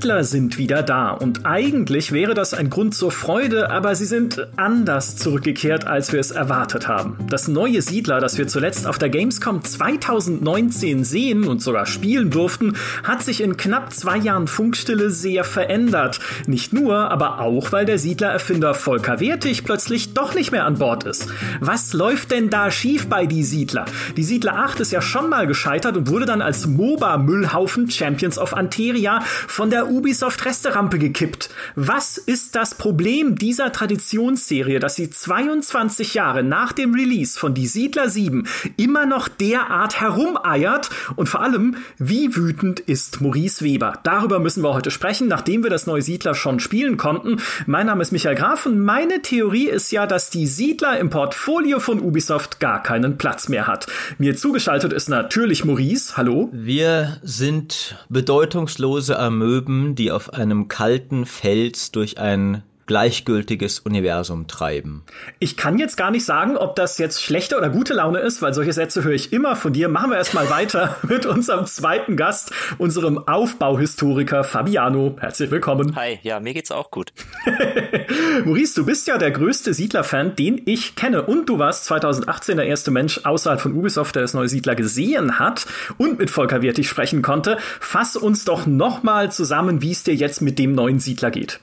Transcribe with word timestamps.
Siedler 0.00 0.24
sind 0.24 0.56
wieder 0.56 0.82
da 0.82 1.10
und 1.10 1.44
eigentlich 1.44 2.10
wäre 2.10 2.32
das 2.32 2.54
ein 2.54 2.70
Grund 2.70 2.94
zur 2.94 3.10
Freude, 3.10 3.70
aber 3.70 3.94
sie 3.94 4.06
sind 4.06 4.48
anders 4.56 5.16
zurückgekehrt, 5.16 5.86
als 5.86 6.10
wir 6.10 6.20
es 6.20 6.30
erwartet 6.30 6.88
haben. 6.88 7.18
Das 7.28 7.48
neue 7.48 7.82
Siedler, 7.82 8.18
das 8.18 8.38
wir 8.38 8.48
zuletzt 8.48 8.86
auf 8.86 8.96
der 8.96 9.10
Gamescom 9.10 9.62
2019 9.62 11.04
sehen 11.04 11.44
und 11.44 11.60
sogar 11.60 11.84
spielen 11.84 12.30
durften, 12.30 12.76
hat 13.04 13.22
sich 13.22 13.42
in 13.42 13.58
knapp 13.58 13.92
zwei 13.92 14.16
Jahren 14.16 14.46
Funkstille 14.46 15.10
sehr 15.10 15.44
verändert. 15.44 16.18
Nicht 16.46 16.72
nur, 16.72 17.10
aber 17.10 17.40
auch, 17.40 17.70
weil 17.70 17.84
der 17.84 17.98
Siedler-Erfinder 17.98 18.72
Volker 18.72 19.20
Wertig 19.20 19.64
plötzlich 19.64 20.14
doch 20.14 20.34
nicht 20.34 20.50
mehr 20.50 20.64
an 20.64 20.78
Bord 20.78 21.04
ist. 21.04 21.26
Was 21.60 21.92
läuft 21.92 22.30
denn 22.30 22.48
da 22.48 22.70
schief 22.70 23.06
bei 23.06 23.26
die 23.26 23.44
Siedler? 23.44 23.84
Die 24.16 24.24
Siedler 24.24 24.56
8 24.56 24.80
ist 24.80 24.92
ja 24.92 25.02
schon 25.02 25.28
mal 25.28 25.46
gescheitert 25.46 25.98
und 25.98 26.08
wurde 26.08 26.24
dann 26.24 26.40
als 26.40 26.66
MOBA-Müllhaufen 26.66 27.90
Champions 27.90 28.38
of 28.38 28.54
Anteria 28.54 29.20
von 29.46 29.68
der 29.68 29.89
Ubisoft 29.90 30.44
Resterampe 30.44 30.98
gekippt. 30.98 31.50
Was 31.74 32.16
ist 32.16 32.54
das 32.54 32.76
Problem 32.76 33.34
dieser 33.34 33.72
Traditionsserie, 33.72 34.78
dass 34.78 34.94
sie 34.94 35.10
22 35.10 36.14
Jahre 36.14 36.44
nach 36.44 36.72
dem 36.72 36.94
Release 36.94 37.38
von 37.38 37.54
Die 37.54 37.66
Siedler 37.66 38.08
7 38.08 38.46
immer 38.76 39.04
noch 39.04 39.26
derart 39.28 40.00
herumeiert? 40.00 40.90
Und 41.16 41.28
vor 41.28 41.42
allem, 41.42 41.76
wie 41.98 42.36
wütend 42.36 42.78
ist 42.78 43.20
Maurice 43.20 43.64
Weber? 43.64 43.98
Darüber 44.04 44.38
müssen 44.38 44.62
wir 44.62 44.74
heute 44.74 44.92
sprechen, 44.92 45.26
nachdem 45.26 45.64
wir 45.64 45.70
das 45.70 45.86
neue 45.86 46.02
Siedler 46.02 46.34
schon 46.34 46.60
spielen 46.60 46.96
konnten. 46.96 47.40
Mein 47.66 47.86
Name 47.86 48.02
ist 48.02 48.12
Michael 48.12 48.36
Graf 48.36 48.66
und 48.66 48.78
meine 48.78 49.22
Theorie 49.22 49.68
ist 49.68 49.90
ja, 49.90 50.06
dass 50.06 50.30
die 50.30 50.46
Siedler 50.46 50.98
im 50.98 51.10
Portfolio 51.10 51.80
von 51.80 52.00
Ubisoft 52.00 52.60
gar 52.60 52.80
keinen 52.82 53.18
Platz 53.18 53.48
mehr 53.48 53.66
hat. 53.66 53.88
Mir 54.18 54.36
zugeschaltet 54.36 54.92
ist 54.92 55.08
natürlich 55.08 55.64
Maurice. 55.64 56.16
Hallo. 56.16 56.48
Wir 56.52 57.18
sind 57.22 57.96
bedeutungslose 58.08 59.18
Amöben, 59.18 59.79
die 59.94 60.10
auf 60.10 60.32
einem 60.32 60.68
kalten 60.68 61.26
Fels 61.26 61.90
durch 61.90 62.18
ein 62.18 62.62
gleichgültiges 62.90 63.78
Universum 63.78 64.48
treiben. 64.48 65.04
Ich 65.38 65.56
kann 65.56 65.78
jetzt 65.78 65.96
gar 65.96 66.10
nicht 66.10 66.24
sagen, 66.24 66.56
ob 66.56 66.74
das 66.74 66.98
jetzt 66.98 67.22
schlechte 67.22 67.56
oder 67.56 67.70
gute 67.70 67.94
Laune 67.94 68.18
ist, 68.18 68.42
weil 68.42 68.52
solche 68.52 68.72
Sätze 68.72 69.04
höre 69.04 69.12
ich 69.12 69.32
immer 69.32 69.54
von 69.54 69.72
dir. 69.72 69.88
Machen 69.88 70.10
wir 70.10 70.16
erstmal 70.16 70.50
weiter 70.50 70.96
mit 71.08 71.24
unserem 71.24 71.66
zweiten 71.66 72.16
Gast, 72.16 72.50
unserem 72.78 73.28
Aufbauhistoriker 73.28 74.42
Fabiano. 74.42 75.16
Herzlich 75.20 75.52
willkommen. 75.52 75.94
Hi, 75.94 76.18
ja, 76.24 76.40
mir 76.40 76.52
geht's 76.52 76.72
auch 76.72 76.90
gut. 76.90 77.12
Maurice, 78.44 78.74
du 78.74 78.84
bist 78.84 79.06
ja 79.06 79.18
der 79.18 79.30
größte 79.30 79.72
Siedler-Fan, 79.72 80.34
den 80.34 80.60
ich 80.64 80.96
kenne. 80.96 81.22
Und 81.22 81.48
du 81.48 81.60
warst 81.60 81.84
2018 81.84 82.56
der 82.56 82.66
erste 82.66 82.90
Mensch 82.90 83.20
außerhalb 83.22 83.60
von 83.60 83.72
Ubisoft, 83.72 84.16
der 84.16 84.22
das 84.22 84.34
neue 84.34 84.48
Siedler 84.48 84.74
gesehen 84.74 85.38
hat 85.38 85.64
und 85.96 86.18
mit 86.18 86.28
Volker 86.28 86.60
Wirtig 86.60 86.88
sprechen 86.88 87.22
konnte. 87.22 87.56
Fass 87.78 88.16
uns 88.16 88.44
doch 88.44 88.66
nochmal 88.66 89.30
zusammen, 89.30 89.80
wie 89.80 89.92
es 89.92 90.02
dir 90.02 90.16
jetzt 90.16 90.42
mit 90.42 90.58
dem 90.58 90.72
neuen 90.72 90.98
Siedler 90.98 91.30
geht. 91.30 91.60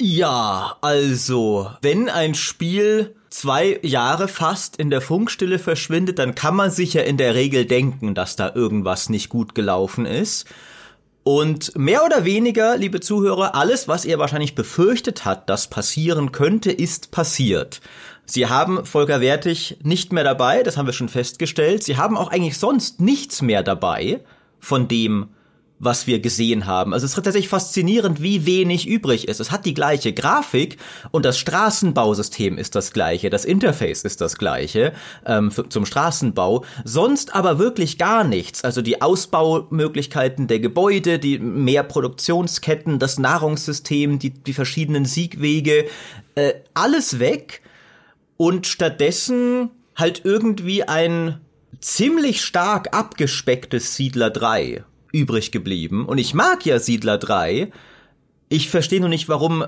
Ja, 0.00 0.76
also, 0.80 1.70
wenn 1.82 2.08
ein 2.08 2.36
Spiel 2.36 3.16
zwei 3.30 3.80
Jahre 3.82 4.28
fast 4.28 4.76
in 4.76 4.90
der 4.90 5.00
Funkstille 5.00 5.58
verschwindet, 5.58 6.20
dann 6.20 6.36
kann 6.36 6.54
man 6.54 6.70
sich 6.70 6.94
ja 6.94 7.02
in 7.02 7.16
der 7.16 7.34
Regel 7.34 7.64
denken, 7.64 8.14
dass 8.14 8.36
da 8.36 8.54
irgendwas 8.54 9.08
nicht 9.08 9.28
gut 9.28 9.56
gelaufen 9.56 10.06
ist. 10.06 10.46
Und 11.24 11.76
mehr 11.76 12.04
oder 12.04 12.24
weniger, 12.24 12.76
liebe 12.76 13.00
Zuhörer, 13.00 13.56
alles, 13.56 13.88
was 13.88 14.04
ihr 14.04 14.18
wahrscheinlich 14.20 14.54
befürchtet 14.54 15.24
hat, 15.24 15.50
dass 15.50 15.68
passieren 15.68 16.30
könnte, 16.30 16.70
ist 16.70 17.10
passiert. 17.10 17.80
Sie 18.24 18.46
haben 18.46 18.86
Volker 18.86 19.20
Wertig 19.20 19.78
nicht 19.82 20.12
mehr 20.12 20.24
dabei, 20.24 20.62
das 20.62 20.76
haben 20.76 20.86
wir 20.86 20.92
schon 20.92 21.08
festgestellt. 21.08 21.82
Sie 21.82 21.96
haben 21.96 22.16
auch 22.16 22.30
eigentlich 22.30 22.56
sonst 22.56 23.00
nichts 23.00 23.42
mehr 23.42 23.62
dabei 23.62 24.20
von 24.60 24.86
dem, 24.86 25.28
was 25.78 26.06
wir 26.06 26.20
gesehen 26.20 26.66
haben. 26.66 26.92
Also 26.92 27.04
es 27.04 27.12
ist 27.12 27.22
tatsächlich 27.22 27.48
faszinierend, 27.48 28.22
wie 28.22 28.46
wenig 28.46 28.86
übrig 28.86 29.28
ist. 29.28 29.40
Es 29.40 29.50
hat 29.50 29.64
die 29.64 29.74
gleiche 29.74 30.12
Grafik 30.12 30.76
und 31.10 31.24
das 31.24 31.38
Straßenbausystem 31.38 32.58
ist 32.58 32.74
das 32.74 32.92
gleiche, 32.92 33.30
das 33.30 33.44
Interface 33.44 34.02
ist 34.02 34.20
das 34.20 34.38
gleiche 34.38 34.92
ähm, 35.24 35.50
zum 35.68 35.86
Straßenbau. 35.86 36.64
Sonst 36.84 37.34
aber 37.34 37.58
wirklich 37.58 37.98
gar 37.98 38.24
nichts. 38.24 38.64
Also 38.64 38.82
die 38.82 39.00
Ausbaumöglichkeiten 39.00 40.48
der 40.48 40.60
Gebäude, 40.60 41.18
die 41.18 41.38
mehr 41.38 41.84
Produktionsketten, 41.84 42.98
das 42.98 43.18
Nahrungssystem, 43.18 44.18
die, 44.18 44.30
die 44.30 44.52
verschiedenen 44.52 45.04
Siegwege, 45.04 45.86
äh, 46.34 46.54
alles 46.74 47.18
weg. 47.18 47.62
Und 48.36 48.68
stattdessen 48.68 49.70
halt 49.96 50.22
irgendwie 50.24 50.84
ein 50.84 51.40
ziemlich 51.80 52.42
stark 52.44 52.94
abgespecktes 52.94 53.96
Siedler 53.96 54.30
3 54.30 54.84
übrig 55.12 55.52
geblieben. 55.52 56.06
Und 56.06 56.18
ich 56.18 56.34
mag 56.34 56.64
ja 56.66 56.78
Siedler 56.78 57.18
3. 57.18 57.70
Ich 58.48 58.70
verstehe 58.70 59.00
nur 59.00 59.08
nicht, 59.08 59.28
warum 59.28 59.64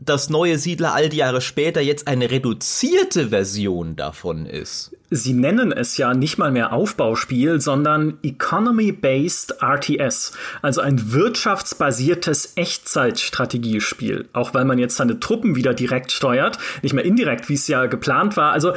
das 0.00 0.28
neue 0.28 0.58
Siedler 0.58 0.94
all 0.94 1.08
die 1.08 1.18
Jahre 1.18 1.40
später 1.40 1.80
jetzt 1.80 2.08
eine 2.08 2.30
reduzierte 2.30 3.28
Version 3.28 3.96
davon 3.96 4.46
ist. 4.46 4.96
Sie 5.10 5.32
nennen 5.32 5.70
es 5.70 5.96
ja 5.96 6.12
nicht 6.14 6.38
mal 6.38 6.50
mehr 6.50 6.72
Aufbauspiel, 6.72 7.60
sondern 7.60 8.18
Economy-Based 8.22 9.62
RTS, 9.62 10.32
also 10.62 10.80
ein 10.80 11.12
wirtschaftsbasiertes 11.12 12.54
Echtzeitstrategiespiel. 12.56 14.28
Auch 14.32 14.54
weil 14.54 14.64
man 14.64 14.78
jetzt 14.78 14.96
seine 14.96 15.20
Truppen 15.20 15.54
wieder 15.54 15.74
direkt 15.74 16.10
steuert, 16.10 16.58
nicht 16.82 16.94
mehr 16.94 17.04
indirekt, 17.04 17.48
wie 17.48 17.54
es 17.54 17.68
ja 17.68 17.86
geplant 17.86 18.36
war. 18.36 18.52
Also 18.52 18.72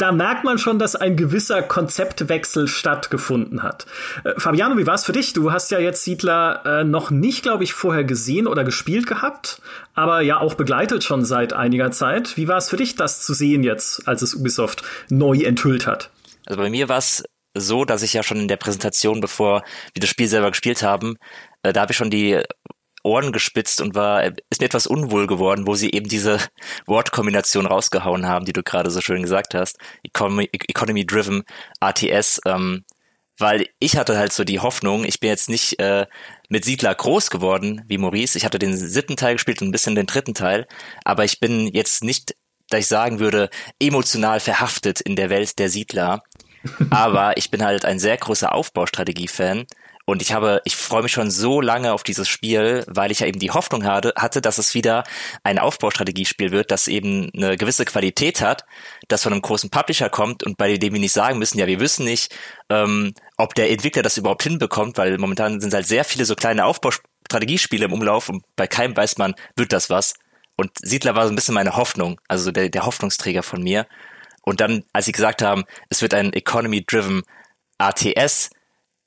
da 0.00 0.12
merkt 0.12 0.44
man 0.44 0.58
schon, 0.58 0.78
dass 0.78 0.96
ein 0.96 1.16
gewisser 1.16 1.62
Konzeptwechsel 1.62 2.68
stattgefunden 2.68 3.62
hat. 3.62 3.86
Äh, 4.24 4.32
Fabiano, 4.38 4.78
wie 4.78 4.86
war 4.86 4.94
es 4.94 5.04
für 5.04 5.12
dich? 5.12 5.32
Du 5.32 5.52
hast 5.52 5.70
ja 5.70 5.78
jetzt 5.78 6.04
Siedler 6.04 6.62
äh, 6.64 6.84
noch 6.84 7.10
nicht, 7.10 7.42
glaube 7.42 7.64
ich, 7.64 7.74
vorher 7.74 8.04
gesehen 8.04 8.46
oder 8.46 8.64
gespielt 8.64 9.06
gehabt, 9.06 9.60
aber 9.94 10.22
ja 10.22 10.38
auch 10.38 10.54
begleitet 10.54 11.04
schon 11.04 11.24
seit 11.24 11.52
einiger 11.52 11.90
Zeit. 11.90 12.36
Wie 12.36 12.48
war 12.48 12.56
es 12.56 12.68
für 12.68 12.76
dich, 12.76 12.96
das 12.96 13.20
zu 13.20 13.34
sehen 13.34 13.62
jetzt, 13.62 14.08
als 14.08 14.22
es 14.22 14.34
Ubisoft 14.34 14.82
neu 15.08 15.38
enthüllt 15.38 15.86
hat? 15.86 16.10
Also 16.46 16.60
bei 16.60 16.70
mir 16.70 16.88
war 16.88 16.98
es 16.98 17.22
so, 17.54 17.84
dass 17.84 18.02
ich 18.02 18.12
ja 18.12 18.22
schon 18.22 18.38
in 18.38 18.48
der 18.48 18.56
Präsentation, 18.56 19.20
bevor 19.20 19.62
wir 19.92 20.00
das 20.00 20.08
Spiel 20.08 20.28
selber 20.28 20.50
gespielt 20.50 20.82
haben, 20.82 21.16
äh, 21.62 21.72
da 21.72 21.82
habe 21.82 21.92
ich 21.92 21.98
schon 21.98 22.10
die 22.10 22.40
Ohren 23.02 23.32
gespitzt 23.32 23.80
und 23.80 23.94
war, 23.94 24.24
ist 24.50 24.60
mir 24.60 24.66
etwas 24.66 24.86
unwohl 24.86 25.26
geworden, 25.26 25.66
wo 25.66 25.74
sie 25.74 25.90
eben 25.90 26.08
diese 26.08 26.38
Wortkombination 26.86 27.66
rausgehauen 27.66 28.26
haben, 28.26 28.44
die 28.44 28.52
du 28.52 28.62
gerade 28.62 28.90
so 28.90 29.00
schön 29.00 29.22
gesagt 29.22 29.54
hast. 29.54 29.78
Economy, 30.02 30.48
Economy 30.52 31.06
Driven 31.06 31.42
RTS, 31.80 32.40
ähm, 32.46 32.84
weil 33.38 33.66
ich 33.78 33.96
hatte 33.96 34.18
halt 34.18 34.32
so 34.32 34.44
die 34.44 34.60
Hoffnung, 34.60 35.04
ich 35.04 35.18
bin 35.18 35.30
jetzt 35.30 35.48
nicht 35.48 35.80
äh, 35.80 36.06
mit 36.48 36.64
Siedler 36.64 36.94
groß 36.94 37.30
geworden 37.30 37.82
wie 37.88 37.96
Maurice. 37.96 38.36
Ich 38.36 38.44
hatte 38.44 38.58
den 38.58 38.76
siebten 38.76 39.16
Teil 39.16 39.34
gespielt 39.34 39.62
und 39.62 39.68
ein 39.68 39.72
bisschen 39.72 39.94
den 39.94 40.06
dritten 40.06 40.34
Teil, 40.34 40.66
aber 41.04 41.24
ich 41.24 41.40
bin 41.40 41.68
jetzt 41.68 42.04
nicht, 42.04 42.34
da 42.68 42.78
ich 42.78 42.86
sagen 42.86 43.18
würde, 43.18 43.48
emotional 43.80 44.40
verhaftet 44.40 45.00
in 45.00 45.16
der 45.16 45.30
Welt 45.30 45.58
der 45.58 45.70
Siedler. 45.70 46.22
aber 46.90 47.38
ich 47.38 47.50
bin 47.50 47.64
halt 47.64 47.86
ein 47.86 47.98
sehr 47.98 48.18
großer 48.18 48.54
Aufbaustrategie-Fan 48.54 49.64
und 50.10 50.22
ich 50.22 50.32
habe, 50.32 50.60
ich 50.64 50.74
freue 50.74 51.04
mich 51.04 51.12
schon 51.12 51.30
so 51.30 51.60
lange 51.60 51.92
auf 51.92 52.02
dieses 52.02 52.28
Spiel, 52.28 52.84
weil 52.88 53.12
ich 53.12 53.20
ja 53.20 53.28
eben 53.28 53.38
die 53.38 53.52
Hoffnung 53.52 53.84
hatte, 53.84 54.12
hatte, 54.16 54.40
dass 54.40 54.58
es 54.58 54.74
wieder 54.74 55.04
ein 55.44 55.60
Aufbaustrategiespiel 55.60 56.50
wird, 56.50 56.72
das 56.72 56.88
eben 56.88 57.30
eine 57.32 57.56
gewisse 57.56 57.84
Qualität 57.84 58.40
hat, 58.40 58.64
das 59.06 59.22
von 59.22 59.32
einem 59.32 59.40
großen 59.40 59.70
Publisher 59.70 60.10
kommt 60.10 60.42
und 60.42 60.58
bei 60.58 60.78
dem 60.78 60.94
wir 60.94 61.00
nicht 61.00 61.12
sagen 61.12 61.38
müssen, 61.38 61.60
ja, 61.60 61.68
wir 61.68 61.78
wissen 61.78 62.04
nicht, 62.04 62.34
ähm, 62.70 63.14
ob 63.36 63.54
der 63.54 63.70
Entwickler 63.70 64.02
das 64.02 64.18
überhaupt 64.18 64.42
hinbekommt, 64.42 64.98
weil 64.98 65.16
momentan 65.16 65.60
sind 65.60 65.72
halt 65.72 65.86
sehr 65.86 66.02
viele 66.02 66.24
so 66.24 66.34
kleine 66.34 66.64
Aufbaustrategiespiele 66.64 67.84
im 67.84 67.92
Umlauf 67.92 68.28
und 68.28 68.42
bei 68.56 68.66
keinem 68.66 68.96
weiß 68.96 69.16
man, 69.18 69.36
wird 69.54 69.72
das 69.72 69.90
was. 69.90 70.14
Und 70.56 70.72
Siedler 70.82 71.14
war 71.14 71.26
so 71.26 71.32
ein 71.32 71.36
bisschen 71.36 71.54
meine 71.54 71.76
Hoffnung, 71.76 72.20
also 72.26 72.50
der, 72.50 72.68
der 72.68 72.84
Hoffnungsträger 72.84 73.44
von 73.44 73.62
mir. 73.62 73.86
Und 74.42 74.60
dann, 74.60 74.82
als 74.92 75.04
sie 75.04 75.12
gesagt 75.12 75.40
haben, 75.40 75.62
es 75.88 76.02
wird 76.02 76.14
ein 76.14 76.32
Economy-Driven 76.32 77.22
ATS, 77.78 78.50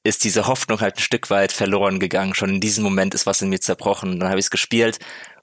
ist 0.03 0.23
diese 0.23 0.47
Hoffnung 0.47 0.81
halt 0.81 0.97
ein 0.97 1.01
Stück 1.01 1.29
weit 1.29 1.51
verloren 1.51 2.00
gegangen. 2.00 2.35
Schon 2.35 2.50
in 2.50 2.59
diesem 2.59 2.83
Moment 2.83 3.13
ist 3.13 3.25
was 3.25 3.41
in 3.41 3.50
mir 3.50 3.59
zerbrochen. 3.59 4.19
Dann 4.19 4.29
habe 4.29 4.39
ich 4.39 4.45
es 4.45 4.51
gespielt. 4.51 5.00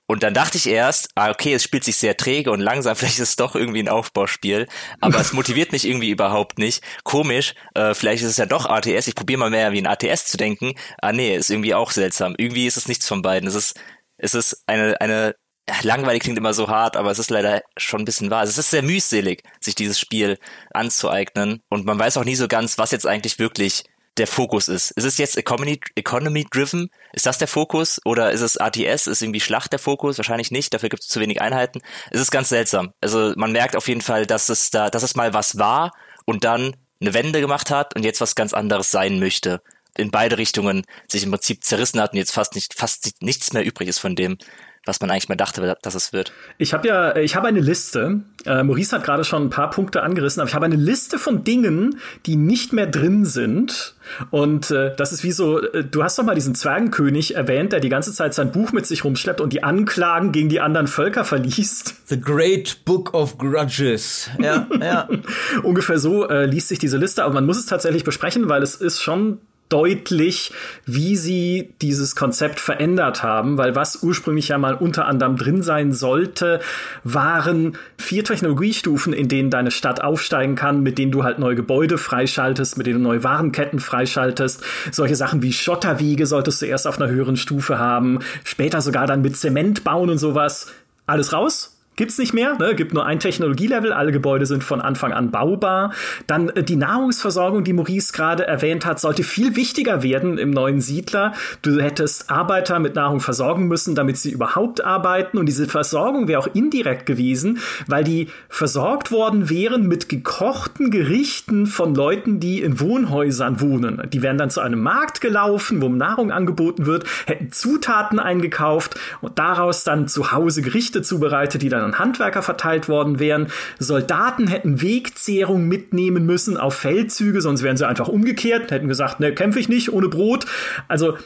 Und 0.07 0.25
dann 0.25 0.35
dachte 0.35 0.59
ich 0.59 0.67
erst, 0.67 1.11
ah, 1.15 1.31
okay, 1.31 1.55
es 1.55 1.62
spielt 1.62 1.85
sich 1.85 1.97
sehr 1.97 2.17
träge 2.17 2.51
und 2.51 2.59
langsam, 2.59 2.97
vielleicht 2.97 3.21
ist 3.21 3.29
es 3.29 3.37
doch 3.37 3.55
irgendwie 3.55 3.79
ein 3.81 3.89
Aufbauspiel. 3.89 4.67
Aber 5.01 5.21
es 5.21 5.33
motiviert 5.33 5.71
mich 5.71 5.87
irgendwie 5.87 6.11
überhaupt 6.11 6.59
nicht. 6.59 6.83
Komisch, 7.05 7.55
äh, 7.75 7.95
vielleicht 7.95 8.25
ist 8.25 8.31
es 8.31 8.37
ja 8.37 8.47
doch 8.47 8.67
ATS. 8.67 9.07
Ich 9.07 9.15
probiere 9.15 9.39
mal 9.39 9.51
mehr 9.51 9.71
wie 9.73 9.81
ein 9.81 9.87
ATS 9.87 10.27
zu 10.27 10.37
denken. 10.37 10.75
Ah 11.01 11.12
nee, 11.12 11.37
ist 11.37 11.51
irgendwie 11.51 11.75
auch 11.75 11.93
seltsam. 11.93 12.35
Irgendwie 12.39 12.67
ist 12.67 12.77
es 12.77 12.89
nichts 12.89 13.07
von 13.07 13.23
beiden. 13.23 13.49
Es 13.49 13.55
ist, 13.55 13.81
es 14.19 14.35
ist 14.35 14.65
eine, 14.67 15.01
eine 15.01 15.37
langweilig 15.83 16.23
klingt 16.23 16.39
immer 16.39 16.55
so 16.55 16.69
hart, 16.69 16.97
aber 16.97 17.11
es 17.11 17.19
ist 17.19 17.31
leider 17.31 17.62
schon 17.77 18.03
ein 18.03 18.05
bisschen 18.05 18.31
wahr. 18.31 18.43
Es 18.43 18.59
ist 18.59 18.71
sehr 18.71 18.83
mühselig, 18.83 19.45
sich 19.61 19.75
dieses 19.75 20.01
Spiel 20.01 20.39
anzueignen. 20.73 21.62
Und 21.69 21.87
man 21.87 21.99
weiß 21.99 22.17
auch 22.17 22.25
nie 22.25 22.35
so 22.35 22.49
ganz, 22.49 22.79
was 22.79 22.91
jetzt 22.91 23.07
eigentlich 23.07 23.39
wirklich 23.39 23.85
der 24.21 24.27
Fokus 24.27 24.69
ist. 24.69 24.91
Ist 24.93 25.05
es 25.05 25.17
jetzt 25.17 25.39
Economy, 25.39 25.81
Economy 25.95 26.47
driven? 26.51 26.91
Ist 27.13 27.25
das 27.25 27.39
der 27.39 27.49
Fokus? 27.49 28.01
Oder 28.05 28.31
ist 28.33 28.43
es 28.43 28.59
ATS? 28.59 29.07
Ist 29.07 29.23
irgendwie 29.23 29.41
Schlacht 29.41 29.73
der 29.73 29.79
Fokus? 29.79 30.19
Wahrscheinlich 30.19 30.51
nicht. 30.51 30.75
Dafür 30.75 30.91
gibt 30.91 31.03
es 31.03 31.09
zu 31.09 31.21
wenig 31.21 31.41
Einheiten. 31.41 31.81
Es 32.11 32.21
ist 32.21 32.31
ganz 32.31 32.51
seltsam. 32.51 32.93
Also 33.01 33.33
man 33.37 33.51
merkt 33.51 33.77
auf 33.77 33.89
jeden 33.89 34.03
Fall, 34.03 34.27
dass 34.27 34.51
es 34.51 34.71
da, 34.71 34.91
dass 34.91 35.03
es 35.03 35.17
mal 35.17 35.33
was 35.33 35.59
war 35.59 35.93
und 36.27 36.45
dann 36.45 36.77
eine 37.01 37.15
Wende 37.15 37.41
gemacht 37.41 37.71
hat 37.71 37.97
und 37.97 38.05
jetzt 38.05 38.21
was 38.21 38.35
ganz 38.35 38.53
anderes 38.53 38.91
sein 38.91 39.19
möchte. 39.19 39.63
in 39.97 40.11
beide 40.11 40.39
Richtungen 40.39 40.85
sich 41.09 41.25
im 41.25 41.31
Prinzip 41.31 41.65
zerrissen 41.65 42.01
hat 42.01 42.13
und 42.13 42.19
jetzt 42.19 42.33
fast 42.33 42.55
nicht, 42.55 42.75
fast 42.75 43.23
nichts 43.23 43.53
mehr 43.53 43.65
übrig 43.65 43.89
ist 43.89 43.99
von 43.99 44.15
dem, 44.15 44.39
was 44.87 45.00
man 45.00 45.11
eigentlich 45.11 45.29
mal 45.29 45.37
dachte, 45.37 45.77
dass 45.82 45.94
es 45.94 46.12
wird. 46.15 46.32
Ich 46.56 46.73
habe 46.73 46.88
ja, 46.88 47.15
ich 47.17 47.37
habe 47.37 47.49
eine 47.49 47.61
Liste. 47.61 48.23
Äh, 48.47 48.62
Maurice 48.62 48.97
hat 48.97 49.05
gerade 49.05 49.25
schon 49.25 49.44
ein 49.44 49.50
paar 49.50 49.69
Punkte 49.69 50.03
angerissen, 50.03 50.41
aber 50.41 50.49
ich 50.49 50.55
habe 50.55 50.65
eine 50.65 50.77
Liste 50.77 51.19
von 51.19 51.44
Dingen, 51.44 51.99
die 52.25 52.37
nicht 52.37 52.73
mehr 52.73 52.87
drin 52.87 53.27
sind. 53.27 53.94
Und 54.31 54.71
äh, 54.71 54.97
das 54.97 55.12
ist 55.12 55.23
wie 55.23 55.32
so, 55.32 55.61
äh, 55.61 55.85
du 55.85 56.03
hast 56.03 56.19
doch 56.19 56.25
mal 56.25 56.35
diesen 56.35 56.55
Zwergenkönig 56.55 57.35
erwähnt, 57.35 57.73
der 57.73 57.81
die 57.81 57.91
ganze 57.91 58.15
Zeit 58.15 58.32
sein 58.32 58.53
Buch 58.53 58.73
mit 58.73 58.87
sich 58.87 59.05
rumschleppt 59.05 59.43
und 59.43 59.53
die 59.53 59.62
Anklagen 59.62 60.32
gegen 60.32 60.49
die 60.49 60.61
anderen 60.61 60.87
Völker 60.87 61.26
verliest. 61.26 61.94
The 62.06 62.19
Great 62.19 62.85
Book 62.87 63.12
of 63.12 63.37
Grudges. 63.37 64.31
Ja, 64.38 64.67
ja. 64.81 65.09
Ungefähr 65.62 65.99
so 65.99 66.26
äh, 66.26 66.47
liest 66.47 66.69
sich 66.69 66.79
diese 66.79 66.97
Liste, 66.97 67.25
aber 67.25 67.35
man 67.35 67.44
muss 67.44 67.59
es 67.59 67.67
tatsächlich 67.67 68.05
besprechen, 68.05 68.49
weil 68.49 68.62
es 68.62 68.76
ist 68.76 69.03
schon 69.03 69.38
deutlich, 69.71 70.53
wie 70.85 71.17
sie 71.17 71.73
dieses 71.81 72.17
Konzept 72.17 72.61
verändert 72.61 73.23
haben, 73.23 73.57
weil 73.57 73.75
was 73.75 74.03
ursprünglich 74.03 74.49
ja 74.49 74.59
mal 74.59 74.75
unter 74.75 75.07
anderem 75.07 75.37
drin 75.37 75.63
sein 75.63 75.93
sollte, 75.93 76.61
waren 77.05 77.79
vier 77.97 78.25
Technologiestufen, 78.25 79.13
in 79.13 79.29
denen 79.29 79.49
deine 79.49 79.71
Stadt 79.71 80.03
aufsteigen 80.03 80.57
kann, 80.57 80.83
mit 80.83 80.99
denen 80.99 81.13
du 81.13 81.25
halt 81.25 81.39
neue 81.39 81.55
Gebäude 81.55 81.97
freischaltest, 81.97 82.77
mit 82.77 82.87
denen 82.87 82.99
du 82.99 83.09
neue 83.09 83.25
Warenketten 83.25 83.81
freischaltest. 83.81 84.63
Solche 84.91 85.17
Sachen 85.17 85.43
wie 85.43 85.53
Schotterwiege 85.53 86.27
solltest 86.27 86.61
du 86.61 86.67
erst 86.67 86.87
auf 86.87 87.01
einer 87.01 87.11
höheren 87.11 87.37
Stufe 87.37 87.79
haben, 87.79 88.19
später 88.45 88.81
sogar 88.81 89.07
dann 89.07 89.23
mit 89.23 89.37
Zement 89.37 89.85
bauen 89.85 90.11
und 90.11 90.19
sowas. 90.19 90.73
Alles 91.07 91.33
raus, 91.33 91.80
gibt's 92.00 92.17
nicht 92.17 92.32
mehr, 92.32 92.56
ne? 92.56 92.75
gibt 92.75 92.94
nur 92.94 93.05
ein 93.05 93.20
Technologielevel, 93.20 93.93
alle 93.93 94.11
Gebäude 94.11 94.47
sind 94.47 94.64
von 94.64 94.81
Anfang 94.81 95.12
an 95.12 95.31
baubar. 95.31 95.93
Dann 96.26 96.49
äh, 96.49 96.62
die 96.62 96.76
Nahrungsversorgung, 96.76 97.62
die 97.62 97.75
Maurice 97.75 98.14
gerade 98.14 98.47
erwähnt 98.47 98.87
hat, 98.87 98.99
sollte 98.99 99.23
viel 99.23 99.55
wichtiger 99.55 100.02
werden 100.02 100.38
im 100.38 100.50
neuen 100.50 100.81
Siedler. 100.81 101.35
Du 101.61 101.79
hättest 101.79 102.31
Arbeiter 102.31 102.79
mit 102.79 102.94
Nahrung 102.94 103.20
versorgen 103.20 103.69
müssen, 103.69 103.94
damit 103.94 104.17
sie 104.17 104.31
überhaupt 104.31 104.82
arbeiten 104.82 105.37
und 105.37 105.44
diese 105.44 105.69
Versorgung 105.69 106.26
wäre 106.26 106.41
auch 106.41 106.49
indirekt 106.55 107.05
gewesen, 107.05 107.58
weil 107.87 108.02
die 108.02 108.29
versorgt 108.49 109.12
worden 109.12 109.50
wären 109.50 109.87
mit 109.87 110.08
gekochten 110.08 110.91
Gerichten 110.91 111.67
von 111.67 111.94
Leuten, 111.94 112.41
die 112.41 112.62
in 112.62 112.81
Wohnhäusern 112.81 113.61
wohnen. 113.61 114.00
Die 114.11 114.23
wären 114.23 114.38
dann 114.38 114.49
zu 114.49 114.62
einem 114.62 114.82
Markt 114.82 115.20
gelaufen, 115.20 115.82
wo 115.82 115.91
Nahrung 115.91 116.31
angeboten 116.31 116.87
wird, 116.87 117.05
hätten 117.26 117.52
Zutaten 117.52 118.19
eingekauft 118.19 118.99
und 119.20 119.38
daraus 119.38 119.85
dann 119.85 120.08
zu 120.08 120.32
Hause 120.32 120.62
Gerichte 120.62 121.02
zubereitet, 121.02 121.61
die 121.61 121.69
dann 121.69 121.90
an 121.91 121.99
Handwerker 121.99 122.43
verteilt 122.43 122.89
worden 122.89 123.19
wären. 123.19 123.49
Soldaten 123.79 124.47
hätten 124.47 124.81
Wegzehrung 124.83 125.67
mitnehmen 125.67 126.27
müssen 126.27 126.57
auf 126.57 126.75
Feldzüge, 126.75 127.41
sonst 127.41 127.63
wären 127.63 127.77
sie 127.77 127.87
einfach 127.87 128.09
umgekehrt, 128.09 128.71
hätten 128.71 128.89
gesagt, 128.89 129.21
ne, 129.21 129.33
kämpfe 129.35 129.61
ich 129.61 129.69
nicht 129.69 129.93
ohne 129.93 130.09
Brot. 130.09 130.47
Also 130.89 131.17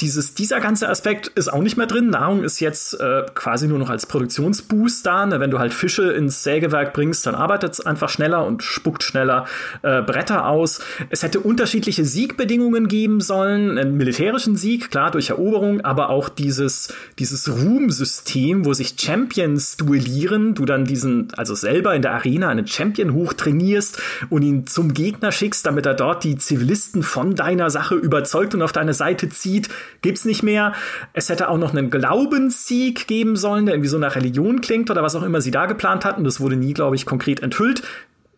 dieses, 0.00 0.34
dieser 0.34 0.60
ganze 0.60 0.88
Aspekt 0.88 1.28
ist 1.28 1.52
auch 1.52 1.62
nicht 1.62 1.76
mehr 1.76 1.86
drin. 1.86 2.10
Nahrung 2.10 2.44
ist 2.44 2.60
jetzt 2.60 2.94
äh, 3.00 3.24
quasi 3.34 3.68
nur 3.68 3.78
noch 3.78 3.90
als 3.90 4.06
Produktionsboost 4.06 5.04
da. 5.06 5.26
Ne? 5.26 5.40
Wenn 5.40 5.50
du 5.50 5.58
halt 5.58 5.72
Fische 5.72 6.12
ins 6.12 6.42
Sägewerk 6.42 6.92
bringst, 6.92 7.26
dann 7.26 7.34
arbeitet 7.34 7.72
es 7.72 7.80
einfach 7.80 8.08
schneller 8.08 8.46
und 8.46 8.62
spuckt 8.62 9.02
schneller 9.02 9.46
äh, 9.82 10.02
Bretter 10.02 10.46
aus. 10.46 10.80
Es 11.10 11.22
hätte 11.22 11.40
unterschiedliche 11.40 12.04
Siegbedingungen 12.04 12.88
geben 12.88 13.20
sollen. 13.20 13.78
Einen 13.78 13.96
militärischen 13.96 14.56
Sieg, 14.56 14.90
klar, 14.90 15.10
durch 15.10 15.30
Eroberung, 15.30 15.80
aber 15.80 16.10
auch 16.10 16.28
dieses, 16.28 16.92
dieses 17.18 17.48
Ruhmsystem, 17.48 18.64
wo 18.64 18.72
sich 18.72 18.94
Champions 18.98 19.76
duellieren. 19.76 20.54
Du 20.54 20.64
dann 20.64 20.84
diesen, 20.84 21.28
also 21.36 21.54
selber 21.54 21.94
in 21.94 22.02
der 22.02 22.12
Arena 22.12 22.48
einen 22.48 22.66
Champion 22.66 23.12
hoch 23.14 23.32
trainierst 23.32 24.00
und 24.30 24.42
ihn 24.42 24.66
zum 24.66 24.92
Gegner 24.92 25.32
schickst, 25.32 25.64
damit 25.66 25.86
er 25.86 25.94
dort 25.94 26.24
die 26.24 26.36
Zivilisten 26.36 27.02
von 27.02 27.34
deiner 27.34 27.70
Sache 27.70 27.94
überzeugt 27.94 28.54
und 28.54 28.62
auf 28.62 28.72
deine 28.72 28.94
Seite 28.94 29.28
zieht 29.28 29.68
gibt's 30.02 30.24
nicht 30.24 30.42
mehr. 30.42 30.72
Es 31.12 31.28
hätte 31.28 31.48
auch 31.48 31.58
noch 31.58 31.72
einen 31.72 31.90
Glaubenssieg 31.90 33.06
geben 33.06 33.36
sollen, 33.36 33.66
der 33.66 33.74
irgendwie 33.74 33.88
so 33.88 33.98
nach 33.98 34.16
Religion 34.16 34.60
klingt 34.60 34.90
oder 34.90 35.02
was 35.02 35.16
auch 35.16 35.22
immer 35.22 35.40
sie 35.40 35.50
da 35.50 35.66
geplant 35.66 36.04
hatten. 36.04 36.24
Das 36.24 36.40
wurde 36.40 36.56
nie, 36.56 36.74
glaube 36.74 36.96
ich, 36.96 37.06
konkret 37.06 37.40
enthüllt 37.40 37.82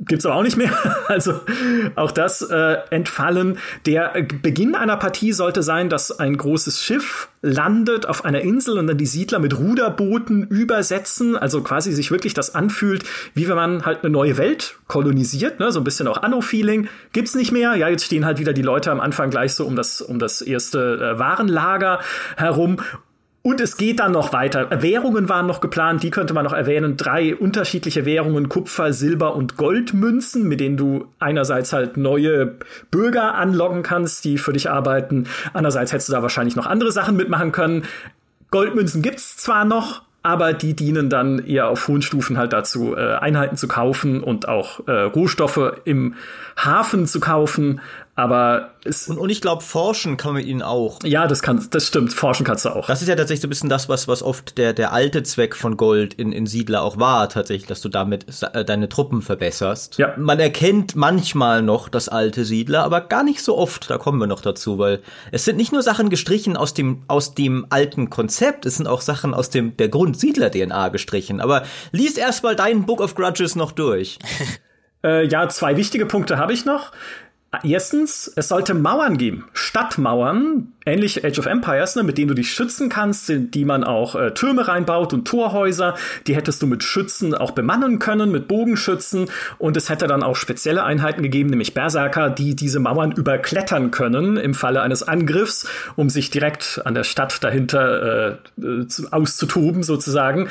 gibt's 0.00 0.26
aber 0.26 0.36
auch 0.36 0.42
nicht 0.42 0.56
mehr. 0.56 0.70
Also 1.10 1.40
auch 1.96 2.12
das 2.12 2.40
äh, 2.40 2.76
entfallen. 2.90 3.58
Der 3.84 4.12
Beginn 4.42 4.76
einer 4.76 4.96
Partie 4.96 5.32
sollte 5.32 5.64
sein, 5.64 5.88
dass 5.88 6.16
ein 6.20 6.36
großes 6.36 6.80
Schiff 6.80 7.28
landet 7.42 8.06
auf 8.06 8.24
einer 8.24 8.42
Insel 8.42 8.78
und 8.78 8.86
dann 8.86 8.96
die 8.96 9.06
Siedler 9.06 9.40
mit 9.40 9.58
Ruderbooten 9.58 10.46
übersetzen. 10.46 11.36
Also 11.36 11.62
quasi 11.62 11.92
sich 11.92 12.12
wirklich 12.12 12.32
das 12.32 12.54
anfühlt, 12.54 13.02
wie 13.34 13.48
wenn 13.48 13.56
man 13.56 13.84
halt 13.84 14.04
eine 14.04 14.12
neue 14.12 14.38
Welt 14.38 14.78
kolonisiert. 14.86 15.58
Ne? 15.58 15.72
So 15.72 15.80
ein 15.80 15.84
bisschen 15.84 16.06
auch 16.06 16.22
Anno-Feeling. 16.22 16.88
Gibt's 17.12 17.34
nicht 17.34 17.50
mehr. 17.50 17.74
Ja, 17.74 17.88
jetzt 17.88 18.04
stehen 18.04 18.24
halt 18.24 18.38
wieder 18.38 18.52
die 18.52 18.62
Leute 18.62 18.92
am 18.92 19.00
Anfang 19.00 19.30
gleich 19.30 19.54
so 19.54 19.66
um 19.66 19.74
das, 19.74 20.00
um 20.00 20.20
das 20.20 20.42
erste 20.42 21.14
äh, 21.14 21.18
Warenlager 21.18 21.98
herum. 22.36 22.76
Und 23.42 23.58
es 23.60 23.78
geht 23.78 24.00
dann 24.00 24.12
noch 24.12 24.34
weiter. 24.34 24.68
Währungen 24.82 25.30
waren 25.30 25.46
noch 25.46 25.62
geplant, 25.62 26.02
die 26.02 26.10
könnte 26.10 26.34
man 26.34 26.44
noch 26.44 26.52
erwähnen. 26.52 26.98
Drei 26.98 27.34
unterschiedliche 27.34 28.04
Währungen, 28.04 28.50
Kupfer, 28.50 28.92
Silber 28.92 29.34
und 29.34 29.56
Goldmünzen, 29.56 30.46
mit 30.46 30.60
denen 30.60 30.76
du 30.76 31.06
einerseits 31.18 31.72
halt 31.72 31.96
neue 31.96 32.56
Bürger 32.90 33.34
anlocken 33.36 33.82
kannst, 33.82 34.26
die 34.26 34.36
für 34.36 34.52
dich 34.52 34.68
arbeiten. 34.68 35.26
Andererseits 35.54 35.90
hättest 35.92 36.10
du 36.10 36.12
da 36.12 36.22
wahrscheinlich 36.22 36.54
noch 36.54 36.66
andere 36.66 36.92
Sachen 36.92 37.16
mitmachen 37.16 37.50
können. 37.50 37.84
Goldmünzen 38.50 39.00
gibt's 39.00 39.38
zwar 39.38 39.64
noch, 39.64 40.02
aber 40.22 40.52
die 40.52 40.74
dienen 40.74 41.08
dann 41.08 41.38
eher 41.38 41.68
auf 41.68 41.88
hohen 41.88 42.02
Stufen 42.02 42.36
halt 42.36 42.52
dazu, 42.52 42.94
äh, 42.94 43.14
Einheiten 43.14 43.56
zu 43.56 43.68
kaufen 43.68 44.22
und 44.22 44.48
auch 44.48 44.86
äh, 44.86 44.92
Rohstoffe 44.92 45.80
im 45.84 46.14
Hafen 46.58 47.06
zu 47.06 47.20
kaufen. 47.20 47.80
Aber 48.20 48.72
es 48.84 49.08
und, 49.08 49.16
und 49.16 49.30
ich 49.30 49.40
glaube, 49.40 49.62
forschen 49.62 50.18
kann 50.18 50.34
man 50.34 50.44
ihnen 50.44 50.60
auch. 50.60 50.98
Ja, 51.04 51.26
das 51.26 51.40
kann, 51.40 51.66
das 51.70 51.86
stimmt. 51.86 52.12
Forschen 52.12 52.44
kannst 52.44 52.66
du 52.66 52.68
auch. 52.68 52.86
Das 52.86 53.00
ist 53.00 53.08
ja 53.08 53.16
tatsächlich 53.16 53.40
so 53.40 53.46
ein 53.46 53.48
bisschen 53.48 53.70
das, 53.70 53.88
was 53.88 54.08
was 54.08 54.22
oft 54.22 54.58
der 54.58 54.74
der 54.74 54.92
alte 54.92 55.22
Zweck 55.22 55.56
von 55.56 55.78
Gold 55.78 56.12
in 56.12 56.30
in 56.30 56.46
Siedler 56.46 56.82
auch 56.82 56.98
war, 56.98 57.30
tatsächlich, 57.30 57.66
dass 57.66 57.80
du 57.80 57.88
damit 57.88 58.26
äh, 58.52 58.62
deine 58.62 58.90
Truppen 58.90 59.22
verbesserst. 59.22 59.96
Ja. 59.96 60.12
Man 60.18 60.38
erkennt 60.38 60.96
manchmal 60.96 61.62
noch 61.62 61.88
das 61.88 62.10
alte 62.10 62.44
Siedler, 62.44 62.84
aber 62.84 63.00
gar 63.00 63.24
nicht 63.24 63.42
so 63.42 63.56
oft. 63.56 63.88
Da 63.88 63.96
kommen 63.96 64.18
wir 64.18 64.26
noch 64.26 64.42
dazu, 64.42 64.78
weil 64.78 65.00
es 65.32 65.46
sind 65.46 65.56
nicht 65.56 65.72
nur 65.72 65.80
Sachen 65.82 66.10
gestrichen 66.10 66.58
aus 66.58 66.74
dem 66.74 67.00
aus 67.08 67.34
dem 67.34 67.68
alten 67.70 68.10
Konzept, 68.10 68.66
es 68.66 68.76
sind 68.76 68.86
auch 68.86 69.00
Sachen 69.00 69.32
aus 69.32 69.48
dem 69.48 69.78
der 69.78 69.88
Grundsiedler 69.88 70.50
DNA 70.50 70.90
gestrichen. 70.90 71.40
Aber 71.40 71.62
lies 71.90 72.18
erstmal 72.18 72.54
deinen 72.54 72.84
Book 72.84 73.00
of 73.00 73.14
Grudges 73.14 73.56
noch 73.56 73.72
durch. 73.72 74.18
äh, 75.04 75.26
ja, 75.26 75.48
zwei 75.48 75.78
wichtige 75.78 76.04
Punkte 76.04 76.36
habe 76.36 76.52
ich 76.52 76.66
noch. 76.66 76.92
Erstens, 77.64 78.32
es 78.36 78.46
sollte 78.46 78.74
Mauern 78.74 79.18
geben, 79.18 79.44
Stadtmauern, 79.54 80.68
ähnlich 80.86 81.24
Age 81.24 81.40
of 81.40 81.46
Empires, 81.46 81.96
ne, 81.96 82.04
mit 82.04 82.16
denen 82.16 82.28
du 82.28 82.34
dich 82.34 82.52
schützen 82.52 82.88
kannst, 82.88 83.32
die 83.34 83.64
man 83.64 83.82
auch 83.82 84.14
äh, 84.14 84.32
Türme 84.34 84.68
reinbaut 84.68 85.12
und 85.12 85.26
Torhäuser. 85.26 85.96
Die 86.28 86.36
hättest 86.36 86.62
du 86.62 86.68
mit 86.68 86.84
Schützen 86.84 87.34
auch 87.34 87.50
bemannen 87.50 87.98
können, 87.98 88.30
mit 88.30 88.46
Bogenschützen. 88.46 89.28
Und 89.58 89.76
es 89.76 89.88
hätte 89.88 90.06
dann 90.06 90.22
auch 90.22 90.36
spezielle 90.36 90.84
Einheiten 90.84 91.22
gegeben, 91.24 91.50
nämlich 91.50 91.74
Berserker, 91.74 92.30
die 92.30 92.54
diese 92.54 92.78
Mauern 92.78 93.10
überklettern 93.10 93.90
können 93.90 94.36
im 94.36 94.54
Falle 94.54 94.82
eines 94.82 95.02
Angriffs, 95.02 95.68
um 95.96 96.08
sich 96.08 96.30
direkt 96.30 96.80
an 96.84 96.94
der 96.94 97.04
Stadt 97.04 97.42
dahinter 97.42 98.38
äh, 98.60 98.62
äh 98.62 98.86
auszutoben 99.10 99.82
sozusagen. 99.82 100.48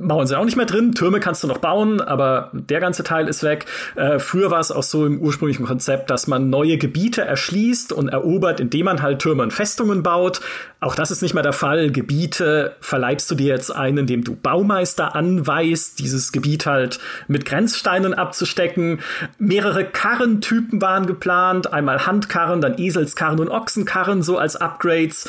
Mauern 0.00 0.26
sind 0.26 0.36
auch 0.36 0.44
nicht 0.44 0.56
mehr 0.56 0.66
drin, 0.66 0.92
Türme 0.92 1.20
kannst 1.20 1.42
du 1.42 1.48
noch 1.48 1.58
bauen, 1.58 2.00
aber 2.00 2.50
der 2.52 2.80
ganze 2.80 3.04
Teil 3.04 3.28
ist 3.28 3.42
weg. 3.42 3.66
Äh, 3.96 4.18
früher 4.18 4.50
war 4.50 4.60
es 4.60 4.72
auch 4.72 4.82
so 4.82 5.06
im 5.06 5.20
ursprünglichen 5.20 5.66
Konzept, 5.66 6.10
dass 6.10 6.26
man 6.26 6.50
neue 6.50 6.78
Gebiete 6.78 7.22
erschließt 7.22 7.92
und 7.92 8.08
erobert, 8.08 8.60
indem 8.60 8.86
man 8.86 9.02
halt 9.02 9.20
Türme 9.20 9.42
und 9.42 9.52
Festungen 9.52 10.02
baut. 10.02 10.40
Auch 10.80 10.94
das 10.94 11.10
ist 11.10 11.22
nicht 11.22 11.34
mehr 11.34 11.42
der 11.42 11.52
Fall. 11.52 11.90
Gebiete 11.90 12.74
verleibst 12.80 13.30
du 13.30 13.34
dir 13.34 13.48
jetzt 13.48 13.74
ein, 13.74 13.98
indem 13.98 14.24
du 14.24 14.34
Baumeister 14.34 15.14
anweist, 15.14 15.98
dieses 15.98 16.32
Gebiet 16.32 16.66
halt 16.66 16.98
mit 17.28 17.44
Grenzsteinen 17.44 18.14
abzustecken. 18.14 19.00
Mehrere 19.38 19.84
Karrentypen 19.84 20.80
waren 20.80 21.06
geplant, 21.06 21.72
einmal 21.72 22.06
Handkarren, 22.06 22.60
dann 22.60 22.78
Eselskarren 22.78 23.40
und 23.40 23.48
Ochsenkarren 23.48 24.22
so 24.22 24.38
als 24.38 24.56
Upgrades. 24.56 25.28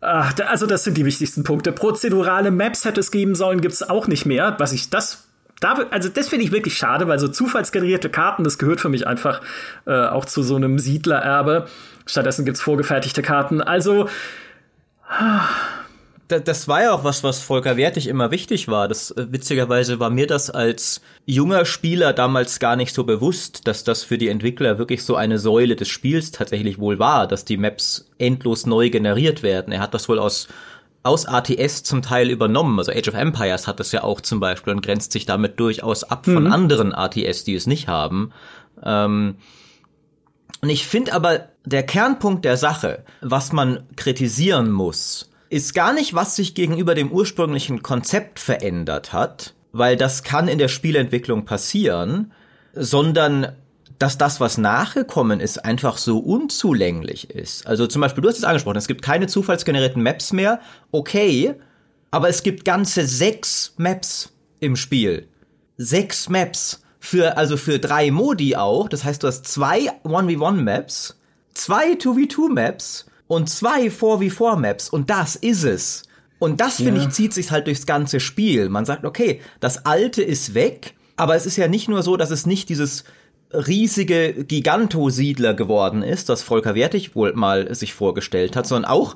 Ach, 0.00 0.34
also 0.46 0.66
das 0.66 0.84
sind 0.84 0.96
die 0.96 1.04
wichtigsten 1.04 1.42
Punkte. 1.42 1.72
Prozedurale 1.72 2.50
Maps 2.50 2.84
hätte 2.84 3.00
es 3.00 3.10
geben 3.10 3.34
sollen, 3.34 3.60
gibt 3.60 3.74
es 3.74 3.88
auch 3.88 4.06
nicht 4.06 4.26
mehr. 4.26 4.56
Was 4.58 4.72
ich 4.72 4.90
das 4.90 5.26
da, 5.60 5.72
also 5.90 6.10
das 6.10 6.28
finde 6.28 6.44
ich 6.44 6.52
wirklich 6.52 6.76
schade, 6.76 7.08
weil 7.08 7.18
so 7.18 7.28
zufallsgenerierte 7.28 8.10
Karten, 8.10 8.44
das 8.44 8.58
gehört 8.58 8.80
für 8.80 8.90
mich 8.90 9.06
einfach 9.06 9.40
äh, 9.86 10.06
auch 10.06 10.26
zu 10.26 10.42
so 10.42 10.56
einem 10.56 10.78
Siedlererbe. 10.78 11.66
Stattdessen 12.04 12.44
gibt's 12.44 12.60
vorgefertigte 12.60 13.22
Karten. 13.22 13.62
Also 13.62 14.08
das 16.28 16.66
war 16.68 16.82
ja 16.82 16.92
auch 16.92 17.04
was, 17.04 17.22
was 17.22 17.40
Volker 17.40 17.76
Wertig 17.76 18.08
immer 18.08 18.30
wichtig 18.30 18.68
war. 18.68 18.88
Das 18.88 19.10
äh, 19.12 19.26
witzigerweise 19.30 20.00
war 20.00 20.10
mir 20.10 20.26
das 20.26 20.50
als 20.50 21.00
junger 21.24 21.64
Spieler 21.64 22.12
damals 22.12 22.58
gar 22.58 22.76
nicht 22.76 22.94
so 22.94 23.04
bewusst, 23.04 23.66
dass 23.66 23.84
das 23.84 24.02
für 24.02 24.18
die 24.18 24.28
Entwickler 24.28 24.78
wirklich 24.78 25.04
so 25.04 25.16
eine 25.16 25.38
Säule 25.38 25.76
des 25.76 25.88
Spiels 25.88 26.30
tatsächlich 26.32 26.78
wohl 26.78 26.98
war, 26.98 27.26
dass 27.26 27.44
die 27.44 27.56
Maps 27.56 28.10
endlos 28.18 28.66
neu 28.66 28.90
generiert 28.90 29.42
werden. 29.42 29.72
Er 29.72 29.80
hat 29.80 29.94
das 29.94 30.08
wohl 30.08 30.18
aus 30.18 30.48
aus 31.02 31.24
ATS 31.24 31.84
zum 31.84 32.02
Teil 32.02 32.30
übernommen. 32.30 32.80
Also 32.80 32.90
Age 32.90 33.08
of 33.08 33.14
Empires 33.14 33.68
hat 33.68 33.78
das 33.78 33.92
ja 33.92 34.02
auch 34.02 34.20
zum 34.20 34.40
Beispiel 34.40 34.72
und 34.72 34.84
grenzt 34.84 35.12
sich 35.12 35.24
damit 35.24 35.60
durchaus 35.60 36.02
ab 36.02 36.26
mhm. 36.26 36.34
von 36.34 36.46
anderen 36.48 36.92
ATS, 36.92 37.44
die 37.44 37.54
es 37.54 37.68
nicht 37.68 37.86
haben. 37.86 38.32
Ähm, 38.82 39.36
und 40.62 40.68
ich 40.68 40.84
finde 40.84 41.12
aber 41.12 41.48
der 41.64 41.84
Kernpunkt 41.84 42.44
der 42.44 42.56
Sache, 42.56 43.04
was 43.20 43.52
man 43.52 43.84
kritisieren 43.94 44.72
muss, 44.72 45.30
ist 45.48 45.74
gar 45.74 45.92
nicht, 45.92 46.14
was 46.14 46.36
sich 46.36 46.54
gegenüber 46.54 46.94
dem 46.94 47.10
ursprünglichen 47.10 47.82
Konzept 47.82 48.38
verändert 48.38 49.12
hat, 49.12 49.54
weil 49.72 49.96
das 49.96 50.22
kann 50.22 50.48
in 50.48 50.58
der 50.58 50.68
Spielentwicklung 50.68 51.44
passieren, 51.44 52.32
sondern 52.74 53.52
dass 53.98 54.18
das, 54.18 54.40
was 54.40 54.58
nachgekommen 54.58 55.40
ist, 55.40 55.64
einfach 55.64 55.96
so 55.96 56.18
unzulänglich 56.18 57.30
ist. 57.30 57.66
Also 57.66 57.86
zum 57.86 58.02
Beispiel, 58.02 58.22
du 58.22 58.28
hast 58.28 58.38
es 58.38 58.44
angesprochen, 58.44 58.76
es 58.76 58.88
gibt 58.88 59.02
keine 59.02 59.26
zufallsgenerierten 59.26 60.02
Maps 60.02 60.32
mehr. 60.32 60.60
Okay, 60.92 61.54
aber 62.10 62.28
es 62.28 62.42
gibt 62.42 62.64
ganze 62.64 63.06
sechs 63.06 63.74
Maps 63.78 64.32
im 64.60 64.76
Spiel. 64.76 65.28
Sechs 65.76 66.28
Maps. 66.28 66.82
Für, 66.98 67.36
also 67.36 67.56
für 67.56 67.78
drei 67.78 68.10
Modi 68.10 68.56
auch. 68.56 68.88
Das 68.88 69.04
heißt, 69.04 69.22
du 69.22 69.28
hast 69.28 69.46
zwei 69.46 69.90
1v1-Maps, 70.02 71.20
zwei 71.54 71.92
2v2-Maps 71.92 73.06
und 73.26 73.48
zwei 73.48 73.86
4v4-Maps. 73.86 74.88
Und 74.88 75.10
das 75.10 75.36
ist 75.36 75.64
es. 75.64 76.02
Und 76.38 76.60
das, 76.60 76.76
finde 76.76 77.00
ja. 77.00 77.06
ich, 77.06 77.14
zieht 77.14 77.32
sich 77.32 77.50
halt 77.50 77.66
durchs 77.66 77.86
ganze 77.86 78.20
Spiel. 78.20 78.68
Man 78.68 78.84
sagt, 78.84 79.04
okay, 79.04 79.40
das 79.60 79.86
Alte 79.86 80.22
ist 80.22 80.54
weg, 80.54 80.94
aber 81.16 81.34
es 81.34 81.46
ist 81.46 81.56
ja 81.56 81.66
nicht 81.68 81.88
nur 81.88 82.02
so, 82.02 82.16
dass 82.16 82.30
es 82.30 82.46
nicht 82.46 82.68
dieses 82.68 83.04
riesige 83.52 84.44
Gigantosiedler 84.44 85.54
geworden 85.54 86.02
ist, 86.02 86.28
das 86.28 86.42
Volker 86.42 86.74
Wertig 86.74 87.14
wohl 87.14 87.32
mal 87.32 87.74
sich 87.74 87.94
vorgestellt 87.94 88.56
hat, 88.56 88.66
sondern 88.66 88.90
auch, 88.90 89.14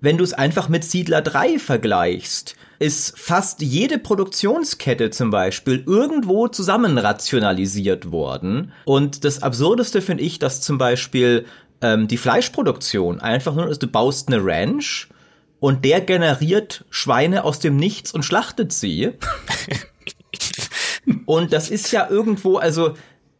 wenn 0.00 0.16
du 0.16 0.24
es 0.24 0.32
einfach 0.32 0.68
mit 0.68 0.84
Siedler 0.84 1.22
3 1.22 1.58
vergleichst, 1.58 2.56
ist 2.78 3.18
fast 3.18 3.60
jede 3.60 3.98
Produktionskette 3.98 5.10
zum 5.10 5.30
Beispiel 5.30 5.82
irgendwo 5.86 6.48
zusammen 6.48 6.96
rationalisiert 6.96 8.10
worden. 8.10 8.72
Und 8.86 9.24
das 9.24 9.42
Absurdeste 9.42 10.00
finde 10.00 10.24
ich, 10.24 10.38
dass 10.38 10.62
zum 10.62 10.78
Beispiel 10.78 11.44
ähm, 11.82 12.08
die 12.08 12.16
Fleischproduktion 12.16 13.20
einfach 13.20 13.54
nur 13.54 13.68
ist, 13.68 13.82
du 13.82 13.86
baust 13.86 14.28
eine 14.28 14.44
Ranch 14.44 15.08
und 15.60 15.84
der 15.84 16.00
generiert 16.00 16.84
Schweine 16.90 17.44
aus 17.44 17.58
dem 17.58 17.76
Nichts 17.76 18.12
und 18.12 18.24
schlachtet 18.24 18.72
sie. 18.72 19.12
und 21.26 21.52
das 21.52 21.70
ist 21.70 21.92
ja 21.92 22.08
irgendwo, 22.08 22.56
also 22.56 22.94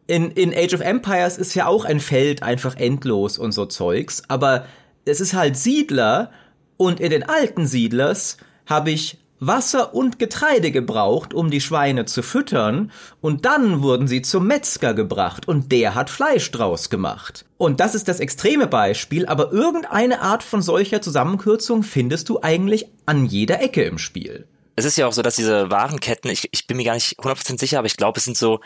in, 0.07 0.31
in 0.33 0.55
Age 0.55 0.75
of 0.75 0.81
Empires 0.81 1.39
ist 1.39 1.55
ja 1.55 1.67
auch 1.67 1.85
ein 1.85 2.01
Feld 2.01 2.43
einfach 2.43 2.77
endlos 2.77 3.39
und 3.39 3.53
so 3.53 3.67
Zeugs, 3.67 4.23
aber 4.29 4.67
es 5.05 5.21
ist 5.21 5.35
halt 5.35 5.57
Siedler 5.57 6.31
und 6.77 7.01
in 7.01 7.11
den 7.11 7.23
alten 7.23 7.67
Siedlers 7.67 8.37
habe 8.67 8.91
ich 8.91 9.19
Wasser 9.41 9.95
und 9.95 10.19
Getreide 10.19 10.71
gebraucht, 10.71 11.35
um 11.35 11.51
die 11.51 11.61
Schweine 11.61 12.05
zu 12.05 12.23
füttern, 12.23 12.93
und 13.21 13.47
dann 13.47 13.83
wurden 13.83 14.07
sie 14.07 14.23
zum 14.23 14.47
Metzger 14.47 14.95
gebracht, 14.95 15.49
und 15.49 15.73
der 15.73 15.95
hat 15.95 16.11
Fleisch 16.11 16.51
draus 16.51 16.91
gemacht. 16.91 17.47
Und 17.57 17.81
das 17.81 17.95
ist 17.95 18.07
das 18.07 18.21
extreme 18.21 18.67
Beispiel, 18.67 19.27
aber 19.27 19.51
irgendeine 19.51 20.21
Art 20.21 20.43
von 20.43 20.63
solcher 20.63 21.03
Zusammenkürzung 21.03 21.83
findest 21.83 22.29
du 22.29 22.41
eigentlich 22.43 22.87
an 23.07 23.27
jeder 23.27 23.61
Ecke 23.63 23.83
im 23.83 23.99
Spiel. 23.99 24.47
Es 24.77 24.85
ist 24.85 24.97
ja 24.97 25.07
auch 25.07 25.13
so, 25.13 25.23
dass 25.23 25.37
diese 25.37 25.71
Warenketten, 25.71 26.31
ich, 26.31 26.49
ich 26.53 26.67
bin 26.67 26.77
mir 26.77 26.85
gar 26.85 26.95
nicht 26.95 27.19
100% 27.19 27.59
sicher, 27.59 27.79
aber 27.79 27.87
ich 27.87 27.97
glaube, 27.97 28.19
es 28.19 28.25
sind 28.25 28.37
so 28.37 28.61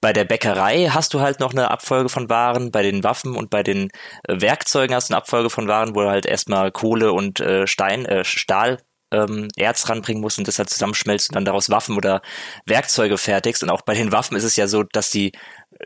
bei 0.00 0.12
der 0.12 0.24
Bäckerei 0.24 0.88
hast 0.90 1.14
du 1.14 1.20
halt 1.20 1.40
noch 1.40 1.52
eine 1.52 1.70
Abfolge 1.70 2.08
von 2.08 2.28
Waren, 2.28 2.70
bei 2.70 2.82
den 2.82 3.02
Waffen 3.02 3.34
und 3.34 3.50
bei 3.50 3.62
den 3.62 3.90
äh, 4.28 4.40
Werkzeugen 4.40 4.94
hast 4.94 5.08
du 5.08 5.14
eine 5.14 5.18
Abfolge 5.18 5.50
von 5.50 5.68
Waren, 5.68 5.94
wo 5.94 6.02
halt 6.02 6.26
erstmal 6.26 6.70
Kohle 6.70 7.12
und 7.12 7.40
äh, 7.40 7.66
Stein, 7.66 8.04
äh, 8.04 8.24
Stahl 8.24 8.78
ähm, 9.10 9.48
Erz 9.56 9.88
ranbringen 9.88 10.20
musst 10.20 10.38
und 10.38 10.48
das 10.48 10.58
halt 10.58 10.70
zusammenschmelzt 10.70 11.30
und 11.30 11.36
dann 11.36 11.44
daraus 11.44 11.70
Waffen 11.70 11.96
oder 11.96 12.22
Werkzeuge 12.66 13.18
fertigst. 13.18 13.62
Und 13.62 13.70
auch 13.70 13.82
bei 13.82 13.94
den 13.94 14.12
Waffen 14.12 14.36
ist 14.36 14.44
es 14.44 14.56
ja 14.56 14.66
so, 14.66 14.82
dass 14.82 15.10
die, 15.10 15.32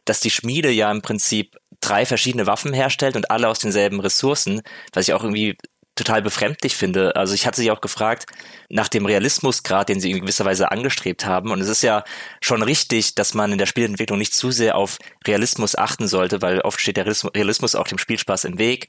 dass 0.04 0.20
die 0.20 0.30
Schmiede 0.30 0.70
ja 0.70 0.90
im 0.90 1.02
Prinzip 1.02 1.56
drei 1.80 2.06
verschiedene 2.06 2.46
Waffen 2.46 2.72
herstellt 2.72 3.16
und 3.16 3.30
alle 3.30 3.48
aus 3.48 3.58
denselben 3.58 4.00
Ressourcen, 4.00 4.62
was 4.92 5.08
ich 5.08 5.14
auch 5.14 5.22
irgendwie 5.22 5.56
total 6.00 6.22
befremdlich 6.22 6.76
finde. 6.76 7.14
Also 7.16 7.34
ich 7.34 7.46
hatte 7.46 7.60
sie 7.60 7.70
auch 7.70 7.82
gefragt 7.82 8.26
nach 8.70 8.88
dem 8.88 9.04
Realismusgrad, 9.04 9.88
den 9.88 10.00
sie 10.00 10.10
in 10.10 10.20
gewisser 10.20 10.46
Weise 10.46 10.70
angestrebt 10.70 11.26
haben. 11.26 11.50
Und 11.50 11.60
es 11.60 11.68
ist 11.68 11.82
ja 11.82 12.04
schon 12.40 12.62
richtig, 12.62 13.14
dass 13.14 13.34
man 13.34 13.52
in 13.52 13.58
der 13.58 13.66
Spielentwicklung 13.66 14.18
nicht 14.18 14.32
zu 14.32 14.50
sehr 14.50 14.76
auf 14.76 14.96
Realismus 15.26 15.76
achten 15.76 16.08
sollte, 16.08 16.40
weil 16.40 16.60
oft 16.60 16.80
steht 16.80 16.96
der 16.96 17.06
Realismus 17.06 17.74
auch 17.74 17.86
dem 17.86 17.98
Spielspaß 17.98 18.44
im 18.44 18.58
Weg. 18.58 18.88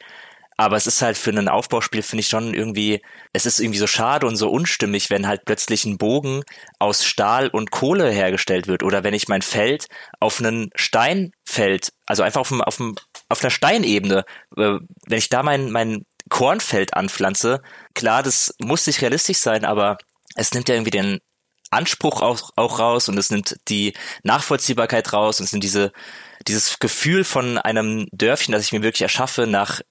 Aber 0.62 0.78
es 0.78 0.86
ist 0.86 1.02
halt 1.02 1.18
für 1.18 1.32
ein 1.32 1.48
Aufbauspiel, 1.48 2.04
finde 2.04 2.20
ich 2.20 2.28
schon 2.28 2.54
irgendwie, 2.54 3.02
es 3.34 3.48
ist 3.48 3.60
irgendwie 3.60 3.80
so 3.80 3.88
schade 3.88 4.28
und 4.28 4.36
so 4.36 4.48
unstimmig, 4.52 5.10
wenn 5.10 5.28
halt 5.28 5.44
plötzlich 5.44 5.86
ein 5.86 5.98
Bogen 5.98 6.44
aus 6.78 7.04
Stahl 7.04 7.48
und 7.48 7.72
Kohle 7.72 8.12
hergestellt 8.12 8.68
wird. 8.68 8.84
Oder 8.84 9.04
wenn 9.04 9.16
ich 9.16 9.28
mein 9.28 9.42
Feld 9.42 9.88
auf 10.20 10.40
einen 10.40 10.70
Steinfeld, 10.76 11.94
also 12.06 12.22
einfach 12.22 12.42
auf, 12.42 12.50
dem, 12.50 12.62
auf, 12.62 12.78
dem, 12.78 12.94
auf 13.28 13.42
einer 13.42 13.50
Steinebene, 13.50 14.24
äh, 14.56 14.78
wenn 15.08 15.18
ich 15.18 15.30
da 15.30 15.42
mein, 15.42 15.72
mein 15.72 16.06
Kornfeld 16.30 16.94
anpflanze, 16.94 17.64
klar, 17.96 18.22
das 18.22 18.54
muss 18.60 18.86
nicht 18.86 19.02
realistisch 19.02 19.40
sein, 19.40 19.66
aber 19.66 19.98
es 20.36 20.54
nimmt 20.54 20.70
ja 20.70 20.76
irgendwie 20.76 20.92
den 20.92 21.22
Anspruch 21.72 22.22
auch, 22.22 22.52
auch 22.56 22.78
raus 22.78 23.10
und 23.10 23.18
es 23.18 23.32
nimmt 23.32 23.58
die 23.68 23.94
Nachvollziehbarkeit 24.22 25.12
raus 25.12 25.40
und 25.40 25.46
es 25.46 25.54
nimmt 25.54 25.64
diese, 25.64 25.92
dieses 26.48 26.78
Gefühl 26.78 27.24
von 27.24 27.58
einem 27.58 28.06
Dörfchen, 28.12 28.52
das 28.52 28.64
ich 28.64 28.74
mir 28.74 28.84
wirklich 28.84 29.02
erschaffe, 29.02 29.48
nach 29.48 29.82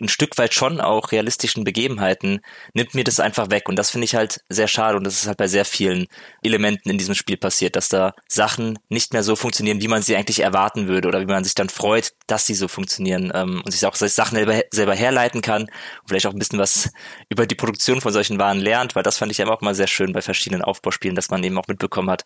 ein 0.00 0.08
Stück 0.08 0.36
weit 0.38 0.54
schon 0.54 0.80
auch 0.80 1.12
realistischen 1.12 1.64
Begebenheiten, 1.64 2.40
nimmt 2.74 2.94
mir 2.94 3.04
das 3.04 3.20
einfach 3.20 3.50
weg. 3.50 3.68
Und 3.68 3.76
das 3.76 3.90
finde 3.90 4.04
ich 4.04 4.14
halt 4.14 4.40
sehr 4.48 4.68
schade. 4.68 4.96
Und 4.96 5.04
das 5.04 5.14
ist 5.14 5.26
halt 5.26 5.38
bei 5.38 5.48
sehr 5.48 5.64
vielen 5.64 6.06
Elementen 6.42 6.90
in 6.90 6.98
diesem 6.98 7.14
Spiel 7.14 7.36
passiert, 7.36 7.76
dass 7.76 7.88
da 7.88 8.14
Sachen 8.28 8.78
nicht 8.88 9.12
mehr 9.12 9.22
so 9.22 9.36
funktionieren, 9.36 9.80
wie 9.80 9.88
man 9.88 10.02
sie 10.02 10.16
eigentlich 10.16 10.40
erwarten 10.40 10.88
würde 10.88 11.08
oder 11.08 11.20
wie 11.20 11.26
man 11.26 11.44
sich 11.44 11.54
dann 11.54 11.68
freut, 11.68 12.12
dass 12.26 12.46
sie 12.46 12.54
so 12.54 12.68
funktionieren 12.68 13.32
ähm, 13.34 13.62
und 13.64 13.70
sich 13.70 13.86
auch 13.86 13.94
Sachen 13.94 14.36
selber, 14.36 14.60
selber 14.70 14.94
herleiten 14.94 15.40
kann 15.40 15.62
und 15.62 16.08
vielleicht 16.08 16.26
auch 16.26 16.32
ein 16.32 16.38
bisschen 16.38 16.58
was 16.58 16.90
über 17.28 17.46
die 17.46 17.54
Produktion 17.54 18.00
von 18.00 18.12
solchen 18.12 18.38
Waren 18.38 18.58
lernt, 18.58 18.94
weil 18.94 19.02
das 19.02 19.18
fand 19.18 19.32
ich 19.32 19.40
einfach 19.40 19.56
auch 19.56 19.62
mal 19.62 19.74
sehr 19.74 19.86
schön 19.86 20.12
bei 20.12 20.22
verschiedenen 20.22 20.62
Aufbauspielen, 20.62 21.16
dass 21.16 21.30
man 21.30 21.42
eben 21.44 21.58
auch 21.58 21.68
mitbekommen 21.68 22.10
hat, 22.10 22.24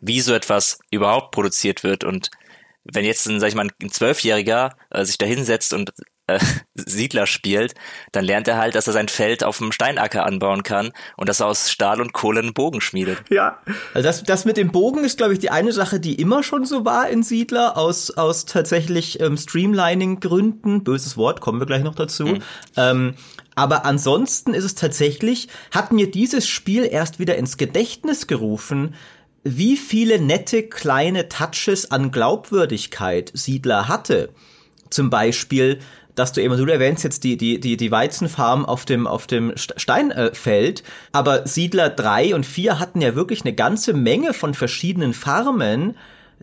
wie 0.00 0.20
so 0.20 0.34
etwas 0.34 0.80
überhaupt 0.90 1.32
produziert 1.32 1.84
wird 1.84 2.04
und 2.04 2.30
wenn 2.84 3.04
jetzt, 3.04 3.24
sag 3.24 3.48
ich 3.48 3.54
mal, 3.54 3.68
ein 3.80 3.90
Zwölfjähriger 3.90 4.76
äh, 4.90 5.04
sich 5.04 5.18
da 5.18 5.26
hinsetzt 5.26 5.72
und 5.72 5.92
äh, 6.26 6.38
Siedler 6.74 7.26
spielt, 7.26 7.74
dann 8.12 8.24
lernt 8.24 8.48
er 8.48 8.56
halt, 8.56 8.74
dass 8.74 8.86
er 8.86 8.92
sein 8.92 9.08
Feld 9.08 9.44
auf 9.44 9.58
dem 9.58 9.72
Steinacker 9.72 10.24
anbauen 10.24 10.62
kann 10.62 10.92
und 11.16 11.28
dass 11.28 11.40
er 11.40 11.46
aus 11.46 11.70
Stahl 11.70 12.00
und 12.00 12.12
Kohle 12.12 12.40
einen 12.40 12.54
Bogen 12.54 12.80
schmiedet. 12.80 13.18
Ja. 13.30 13.58
Also 13.94 14.06
das, 14.06 14.22
das 14.22 14.44
mit 14.44 14.56
dem 14.56 14.72
Bogen 14.72 15.04
ist, 15.04 15.18
glaube 15.18 15.32
ich, 15.32 15.38
die 15.38 15.50
eine 15.50 15.72
Sache, 15.72 16.00
die 16.00 16.14
immer 16.14 16.42
schon 16.42 16.64
so 16.64 16.84
war 16.84 17.08
in 17.08 17.22
Siedler, 17.22 17.76
aus, 17.76 18.10
aus 18.10 18.46
tatsächlich 18.46 19.20
ähm, 19.20 19.36
Streamlining-Gründen. 19.36 20.84
Böses 20.84 21.16
Wort, 21.16 21.40
kommen 21.40 21.60
wir 21.60 21.66
gleich 21.66 21.82
noch 21.82 21.94
dazu. 21.94 22.26
Mhm. 22.26 22.42
Ähm, 22.76 23.14
aber 23.54 23.84
ansonsten 23.84 24.54
ist 24.54 24.64
es 24.64 24.74
tatsächlich, 24.74 25.48
hat 25.70 25.92
mir 25.92 26.10
dieses 26.10 26.48
Spiel 26.48 26.88
erst 26.90 27.18
wieder 27.18 27.36
ins 27.36 27.56
Gedächtnis 27.56 28.26
gerufen, 28.26 28.94
wie 29.44 29.76
viele 29.76 30.20
nette 30.20 30.62
kleine 30.62 31.28
Touches 31.28 31.90
an 31.90 32.12
Glaubwürdigkeit 32.12 33.30
Siedler 33.34 33.88
hatte. 33.88 34.30
Zum 34.88 35.10
Beispiel 35.10 35.80
dass 36.14 36.32
du 36.32 36.42
eben, 36.42 36.56
du 36.56 36.72
erwähnst 36.72 37.04
jetzt 37.04 37.24
die, 37.24 37.36
die, 37.36 37.60
die, 37.60 37.76
die 37.76 37.90
Weizenfarm 37.90 38.64
auf 38.66 38.84
dem, 38.84 39.06
auf 39.06 39.26
dem 39.26 39.52
Steinfeld, 39.56 40.82
aber 41.12 41.46
Siedler 41.46 41.90
3 41.90 42.34
und 42.34 42.46
4 42.46 42.78
hatten 42.78 43.00
ja 43.00 43.14
wirklich 43.14 43.42
eine 43.42 43.54
ganze 43.54 43.94
Menge 43.94 44.34
von 44.34 44.54
verschiedenen 44.54 45.14
Farmen, 45.14 45.96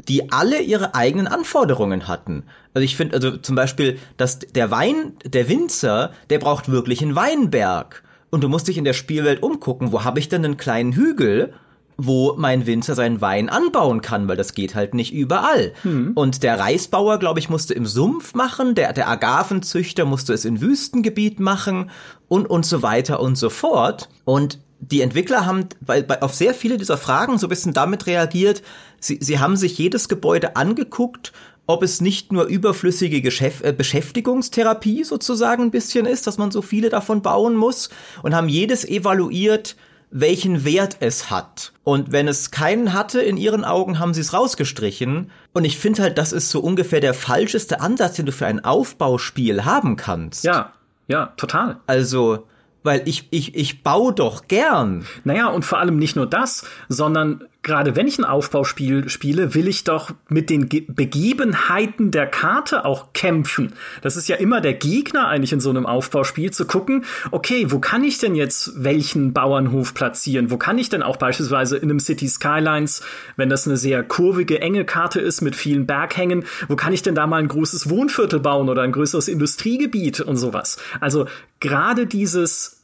die 0.07 0.31
alle 0.31 0.61
ihre 0.61 0.95
eigenen 0.95 1.27
Anforderungen 1.27 2.07
hatten. 2.07 2.43
Also 2.73 2.85
ich 2.85 2.95
finde, 2.95 3.15
also 3.15 3.37
zum 3.37 3.55
Beispiel, 3.55 3.99
dass 4.17 4.39
der 4.39 4.71
Wein, 4.71 5.13
der 5.25 5.49
Winzer, 5.49 6.13
der 6.29 6.39
braucht 6.39 6.69
wirklich 6.69 7.01
einen 7.01 7.15
Weinberg. 7.15 8.03
Und 8.29 8.43
du 8.43 8.49
musst 8.49 8.67
dich 8.67 8.77
in 8.77 8.85
der 8.85 8.93
Spielwelt 8.93 9.41
umgucken, 9.41 9.91
wo 9.91 10.03
habe 10.03 10.19
ich 10.19 10.29
denn 10.29 10.45
einen 10.45 10.57
kleinen 10.57 10.93
Hügel? 10.93 11.53
Wo 12.01 12.35
mein 12.37 12.65
Winzer 12.65 12.95
seinen 12.95 13.19
Wein 13.19 13.49
anbauen 13.49 14.01
kann, 14.01 14.27
weil 14.29 14.37
das 14.37 14.53
geht 14.53 14.73
halt 14.73 14.93
nicht 14.93 15.13
überall. 15.13 15.73
Hm. 15.81 16.13
Und 16.15 16.43
der 16.43 16.57
Reisbauer, 16.57 17.19
glaube 17.19 17.39
ich, 17.39 17.49
musste 17.49 17.73
im 17.73 17.85
Sumpf 17.85 18.33
machen, 18.33 18.73
der, 18.73 18.93
der 18.93 19.09
Agavenzüchter 19.09 20.05
musste 20.05 20.33
es 20.33 20.45
in 20.45 20.61
Wüstengebiet 20.61 21.41
machen 21.41 21.91
und, 22.29 22.49
und 22.49 22.65
so 22.65 22.81
weiter 22.81 23.19
und 23.19 23.37
so 23.37 23.49
fort. 23.49 24.07
Und 24.23 24.59
die 24.79 25.01
Entwickler 25.01 25.45
haben 25.45 25.65
bei, 25.81 26.01
bei, 26.01 26.21
auf 26.21 26.33
sehr 26.33 26.53
viele 26.53 26.77
dieser 26.77 26.97
Fragen 26.97 27.37
so 27.37 27.47
ein 27.47 27.49
bisschen 27.49 27.73
damit 27.73 28.07
reagiert, 28.07 28.63
sie, 29.01 29.19
sie 29.21 29.39
haben 29.39 29.57
sich 29.57 29.77
jedes 29.77 30.07
Gebäude 30.07 30.55
angeguckt 30.55 31.33
ob 31.67 31.83
es 31.83 32.01
nicht 32.01 32.31
nur 32.31 32.45
überflüssige 32.45 33.21
Geschäft, 33.21 33.63
äh, 33.63 33.71
Beschäftigungstherapie 33.71 35.03
sozusagen 35.03 35.65
ein 35.65 35.69
bisschen 35.71 36.07
ist, 36.07 36.25
dass 36.25 36.39
man 36.39 36.49
so 36.49 36.63
viele 36.63 36.89
davon 36.89 37.21
bauen 37.21 37.55
muss 37.55 37.91
und 38.23 38.33
haben 38.33 38.49
jedes 38.49 38.83
evaluiert, 38.83 39.75
welchen 40.11 40.65
Wert 40.65 40.97
es 40.99 41.29
hat. 41.29 41.73
Und 41.83 42.11
wenn 42.11 42.27
es 42.27 42.51
keinen 42.51 42.93
hatte, 42.93 43.21
in 43.21 43.37
ihren 43.37 43.63
Augen 43.63 43.99
haben 43.99 44.13
sie 44.13 44.21
es 44.21 44.33
rausgestrichen. 44.33 45.31
Und 45.53 45.65
ich 45.65 45.77
finde 45.77 46.03
halt, 46.03 46.17
das 46.17 46.31
ist 46.31 46.49
so 46.49 46.59
ungefähr 46.59 46.99
der 46.99 47.13
falscheste 47.13 47.81
Ansatz, 47.81 48.15
den 48.15 48.25
du 48.25 48.31
für 48.31 48.47
ein 48.47 48.63
Aufbauspiel 48.63 49.65
haben 49.65 49.95
kannst. 49.95 50.43
Ja, 50.43 50.73
ja, 51.07 51.33
total. 51.37 51.77
Also, 51.87 52.47
weil 52.83 53.01
ich, 53.05 53.27
ich, 53.31 53.55
ich 53.55 53.83
baue 53.83 54.13
doch 54.13 54.47
gern. 54.47 55.05
Naja, 55.23 55.47
und 55.47 55.65
vor 55.65 55.79
allem 55.79 55.97
nicht 55.97 56.15
nur 56.15 56.27
das, 56.27 56.65
sondern 56.87 57.43
gerade 57.61 57.95
wenn 57.95 58.07
ich 58.07 58.17
ein 58.17 58.25
Aufbauspiel 58.25 59.09
spiele, 59.09 59.53
will 59.53 59.67
ich 59.67 59.83
doch 59.83 60.11
mit 60.29 60.49
den 60.49 60.69
Ge 60.69 60.85
Begebenheiten 60.87 62.11
der 62.11 62.25
Karte 62.25 62.85
auch 62.85 63.11
kämpfen. 63.13 63.73
Das 64.01 64.15
ist 64.15 64.29
ja 64.29 64.37
immer 64.37 64.61
der 64.61 64.73
Gegner 64.73 65.27
eigentlich 65.27 65.51
in 65.51 65.59
so 65.59 65.69
einem 65.69 65.85
Aufbauspiel, 65.85 66.51
zu 66.51 66.65
gucken, 66.65 67.03
okay, 67.31 67.65
wo 67.69 67.79
kann 67.79 68.03
ich 68.03 68.17
denn 68.17 68.35
jetzt 68.35 68.83
welchen 68.83 69.33
Bauernhof 69.33 69.93
platzieren? 69.93 70.51
Wo 70.51 70.57
kann 70.57 70.77
ich 70.77 70.89
denn 70.89 71.03
auch 71.03 71.17
beispielsweise 71.17 71.77
in 71.77 71.89
einem 71.89 71.99
City 71.99 72.27
Skylines, 72.27 73.01
wenn 73.35 73.49
das 73.49 73.67
eine 73.67 73.75
sehr 73.77 74.03
kurvige, 74.03 74.61
enge 74.61 74.85
Karte 74.85 75.19
ist 75.19 75.41
mit 75.41 75.55
vielen 75.55 75.85
Berghängen, 75.85 76.45
wo 76.69 76.75
kann 76.75 76.93
ich 76.93 77.01
denn 77.01 77.15
da 77.15 77.27
mal 77.27 77.37
ein 77.37 77.49
großes 77.49 77.89
Wohnviertel 77.89 78.39
bauen 78.39 78.69
oder 78.69 78.83
ein 78.83 78.93
größeres 78.93 79.27
Industriegebiet 79.27 80.21
und 80.21 80.37
sowas? 80.37 80.77
Also 81.01 81.27
gerade 81.59 82.07
dieses 82.07 82.79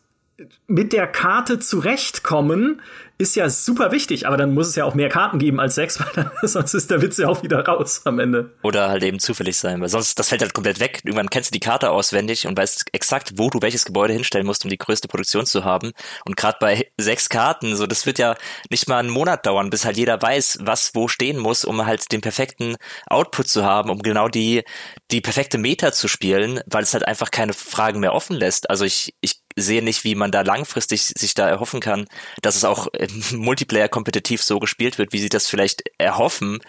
mit 0.67 0.91
der 0.91 1.08
Karte 1.08 1.60
zurechtkommen 1.60 2.82
ist 3.17 3.36
ja 3.36 3.50
super 3.50 3.91
wichtig, 3.91 4.27
aber 4.27 4.38
dann 4.38 4.53
muss 4.53 4.67
es 4.67 4.75
ja 4.75 4.86
auch 4.86 4.93
mehr 4.93 5.10
Karten 5.10 5.39
geben 5.39 5.60
als 5.60 5.75
sechs, 5.75 6.00
weil 6.00 6.12
dann, 6.13 6.31
sonst 6.43 6.74
ist 6.74 6.91
der 6.91 7.01
Witz 7.01 7.17
ja 7.17 7.27
auch 7.27 7.43
wieder 7.43 7.65
raus 7.65 8.01
am 8.05 8.19
Ende. 8.19 8.51
Oder 8.62 8.89
halt 8.89 9.03
eben 9.03 9.19
zufällig 9.19 9.57
sein, 9.57 9.81
weil 9.81 9.89
sonst, 9.89 10.19
das 10.19 10.29
fällt 10.29 10.41
halt 10.41 10.53
komplett 10.53 10.79
weg. 10.79 11.01
Irgendwann 11.03 11.29
kennst 11.29 11.51
du 11.51 11.53
die 11.53 11.60
Karte 11.60 11.91
auswendig 11.91 12.48
und 12.48 12.57
weißt 12.57 12.86
exakt, 12.91 13.34
wo 13.38 13.50
du 13.50 13.62
welches 13.62 13.86
Gebäude 13.86 14.13
hinstellen 14.13 14.45
musst, 14.45 14.63
um 14.65 14.69
die 14.69 14.77
größte 14.77 15.07
Produktion 15.07 15.45
zu 15.45 15.63
haben. 15.63 15.91
Und 16.25 16.36
gerade 16.36 16.57
bei 16.60 16.91
sechs 16.98 17.29
Karten, 17.29 17.75
so, 17.75 17.88
das 17.88 18.05
wird 18.05 18.19
ja 18.19 18.36
nicht 18.69 18.88
mal 18.89 19.00
einen 19.00 19.10
Monat 19.10 19.45
dauern, 19.45 19.69
bis 19.69 19.86
halt 19.86 19.98
jeder 19.98 20.22
weiß, 20.22 20.60
was 20.62 20.91
wo 20.93 21.07
stehen 21.07 21.38
muss, 21.38 21.63
um 21.65 21.86
halt 21.86 22.12
den 22.12 22.22
perfekten 22.22 22.75
Output 23.07 23.48
zu 23.48 23.63
haben, 23.63 23.89
um 23.89 24.00
genau 24.00 24.27
die, 24.27 24.63
die 25.12 25.22
perfekte 25.22 25.57
Meta 25.57 25.91
zu 25.91 26.07
spielen, 26.07 26.60
weil 26.65 26.84
es 26.84 26.93
halt 26.93 27.07
einfach 27.07 27.31
keine 27.31 27.53
Fragen 27.53 28.00
mehr 28.00 28.13
offen 28.13 28.36
lässt. 28.36 28.69
Also 28.69 28.86
ich, 28.86 29.15
ich 29.22 29.44
sehe 29.55 29.81
nicht, 29.81 30.03
wie 30.03 30.15
man 30.15 30.31
da 30.31 30.41
langfristig 30.41 31.03
sich 31.03 31.33
da 31.33 31.47
erhoffen 31.47 31.79
kann, 31.79 32.07
dass 32.41 32.55
es 32.55 32.65
auch 32.65 32.88
Multiplayer 33.31 33.89
kompetitiv 33.89 34.43
so 34.43 34.59
gespielt 34.59 34.97
wird, 34.97 35.13
wie 35.13 35.19
sie 35.19 35.29
das 35.29 35.47
vielleicht 35.47 35.83
erhoffen, 35.97 36.59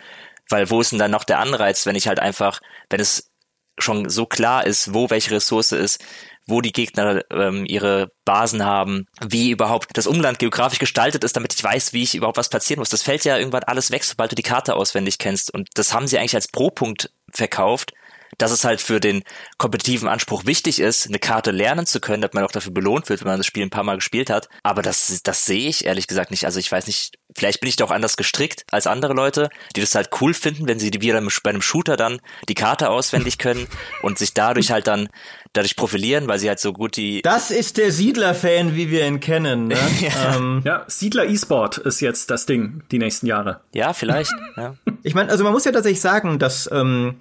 weil 0.49 0.71
wo 0.71 0.81
ist 0.81 0.93
denn 0.93 0.99
dann 0.99 1.11
noch 1.11 1.25
der 1.25 1.41
Anreiz, 1.41 1.87
wenn 1.87 1.97
ich 1.97 2.09
halt 2.09 2.21
einfach, 2.21 2.61
wenn 2.89 3.01
es 3.01 3.31
schon 3.79 4.09
so 4.09 4.27
klar 4.27 4.67
ist, 4.67 4.95
wo 4.95 5.11
welche 5.11 5.33
Ressource 5.33 5.73
ist, 5.73 6.03
wo 6.47 6.61
die 6.61 6.73
Gegner 6.73 7.23
ähm, 7.31 7.67
ihre 7.67 8.09
Basen 8.25 8.65
haben, 8.65 9.07
wie 9.21 9.51
überhaupt 9.51 9.89
das 9.95 10.07
Umland 10.07 10.39
geografisch 10.39 10.79
gestaltet 10.79 11.25
ist, 11.25 11.37
damit 11.37 11.53
ich 11.53 11.63
weiß, 11.63 11.93
wie 11.93 12.05
ich 12.05 12.15
überhaupt 12.15 12.39
was 12.39 12.49
platzieren 12.49 12.79
muss. 12.79 12.89
Das 12.89 13.03
fällt 13.03 13.25
ja 13.25 13.37
irgendwann 13.37 13.65
alles 13.65 13.91
weg, 13.91 14.05
sobald 14.05 14.31
du 14.31 14.37
die 14.37 14.43
Karte 14.43 14.77
auswendig 14.77 15.19
kennst. 15.19 15.53
Und 15.53 15.69
das 15.75 15.93
haben 15.93 16.07
sie 16.07 16.19
eigentlich 16.19 16.37
als 16.37 16.49
Pro-Punkt 16.49 17.11
verkauft 17.33 17.93
dass 18.39 18.51
es 18.51 18.65
halt 18.65 18.81
für 18.81 19.01
den 19.01 19.23
kompetitiven 19.59 20.09
Anspruch 20.09 20.45
wichtig 20.47 20.81
ist, 20.81 21.07
eine 21.07 21.19
Karte 21.19 21.51
lernen 21.51 21.87
zu 21.87 22.01
können, 22.01 22.23
dass 22.23 22.33
man 22.33 22.45
auch 22.45 22.53
dafür 22.53 22.73
belohnt 22.73 23.09
wird, 23.09 23.21
wenn 23.21 23.29
man 23.29 23.39
das 23.39 23.47
Spiel 23.47 23.63
ein 23.63 23.71
paar 23.71 23.85
Mal 23.85 23.97
gespielt 23.97 24.31
hat. 24.31 24.49
Aber 24.63 24.83
das, 24.83 25.21
das 25.23 25.45
sehe 25.47 25.69
ich 25.69 25.87
ehrlich 25.87 26.07
gesagt 26.07 26.31
nicht. 26.31 26.45
Also 26.45 26.59
ich 26.59 26.71
weiß 26.71 26.87
nicht, 26.87 27.19
vielleicht 27.35 27.61
bin 27.61 27.69
ich 27.69 27.77
doch 27.77 27.91
anders 27.91 28.17
gestrickt 28.17 28.65
als 28.71 28.87
andere 28.87 29.15
Leute, 29.15 29.49
die 29.75 29.81
das 29.81 29.95
halt 29.95 30.11
cool 30.21 30.35
finden, 30.35 30.67
wenn 30.69 30.79
sie 30.79 30.93
wieder 30.93 31.21
bei 31.43 31.51
einem 31.51 31.63
Shooter 31.63 31.97
dann 31.97 32.21
die 32.49 32.55
Karte 32.55 32.91
auswendig 32.91 33.39
können 33.39 33.67
und 34.03 34.19
sich 34.19 34.35
dadurch 34.35 34.71
halt 34.71 34.87
dann 34.87 35.09
dadurch 35.53 35.77
profilieren, 35.77 36.29
weil 36.29 36.39
sie 36.39 36.49
halt 36.49 36.61
so 36.61 36.73
gut 36.73 36.97
die. 36.97 37.23
Das 37.23 37.51
ist 37.51 37.77
der 37.77 37.91
Siedler-Fan, 37.91 38.75
wie 38.75 38.91
wir 38.91 39.07
ihn 39.07 39.21
kennen. 39.21 39.69
Ne? 39.69 39.79
ja. 40.01 40.37
Ähm. 40.37 40.63
ja, 40.65 40.85
Siedler 40.87 41.27
E-Sport 41.27 41.79
ist 41.79 42.01
jetzt 42.01 42.31
das 42.31 42.47
Ding 42.47 42.83
die 42.91 42.99
nächsten 42.99 43.27
Jahre. 43.27 43.61
Ja, 43.73 43.93
vielleicht. 43.93 44.33
ja. 44.57 44.75
Ich 45.03 45.15
meine, 45.15 45.31
also 45.31 45.45
man 45.45 45.53
muss 45.53 45.65
ja 45.65 45.73
tatsächlich 45.73 46.01
sagen, 46.01 46.39
dass 46.39 46.69
ähm, 46.73 47.17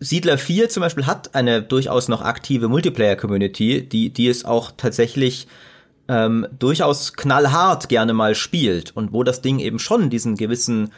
Siedler 0.00 0.38
4 0.38 0.68
zum 0.68 0.82
Beispiel 0.82 1.06
hat 1.06 1.34
eine 1.34 1.62
durchaus 1.62 2.08
noch 2.08 2.22
aktive 2.22 2.68
Multiplayer-Community, 2.68 3.88
die, 3.88 4.10
die 4.10 4.28
es 4.28 4.44
auch 4.44 4.72
tatsächlich 4.76 5.46
ähm, 6.08 6.46
durchaus 6.58 7.14
knallhart 7.14 7.88
gerne 7.88 8.12
mal 8.12 8.34
spielt 8.34 8.96
und 8.96 9.12
wo 9.12 9.22
das 9.22 9.40
Ding 9.40 9.58
eben 9.58 9.78
schon 9.78 10.10
diesen 10.10 10.36
gewissen 10.36 10.92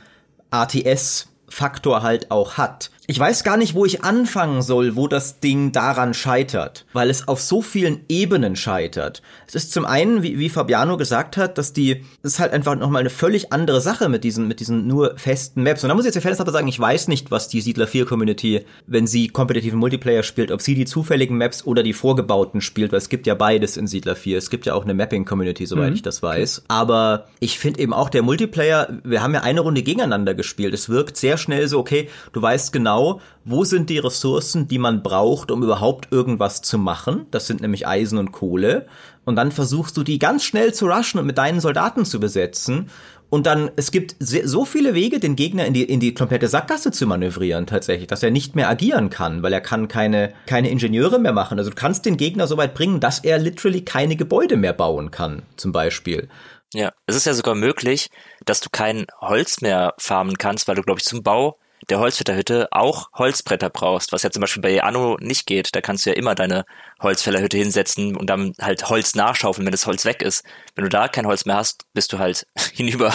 ATS-Faktor 0.51 2.03
halt 2.03 2.31
auch 2.31 2.55
hat. 2.55 2.91
Ich 3.09 3.21
weiß 3.21 3.45
gar 3.45 3.57
nicht, 3.57 3.75
wo 3.75 3.85
ich 3.85 4.03
anfangen 4.03 4.63
soll, 4.63 4.97
wo 4.97 5.07
das 5.07 5.39
Ding 5.39 5.71
daran 5.71 6.13
scheitert, 6.13 6.87
weil 6.93 7.09
es 7.09 7.29
auf 7.29 7.41
so 7.41 7.63
vielen 7.63 8.01
Ebenen 8.09 8.57
scheitert. 8.57 9.23
Es 9.47 9.55
ist 9.55 9.73
zum 9.73 9.85
einen, 9.85 10.25
wie, 10.25 10.41
wie 10.41 10.49
Fabiano 10.49 10.97
gesagt 10.97 11.37
hat, 11.37 11.57
dass 11.57 11.73
die, 11.73 12.05
es 12.25 12.33
ist 12.33 12.41
halt 12.41 12.53
einfach 12.53 12.75
nochmal 12.75 13.01
eine 13.01 13.11
völlig 13.11 13.53
andere 13.53 13.81
Sache 13.81 14.09
mit 14.09 14.25
diesen, 14.25 14.49
mit 14.49 14.59
diesen 14.59 14.89
nur 14.89 15.17
festen 15.19 15.63
Maps. 15.63 15.85
Und 15.85 15.89
da 15.89 15.95
muss 15.95 16.05
ich 16.05 16.07
jetzt 16.07 16.17
der 16.17 16.23
Fairness 16.23 16.53
sagen, 16.53 16.67
ich 16.67 16.81
weiß 16.81 17.07
nicht, 17.07 17.31
was 17.31 17.47
die 17.47 17.61
Siedler 17.61 17.87
4 17.87 18.07
Community, 18.07 18.65
wenn 18.89 19.07
sie 19.07 19.29
kompetitiven 19.29 19.79
Multiplayer 19.79 20.25
spielt, 20.25 20.51
ob 20.51 20.61
sie 20.61 20.75
die 20.75 20.85
zufälligen 20.85 21.39
Maps 21.39 21.65
oder 21.65 21.85
die 21.85 21.93
vorgebauten 21.93 22.61
spielt, 22.61 22.91
weil 22.91 22.99
es 22.99 23.09
gibt 23.09 23.29
ja 23.29 23.37
beides 23.37 23.77
in 23.77 23.87
Siedler 23.87 24.17
4. 24.17 24.37
Es 24.37 24.51
gibt 24.51 24.67
ja 24.67 24.75
auch 24.75 24.83
eine 24.83 24.95
Mapping-Community, 24.95 25.65
soweit 25.67 25.91
mhm. 25.91 25.95
ich 25.95 26.03
das 26.03 26.25
weiß. 26.25 26.65
Aber 26.67 27.27
ich 27.39 27.61
finde 27.61 27.79
eben 27.81 27.93
auch 27.93 28.11
der 28.11 28.23
Multiplayer, 28.23 28.99
wir 29.05 29.23
haben 29.23 29.35
ja 29.35 29.43
eine 29.43 29.61
Runde 29.61 29.85
gegeneinander 29.85 30.35
gespielt. 30.35 30.75
Es 30.75 30.89
wirkt 30.89 31.17
sehr 31.17 31.39
schnell 31.39 31.69
so, 31.69 31.79
okay, 31.79 32.09
du 32.33 32.43
weißt 32.43 32.73
genau, 32.73 32.96
genau, 32.97 33.21
wo 33.45 33.65
sind 33.65 33.91
die 33.91 33.99
Ressourcen, 33.99 34.69
die 34.69 34.79
man 34.79 35.03
braucht, 35.03 35.51
um 35.51 35.63
überhaupt 35.63 36.11
irgendwas 36.11 36.63
zu 36.63 36.79
machen. 36.79 37.27
Das 37.31 37.47
sind 37.47 37.61
nämlich 37.61 37.87
Eisen 37.87 38.19
und 38.19 38.33
Kohle. 38.33 38.87
Und 39.25 39.37
dann 39.37 39.53
versuchst 39.53 39.97
du 39.97 40.03
die 40.03 40.19
ganz 40.19 40.45
schnell 40.45 40.73
zu 40.73 40.87
rushen 40.87 41.21
und 41.21 41.27
mit 41.27 41.39
deinen 41.39 41.61
Soldaten 41.61 42.05
zu 42.05 42.21
besetzen. 42.21 42.91
Und 43.29 43.47
dann, 43.47 43.71
es 43.75 43.91
gibt 43.91 44.15
so 44.21 44.65
viele 44.65 44.95
Wege, 44.95 45.19
den 45.19 45.35
Gegner 45.35 45.67
in 45.67 45.75
die, 45.75 45.83
in 45.83 45.99
die 45.99 46.15
komplette 46.15 46.47
Sackgasse 46.47 46.93
zu 46.93 47.09
manövrieren, 47.09 47.67
tatsächlich, 47.67 48.07
dass 48.07 48.23
er 48.23 48.31
nicht 48.31 48.55
mehr 48.55 48.69
agieren 48.69 49.11
kann, 49.11 49.43
weil 49.43 49.53
er 49.53 49.61
kann 49.61 49.89
keine, 49.89 50.33
keine 50.47 50.71
Ingenieure 50.71 51.19
mehr 51.19 51.33
machen. 51.33 51.59
Also 51.59 51.71
du 51.71 51.77
kannst 51.77 52.07
den 52.07 52.17
Gegner 52.17 52.47
so 52.47 52.57
weit 52.57 52.75
bringen, 52.75 53.01
dass 53.01 53.19
er 53.19 53.39
literally 53.39 53.83
keine 53.83 54.15
Gebäude 54.15 54.57
mehr 54.57 54.73
bauen 54.73 55.11
kann, 55.11 55.43
zum 55.57 55.73
Beispiel. 55.73 56.29
Ja, 56.73 56.93
es 57.07 57.17
ist 57.17 57.27
ja 57.27 57.35
sogar 57.35 57.57
möglich, 57.57 58.11
dass 58.45 58.61
du 58.61 58.69
kein 58.71 59.07
Holz 59.21 59.61
mehr 59.61 59.95
farmen 59.99 60.39
kannst, 60.39 60.69
weil 60.69 60.77
du, 60.77 60.83
glaube 60.83 61.01
ich, 61.01 61.05
zum 61.05 61.25
Bau 61.25 61.59
der 61.89 61.99
Holzfällerhütte 61.99 62.69
auch 62.73 63.09
Holzbretter 63.15 63.71
brauchst, 63.71 64.13
was 64.13 64.23
ja 64.23 64.31
zum 64.31 64.41
Beispiel 64.41 64.63
bei 64.63 64.83
Anno 64.83 65.17
nicht 65.21 65.47
geht. 65.47 65.75
Da 65.75 65.81
kannst 65.81 66.05
du 66.05 66.11
ja 66.11 66.17
immer 66.17 66.35
deine 66.35 66.65
Holzfällerhütte 67.01 67.57
hinsetzen 67.57 68.17
und 68.17 68.29
dann 68.29 68.53
halt 68.61 68.89
Holz 68.89 69.15
nachschaufeln, 69.15 69.67
wenn 69.67 69.73
das 69.73 69.87
Holz 69.87 70.05
weg 70.05 70.23
ist. 70.23 70.45
Wenn 70.75 70.85
du 70.85 70.91
da 70.91 71.09
kein 71.09 71.27
Holz 71.27 71.45
mehr 71.45 71.57
hast, 71.57 71.85
bist 71.93 72.13
du 72.13 72.19
halt 72.19 72.47
hinüber. 72.73 73.13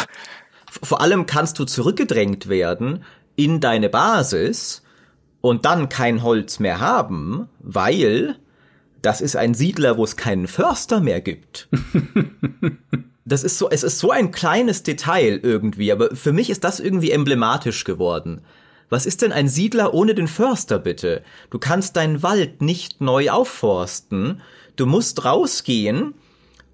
Vor 0.83 1.01
allem 1.01 1.25
kannst 1.25 1.59
du 1.59 1.65
zurückgedrängt 1.65 2.47
werden 2.47 3.03
in 3.35 3.59
deine 3.59 3.89
Basis 3.89 4.83
und 5.41 5.65
dann 5.65 5.89
kein 5.89 6.23
Holz 6.23 6.59
mehr 6.59 6.79
haben, 6.79 7.49
weil 7.59 8.37
das 9.01 9.19
ist 9.19 9.35
ein 9.35 9.53
Siedler, 9.53 9.97
wo 9.97 10.03
es 10.03 10.15
keinen 10.15 10.47
Förster 10.47 11.01
mehr 11.01 11.21
gibt. 11.21 11.67
das 13.25 13.43
ist 13.43 13.57
so, 13.57 13.69
es 13.69 13.83
ist 13.83 13.99
so 13.99 14.11
ein 14.11 14.31
kleines 14.31 14.83
Detail 14.83 15.39
irgendwie, 15.41 15.91
aber 15.91 16.15
für 16.15 16.31
mich 16.31 16.49
ist 16.49 16.63
das 16.63 16.79
irgendwie 16.79 17.11
emblematisch 17.11 17.83
geworden. 17.83 18.41
Was 18.91 19.05
ist 19.05 19.21
denn 19.21 19.31
ein 19.31 19.47
Siedler 19.47 19.93
ohne 19.93 20.13
den 20.13 20.27
Förster 20.27 20.77
bitte? 20.77 21.23
Du 21.49 21.59
kannst 21.59 21.95
deinen 21.95 22.23
Wald 22.23 22.61
nicht 22.61 22.99
neu 22.99 23.29
aufforsten. 23.29 24.41
Du 24.75 24.85
musst 24.85 25.23
rausgehen 25.23 26.13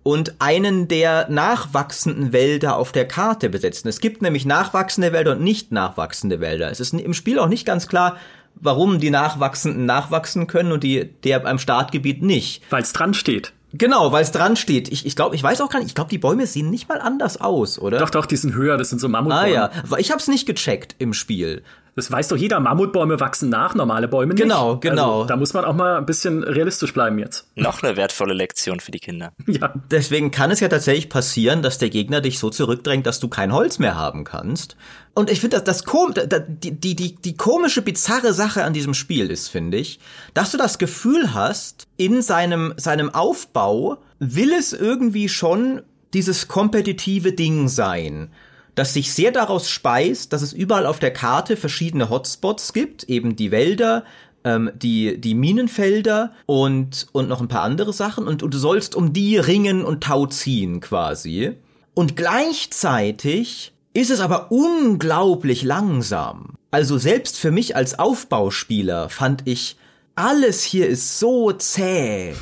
und 0.02 0.42
einen 0.42 0.88
der 0.88 1.30
nachwachsenden 1.30 2.34
Wälder 2.34 2.78
auf 2.78 2.92
der 2.92 3.08
Karte 3.08 3.50
besetzen. 3.50 3.88
Es 3.88 4.00
gibt 4.00 4.24
nämlich 4.24 4.48
nachwachsende 4.48 5.14
Wälder 5.14 5.34
und 5.34 5.42
nicht 5.42 5.72
nachwachsende 5.72 6.40
Wälder. 6.40 6.72
Es 6.72 6.80
ist 6.80 6.92
im 6.96 7.14
Spiel 7.14 7.38
auch 7.38 7.50
nicht 7.50 7.68
ganz 7.68 7.88
klar, 7.88 8.18
warum 8.56 9.00
die 9.00 9.12
nachwachsenden 9.12 9.86
nachwachsen 9.86 10.48
können 10.48 10.72
und 10.72 10.84
die 10.84 11.14
der 11.24 11.38
beim 11.38 11.60
Startgebiet 11.60 12.24
nicht. 12.24 12.64
Weil 12.72 12.82
es 12.82 12.94
dran 12.94 13.14
steht. 13.14 13.54
Genau, 13.74 14.12
weil 14.12 14.24
es 14.24 14.32
dran 14.32 14.56
steht. 14.56 14.92
Ich, 14.92 15.06
ich 15.06 15.16
glaube, 15.16 15.36
ich 15.36 15.44
weiß 15.44 15.62
auch 15.62 15.70
gar 15.70 15.78
nicht, 15.78 15.90
ich 15.90 15.96
glaube, 15.96 16.10
die 16.10 16.18
Bäume 16.18 16.48
sehen 16.48 16.72
nicht 16.72 16.90
mal 16.90 17.00
anders 17.00 17.40
aus, 17.40 17.78
oder? 17.78 18.00
Doch, 18.00 18.10
doch, 18.10 18.26
die 18.26 18.38
sind 18.38 18.56
höher, 18.56 18.78
das 18.78 18.90
sind 18.90 18.98
so 18.98 19.08
Mammutbäume. 19.08 19.40
Ah 19.40 19.48
ja, 19.48 19.72
ich 20.00 20.10
habe 20.10 20.20
es 20.20 20.28
nicht 20.28 20.48
gecheckt 20.48 20.96
im 20.98 21.14
Spiel. 21.14 21.62
Das 21.98 22.12
weiß 22.12 22.28
doch 22.28 22.38
jeder, 22.38 22.60
Mammutbäume 22.60 23.20
wachsen 23.20 23.50
nach, 23.50 23.74
normale 23.74 24.08
Bäume 24.08 24.36
nicht. 24.36 24.44
Genau, 24.44 24.78
genau. 24.78 25.22
Also, 25.22 25.28
da 25.30 25.36
muss 25.36 25.56
man 25.56 25.66
auch 25.66 25.74
mal 25.74 25.98
ein 25.98 26.06
bisschen 26.06 26.44
realistisch 26.44 26.94
bleiben 26.94 27.18
jetzt. 27.18 27.48
Noch 27.56 27.82
eine 27.82 27.98
wertvolle 27.98 28.36
Lektion 28.36 28.80
für 28.80 28.92
die 28.92 29.00
Kinder. 29.00 29.34
Ja. 29.48 29.74
Deswegen 29.90 30.30
kann 30.30 30.52
es 30.52 30.60
ja 30.60 30.68
tatsächlich 30.68 31.10
passieren, 31.10 31.64
dass 31.64 31.80
der 31.80 31.90
Gegner 31.90 32.22
dich 32.22 32.38
so 32.38 32.52
zurückdrängt, 32.52 33.08
dass 33.08 33.20
du 33.20 33.30
kein 33.30 33.52
Holz 33.52 33.80
mehr 33.80 33.96
haben 33.96 34.26
kannst. 34.26 34.78
Und 35.16 35.32
ich 35.32 35.40
finde, 35.40 35.56
das, 35.58 35.64
das 35.64 35.86
kom 35.86 36.14
die, 36.14 36.70
die, 36.80 36.96
die, 36.96 37.16
die 37.16 37.36
komische, 37.36 37.82
bizarre 37.82 38.32
Sache 38.32 38.64
an 38.64 38.74
diesem 38.74 38.94
Spiel 38.94 39.32
ist, 39.32 39.48
finde 39.48 39.80
ich, 39.80 40.00
dass 40.36 40.52
du 40.52 40.60
das 40.60 40.78
Gefühl 40.78 41.34
hast, 41.34 41.88
in 41.98 42.22
seinem, 42.22 42.76
seinem 42.78 43.10
Aufbau 43.10 43.98
will 44.20 44.54
es 44.54 44.72
irgendwie 44.72 45.30
schon 45.30 45.82
dieses 46.14 46.48
kompetitive 46.48 47.32
Ding 47.32 47.68
sein 47.70 48.30
das 48.78 48.94
sich 48.94 49.12
sehr 49.12 49.32
daraus 49.32 49.72
speist, 49.72 50.34
dass 50.34 50.44
es 50.44 50.54
überall 50.54 50.86
auf 50.86 51.00
der 51.00 51.12
Karte 51.12 51.58
verschiedene 51.58 52.12
Hotspots 52.12 52.74
gibt, 52.74 53.06
eben 53.06 53.36
die 53.36 53.50
Wälder, 53.50 54.04
ähm, 54.44 54.70
die, 54.76 55.20
die 55.20 55.34
Minenfelder 55.34 56.32
und, 56.46 57.08
und 57.12 57.28
noch 57.28 57.42
ein 57.42 57.48
paar 57.48 57.64
andere 57.64 57.92
Sachen 57.92 58.28
und, 58.28 58.44
und 58.44 58.54
du 58.54 58.58
sollst 58.60 58.96
um 58.96 59.14
die 59.14 59.38
ringen 59.40 59.84
und 59.84 60.04
Tau 60.04 60.28
ziehen 60.28 60.80
quasi. 60.80 61.54
Und 61.96 62.16
gleichzeitig 62.16 63.74
ist 63.96 64.12
es 64.12 64.20
aber 64.20 64.52
unglaublich 64.52 65.64
langsam. 65.64 66.54
Also 66.70 67.00
selbst 67.00 67.40
für 67.40 67.50
mich 67.50 67.76
als 67.76 67.98
Aufbauspieler 67.98 69.10
fand 69.10 69.42
ich, 69.46 69.78
alles 70.14 70.62
hier 70.62 70.88
ist 70.88 71.18
so 71.18 71.52
zäh 71.52 72.36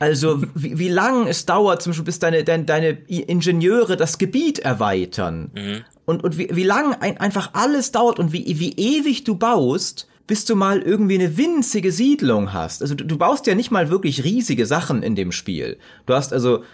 Also 0.00 0.42
wie, 0.54 0.78
wie 0.78 0.88
lang 0.88 1.26
es 1.26 1.44
dauert, 1.44 1.82
zum 1.82 1.90
Beispiel, 1.90 2.06
bis 2.06 2.18
deine, 2.18 2.42
deine, 2.42 2.64
deine 2.64 2.88
Ingenieure 3.06 3.98
das 3.98 4.16
Gebiet 4.16 4.58
erweitern. 4.58 5.50
Mhm. 5.54 5.84
Und, 6.06 6.24
und 6.24 6.38
wie, 6.38 6.48
wie 6.50 6.64
lang 6.64 6.94
ein, 6.94 7.18
einfach 7.18 7.50
alles 7.52 7.92
dauert 7.92 8.18
und 8.18 8.32
wie, 8.32 8.58
wie 8.58 8.72
ewig 8.72 9.24
du 9.24 9.34
baust, 9.36 10.08
bis 10.26 10.46
du 10.46 10.56
mal 10.56 10.80
irgendwie 10.80 11.16
eine 11.16 11.36
winzige 11.36 11.92
Siedlung 11.92 12.54
hast. 12.54 12.80
Also 12.80 12.94
du, 12.94 13.04
du 13.04 13.18
baust 13.18 13.46
ja 13.46 13.54
nicht 13.54 13.70
mal 13.70 13.90
wirklich 13.90 14.24
riesige 14.24 14.64
Sachen 14.64 15.02
in 15.02 15.16
dem 15.16 15.32
Spiel. 15.32 15.76
Du 16.06 16.14
hast 16.14 16.32
also, 16.32 16.64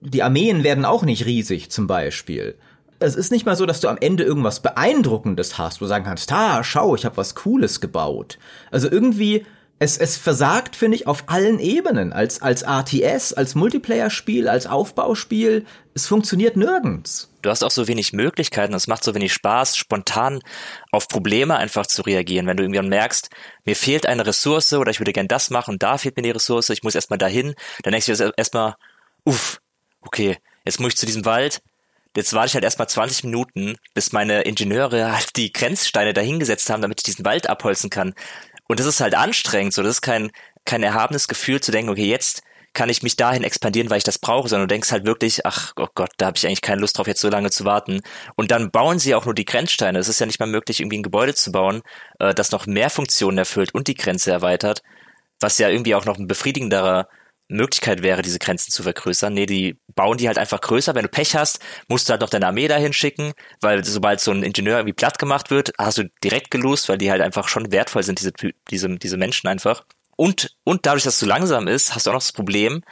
die 0.00 0.22
Armeen 0.22 0.62
werden 0.62 0.84
auch 0.84 1.02
nicht 1.02 1.26
riesig 1.26 1.70
zum 1.70 1.88
Beispiel. 1.88 2.54
Es 3.00 3.16
ist 3.16 3.32
nicht 3.32 3.46
mal 3.46 3.56
so, 3.56 3.66
dass 3.66 3.80
du 3.80 3.88
am 3.88 3.98
Ende 4.00 4.22
irgendwas 4.22 4.60
Beeindruckendes 4.60 5.58
hast, 5.58 5.80
wo 5.80 5.86
du 5.86 5.88
sagen 5.88 6.04
kannst, 6.04 6.30
ha, 6.30 6.62
schau, 6.62 6.94
ich 6.94 7.04
habe 7.04 7.16
was 7.16 7.34
Cooles 7.34 7.80
gebaut. 7.80 8.38
Also 8.70 8.88
irgendwie 8.88 9.44
es, 9.82 9.96
es 9.96 10.18
versagt, 10.18 10.76
finde 10.76 10.96
ich, 10.96 11.06
auf 11.06 11.24
allen 11.28 11.58
Ebenen. 11.58 12.12
Als, 12.12 12.42
als 12.42 12.62
RTS, 12.62 13.32
als 13.32 13.54
Multiplayer-Spiel, 13.54 14.46
als 14.46 14.66
Aufbauspiel. 14.66 15.64
Es 15.94 16.06
funktioniert 16.06 16.56
nirgends. 16.56 17.32
Du 17.40 17.48
hast 17.48 17.64
auch 17.64 17.70
so 17.70 17.88
wenig 17.88 18.12
Möglichkeiten, 18.12 18.74
es 18.74 18.86
macht 18.86 19.02
so 19.02 19.14
wenig 19.14 19.32
Spaß, 19.32 19.78
spontan 19.78 20.40
auf 20.92 21.08
Probleme 21.08 21.56
einfach 21.56 21.86
zu 21.86 22.02
reagieren. 22.02 22.46
Wenn 22.46 22.58
du 22.58 22.62
irgendwann 22.62 22.90
merkst, 22.90 23.30
mir 23.64 23.74
fehlt 23.74 24.04
eine 24.04 24.26
Ressource 24.26 24.74
oder 24.74 24.90
ich 24.90 25.00
würde 25.00 25.14
gern 25.14 25.28
das 25.28 25.48
machen 25.48 25.78
da 25.78 25.96
fehlt 25.96 26.16
mir 26.16 26.22
die 26.22 26.30
Ressource, 26.30 26.68
ich 26.68 26.82
muss 26.82 26.94
erstmal 26.94 27.18
dahin, 27.18 27.54
dann 27.82 27.92
denkst 27.92 28.06
du 28.06 28.32
erstmal, 28.36 28.74
uff, 29.24 29.62
okay, 30.02 30.36
jetzt 30.66 30.78
muss 30.78 30.92
ich 30.92 30.98
zu 30.98 31.06
diesem 31.06 31.24
Wald, 31.24 31.62
Jetzt 32.16 32.32
warte 32.32 32.48
ich 32.48 32.54
halt 32.54 32.64
erstmal 32.64 32.88
20 32.88 33.22
Minuten, 33.22 33.76
bis 33.94 34.10
meine 34.10 34.42
Ingenieure 34.42 35.12
halt 35.12 35.36
die 35.36 35.52
Grenzsteine 35.52 36.12
dahingesetzt 36.12 36.68
haben, 36.68 36.82
damit 36.82 36.98
ich 37.00 37.04
diesen 37.04 37.24
Wald 37.24 37.48
abholzen 37.48 37.88
kann. 37.88 38.14
Und 38.70 38.78
das 38.78 38.86
ist 38.86 39.00
halt 39.00 39.16
anstrengend, 39.16 39.74
so 39.74 39.82
das 39.82 39.96
ist 39.96 40.00
kein, 40.00 40.30
kein 40.64 40.84
erhabenes 40.84 41.26
Gefühl 41.26 41.60
zu 41.60 41.72
denken, 41.72 41.90
okay, 41.90 42.08
jetzt 42.08 42.44
kann 42.72 42.88
ich 42.88 43.02
mich 43.02 43.16
dahin 43.16 43.42
expandieren, 43.42 43.90
weil 43.90 43.98
ich 43.98 44.04
das 44.04 44.20
brauche, 44.20 44.48
sondern 44.48 44.68
du 44.68 44.72
denkst 44.72 44.92
halt 44.92 45.04
wirklich, 45.04 45.44
ach 45.44 45.72
oh 45.74 45.88
Gott, 45.92 46.10
da 46.18 46.26
habe 46.26 46.36
ich 46.36 46.46
eigentlich 46.46 46.60
keine 46.60 46.80
Lust 46.80 46.96
drauf, 46.96 47.08
jetzt 47.08 47.20
so 47.20 47.28
lange 47.28 47.50
zu 47.50 47.64
warten. 47.64 48.00
Und 48.36 48.52
dann 48.52 48.70
bauen 48.70 49.00
sie 49.00 49.16
auch 49.16 49.24
nur 49.24 49.34
die 49.34 49.44
Grenzsteine. 49.44 49.98
Es 49.98 50.06
ist 50.06 50.20
ja 50.20 50.26
nicht 50.26 50.38
mal 50.38 50.46
möglich, 50.46 50.78
irgendwie 50.78 50.98
ein 50.98 51.02
Gebäude 51.02 51.34
zu 51.34 51.50
bauen, 51.50 51.82
äh, 52.20 52.32
das 52.32 52.52
noch 52.52 52.66
mehr 52.66 52.90
Funktionen 52.90 53.38
erfüllt 53.38 53.74
und 53.74 53.88
die 53.88 53.96
Grenze 53.96 54.30
erweitert, 54.30 54.82
was 55.40 55.58
ja 55.58 55.68
irgendwie 55.68 55.96
auch 55.96 56.04
noch 56.04 56.18
ein 56.18 56.28
befriedigenderer 56.28 57.08
Möglichkeit 57.50 58.02
wäre, 58.02 58.22
diese 58.22 58.38
Grenzen 58.38 58.70
zu 58.70 58.82
vergrößern. 58.82 59.32
Nee, 59.32 59.46
die 59.46 59.78
bauen 59.94 60.18
die 60.18 60.28
halt 60.28 60.38
einfach 60.38 60.60
größer. 60.60 60.94
Wenn 60.94 61.02
du 61.02 61.08
Pech 61.08 61.36
hast, 61.36 61.60
musst 61.88 62.08
du 62.08 62.12
halt 62.12 62.20
noch 62.20 62.30
deine 62.30 62.46
Armee 62.46 62.68
dahin 62.68 62.92
schicken, 62.92 63.32
weil 63.60 63.84
sobald 63.84 64.20
so 64.20 64.30
ein 64.30 64.42
Ingenieur 64.42 64.78
irgendwie 64.78 64.94
platt 64.94 65.18
gemacht 65.18 65.50
wird, 65.50 65.72
hast 65.78 65.98
du 65.98 66.10
direkt 66.22 66.50
gelost, 66.50 66.88
weil 66.88 66.98
die 66.98 67.10
halt 67.10 67.20
einfach 67.20 67.48
schon 67.48 67.72
wertvoll 67.72 68.02
sind, 68.02 68.20
diese, 68.20 68.32
diese, 68.70 68.88
diese 68.96 69.16
Menschen 69.16 69.48
einfach. 69.48 69.84
Und, 70.16 70.56
und 70.64 70.86
dadurch, 70.86 71.04
dass 71.04 71.18
so 71.18 71.26
langsam 71.26 71.66
ist, 71.66 71.94
hast 71.94 72.06
du 72.06 72.10
auch 72.10 72.14
noch 72.14 72.22
das 72.22 72.32
Problem, 72.32 72.82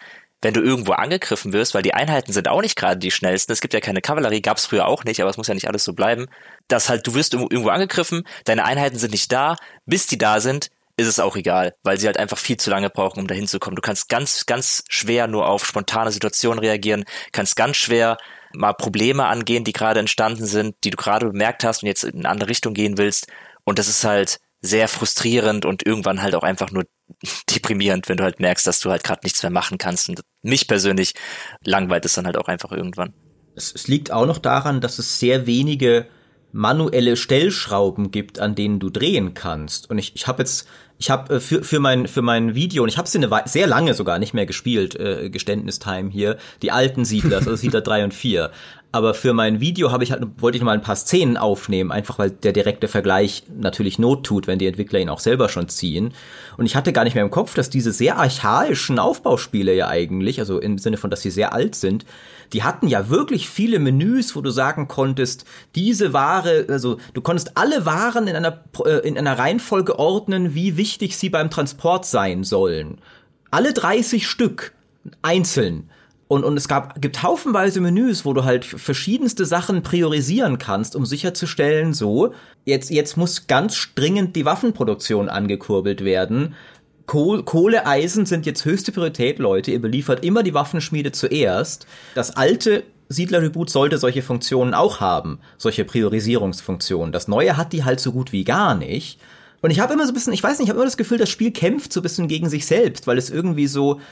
wenn 0.40 0.54
du 0.54 0.60
irgendwo 0.60 0.92
angegriffen 0.92 1.52
wirst, 1.52 1.74
weil 1.74 1.82
die 1.82 1.94
Einheiten 1.94 2.32
sind 2.32 2.48
auch 2.48 2.62
nicht 2.62 2.76
gerade 2.76 2.98
die 2.98 3.10
schnellsten. 3.10 3.52
Es 3.52 3.60
gibt 3.60 3.74
ja 3.74 3.80
keine 3.80 4.00
Kavallerie, 4.00 4.40
gab 4.40 4.56
es 4.56 4.66
früher 4.66 4.86
auch 4.86 5.04
nicht, 5.04 5.20
aber 5.20 5.30
es 5.30 5.36
muss 5.36 5.48
ja 5.48 5.54
nicht 5.54 5.68
alles 5.68 5.84
so 5.84 5.92
bleiben. 5.92 6.26
Dass 6.68 6.88
halt, 6.88 7.06
du 7.06 7.14
wirst 7.14 7.34
irgendwo 7.34 7.70
angegriffen, 7.70 8.22
deine 8.44 8.64
Einheiten 8.64 8.98
sind 8.98 9.10
nicht 9.10 9.32
da, 9.32 9.56
bis 9.84 10.06
die 10.06 10.18
da 10.18 10.40
sind, 10.40 10.70
ist 10.98 11.06
es 11.06 11.20
auch 11.20 11.36
egal, 11.36 11.74
weil 11.84 11.98
sie 11.98 12.06
halt 12.06 12.18
einfach 12.18 12.36
viel 12.36 12.56
zu 12.56 12.70
lange 12.70 12.90
brauchen, 12.90 13.20
um 13.20 13.28
dahin 13.28 13.46
zu 13.46 13.60
kommen. 13.60 13.76
Du 13.76 13.82
kannst 13.82 14.08
ganz, 14.08 14.46
ganz 14.46 14.82
schwer 14.88 15.28
nur 15.28 15.48
auf 15.48 15.64
spontane 15.64 16.10
Situationen 16.10 16.58
reagieren, 16.58 17.04
kannst 17.30 17.54
ganz 17.54 17.76
schwer 17.76 18.18
mal 18.52 18.72
Probleme 18.72 19.26
angehen, 19.26 19.62
die 19.62 19.72
gerade 19.72 20.00
entstanden 20.00 20.44
sind, 20.44 20.74
die 20.82 20.90
du 20.90 20.96
gerade 20.96 21.26
bemerkt 21.26 21.62
hast 21.62 21.82
und 21.82 21.86
jetzt 21.86 22.02
in 22.02 22.20
eine 22.20 22.28
andere 22.28 22.50
Richtung 22.50 22.74
gehen 22.74 22.98
willst. 22.98 23.28
Und 23.62 23.78
das 23.78 23.88
ist 23.88 24.02
halt 24.02 24.40
sehr 24.60 24.88
frustrierend 24.88 25.64
und 25.64 25.86
irgendwann 25.86 26.20
halt 26.20 26.34
auch 26.34 26.42
einfach 26.42 26.72
nur 26.72 26.84
deprimierend, 27.54 28.08
wenn 28.08 28.16
du 28.16 28.24
halt 28.24 28.40
merkst, 28.40 28.66
dass 28.66 28.80
du 28.80 28.90
halt 28.90 29.04
gerade 29.04 29.20
nichts 29.22 29.42
mehr 29.44 29.50
machen 29.50 29.78
kannst. 29.78 30.08
Und 30.08 30.22
mich 30.42 30.66
persönlich 30.66 31.14
langweilt 31.62 32.04
es 32.06 32.14
dann 32.14 32.26
halt 32.26 32.36
auch 32.36 32.48
einfach 32.48 32.72
irgendwann. 32.72 33.14
Es, 33.54 33.72
es 33.72 33.86
liegt 33.86 34.10
auch 34.10 34.26
noch 34.26 34.38
daran, 34.38 34.80
dass 34.80 34.98
es 34.98 35.20
sehr 35.20 35.46
wenige 35.46 36.08
manuelle 36.52 37.16
Stellschrauben 37.16 38.10
gibt, 38.10 38.38
an 38.38 38.54
denen 38.54 38.78
du 38.78 38.90
drehen 38.90 39.34
kannst. 39.34 39.90
Und 39.90 39.98
ich, 39.98 40.14
ich 40.14 40.26
habe 40.26 40.42
jetzt 40.42 40.68
ich 40.98 41.10
habe 41.10 41.36
äh, 41.36 41.40
für, 41.40 41.62
für, 41.62 41.80
mein, 41.80 42.06
für 42.06 42.22
mein 42.22 42.54
Video, 42.54 42.82
und 42.82 42.88
ich 42.88 42.98
habe 42.98 43.08
sie 43.08 43.18
eine 43.18 43.30
sehr 43.46 43.66
lange 43.66 43.94
sogar 43.94 44.18
nicht 44.18 44.34
mehr 44.34 44.46
gespielt, 44.46 44.96
äh, 44.96 45.30
Geständnistime 45.30 46.10
hier, 46.10 46.36
die 46.60 46.72
alten 46.72 47.04
Siedler, 47.04 47.38
also 47.38 47.56
Siedler 47.56 47.80
3 47.82 48.04
und 48.04 48.14
4. 48.14 48.50
Aber 48.90 49.12
für 49.12 49.34
mein 49.34 49.60
Video 49.60 49.92
habe 49.92 50.02
ich 50.02 50.12
halt, 50.12 50.24
wollte 50.38 50.56
ich 50.56 50.64
mal 50.64 50.72
ein 50.72 50.80
paar 50.80 50.96
Szenen 50.96 51.36
aufnehmen, 51.36 51.92
einfach 51.92 52.18
weil 52.18 52.30
der 52.30 52.52
direkte 52.52 52.88
Vergleich 52.88 53.42
natürlich 53.54 53.98
Not 53.98 54.24
tut, 54.24 54.46
wenn 54.46 54.58
die 54.58 54.66
Entwickler 54.66 54.98
ihn 54.98 55.10
auch 55.10 55.20
selber 55.20 55.50
schon 55.50 55.68
ziehen. 55.68 56.14
Und 56.56 56.64
ich 56.64 56.74
hatte 56.74 56.94
gar 56.94 57.04
nicht 57.04 57.14
mehr 57.14 57.24
im 57.24 57.30
Kopf, 57.30 57.54
dass 57.54 57.68
diese 57.68 57.92
sehr 57.92 58.16
archaischen 58.16 58.98
Aufbauspiele 58.98 59.74
ja 59.74 59.88
eigentlich, 59.88 60.40
also 60.40 60.58
im 60.58 60.78
Sinne 60.78 60.96
von, 60.96 61.10
dass 61.10 61.20
sie 61.20 61.30
sehr 61.30 61.52
alt 61.52 61.74
sind, 61.74 62.06
die 62.52 62.62
hatten 62.62 62.88
ja 62.88 63.08
wirklich 63.08 63.48
viele 63.48 63.78
Menüs, 63.78 64.34
wo 64.36 64.40
du 64.40 64.50
sagen 64.50 64.88
konntest, 64.88 65.44
diese 65.74 66.12
Ware, 66.12 66.66
also 66.68 66.98
du 67.14 67.20
konntest 67.20 67.56
alle 67.56 67.84
Waren 67.86 68.26
in 68.26 68.36
einer, 68.36 68.64
äh, 68.84 69.06
in 69.06 69.18
einer 69.18 69.38
Reihenfolge 69.38 69.98
ordnen, 69.98 70.54
wie 70.54 70.76
wichtig 70.76 71.16
sie 71.16 71.30
beim 71.30 71.50
Transport 71.50 72.06
sein 72.06 72.44
sollen. 72.44 72.98
Alle 73.50 73.72
30 73.72 74.26
Stück 74.26 74.72
einzeln. 75.22 75.90
Und, 76.28 76.44
und 76.44 76.58
es 76.58 76.68
gab, 76.68 77.00
gibt 77.00 77.22
haufenweise 77.22 77.80
Menüs, 77.80 78.26
wo 78.26 78.34
du 78.34 78.44
halt 78.44 78.66
verschiedenste 78.66 79.46
Sachen 79.46 79.82
priorisieren 79.82 80.58
kannst, 80.58 80.94
um 80.94 81.06
sicherzustellen, 81.06 81.94
so, 81.94 82.34
jetzt, 82.66 82.90
jetzt 82.90 83.16
muss 83.16 83.46
ganz 83.46 83.94
dringend 83.94 84.36
die 84.36 84.44
Waffenproduktion 84.44 85.30
angekurbelt 85.30 86.04
werden. 86.04 86.54
Kohl, 87.08 87.42
Kohle, 87.42 87.86
Eisen 87.86 88.26
sind 88.26 88.44
jetzt 88.44 88.66
höchste 88.66 88.92
Priorität, 88.92 89.38
Leute. 89.38 89.70
Ihr 89.70 89.80
beliefert 89.80 90.24
immer 90.24 90.42
die 90.42 90.52
Waffenschmiede 90.52 91.10
zuerst. 91.10 91.86
Das 92.14 92.36
alte 92.36 92.84
Siedler-Reboot 93.08 93.70
sollte 93.70 93.96
solche 93.96 94.20
Funktionen 94.20 94.74
auch 94.74 95.00
haben, 95.00 95.40
solche 95.56 95.86
Priorisierungsfunktionen. 95.86 97.10
Das 97.10 97.26
neue 97.26 97.56
hat 97.56 97.72
die 97.72 97.84
halt 97.84 97.98
so 97.98 98.12
gut 98.12 98.32
wie 98.32 98.44
gar 98.44 98.74
nicht. 98.74 99.18
Und 99.62 99.70
ich 99.70 99.80
habe 99.80 99.94
immer 99.94 100.04
so 100.04 100.12
ein 100.12 100.14
bisschen, 100.14 100.34
ich 100.34 100.42
weiß 100.42 100.58
nicht, 100.58 100.66
ich 100.66 100.68
habe 100.68 100.78
immer 100.78 100.84
das 100.84 100.98
Gefühl, 100.98 101.16
das 101.16 101.30
Spiel 101.30 101.50
kämpft 101.50 101.94
so 101.94 102.00
ein 102.00 102.02
bisschen 102.02 102.28
gegen 102.28 102.50
sich 102.50 102.66
selbst, 102.66 103.06
weil 103.06 103.16
es 103.16 103.30
irgendwie 103.30 103.68
so, 103.68 104.02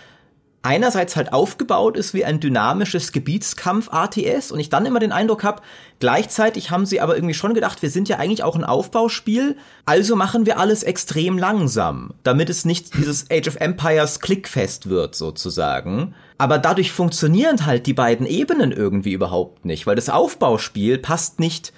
einerseits 0.66 1.14
halt 1.14 1.33
aufgebaut 1.33 1.96
ist 1.96 2.12
wie 2.12 2.24
ein 2.24 2.40
dynamisches 2.40 3.12
Gebietskampf-ATS 3.12 4.50
und 4.50 4.59
ich 4.59 4.68
dann 4.68 4.85
immer 4.85 4.98
den 4.98 5.12
Eindruck 5.12 5.44
habe, 5.44 5.62
gleichzeitig 6.00 6.72
haben 6.72 6.87
sie 6.87 7.00
aber 7.00 7.14
irgendwie 7.14 7.35
schon 7.35 7.55
gedacht, 7.55 7.83
wir 7.83 7.90
sind 7.90 8.09
ja 8.09 8.18
eigentlich 8.18 8.42
auch 8.42 8.57
ein 8.57 8.64
Aufbauspiel, 8.64 9.57
also 9.85 10.16
machen 10.16 10.44
wir 10.44 10.59
alles 10.59 10.83
extrem 10.83 11.38
langsam, 11.38 12.14
damit 12.24 12.50
es 12.50 12.64
nicht 12.64 12.94
dieses 12.94 13.31
Age 13.31 13.46
of 13.46 13.57
Empires 13.57 14.18
Klickfest 14.18 14.88
wird 14.88 15.14
sozusagen. 15.14 16.14
Aber 16.37 16.59
dadurch 16.59 16.90
funktionieren 16.90 17.64
halt 17.64 17.87
die 17.87 17.94
beiden 17.94 18.26
Ebenen 18.26 18.72
irgendwie 18.72 19.12
überhaupt 19.12 19.64
nicht, 19.64 19.87
weil 19.87 19.96
das 19.96 20.11
Aufbauspiel 20.11 20.98
passt 20.98 21.38
nicht 21.38 21.72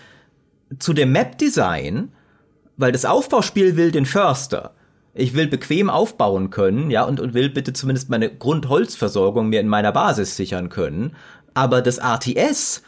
zu 0.79 0.95
dem 0.95 1.13
Map-Design, 1.13 2.11
weil 2.79 2.93
das 2.93 3.05
Aufbauspiel 3.05 3.77
will 3.77 3.93
den 3.93 4.07
Förster 4.07 4.73
ich 5.15 5.35
will 5.35 5.49
bequem 5.49 5.91
aufbauen 5.91 6.51
können, 6.51 6.91
ja, 6.91 7.05
und, 7.05 7.21
und 7.21 7.35
will 7.35 7.51
bitte 7.51 7.73
zumindest 7.73 8.09
meine 8.11 8.31
Grundholzversorgung 8.31 9.49
mir 9.49 9.61
in 9.61 9.69
meiner 9.69 9.93
Basis 9.93 10.37
sichern 10.37 10.69
können. 10.69 11.17
Aber 11.55 11.83
das 11.83 11.99
RTS 11.99 12.83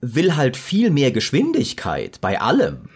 will 0.00 0.36
halt 0.36 0.56
viel 0.56 0.90
mehr 0.90 1.12
Geschwindigkeit 1.12 2.20
bei 2.20 2.40
allem. 2.40 2.88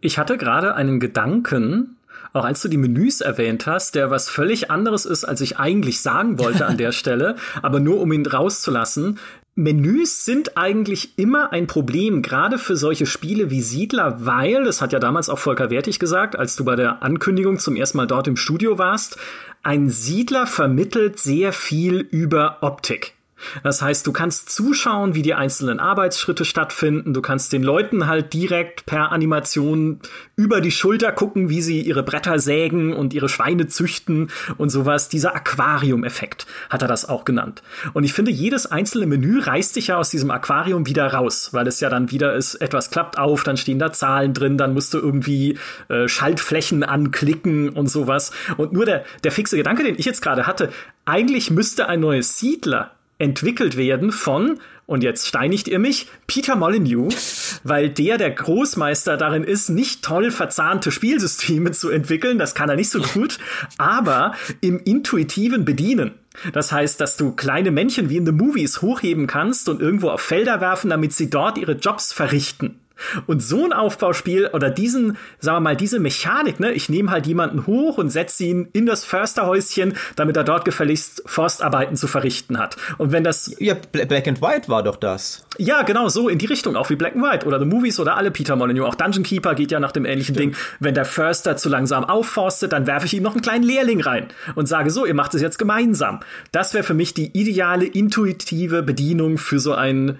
Ich 0.00 0.18
hatte 0.18 0.38
gerade 0.38 0.74
einen 0.74 1.00
Gedanken, 1.00 1.97
auch 2.32 2.44
als 2.44 2.62
du 2.62 2.68
die 2.68 2.76
Menüs 2.76 3.20
erwähnt 3.20 3.66
hast, 3.66 3.94
der 3.94 4.10
was 4.10 4.28
völlig 4.28 4.70
anderes 4.70 5.06
ist, 5.06 5.24
als 5.24 5.40
ich 5.40 5.58
eigentlich 5.58 6.00
sagen 6.00 6.38
wollte 6.38 6.66
an 6.66 6.76
der 6.76 6.92
Stelle, 6.98 7.36
aber 7.62 7.80
nur 7.80 8.00
um 8.00 8.12
ihn 8.12 8.26
rauszulassen. 8.26 9.18
Menüs 9.54 10.24
sind 10.24 10.56
eigentlich 10.56 11.18
immer 11.18 11.52
ein 11.52 11.66
Problem, 11.66 12.22
gerade 12.22 12.58
für 12.58 12.76
solche 12.76 13.06
Spiele 13.06 13.50
wie 13.50 13.60
Siedler, 13.60 14.24
weil, 14.24 14.62
das 14.62 14.80
hat 14.80 14.92
ja 14.92 15.00
damals 15.00 15.28
auch 15.28 15.40
Volker 15.40 15.68
Wertig 15.68 15.98
gesagt, 15.98 16.38
als 16.38 16.54
du 16.54 16.64
bei 16.64 16.76
der 16.76 17.02
Ankündigung 17.02 17.58
zum 17.58 17.74
ersten 17.74 17.96
Mal 17.96 18.06
dort 18.06 18.28
im 18.28 18.36
Studio 18.36 18.78
warst, 18.78 19.18
ein 19.64 19.90
Siedler 19.90 20.46
vermittelt 20.46 21.18
sehr 21.18 21.52
viel 21.52 21.98
über 21.98 22.58
Optik. 22.60 23.17
Das 23.62 23.82
heißt, 23.82 24.06
du 24.06 24.12
kannst 24.12 24.50
zuschauen, 24.50 25.14
wie 25.14 25.22
die 25.22 25.34
einzelnen 25.34 25.80
Arbeitsschritte 25.80 26.44
stattfinden. 26.44 27.14
Du 27.14 27.22
kannst 27.22 27.52
den 27.52 27.62
Leuten 27.62 28.06
halt 28.06 28.32
direkt 28.32 28.86
per 28.86 29.12
Animation 29.12 30.00
über 30.36 30.60
die 30.60 30.70
Schulter 30.70 31.12
gucken, 31.12 31.48
wie 31.48 31.62
sie 31.62 31.80
ihre 31.80 32.02
Bretter 32.02 32.38
sägen 32.38 32.92
und 32.92 33.14
ihre 33.14 33.28
Schweine 33.28 33.66
züchten 33.68 34.30
und 34.56 34.70
sowas. 34.70 35.08
Dieser 35.08 35.34
Aquarium-Effekt 35.34 36.46
hat 36.70 36.82
er 36.82 36.88
das 36.88 37.08
auch 37.08 37.24
genannt. 37.24 37.62
Und 37.92 38.04
ich 38.04 38.12
finde, 38.12 38.30
jedes 38.30 38.66
einzelne 38.66 39.06
Menü 39.06 39.40
reißt 39.40 39.76
dich 39.76 39.88
ja 39.88 39.96
aus 39.96 40.10
diesem 40.10 40.30
Aquarium 40.30 40.86
wieder 40.86 41.06
raus, 41.12 41.50
weil 41.52 41.66
es 41.66 41.80
ja 41.80 41.90
dann 41.90 42.10
wieder 42.10 42.34
ist, 42.34 42.56
etwas 42.56 42.90
klappt 42.90 43.18
auf, 43.18 43.42
dann 43.42 43.56
stehen 43.56 43.78
da 43.78 43.92
Zahlen 43.92 44.34
drin, 44.34 44.58
dann 44.58 44.74
musst 44.74 44.94
du 44.94 44.98
irgendwie 44.98 45.58
äh, 45.88 46.08
Schaltflächen 46.08 46.84
anklicken 46.84 47.70
und 47.70 47.88
sowas. 47.88 48.32
Und 48.56 48.72
nur 48.72 48.84
der, 48.84 49.04
der 49.24 49.32
fixe 49.32 49.56
Gedanke, 49.56 49.84
den 49.84 49.96
ich 49.98 50.04
jetzt 50.04 50.22
gerade 50.22 50.46
hatte, 50.46 50.70
eigentlich 51.04 51.50
müsste 51.50 51.88
ein 51.88 52.00
neues 52.00 52.38
Siedler 52.38 52.92
entwickelt 53.18 53.76
werden 53.76 54.12
von, 54.12 54.58
und 54.86 55.02
jetzt 55.02 55.26
steinigt 55.26 55.68
ihr 55.68 55.78
mich, 55.78 56.06
Peter 56.26 56.56
Molyneux, 56.56 57.60
weil 57.64 57.90
der 57.90 58.16
der 58.16 58.30
Großmeister 58.30 59.16
darin 59.16 59.44
ist, 59.44 59.68
nicht 59.68 60.02
toll 60.02 60.30
verzahnte 60.30 60.90
Spielsysteme 60.90 61.72
zu 61.72 61.90
entwickeln, 61.90 62.38
das 62.38 62.54
kann 62.54 62.70
er 62.70 62.76
nicht 62.76 62.90
so 62.90 63.00
gut, 63.00 63.38
aber 63.76 64.34
im 64.60 64.80
intuitiven 64.82 65.64
Bedienen. 65.64 66.12
Das 66.52 66.72
heißt, 66.72 67.00
dass 67.00 67.16
du 67.16 67.32
kleine 67.32 67.70
Männchen 67.70 68.08
wie 68.10 68.16
in 68.16 68.26
The 68.26 68.32
Movies 68.32 68.80
hochheben 68.80 69.26
kannst 69.26 69.68
und 69.68 69.82
irgendwo 69.82 70.10
auf 70.10 70.20
Felder 70.20 70.60
werfen, 70.60 70.90
damit 70.90 71.12
sie 71.12 71.28
dort 71.28 71.58
ihre 71.58 71.72
Jobs 71.72 72.12
verrichten. 72.12 72.78
Und 73.26 73.42
so 73.42 73.64
ein 73.64 73.72
Aufbauspiel 73.72 74.50
oder 74.52 74.70
diesen, 74.70 75.16
sagen 75.38 75.56
wir 75.56 75.60
mal, 75.60 75.76
diese 75.76 75.98
Mechanik, 75.98 76.60
ne, 76.60 76.72
ich 76.72 76.88
nehme 76.88 77.10
halt 77.10 77.26
jemanden 77.26 77.66
hoch 77.66 77.98
und 77.98 78.10
setze 78.10 78.44
ihn 78.44 78.68
in 78.72 78.86
das 78.86 79.04
Försterhäuschen, 79.04 79.94
damit 80.16 80.36
er 80.36 80.44
dort 80.44 80.64
gefälligst 80.64 81.22
Forstarbeiten 81.26 81.96
zu 81.96 82.06
verrichten 82.06 82.58
hat. 82.58 82.76
Und 82.98 83.12
wenn 83.12 83.24
das. 83.24 83.54
Ja, 83.58 83.74
Black 83.74 84.28
and 84.28 84.42
White 84.42 84.68
war 84.68 84.82
doch 84.82 84.96
das. 84.96 85.44
Ja, 85.58 85.82
genau, 85.82 86.08
so 86.08 86.28
in 86.28 86.38
die 86.38 86.46
Richtung, 86.46 86.76
auch 86.76 86.90
wie 86.90 86.96
Black 86.96 87.14
and 87.14 87.24
White 87.24 87.46
oder 87.46 87.58
The 87.58 87.66
Movies 87.66 87.98
oder 88.00 88.16
alle 88.16 88.30
Peter 88.30 88.56
Molyneux. 88.56 88.86
Auch 88.86 88.94
Dungeon 88.94 89.24
Keeper 89.24 89.54
geht 89.54 89.70
ja 89.70 89.80
nach 89.80 89.92
dem 89.92 90.04
ähnlichen 90.04 90.34
Stimmt. 90.34 90.54
Ding. 90.54 90.62
Wenn 90.80 90.94
der 90.94 91.04
Förster 91.04 91.56
zu 91.56 91.68
langsam 91.68 92.04
aufforstet, 92.04 92.72
dann 92.72 92.86
werfe 92.86 93.06
ich 93.06 93.14
ihm 93.14 93.22
noch 93.22 93.32
einen 93.32 93.42
kleinen 93.42 93.64
Lehrling 93.64 94.00
rein 94.00 94.28
und 94.54 94.66
sage 94.66 94.90
so, 94.90 95.06
ihr 95.06 95.14
macht 95.14 95.34
es 95.34 95.42
jetzt 95.42 95.58
gemeinsam. 95.58 96.20
Das 96.52 96.74
wäre 96.74 96.84
für 96.84 96.94
mich 96.94 97.14
die 97.14 97.38
ideale, 97.38 97.86
intuitive 97.86 98.82
Bedienung 98.82 99.38
für 99.38 99.58
so 99.58 99.74
einen 99.74 100.18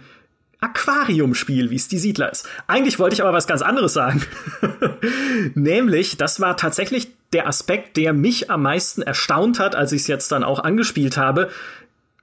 Aquariumspiel, 0.61 1.71
wie 1.71 1.77
es 1.77 1.89
die 1.89 1.99
Siedler 1.99 2.33
ist. 2.33 2.49
Eigentlich 2.67 2.99
wollte 2.99 3.15
ich 3.15 3.23
aber 3.23 3.33
was 3.33 3.47
ganz 3.47 3.63
anderes 3.63 3.93
sagen. 3.93 4.23
Nämlich, 5.55 6.17
das 6.17 6.41
war 6.41 6.57
tatsächlich 6.57 7.13
der 7.33 7.47
Aspekt, 7.47 7.97
der 7.97 8.13
mich 8.13 8.51
am 8.51 8.63
meisten 8.63 9.03
erstaunt 9.03 9.61
hat, 9.61 9.77
als 9.77 9.93
ich 9.93 10.03
es 10.03 10.07
jetzt 10.09 10.33
dann 10.33 10.43
auch 10.43 10.59
angespielt 10.61 11.17
habe. 11.17 11.51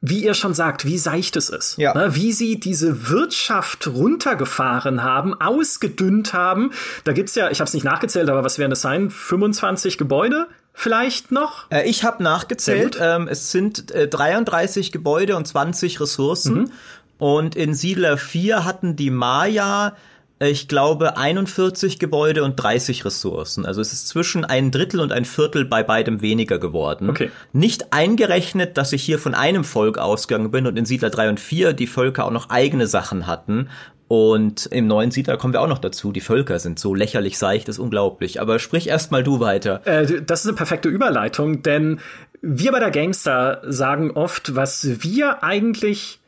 Wie 0.01 0.23
ihr 0.23 0.33
schon 0.33 0.53
sagt, 0.53 0.85
wie 0.85 0.97
seicht 0.97 1.35
es 1.35 1.49
ist. 1.49 1.77
Ja. 1.77 1.93
Ne, 1.95 2.13
wie 2.13 2.33
sie 2.33 2.59
diese 2.59 3.09
Wirtschaft 3.09 3.87
runtergefahren 3.87 5.01
haben, 5.01 5.33
ausgedünnt 5.39 6.33
haben. 6.33 6.71
Da 7.05 7.13
gibt's 7.13 7.35
ja, 7.35 7.49
ich 7.49 7.59
habe 7.59 7.67
es 7.67 7.73
nicht 7.73 7.85
nachgezählt, 7.85 8.29
aber 8.29 8.43
was 8.43 8.59
werden 8.59 8.69
das 8.69 8.81
sein? 8.81 9.09
25 9.09 9.97
Gebäude? 9.97 10.47
vielleicht 10.75 11.31
noch? 11.31 11.71
Äh, 11.71 11.89
ich 11.89 12.03
habe 12.03 12.21
nachgezählt. 12.21 12.97
Ähm, 13.01 13.27
es 13.27 13.51
sind 13.51 13.91
äh, 13.91 14.07
33 14.07 14.91
Gebäude 14.91 15.35
und 15.35 15.47
20 15.47 15.99
Ressourcen. 15.99 16.55
Mhm. 16.55 16.71
Und 17.17 17.55
in 17.55 17.73
Siedler 17.73 18.17
4 18.17 18.65
hatten 18.65 18.95
die 18.95 19.09
Maya, 19.09 19.95
ich 20.39 20.67
glaube, 20.67 21.17
41 21.17 21.97
Gebäude 21.97 22.43
und 22.43 22.57
30 22.57 23.05
Ressourcen. 23.05 23.65
Also 23.65 23.79
es 23.79 23.93
ist 23.93 24.09
zwischen 24.09 24.43
ein 24.43 24.69
Drittel 24.69 24.99
und 24.99 25.13
ein 25.13 25.23
Viertel 25.23 25.63
bei 25.63 25.81
beidem 25.81 26.21
weniger 26.21 26.59
geworden. 26.59 27.09
Okay. 27.09 27.31
Nicht 27.53 27.93
eingerechnet, 27.93 28.77
dass 28.77 28.91
ich 28.91 29.01
hier 29.03 29.17
von 29.17 29.33
einem 29.33 29.63
Volk 29.63 29.97
ausgegangen 29.97 30.51
bin 30.51 30.67
und 30.67 30.77
in 30.77 30.85
Siedler 30.85 31.09
3 31.09 31.29
und 31.29 31.39
4 31.39 31.73
die 31.73 31.87
Völker 31.87 32.25
auch 32.25 32.31
noch 32.31 32.49
eigene 32.49 32.87
Sachen 32.87 33.27
hatten. 33.27 33.69
Und 34.07 34.67
im 34.67 34.85
neuen 34.85 35.09
Siedler 35.09 35.37
kommen 35.37 35.53
wir 35.53 35.61
auch 35.61 35.67
noch 35.67 35.79
dazu. 35.79 36.11
Die 36.11 36.21
Völker 36.21 36.59
sind 36.59 36.79
so 36.79 36.93
lächerlich 36.93 37.39
seicht, 37.39 37.69
ist 37.69 37.79
unglaublich. 37.79 38.39
Aber 38.39 38.59
sprich 38.59 38.87
erst 38.87 39.11
mal 39.11 39.23
du 39.23 39.39
weiter. 39.39 39.81
Äh, 39.85 40.21
das 40.21 40.41
ist 40.41 40.47
eine 40.47 40.57
perfekte 40.57 40.89
Überleitung, 40.89 41.63
denn 41.63 41.99
wir 42.41 42.71
bei 42.71 42.79
der 42.79 42.91
Gangster 42.91 43.61
sagen 43.63 44.11
oft, 44.11 44.55
was 44.55 45.01
wir 45.01 45.43
eigentlich 45.43 46.19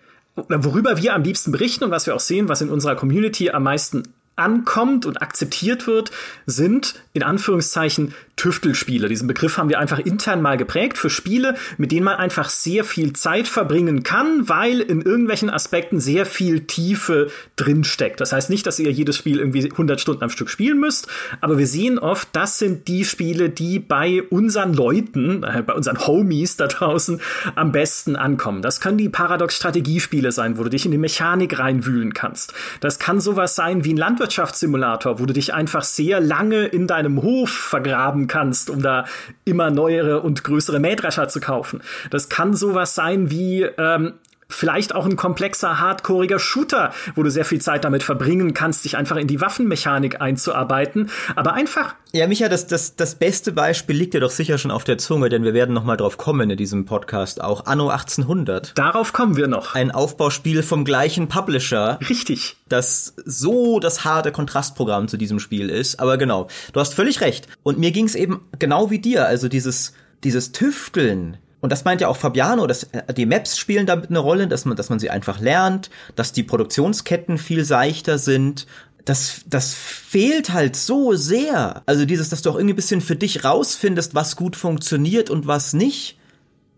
worüber 0.48 0.98
wir 0.98 1.14
am 1.14 1.24
liebsten 1.24 1.52
berichten 1.52 1.84
und 1.84 1.92
was 1.92 2.06
wir 2.06 2.16
auch 2.16 2.20
sehen, 2.20 2.50
was 2.50 2.62
in 2.62 2.70
unserer 2.70 2.96
Community 2.96 3.50
am 3.50 3.64
meisten 3.64 4.04
ankommt 4.36 5.06
und 5.06 5.22
akzeptiert 5.22 5.88
wird, 5.88 6.12
sind 6.46 6.96
in 7.14 7.24
Anführungszeichen 7.24 8.14
Tüftelspiele. 8.38 9.10
Diesen 9.10 9.28
Begriff 9.28 9.58
haben 9.58 9.68
wir 9.68 9.80
einfach 9.80 10.00
intern 10.00 10.42
mal 10.42 10.58
geprägt 10.58 10.98
für 10.98 11.10
Spiele, 11.10 11.56
mit 11.78 11.92
denen 11.92 12.06
man 12.06 12.16
einfach 12.16 12.50
sehr 12.50 12.84
viel 12.84 13.14
Zeit 13.14 13.48
verbringen 13.48 14.04
kann, 14.04 14.48
weil 14.48 14.80
in 14.80 15.02
irgendwelchen 15.02 15.50
Aspekten 15.50 16.00
sehr 16.00 16.26
viel 16.26 16.62
Tiefe 16.62 17.30
drinsteckt. 17.56 18.22
Das 18.22 18.32
heißt 18.32 18.52
nicht, 18.52 18.68
dass 18.68 18.78
ihr 18.78 18.92
jedes 18.92 19.18
Spiel 19.18 19.40
irgendwie 19.40 19.70
100 19.70 20.00
Stunden 20.00 20.24
am 20.24 20.30
Stück 20.30 20.50
spielen 20.50 20.80
müsst, 20.80 21.08
aber 21.42 21.58
wir 21.58 21.66
sehen 21.66 21.98
oft, 21.98 22.30
das 22.34 22.60
sind 22.60 22.88
die 22.88 23.06
Spiele, 23.06 23.50
die 23.50 23.80
bei 23.80 24.22
unseren 24.30 24.74
Leuten, 24.74 25.44
äh, 25.44 25.64
bei 25.66 25.74
unseren 25.74 26.06
Homies 26.06 26.58
da 26.58 26.68
draußen 26.68 27.20
am 27.56 27.72
besten 27.72 28.16
ankommen. 28.16 28.62
Das 28.62 28.80
können 28.80 29.00
die 29.00 29.10
Paradox-Strategiespiele 29.10 30.32
sein, 30.32 30.60
wo 30.60 30.64
du 30.64 30.70
dich 30.70 30.86
in 30.86 30.92
die 30.92 31.00
Mechanik 31.00 31.58
reinwühlen 31.58 32.14
kannst. 32.14 32.54
Das 32.82 33.00
kann 33.00 33.20
sowas 33.20 33.56
sein 33.56 33.84
wie 33.84 33.94
ein 33.96 33.98
Landwirtschaftssimulator, 33.98 35.20
wo 35.20 35.26
du 35.26 35.34
dich 35.34 35.56
einfach 35.56 35.84
sehr 35.84 36.20
lange 36.20 36.66
in 36.66 36.86
deinem 36.86 37.24
Hof 37.24 37.50
vergraben 37.50 38.27
kannst, 38.28 38.70
um 38.70 38.82
da 38.82 39.06
immer 39.46 39.70
neuere 39.70 40.22
und 40.22 40.44
größere 40.44 40.80
Mähdrescher 40.80 41.28
zu 41.28 41.40
kaufen. 41.40 41.82
Das 42.10 42.30
kann 42.30 42.54
sowas 42.54 42.96
sein 42.96 43.32
wie 43.32 43.64
ähm, 43.64 44.14
vielleicht 44.50 44.96
auch 44.96 45.06
ein 45.06 45.16
komplexer, 45.16 45.80
hardcoreiger 45.80 46.40
Shooter, 46.40 46.94
wo 47.16 47.24
du 47.24 47.30
sehr 47.30 47.46
viel 47.46 47.62
Zeit 47.62 47.84
damit 47.84 48.04
verbringen 48.04 48.54
kannst, 48.54 48.86
dich 48.86 48.98
einfach 48.98 49.18
in 49.18 49.28
die 49.28 49.42
Waffenmechanik 49.42 50.22
einzuarbeiten. 50.22 51.10
Aber 51.36 51.54
einfach. 51.54 51.96
Ja, 52.14 52.28
Micha, 52.28 52.48
das, 52.48 52.68
das, 52.68 52.96
das 52.96 53.16
beste 53.16 53.52
Beispiel 53.52 53.96
liegt 53.96 54.14
dir 54.14 54.22
doch 54.22 54.32
sicher 54.32 54.58
schon 54.58 54.72
auf 54.72 54.84
der 54.84 54.98
Zunge, 54.98 55.30
denn 55.30 55.44
wir 55.44 55.54
werden 55.54 55.74
noch 55.74 55.84
mal 55.84 55.98
drauf 55.98 56.18
kommen 56.18 56.50
in 56.50 56.58
diesem 56.58 56.86
Podcast 56.86 57.42
auch. 57.42 57.66
Anno 57.66 57.90
1800. 57.90 58.78
Darauf 58.78 59.14
kommen 59.14 59.36
wir 59.36 59.48
noch. 59.48 59.76
Ein 59.76 59.92
Aufbauspiel 59.92 60.64
vom 60.64 60.86
gleichen 60.86 61.28
Publisher. 61.28 62.00
Richtig. 62.10 62.58
Das 62.70 63.14
so 63.26 63.80
das 63.80 64.06
harte 64.06 64.32
Kontrastprogramm 64.32 65.08
zu 65.08 65.18
diesem 65.18 65.40
Spiel 65.40 65.70
ist. 65.70 66.00
Aber 66.00 66.18
genau, 66.18 66.48
du 66.74 66.80
hast 66.80 66.94
völlig 66.94 67.22
recht. 67.22 67.48
Und 67.64 67.78
mir 67.78 67.92
ging 67.92 68.06
es 68.06 68.16
eben 68.16 68.42
genau 68.58 68.90
wie 68.90 69.00
dir. 69.00 69.28
Also 69.28 69.50
dieses, 69.50 69.94
dieses 70.24 70.52
Tüfteln, 70.54 71.38
und 71.60 71.72
das 71.72 71.86
meint 71.86 72.02
ja 72.02 72.08
auch 72.08 72.18
Fabiano, 72.18 72.68
dass 72.68 72.84
äh, 72.84 73.14
die 73.14 73.26
Maps 73.26 73.58
spielen 73.58 73.86
damit 73.86 74.10
eine 74.10 74.20
Rolle, 74.20 74.48
dass 74.48 74.66
man, 74.66 74.78
dass 74.78 74.90
man 74.90 75.00
sie 75.00 75.10
einfach 75.10 75.40
lernt, 75.40 75.90
dass 76.16 76.32
die 76.32 76.44
Produktionsketten 76.44 77.38
viel 77.38 77.66
seichter 77.66 78.18
sind. 78.18 78.68
Das, 79.06 79.42
das 79.48 79.74
fehlt 79.74 80.52
halt 80.52 80.76
so 80.76 81.16
sehr. 81.16 81.82
Also 81.86 82.06
dieses, 82.06 82.30
dass 82.30 82.42
du 82.42 82.52
auch 82.52 82.56
irgendwie 82.56 82.74
ein 82.74 82.78
bisschen 82.78 83.02
für 83.02 83.16
dich 83.16 83.44
rausfindest, 83.44 84.14
was 84.16 84.36
gut 84.36 84.56
funktioniert 84.56 85.30
und 85.30 85.48
was 85.48 85.74
nicht, 85.74 86.18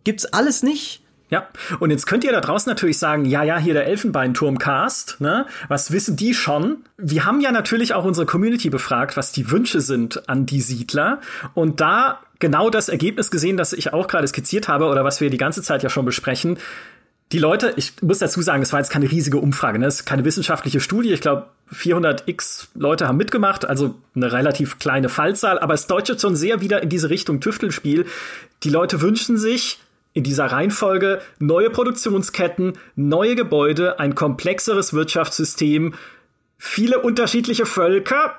gibt's 0.04 0.26
alles 0.26 0.64
nicht. 0.64 1.02
Ja, 1.30 1.48
und 1.80 1.92
jetzt 1.92 2.08
könnt 2.08 2.24
ihr 2.24 2.32
da 2.32 2.42
draußen 2.42 2.70
natürlich 2.70 2.98
sagen, 2.98 3.26
ja, 3.26 3.44
ja, 3.44 3.58
hier 3.60 3.76
der 3.76 3.86
Elfenbeinturmcast, 3.86 5.18
ne? 5.20 5.46
Was 5.68 5.92
wissen 5.92 6.16
die 6.16 6.34
schon? 6.34 6.78
Wir 6.98 7.26
haben 7.26 7.40
ja 7.40 7.52
natürlich 7.52 7.94
auch 7.94 8.04
unsere 8.04 8.26
Community 8.26 8.72
befragt, 8.72 9.16
was 9.16 9.32
die 9.32 9.52
Wünsche 9.52 9.82
sind 9.82 10.28
an 10.28 10.48
die 10.48 10.62
Siedler. 10.62 11.20
Und 11.54 11.82
da 11.82 12.20
genau 12.40 12.72
das 12.72 12.90
Ergebnis 12.90 13.30
gesehen, 13.30 13.58
das 13.58 13.74
ich 13.74 13.94
auch 13.94 14.08
gerade 14.08 14.28
skizziert 14.28 14.68
habe 14.68 14.86
oder 14.86 15.04
was 15.04 15.22
wir 15.22 15.30
die 15.30 15.38
ganze 15.38 15.62
Zeit 15.62 15.84
ja 15.84 15.90
schon 15.90 16.06
besprechen. 16.06 16.58
Die 17.32 17.38
Leute, 17.38 17.74
ich 17.76 18.02
muss 18.02 18.18
dazu 18.18 18.42
sagen, 18.42 18.64
es 18.64 18.74
war 18.74 18.80
jetzt 18.80 18.90
keine 18.90 19.12
riesige 19.12 19.38
Umfrage, 19.38 19.78
ne? 19.78 19.86
es 19.86 20.00
ist 20.00 20.06
keine 20.06 20.26
wissenschaftliche 20.26 20.80
Studie. 20.80 21.14
Ich 21.14 21.22
glaube, 21.22 21.46
400 21.72 22.28
x 22.28 22.70
Leute 22.74 23.08
haben 23.08 23.18
mitgemacht, 23.18 23.66
also 23.66 23.94
eine 24.16 24.32
relativ 24.32 24.80
kleine 24.80 25.10
Fallzahl, 25.10 25.60
aber 25.60 25.76
es 25.76 25.86
deutet 25.86 26.20
schon 26.20 26.36
sehr 26.36 26.62
wieder 26.62 26.82
in 26.82 26.90
diese 26.90 27.12
Richtung 27.12 27.40
Tüftelspiel. 27.40 28.08
Die 28.64 28.72
Leute 28.72 29.02
wünschen 29.02 29.38
sich 29.38 29.78
in 30.14 30.24
dieser 30.24 30.46
Reihenfolge 30.46 31.22
neue 31.40 31.70
Produktionsketten, 31.70 32.74
neue 32.96 33.36
Gebäude, 33.36 34.00
ein 34.00 34.16
komplexeres 34.16 34.94
Wirtschaftssystem, 34.94 35.94
viele 36.58 37.00
unterschiedliche 37.00 37.66
Völker, 37.66 38.38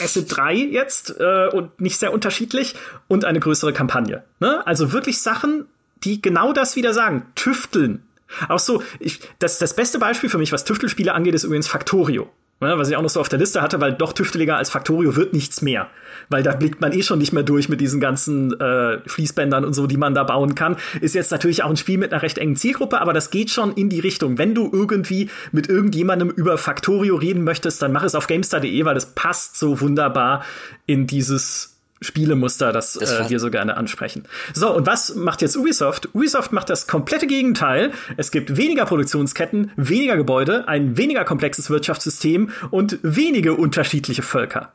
es 0.00 0.14
sind 0.14 0.36
drei 0.36 0.54
jetzt 0.54 1.14
äh, 1.20 1.48
und 1.48 1.80
nicht 1.80 1.98
sehr 1.98 2.12
unterschiedlich, 2.12 2.74
und 3.06 3.24
eine 3.24 3.40
größere 3.40 3.72
Kampagne. 3.72 4.24
Ne? 4.40 4.66
Also 4.66 4.92
wirklich 4.92 5.20
Sachen, 5.20 5.66
die 6.04 6.20
genau 6.20 6.52
das 6.52 6.74
wieder 6.74 6.92
sagen, 6.92 7.26
tüfteln. 7.34 8.02
Auch 8.48 8.58
so, 8.58 8.82
ich, 8.98 9.20
das, 9.38 9.58
das 9.58 9.76
beste 9.76 9.98
Beispiel 9.98 10.30
für 10.30 10.38
mich, 10.38 10.52
was 10.52 10.64
Tüftelspiele 10.64 11.12
angeht, 11.12 11.34
ist 11.34 11.44
übrigens 11.44 11.68
Factorio. 11.68 12.28
Ne, 12.62 12.78
was 12.78 12.88
ich 12.88 12.94
auch 12.94 13.02
noch 13.02 13.10
so 13.10 13.18
auf 13.18 13.28
der 13.28 13.40
Liste 13.40 13.60
hatte, 13.60 13.80
weil 13.80 13.92
doch 13.92 14.12
tüfteliger 14.12 14.56
als 14.56 14.70
Factorio 14.70 15.16
wird 15.16 15.32
nichts 15.32 15.62
mehr. 15.62 15.88
Weil 16.28 16.44
da 16.44 16.54
blickt 16.54 16.80
man 16.80 16.92
eh 16.92 17.02
schon 17.02 17.18
nicht 17.18 17.32
mehr 17.32 17.42
durch 17.42 17.68
mit 17.68 17.80
diesen 17.80 17.98
ganzen 17.98 18.52
äh, 18.60 19.00
Fließbändern 19.04 19.64
und 19.64 19.72
so, 19.72 19.88
die 19.88 19.96
man 19.96 20.14
da 20.14 20.22
bauen 20.22 20.54
kann. 20.54 20.76
Ist 21.00 21.16
jetzt 21.16 21.32
natürlich 21.32 21.64
auch 21.64 21.70
ein 21.70 21.76
Spiel 21.76 21.98
mit 21.98 22.12
einer 22.12 22.22
recht 22.22 22.38
engen 22.38 22.54
Zielgruppe, 22.54 23.00
aber 23.00 23.12
das 23.12 23.30
geht 23.30 23.50
schon 23.50 23.72
in 23.72 23.88
die 23.88 23.98
Richtung. 23.98 24.38
Wenn 24.38 24.54
du 24.54 24.70
irgendwie 24.72 25.28
mit 25.50 25.68
irgendjemandem 25.68 26.30
über 26.30 26.56
Factorio 26.56 27.16
reden 27.16 27.42
möchtest, 27.42 27.82
dann 27.82 27.90
mach 27.90 28.04
es 28.04 28.14
auf 28.14 28.28
GameStar.de, 28.28 28.84
weil 28.84 28.94
das 28.94 29.06
passt 29.06 29.58
so 29.58 29.80
wunderbar 29.80 30.44
in 30.86 31.08
dieses 31.08 31.71
Spielemuster, 32.02 32.72
das, 32.72 32.94
das 32.94 33.12
äh, 33.12 33.30
wir 33.30 33.40
so 33.40 33.50
gerne 33.50 33.76
ansprechen. 33.76 34.24
So, 34.52 34.74
und 34.74 34.86
was 34.86 35.14
macht 35.14 35.42
jetzt 35.42 35.56
Ubisoft? 35.56 36.08
Ubisoft 36.14 36.52
macht 36.52 36.70
das 36.70 36.86
komplette 36.86 37.26
Gegenteil. 37.26 37.92
Es 38.16 38.30
gibt 38.30 38.56
weniger 38.56 38.84
Produktionsketten, 38.84 39.72
weniger 39.76 40.16
Gebäude, 40.16 40.68
ein 40.68 40.96
weniger 40.96 41.24
komplexes 41.24 41.70
Wirtschaftssystem 41.70 42.50
und 42.70 42.98
wenige 43.02 43.54
unterschiedliche 43.54 44.22
Völker. 44.22 44.72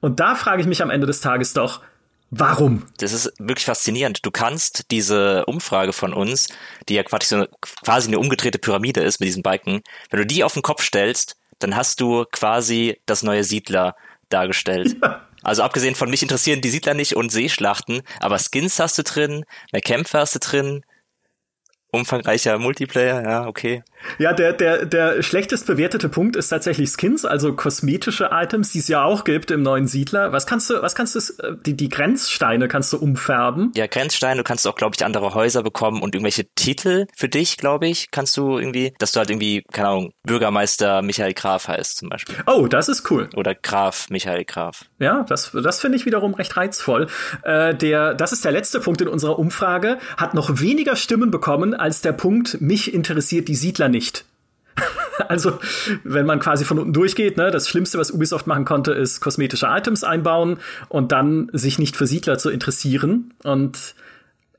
Und 0.00 0.20
da 0.20 0.34
frage 0.34 0.60
ich 0.60 0.66
mich 0.66 0.82
am 0.82 0.90
Ende 0.90 1.06
des 1.06 1.20
Tages 1.20 1.52
doch, 1.52 1.80
Warum? 2.32 2.84
Das 2.98 3.12
ist 3.12 3.32
wirklich 3.40 3.64
faszinierend. 3.64 4.24
Du 4.24 4.30
kannst 4.30 4.92
diese 4.92 5.44
Umfrage 5.46 5.92
von 5.92 6.14
uns, 6.14 6.46
die 6.88 6.94
ja 6.94 7.02
quasi, 7.02 7.26
so 7.26 7.36
eine, 7.36 7.48
quasi 7.60 8.06
eine 8.06 8.20
umgedrehte 8.20 8.60
Pyramide 8.60 9.00
ist 9.00 9.18
mit 9.18 9.26
diesen 9.26 9.42
Balken, 9.42 9.80
wenn 10.10 10.20
du 10.20 10.26
die 10.26 10.44
auf 10.44 10.54
den 10.54 10.62
Kopf 10.62 10.84
stellst, 10.84 11.36
dann 11.58 11.74
hast 11.74 12.00
du 12.00 12.24
quasi 12.30 13.00
das 13.04 13.24
neue 13.24 13.42
Siedler 13.42 13.96
dargestellt. 14.28 14.96
Ja. 15.02 15.22
Also 15.42 15.62
abgesehen 15.62 15.94
von 15.94 16.10
mich 16.10 16.22
interessieren 16.22 16.60
die 16.60 16.70
Siedler 16.70 16.94
nicht 16.94 17.16
und 17.16 17.30
Seeschlachten, 17.30 18.02
aber 18.20 18.38
Skins 18.38 18.78
hast 18.78 18.98
du 18.98 19.02
drin, 19.02 19.44
mehr 19.72 19.82
Kämpfe 19.82 20.18
hast 20.18 20.34
du 20.34 20.38
drin. 20.38 20.82
Umfangreicher 21.92 22.58
Multiplayer, 22.58 23.22
ja, 23.22 23.46
okay. 23.46 23.82
Ja, 24.18 24.32
der, 24.32 24.52
der, 24.52 24.86
der 24.86 25.22
schlechtest 25.22 25.66
bewertete 25.66 26.08
Punkt 26.08 26.36
ist 26.36 26.48
tatsächlich 26.48 26.90
Skins, 26.90 27.24
also 27.24 27.52
kosmetische 27.54 28.30
Items, 28.32 28.72
die 28.72 28.78
es 28.78 28.88
ja 28.88 29.04
auch 29.04 29.24
gibt 29.24 29.50
im 29.50 29.62
neuen 29.62 29.86
Siedler. 29.86 30.32
Was 30.32 30.46
kannst 30.46 30.70
du, 30.70 30.82
was 30.82 30.94
kannst 30.94 31.14
du, 31.14 31.54
die, 31.66 31.76
die 31.76 31.88
Grenzsteine 31.88 32.68
kannst 32.68 32.92
du 32.92 32.98
umfärben? 32.98 33.72
Ja, 33.76 33.86
Grenzsteine, 33.86 34.38
du 34.38 34.44
kannst 34.44 34.66
auch, 34.66 34.74
glaube 34.74 34.96
ich, 34.96 35.04
andere 35.04 35.34
Häuser 35.34 35.62
bekommen 35.62 36.02
und 36.02 36.14
irgendwelche 36.14 36.46
Titel 36.54 37.06
für 37.14 37.28
dich, 37.28 37.56
glaube 37.56 37.88
ich, 37.88 38.10
kannst 38.10 38.36
du 38.36 38.58
irgendwie, 38.58 38.92
dass 38.98 39.12
du 39.12 39.18
halt 39.18 39.30
irgendwie, 39.30 39.62
keine 39.72 39.88
Ahnung, 39.88 40.12
Bürgermeister 40.22 41.02
Michael 41.02 41.34
Graf 41.34 41.68
heißt 41.68 41.98
zum 41.98 42.08
Beispiel. 42.08 42.36
Oh, 42.46 42.66
das 42.66 42.88
ist 42.88 43.10
cool. 43.10 43.28
Oder 43.36 43.54
Graf 43.54 44.08
Michael 44.10 44.44
Graf. 44.44 44.86
Ja, 44.98 45.24
das, 45.28 45.52
das 45.52 45.80
finde 45.80 45.96
ich 45.96 46.06
wiederum 46.06 46.34
recht 46.34 46.56
reizvoll. 46.56 47.08
Äh, 47.42 47.74
der, 47.74 48.14
das 48.14 48.32
ist 48.32 48.44
der 48.44 48.52
letzte 48.52 48.80
Punkt 48.80 49.00
in 49.00 49.08
unserer 49.08 49.38
Umfrage, 49.38 49.98
hat 50.16 50.34
noch 50.34 50.60
weniger 50.60 50.96
Stimmen 50.96 51.30
bekommen 51.30 51.74
als 51.80 52.00
der 52.02 52.12
Punkt, 52.12 52.60
mich 52.60 52.92
interessiert 52.92 53.48
die 53.48 53.54
Siedler 53.54 53.88
nicht. 53.88 54.24
also, 55.28 55.58
wenn 56.04 56.26
man 56.26 56.40
quasi 56.40 56.64
von 56.64 56.78
unten 56.78 56.92
durchgeht, 56.92 57.36
ne, 57.36 57.50
das 57.50 57.68
Schlimmste, 57.68 57.98
was 57.98 58.10
Ubisoft 58.10 58.46
machen 58.46 58.64
konnte, 58.64 58.92
ist 58.92 59.20
kosmetische 59.20 59.66
Items 59.66 60.04
einbauen 60.04 60.58
und 60.88 61.12
dann 61.12 61.48
sich 61.52 61.78
nicht 61.78 61.96
für 61.96 62.06
Siedler 62.06 62.38
zu 62.38 62.50
interessieren. 62.50 63.32
Und 63.42 63.94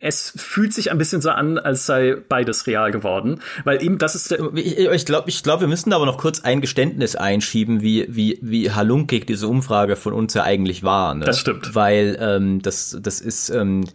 es 0.01 0.34
fühlt 0.36 0.73
sich 0.73 0.91
ein 0.91 0.97
bisschen 0.97 1.21
so 1.21 1.29
an, 1.29 1.60
als 1.60 1.86
sei 1.86 2.17
beides 2.27 2.65
real 2.65 2.91
geworden, 2.91 3.39
weil 3.63 3.84
eben 3.84 3.99
das 3.99 4.15
ist 4.15 4.31
der 4.31 4.39
ich, 4.55 4.79
ich 4.79 5.05
glaube, 5.05 5.29
ich 5.29 5.43
glaube, 5.43 5.62
wir 5.62 5.67
müssen 5.67 5.93
aber 5.93 6.07
noch 6.07 6.17
kurz 6.17 6.41
ein 6.41 6.60
Geständnis 6.60 7.15
einschieben, 7.15 7.81
wie 7.81 8.07
wie 8.10 8.39
wie 8.41 8.71
halunkig 8.71 9.27
diese 9.27 9.47
Umfrage 9.47 9.95
von 9.95 10.13
uns 10.13 10.34
ja 10.34 10.43
eigentlich 10.43 10.81
war. 10.81 11.13
Ne? 11.13 11.25
Das 11.25 11.39
stimmt, 11.39 11.75
weil 11.75 12.17
ähm, 12.19 12.63
das 12.63 12.97
das 12.99 13.21
ist 13.21 13.51
ähm, 13.51 13.86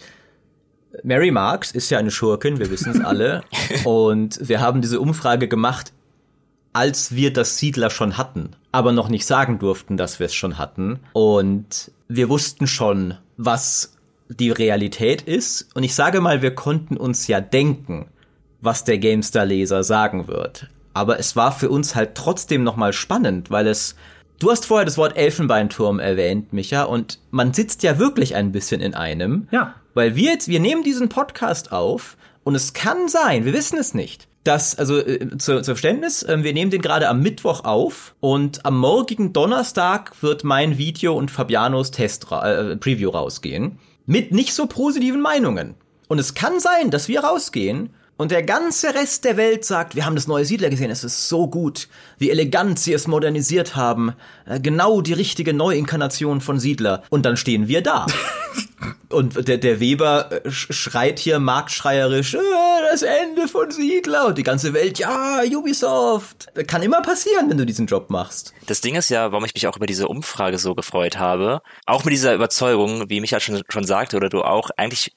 Mary 1.02 1.30
Marks 1.30 1.70
ist 1.72 1.90
ja 1.90 1.98
eine 1.98 2.10
Schurkin, 2.10 2.58
wir 2.58 2.70
wissen 2.70 2.92
es 2.92 3.00
alle. 3.04 3.42
und 3.84 4.38
wir 4.46 4.60
haben 4.60 4.80
diese 4.80 5.00
Umfrage 5.00 5.48
gemacht, 5.48 5.92
als 6.72 7.14
wir 7.14 7.32
das 7.32 7.58
Siedler 7.58 7.90
schon 7.90 8.18
hatten, 8.18 8.50
aber 8.72 8.92
noch 8.92 9.08
nicht 9.08 9.26
sagen 9.26 9.58
durften, 9.58 9.96
dass 9.96 10.18
wir 10.18 10.26
es 10.26 10.34
schon 10.34 10.58
hatten. 10.58 11.00
Und 11.12 11.90
wir 12.08 12.28
wussten 12.28 12.66
schon, 12.66 13.14
was 13.36 13.96
die 14.28 14.50
Realität 14.50 15.22
ist. 15.22 15.68
Und 15.74 15.84
ich 15.84 15.94
sage 15.94 16.20
mal, 16.20 16.42
wir 16.42 16.54
konnten 16.54 16.96
uns 16.96 17.26
ja 17.28 17.40
denken, 17.40 18.08
was 18.60 18.84
der 18.84 18.98
GameStar-Leser 18.98 19.84
sagen 19.84 20.28
wird. 20.28 20.68
Aber 20.92 21.18
es 21.18 21.36
war 21.36 21.52
für 21.52 21.70
uns 21.70 21.94
halt 21.94 22.14
trotzdem 22.14 22.62
nochmal 22.62 22.92
spannend, 22.92 23.50
weil 23.50 23.66
es 23.66 23.96
Du 24.38 24.50
hast 24.50 24.66
vorher 24.66 24.84
das 24.84 24.98
Wort 24.98 25.16
Elfenbeinturm 25.16 25.98
erwähnt, 25.98 26.52
Micha, 26.52 26.82
und 26.82 27.20
man 27.30 27.54
sitzt 27.54 27.82
ja 27.82 27.98
wirklich 27.98 28.34
ein 28.34 28.52
bisschen 28.52 28.82
in 28.82 28.94
einem. 28.94 29.48
Ja. 29.50 29.76
Weil 29.96 30.14
wir 30.14 30.32
jetzt, 30.32 30.48
wir 30.48 30.60
nehmen 30.60 30.82
diesen 30.82 31.08
Podcast 31.08 31.72
auf 31.72 32.18
und 32.44 32.54
es 32.54 32.74
kann 32.74 33.08
sein, 33.08 33.46
wir 33.46 33.54
wissen 33.54 33.78
es 33.78 33.94
nicht, 33.94 34.28
dass, 34.44 34.78
also 34.78 34.98
äh, 34.98 35.38
zu, 35.38 35.62
zu 35.62 35.64
Verständnis, 35.64 36.22
äh, 36.22 36.44
wir 36.44 36.52
nehmen 36.52 36.70
den 36.70 36.82
gerade 36.82 37.08
am 37.08 37.22
Mittwoch 37.22 37.64
auf 37.64 38.14
und 38.20 38.66
am 38.66 38.76
morgigen 38.78 39.32
Donnerstag 39.32 40.22
wird 40.22 40.44
mein 40.44 40.76
Video 40.76 41.14
und 41.16 41.30
Fabianos 41.30 41.92
Test 41.92 42.26
äh, 42.30 42.76
Preview 42.76 43.08
rausgehen. 43.08 43.78
Mit 44.04 44.32
nicht 44.32 44.52
so 44.52 44.66
positiven 44.66 45.22
Meinungen. 45.22 45.76
Und 46.08 46.18
es 46.18 46.34
kann 46.34 46.60
sein, 46.60 46.90
dass 46.90 47.08
wir 47.08 47.20
rausgehen 47.20 47.94
und 48.16 48.30
der 48.30 48.42
ganze 48.42 48.94
Rest 48.94 49.24
der 49.24 49.36
Welt 49.36 49.64
sagt, 49.64 49.94
wir 49.94 50.06
haben 50.06 50.14
das 50.14 50.26
neue 50.26 50.44
Siedler 50.44 50.70
gesehen, 50.70 50.90
es 50.90 51.04
ist 51.04 51.28
so 51.28 51.48
gut, 51.48 51.88
wie 52.18 52.30
elegant 52.30 52.78
sie 52.78 52.94
es 52.94 53.06
modernisiert 53.06 53.76
haben, 53.76 54.14
äh, 54.46 54.58
genau 54.58 55.02
die 55.02 55.12
richtige 55.12 55.52
Neuinkarnation 55.52 56.40
von 56.40 56.58
Siedler. 56.58 57.02
Und 57.10 57.26
dann 57.26 57.36
stehen 57.36 57.68
wir 57.68 57.82
da. 57.82 58.06
Und 59.08 59.46
der, 59.48 59.58
der 59.58 59.80
Weber 59.80 60.30
äh, 60.32 60.50
schreit 60.50 61.18
hier 61.18 61.38
marktschreierisch, 61.38 62.34
äh, 62.34 62.38
das 62.90 63.02
Ende 63.02 63.48
von 63.48 63.70
Siedler. 63.70 64.26
Und 64.28 64.38
die 64.38 64.42
ganze 64.42 64.72
Welt, 64.72 64.98
ja, 64.98 65.42
Ubisoft. 65.54 66.48
Kann 66.66 66.82
immer 66.82 67.02
passieren, 67.02 67.50
wenn 67.50 67.58
du 67.58 67.66
diesen 67.66 67.86
Job 67.86 68.08
machst. 68.08 68.54
Das 68.66 68.80
Ding 68.80 68.94
ist 68.94 69.10
ja, 69.10 69.30
warum 69.30 69.44
ich 69.44 69.54
mich 69.54 69.66
auch 69.66 69.76
über 69.76 69.86
diese 69.86 70.08
Umfrage 70.08 70.58
so 70.58 70.74
gefreut 70.74 71.18
habe. 71.18 71.60
Auch 71.84 72.04
mit 72.04 72.12
dieser 72.12 72.34
Überzeugung, 72.34 73.08
wie 73.08 73.20
Michael 73.20 73.40
schon, 73.40 73.62
schon 73.68 73.84
sagte, 73.84 74.16
oder 74.16 74.30
du 74.30 74.42
auch, 74.42 74.70
eigentlich 74.76 75.12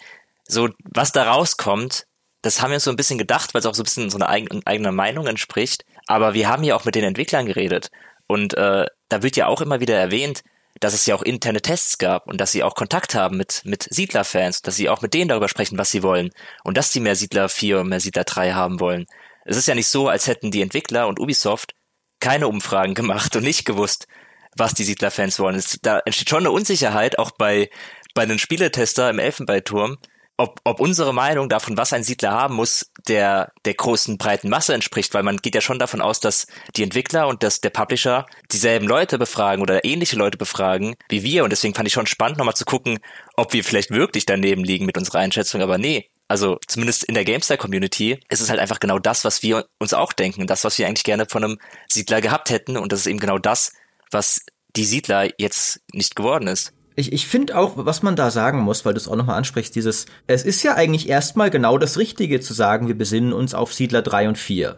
so, 0.48 0.70
was 0.94 1.12
da 1.12 1.32
rauskommt, 1.32 2.06
das 2.42 2.62
haben 2.62 2.72
wir 2.72 2.76
uns 2.76 2.84
so 2.84 2.92
ein 2.92 2.96
bisschen 2.96 3.18
gedacht, 3.18 3.54
weil 3.54 3.60
es 3.60 3.66
auch 3.66 3.76
so 3.76 3.82
ein 3.82 3.86
bisschen 3.86 4.10
so 4.10 4.18
eine 4.18 4.30
eigene, 4.30 4.62
eigene 4.66 4.92
Meinung 4.92 5.28
entspricht. 5.28 5.86
Aber 6.08 6.34
wir 6.34 6.48
haben 6.48 6.64
ja 6.64 6.76
auch 6.76 6.86
mit 6.86 6.96
den 6.96 7.04
Entwicklern 7.04 7.46
geredet. 7.46 7.90
Und 8.28 8.54
äh, 8.56 8.86
da 9.10 9.24
wird 9.24 9.36
ja 9.36 9.48
auch 9.48 9.62
immer 9.62 9.80
wieder 9.80 9.98
erwähnt, 9.98 10.44
dass 10.80 10.94
es 10.94 11.06
ja 11.06 11.16
auch 11.16 11.22
interne 11.22 11.62
Tests 11.62 11.98
gab 11.98 12.28
und 12.28 12.40
dass 12.40 12.52
sie 12.52 12.64
auch 12.64 12.76
Kontakt 12.76 13.16
haben 13.16 13.38
mit, 13.38 13.62
mit 13.66 13.88
Siedler-Fans, 13.90 14.62
dass 14.62 14.76
sie 14.76 14.90
auch 14.90 15.02
mit 15.02 15.14
denen 15.14 15.28
darüber 15.28 15.50
sprechen, 15.50 15.78
was 15.78 15.92
sie 15.92 16.04
wollen 16.04 16.30
und 16.64 16.78
dass 16.78 16.92
sie 16.92 17.00
mehr 17.00 17.16
Siedler 17.16 17.50
4 17.50 17.82
und 17.82 17.90
mehr 17.90 18.00
Siedler 18.00 18.24
3 18.24 18.54
haben 18.54 18.80
wollen. 18.80 19.06
Es 19.46 19.58
ist 19.58 19.68
ja 19.68 19.76
nicht 19.76 19.88
so, 19.88 20.08
als 20.08 20.28
hätten 20.28 20.52
die 20.52 20.62
Entwickler 20.62 21.08
und 21.08 21.20
Ubisoft 21.20 21.74
keine 22.20 22.48
Umfragen 22.48 22.94
gemacht 22.94 23.36
und 23.36 23.44
nicht 23.44 23.66
gewusst, 23.66 24.08
was 24.56 24.74
die 24.74 24.84
Siedler-Fans 24.84 25.40
wollen. 25.40 25.56
Es, 25.56 25.80
da 25.82 26.00
entsteht 26.00 26.30
schon 26.30 26.40
eine 26.40 26.52
Unsicherheit, 26.52 27.18
auch 27.20 27.32
bei, 27.32 27.70
bei 28.14 28.26
den 28.26 28.40
Spieletester 28.40 29.10
im 29.10 29.20
Elfenbeinturm, 29.20 29.98
ob, 30.40 30.62
ob 30.64 30.80
unsere 30.80 31.14
Meinung 31.14 31.50
davon, 31.50 31.76
was 31.76 31.92
ein 31.92 32.04
Siedler 32.04 32.32
haben 32.32 32.56
muss, 32.56 32.92
der, 33.10 33.52
der 33.66 33.74
großen 33.74 34.18
breiten 34.18 34.48
Masse 34.48 34.74
entspricht, 34.74 35.14
weil 35.14 35.24
man 35.24 35.38
geht 35.38 35.54
ja 35.54 35.60
schon 35.60 35.80
davon 35.80 36.00
aus, 36.00 36.22
dass 36.22 36.48
die 36.78 36.84
Entwickler 36.84 37.28
und 37.28 37.44
dass 37.44 37.60
der 37.60 37.72
Publisher 37.72 38.26
dieselben 38.50 38.88
Leute 38.88 39.18
befragen 39.18 39.62
oder 39.62 39.84
ähnliche 39.84 40.16
Leute 40.16 40.38
befragen 40.38 40.96
wie 41.10 41.24
wir. 41.24 41.44
Und 41.44 41.50
deswegen 41.50 41.76
fand 41.76 41.88
ich 41.88 41.94
schon 41.94 42.08
spannend, 42.08 42.38
nochmal 42.38 42.56
zu 42.56 42.64
gucken, 42.64 43.00
ob 43.36 43.52
wir 43.52 43.66
vielleicht 43.66 43.92
wirklich 43.92 44.26
daneben 44.26 44.64
liegen 44.64 44.86
mit 44.86 44.98
unserer 44.98 45.20
Einschätzung, 45.20 45.62
aber 45.62 45.78
nee, 45.78 46.10
also 46.30 46.58
zumindest 46.68 47.04
in 47.04 47.16
der 47.16 47.26
GameStar-Community 47.26 48.22
ist 48.30 48.40
es 48.40 48.50
halt 48.50 48.62
einfach 48.62 48.80
genau 48.80 48.98
das, 48.98 49.26
was 49.26 49.44
wir 49.44 49.66
uns 49.78 49.94
auch 49.94 50.14
denken, 50.14 50.48
das, 50.48 50.64
was 50.64 50.78
wir 50.78 50.88
eigentlich 50.88 51.04
gerne 51.04 51.26
von 51.26 51.44
einem 51.44 51.60
Siedler 51.92 52.22
gehabt 52.22 52.50
hätten. 52.52 52.78
Und 52.78 52.92
das 52.92 53.00
ist 53.02 53.08
eben 53.08 53.20
genau 53.20 53.40
das, 53.40 53.74
was 54.12 54.46
die 54.76 54.86
Siedler 54.86 55.28
jetzt 55.40 55.82
nicht 55.92 56.16
geworden 56.16 56.48
ist. 56.48 56.72
Ich, 57.00 57.14
ich 57.14 57.28
finde 57.28 57.58
auch, 57.58 57.74
was 57.78 58.04
man 58.04 58.18
da 58.18 58.30
sagen 58.30 58.60
muss, 58.60 58.84
weil 58.84 58.94
du 58.94 58.98
es 58.98 59.08
auch 59.08 59.16
nochmal 59.16 59.38
ansprichst, 59.38 59.74
dieses, 59.74 60.06
es 60.28 60.44
ist 60.44 60.64
ja 60.64 60.76
eigentlich 60.76 61.08
erstmal 61.08 61.50
genau 61.50 61.78
das 61.78 61.98
Richtige 61.98 62.42
zu 62.42 62.54
sagen, 62.54 62.90
wir 62.90 62.98
besinnen 62.98 63.32
uns 63.32 63.56
auf 63.56 63.74
Siedler 63.74 64.02
3 64.02 64.28
und 64.28 64.38
4. 64.38 64.78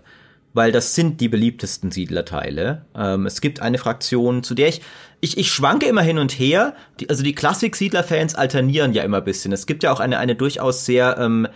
Weil 0.54 0.72
das 0.72 0.94
sind 0.94 1.20
die 1.20 1.30
beliebtesten 1.30 1.90
Siedlerteile. 1.90 2.86
Ähm, 2.96 3.26
es 3.26 3.42
gibt 3.42 3.62
eine 3.62 3.80
Fraktion, 3.80 4.44
zu 4.44 4.54
der 4.54 4.68
ich, 4.68 4.82
ich, 5.20 5.38
ich 5.40 5.52
schwanke 5.52 5.88
immer 5.88 6.04
hin 6.04 6.20
und 6.20 6.32
her. 6.34 6.76
Die, 7.00 7.10
also 7.10 7.24
die 7.24 7.34
Klassik-Siedler-Fans 7.34 8.36
alternieren 8.36 8.94
ja 8.94 9.02
immer 9.02 9.18
ein 9.18 9.24
bisschen. 9.24 9.52
Es 9.52 9.66
gibt 9.66 9.82
ja 9.82 9.92
auch 9.92 10.00
eine, 10.00 10.20
eine 10.20 10.36
durchaus 10.36 10.86
sehr 10.86 11.18
ähm, 11.18 11.48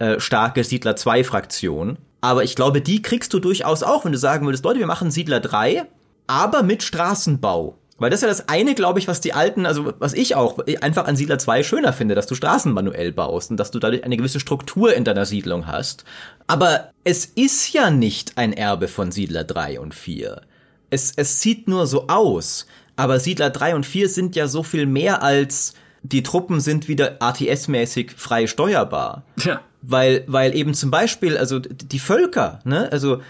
äh, 0.00 0.18
starke 0.18 0.64
Siedler 0.64 0.96
2-Fraktion. 0.96 1.98
Aber 2.20 2.42
ich 2.42 2.56
glaube, 2.56 2.80
die 2.80 3.00
kriegst 3.00 3.32
du 3.32 3.38
durchaus 3.38 3.84
auch, 3.84 4.04
wenn 4.04 4.12
du 4.12 4.18
sagen 4.18 4.44
würdest, 4.44 4.64
Leute, 4.64 4.80
wir 4.80 4.86
machen 4.86 5.12
Siedler 5.12 5.38
3, 5.38 5.84
aber 6.26 6.64
mit 6.64 6.82
Straßenbau. 6.82 7.76
Weil 8.00 8.10
das 8.10 8.18
ist 8.18 8.22
ja 8.22 8.28
das 8.28 8.48
eine, 8.48 8.74
glaube 8.74 8.98
ich, 8.98 9.06
was 9.06 9.20
die 9.20 9.34
alten, 9.34 9.66
also 9.66 9.92
was 9.98 10.14
ich 10.14 10.34
auch 10.34 10.58
einfach 10.80 11.06
an 11.06 11.16
Siedler 11.16 11.38
2 11.38 11.62
schöner 11.62 11.92
finde, 11.92 12.14
dass 12.14 12.26
du 12.26 12.34
Straßen 12.34 12.72
manuell 12.72 13.12
baust 13.12 13.50
und 13.50 13.58
dass 13.58 13.70
du 13.70 13.78
dadurch 13.78 14.04
eine 14.04 14.16
gewisse 14.16 14.40
Struktur 14.40 14.94
in 14.94 15.04
deiner 15.04 15.26
Siedlung 15.26 15.66
hast. 15.66 16.04
Aber 16.46 16.90
es 17.04 17.26
ist 17.26 17.72
ja 17.72 17.90
nicht 17.90 18.38
ein 18.38 18.54
Erbe 18.54 18.88
von 18.88 19.12
Siedler 19.12 19.44
3 19.44 19.80
und 19.80 19.94
4. 19.94 20.40
Es, 20.88 21.12
es 21.14 21.40
sieht 21.40 21.68
nur 21.68 21.86
so 21.86 22.08
aus. 22.08 22.66
Aber 22.96 23.20
Siedler 23.20 23.50
3 23.50 23.76
und 23.76 23.86
4 23.86 24.08
sind 24.08 24.34
ja 24.34 24.48
so 24.48 24.62
viel 24.62 24.86
mehr 24.86 25.22
als 25.22 25.74
die 26.02 26.22
Truppen 26.22 26.60
sind 26.60 26.88
wieder 26.88 27.20
ATS-mäßig 27.20 28.12
frei 28.16 28.46
steuerbar. 28.46 29.24
Ja. 29.44 29.60
Weil, 29.82 30.24
weil 30.26 30.54
eben 30.54 30.74
zum 30.74 30.90
Beispiel, 30.90 31.36
also 31.36 31.58
die 31.58 31.98
Völker, 31.98 32.60
ne, 32.64 32.90
also 32.92 33.20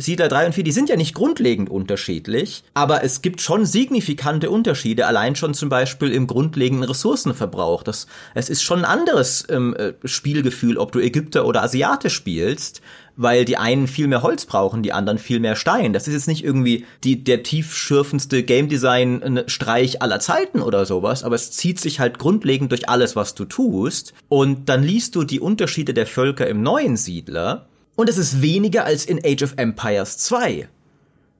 Siedler 0.00 0.28
3 0.28 0.46
und 0.46 0.54
4, 0.54 0.62
die 0.62 0.72
sind 0.72 0.88
ja 0.88 0.96
nicht 0.96 1.12
grundlegend 1.12 1.68
unterschiedlich, 1.68 2.62
aber 2.72 3.02
es 3.02 3.20
gibt 3.20 3.40
schon 3.40 3.66
signifikante 3.66 4.48
Unterschiede, 4.48 5.06
allein 5.08 5.34
schon 5.34 5.54
zum 5.54 5.68
Beispiel 5.68 6.12
im 6.12 6.28
grundlegenden 6.28 6.88
Ressourcenverbrauch. 6.88 7.82
Das, 7.82 8.06
es 8.34 8.48
ist 8.48 8.62
schon 8.62 8.78
ein 8.78 8.84
anderes 8.84 9.44
ähm, 9.50 9.74
äh, 9.74 9.94
Spielgefühl, 10.04 10.78
ob 10.78 10.92
du 10.92 11.00
Ägypter 11.00 11.46
oder 11.46 11.64
Asiate 11.64 12.10
spielst, 12.10 12.80
weil 13.16 13.44
die 13.44 13.56
einen 13.56 13.88
viel 13.88 14.06
mehr 14.06 14.22
Holz 14.22 14.46
brauchen, 14.46 14.84
die 14.84 14.92
anderen 14.92 15.18
viel 15.18 15.40
mehr 15.40 15.56
Stein. 15.56 15.92
Das 15.92 16.06
ist 16.06 16.14
jetzt 16.14 16.28
nicht 16.28 16.44
irgendwie 16.44 16.86
die, 17.02 17.24
der 17.24 17.42
tiefschürfendste 17.42 18.44
Game 18.44 18.68
Design 18.68 19.42
Streich 19.48 20.00
aller 20.00 20.20
Zeiten 20.20 20.62
oder 20.62 20.86
sowas, 20.86 21.24
aber 21.24 21.34
es 21.34 21.50
zieht 21.50 21.80
sich 21.80 21.98
halt 21.98 22.20
grundlegend 22.20 22.70
durch 22.70 22.88
alles, 22.88 23.16
was 23.16 23.34
du 23.34 23.44
tust. 23.44 24.14
Und 24.28 24.68
dann 24.68 24.84
liest 24.84 25.16
du 25.16 25.24
die 25.24 25.40
Unterschiede 25.40 25.92
der 25.92 26.06
Völker 26.06 26.46
im 26.46 26.62
neuen 26.62 26.96
Siedler 26.96 27.67
und 27.98 28.08
es 28.08 28.16
ist 28.16 28.40
weniger 28.40 28.84
als 28.84 29.04
in 29.04 29.18
Age 29.24 29.42
of 29.42 29.54
Empires 29.56 30.18
2. 30.18 30.68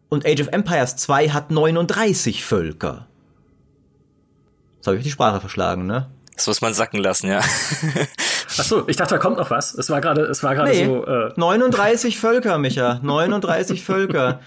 Und 0.09 0.26
Age 0.26 0.40
of 0.40 0.48
Empires 0.48 0.96
2 0.96 1.28
hat 1.28 1.52
39 1.52 2.44
Völker. 2.44 3.06
Das 4.78 4.88
habe 4.88 4.96
ich 4.96 5.04
die 5.04 5.12
Sprache 5.12 5.40
verschlagen, 5.40 5.86
ne? 5.86 6.11
Das 6.34 6.48
muss 6.48 6.61
man 6.61 6.74
sacken 6.74 6.98
lassen, 6.98 7.28
ja. 7.28 7.42
Achso, 8.59 8.84
ich 8.86 8.96
dachte, 8.96 9.14
da 9.14 9.18
kommt 9.18 9.36
noch 9.36 9.50
was. 9.50 9.74
Es 9.74 9.90
war 9.90 10.00
gerade, 10.00 10.22
es 10.22 10.42
war 10.42 10.54
gerade 10.54 10.70
Nee, 10.70 10.84
so. 10.86 11.06
Äh, 11.06 11.32
39 11.36 12.18
Völker, 12.18 12.59
Micha. 12.59 13.00
39 13.02 13.84
Völker. 13.84 14.40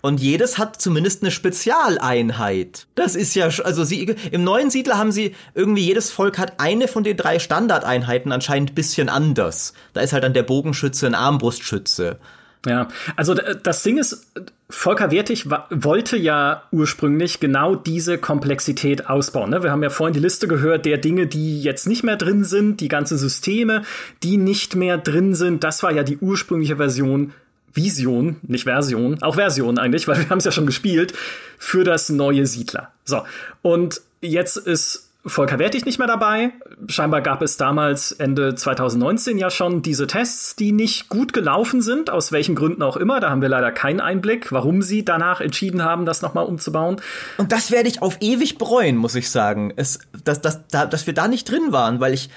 Und 0.00 0.20
jedes 0.20 0.58
hat 0.58 0.80
zumindest 0.80 1.22
eine 1.22 1.30
Spezialeinheit. 1.30 2.86
Das 2.94 3.14
ist 3.14 3.34
ja, 3.34 3.48
also 3.64 3.84
sie, 3.84 4.14
im 4.30 4.44
neuen 4.44 4.70
Siedler 4.70 4.98
haben 4.98 5.12
sie 5.12 5.34
irgendwie, 5.54 5.82
jedes 5.84 6.10
Volk 6.10 6.38
hat 6.38 6.54
eine 6.58 6.88
von 6.88 7.04
den 7.04 7.16
drei 7.16 7.38
Standardeinheiten 7.38 8.32
anscheinend 8.32 8.74
bisschen 8.74 9.08
anders. 9.08 9.74
Da 9.92 10.00
ist 10.00 10.12
halt 10.12 10.24
dann 10.24 10.34
der 10.34 10.42
Bogenschütze 10.42 11.06
ein 11.06 11.14
Armbrustschütze. 11.14 12.18
Ja, 12.66 12.88
also 13.16 13.34
das 13.34 13.82
Ding 13.82 13.96
ist, 13.96 14.26
Volker 14.68 15.10
Wertig 15.10 15.46
wollte 15.70 16.18
ja 16.18 16.64
ursprünglich 16.70 17.40
genau 17.40 17.74
diese 17.74 18.18
Komplexität 18.18 19.08
ausbauen. 19.08 19.50
Ne? 19.50 19.62
Wir 19.62 19.70
haben 19.70 19.82
ja 19.82 19.88
vorhin 19.88 20.12
die 20.12 20.20
Liste 20.20 20.46
gehört 20.46 20.84
der 20.84 20.98
Dinge, 20.98 21.26
die 21.26 21.62
jetzt 21.62 21.86
nicht 21.86 22.04
mehr 22.04 22.16
drin 22.16 22.44
sind, 22.44 22.80
die 22.80 22.88
ganzen 22.88 23.16
Systeme, 23.16 23.82
die 24.22 24.36
nicht 24.36 24.76
mehr 24.76 24.98
drin 24.98 25.34
sind. 25.34 25.64
Das 25.64 25.82
war 25.82 25.90
ja 25.90 26.02
die 26.02 26.18
ursprüngliche 26.18 26.76
Version, 26.76 27.32
Vision, 27.72 28.36
nicht 28.42 28.64
Version, 28.64 29.22
auch 29.22 29.36
Version 29.36 29.78
eigentlich, 29.78 30.06
weil 30.08 30.18
wir 30.18 30.28
haben 30.28 30.38
es 30.38 30.44
ja 30.44 30.52
schon 30.52 30.66
gespielt, 30.66 31.14
für 31.56 31.84
das 31.84 32.10
neue 32.10 32.46
Siedler. 32.46 32.92
So, 33.04 33.22
und 33.62 34.02
jetzt 34.20 34.58
ist 34.58 35.09
Volker 35.26 35.58
Wertig 35.58 35.84
nicht 35.84 35.98
mehr 35.98 36.08
dabei. 36.08 36.52
Scheinbar 36.88 37.20
gab 37.20 37.42
es 37.42 37.58
damals 37.58 38.12
Ende 38.12 38.54
2019 38.54 39.36
ja 39.36 39.50
schon 39.50 39.82
diese 39.82 40.06
Tests, 40.06 40.56
die 40.56 40.72
nicht 40.72 41.10
gut 41.10 41.34
gelaufen 41.34 41.82
sind, 41.82 42.08
aus 42.08 42.32
welchen 42.32 42.54
Gründen 42.54 42.82
auch 42.82 42.96
immer. 42.96 43.20
Da 43.20 43.28
haben 43.28 43.42
wir 43.42 43.50
leider 43.50 43.70
keinen 43.70 44.00
Einblick, 44.00 44.50
warum 44.50 44.80
sie 44.80 45.04
danach 45.04 45.42
entschieden 45.42 45.84
haben, 45.84 46.06
das 46.06 46.22
nochmal 46.22 46.46
umzubauen. 46.46 47.02
Und 47.36 47.52
das 47.52 47.70
werde 47.70 47.88
ich 47.88 48.00
auf 48.00 48.16
ewig 48.20 48.56
bereuen, 48.56 48.96
muss 48.96 49.14
ich 49.14 49.30
sagen. 49.30 49.74
Es, 49.76 49.98
dass, 50.24 50.40
dass, 50.40 50.66
da, 50.68 50.86
dass 50.86 51.06
wir 51.06 51.12
da 51.12 51.28
nicht 51.28 51.50
drin 51.50 51.70
waren, 51.70 52.00
weil 52.00 52.14
ich. 52.14 52.30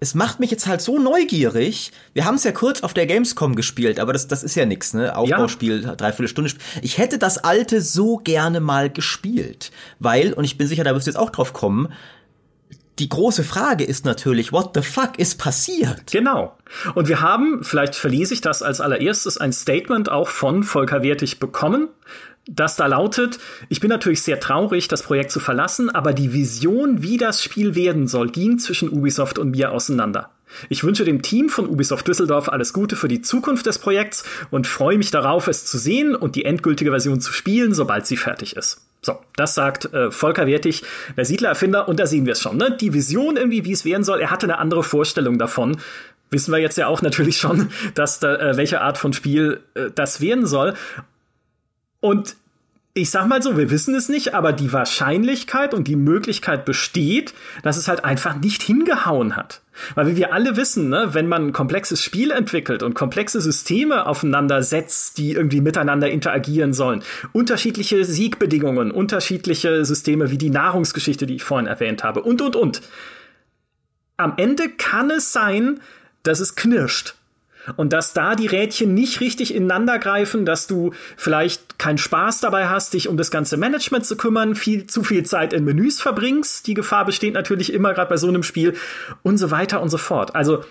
Es 0.00 0.14
macht 0.14 0.40
mich 0.40 0.50
jetzt 0.50 0.66
halt 0.66 0.82
so 0.82 0.98
neugierig. 0.98 1.92
Wir 2.12 2.24
haben 2.24 2.34
es 2.34 2.44
ja 2.44 2.52
kurz 2.52 2.82
auf 2.82 2.92
der 2.92 3.06
Gamescom 3.06 3.54
gespielt, 3.54 3.98
aber 3.98 4.12
das, 4.12 4.28
das 4.28 4.42
ist 4.42 4.54
ja 4.54 4.66
nix, 4.66 4.92
ne? 4.92 5.16
Aufbauspiel, 5.16 5.82
dreiviertel 5.96 6.28
Stunde. 6.28 6.52
Ich 6.82 6.98
hätte 6.98 7.18
das 7.18 7.38
alte 7.38 7.80
so 7.80 8.18
gerne 8.18 8.60
mal 8.60 8.90
gespielt. 8.90 9.70
Weil, 9.98 10.32
und 10.32 10.44
ich 10.44 10.58
bin 10.58 10.66
sicher, 10.66 10.84
da 10.84 10.94
wirst 10.94 11.06
du 11.06 11.10
jetzt 11.10 11.18
auch 11.18 11.30
drauf 11.30 11.52
kommen, 11.52 11.88
die 12.98 13.08
große 13.08 13.42
Frage 13.42 13.84
ist 13.84 14.04
natürlich, 14.04 14.52
what 14.52 14.70
the 14.74 14.82
fuck 14.82 15.18
ist 15.18 15.38
passiert? 15.38 16.12
Genau. 16.12 16.56
Und 16.94 17.08
wir 17.08 17.20
haben, 17.20 17.64
vielleicht 17.64 17.96
verlese 17.96 18.34
ich 18.34 18.40
das 18.40 18.62
als 18.62 18.80
allererstes, 18.80 19.36
ein 19.38 19.52
Statement 19.52 20.10
auch 20.10 20.28
von 20.28 20.62
Volker 20.62 21.02
Wertig 21.02 21.40
bekommen, 21.40 21.88
das 22.46 22.76
da 22.76 22.86
lautet, 22.86 23.38
ich 23.68 23.80
bin 23.80 23.88
natürlich 23.88 24.22
sehr 24.22 24.40
traurig, 24.40 24.88
das 24.88 25.02
Projekt 25.02 25.30
zu 25.30 25.40
verlassen, 25.40 25.90
aber 25.90 26.12
die 26.12 26.32
Vision, 26.32 27.02
wie 27.02 27.16
das 27.16 27.42
Spiel 27.42 27.74
werden 27.74 28.06
soll, 28.06 28.30
ging 28.30 28.58
zwischen 28.58 28.90
Ubisoft 28.90 29.38
und 29.38 29.50
mir 29.50 29.72
auseinander. 29.72 30.30
Ich 30.68 30.84
wünsche 30.84 31.04
dem 31.04 31.22
Team 31.22 31.48
von 31.48 31.68
Ubisoft 31.68 32.06
Düsseldorf 32.06 32.48
alles 32.48 32.72
Gute 32.72 32.96
für 32.96 33.08
die 33.08 33.22
Zukunft 33.22 33.66
des 33.66 33.78
Projekts 33.78 34.24
und 34.50 34.66
freue 34.66 34.98
mich 34.98 35.10
darauf, 35.10 35.48
es 35.48 35.66
zu 35.66 35.78
sehen 35.78 36.14
und 36.14 36.36
die 36.36 36.44
endgültige 36.44 36.90
Version 36.90 37.20
zu 37.20 37.32
spielen, 37.32 37.74
sobald 37.74 38.06
sie 38.06 38.16
fertig 38.16 38.56
ist. 38.56 38.82
So, 39.02 39.18
das 39.36 39.54
sagt 39.54 39.92
äh, 39.92 40.10
Volker 40.10 40.46
Wertig, 40.46 40.82
der 41.16 41.24
Siedler-Erfinder, 41.24 41.88
und 41.88 42.00
da 42.00 42.06
sehen 42.06 42.24
wir 42.24 42.32
es 42.32 42.40
schon. 42.40 42.56
Ne? 42.56 42.76
Die 42.80 42.94
Vision 42.94 43.36
irgendwie, 43.36 43.64
wie 43.64 43.72
es 43.72 43.84
werden 43.84 44.04
soll, 44.04 44.20
er 44.20 44.30
hatte 44.30 44.46
eine 44.46 44.58
andere 44.58 44.82
Vorstellung 44.82 45.38
davon. 45.38 45.76
Wissen 46.30 46.52
wir 46.52 46.58
jetzt 46.58 46.78
ja 46.78 46.86
auch 46.86 47.02
natürlich 47.02 47.36
schon, 47.36 47.68
dass 47.94 48.20
da, 48.20 48.36
äh, 48.36 48.56
welche 48.56 48.80
Art 48.80 48.96
von 48.96 49.12
Spiel 49.12 49.60
äh, 49.74 49.90
das 49.94 50.20
werden 50.20 50.46
soll. 50.46 50.74
Und 52.04 52.36
ich 52.92 53.08
sag 53.08 53.26
mal 53.28 53.40
so, 53.40 53.56
wir 53.56 53.70
wissen 53.70 53.94
es 53.94 54.10
nicht, 54.10 54.34
aber 54.34 54.52
die 54.52 54.74
Wahrscheinlichkeit 54.74 55.72
und 55.72 55.88
die 55.88 55.96
Möglichkeit 55.96 56.66
besteht, 56.66 57.32
dass 57.62 57.78
es 57.78 57.88
halt 57.88 58.04
einfach 58.04 58.36
nicht 58.36 58.62
hingehauen 58.62 59.36
hat. 59.36 59.62
Weil 59.94 60.08
wie 60.08 60.16
wir 60.16 60.34
alle 60.34 60.58
wissen, 60.58 60.90
ne, 60.90 61.08
wenn 61.12 61.28
man 61.28 61.46
ein 61.46 61.52
komplexes 61.54 62.04
Spiel 62.04 62.30
entwickelt 62.30 62.82
und 62.82 62.92
komplexe 62.92 63.40
Systeme 63.40 64.04
aufeinander 64.04 64.62
setzt, 64.62 65.16
die 65.16 65.32
irgendwie 65.32 65.62
miteinander 65.62 66.10
interagieren 66.10 66.74
sollen, 66.74 67.02
unterschiedliche 67.32 68.04
Siegbedingungen, 68.04 68.90
unterschiedliche 68.90 69.86
Systeme 69.86 70.30
wie 70.30 70.38
die 70.38 70.50
Nahrungsgeschichte, 70.50 71.24
die 71.24 71.36
ich 71.36 71.42
vorhin 71.42 71.66
erwähnt 71.66 72.04
habe, 72.04 72.20
und, 72.20 72.42
und, 72.42 72.54
und. 72.54 72.82
Am 74.18 74.34
Ende 74.36 74.68
kann 74.68 75.10
es 75.10 75.32
sein, 75.32 75.80
dass 76.22 76.40
es 76.40 76.54
knirscht. 76.54 77.14
Und 77.76 77.92
dass 77.92 78.12
da 78.12 78.34
die 78.34 78.46
Rädchen 78.46 78.94
nicht 78.94 79.20
richtig 79.20 79.54
ineinander 79.54 79.98
greifen, 79.98 80.44
dass 80.44 80.66
du 80.66 80.92
vielleicht 81.16 81.78
keinen 81.78 81.98
Spaß 81.98 82.40
dabei 82.40 82.68
hast, 82.68 82.94
dich 82.94 83.08
um 83.08 83.16
das 83.16 83.30
ganze 83.30 83.56
Management 83.56 84.06
zu 84.06 84.16
kümmern, 84.16 84.54
viel 84.54 84.86
zu 84.86 85.02
viel 85.02 85.24
Zeit 85.24 85.52
in 85.52 85.64
Menüs 85.64 86.00
verbringst. 86.00 86.66
Die 86.66 86.74
Gefahr 86.74 87.04
besteht 87.04 87.34
natürlich 87.34 87.72
immer 87.72 87.94
gerade 87.94 88.10
bei 88.10 88.16
so 88.16 88.28
einem 88.28 88.42
Spiel 88.42 88.74
und 89.22 89.38
so 89.38 89.50
weiter 89.50 89.80
und 89.80 89.88
so 89.88 89.98
fort. 89.98 90.34
Also 90.34 90.64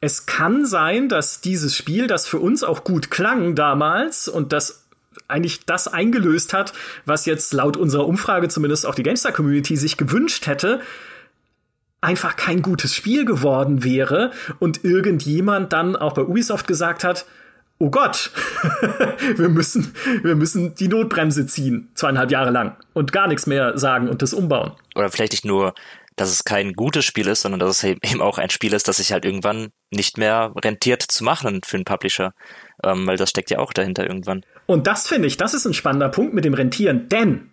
es 0.00 0.26
kann 0.26 0.64
sein, 0.64 1.08
dass 1.08 1.40
dieses 1.40 1.76
Spiel, 1.76 2.06
das 2.06 2.26
für 2.26 2.38
uns 2.38 2.62
auch 2.62 2.84
gut 2.84 3.10
klang 3.10 3.54
damals 3.54 4.28
und 4.28 4.52
das 4.52 4.84
eigentlich 5.26 5.66
das 5.66 5.88
eingelöst 5.88 6.52
hat, 6.52 6.72
was 7.04 7.26
jetzt 7.26 7.52
laut 7.52 7.76
unserer 7.76 8.06
Umfrage 8.06 8.48
zumindest 8.48 8.86
auch 8.86 8.94
die 8.94 9.02
GameStar-Community 9.02 9.76
sich 9.76 9.96
gewünscht 9.96 10.46
hätte, 10.46 10.80
einfach 12.00 12.36
kein 12.36 12.62
gutes 12.62 12.94
Spiel 12.94 13.24
geworden 13.24 13.82
wäre 13.84 14.30
und 14.58 14.84
irgendjemand 14.84 15.72
dann 15.72 15.96
auch 15.96 16.14
bei 16.14 16.22
Ubisoft 16.22 16.66
gesagt 16.66 17.04
hat, 17.04 17.26
oh 17.78 17.90
Gott, 17.90 18.30
wir 19.36 19.48
müssen, 19.48 19.94
wir 20.22 20.36
müssen 20.36 20.74
die 20.74 20.88
Notbremse 20.88 21.46
ziehen, 21.46 21.90
zweieinhalb 21.94 22.30
Jahre 22.30 22.50
lang 22.50 22.76
und 22.92 23.12
gar 23.12 23.28
nichts 23.28 23.46
mehr 23.46 23.78
sagen 23.78 24.08
und 24.08 24.22
das 24.22 24.32
umbauen. 24.32 24.72
Oder 24.94 25.10
vielleicht 25.10 25.32
nicht 25.32 25.44
nur, 25.44 25.74
dass 26.16 26.30
es 26.30 26.44
kein 26.44 26.72
gutes 26.72 27.04
Spiel 27.04 27.28
ist, 27.28 27.42
sondern 27.42 27.60
dass 27.60 27.82
es 27.82 27.84
eben 27.84 28.20
auch 28.20 28.38
ein 28.38 28.50
Spiel 28.50 28.72
ist, 28.72 28.88
das 28.88 28.96
sich 28.96 29.12
halt 29.12 29.24
irgendwann 29.24 29.68
nicht 29.90 30.18
mehr 30.18 30.52
rentiert 30.62 31.02
zu 31.02 31.24
machen 31.24 31.60
für 31.64 31.76
einen 31.76 31.84
Publisher. 31.84 32.34
Ähm, 32.82 33.06
weil 33.06 33.16
das 33.16 33.30
steckt 33.30 33.50
ja 33.50 33.58
auch 33.58 33.72
dahinter 33.72 34.04
irgendwann. 34.06 34.44
Und 34.66 34.86
das 34.86 35.06
finde 35.08 35.26
ich, 35.26 35.36
das 35.36 35.54
ist 35.54 35.66
ein 35.66 35.74
spannender 35.74 36.08
Punkt 36.08 36.34
mit 36.34 36.44
dem 36.44 36.54
Rentieren, 36.54 37.08
denn, 37.08 37.50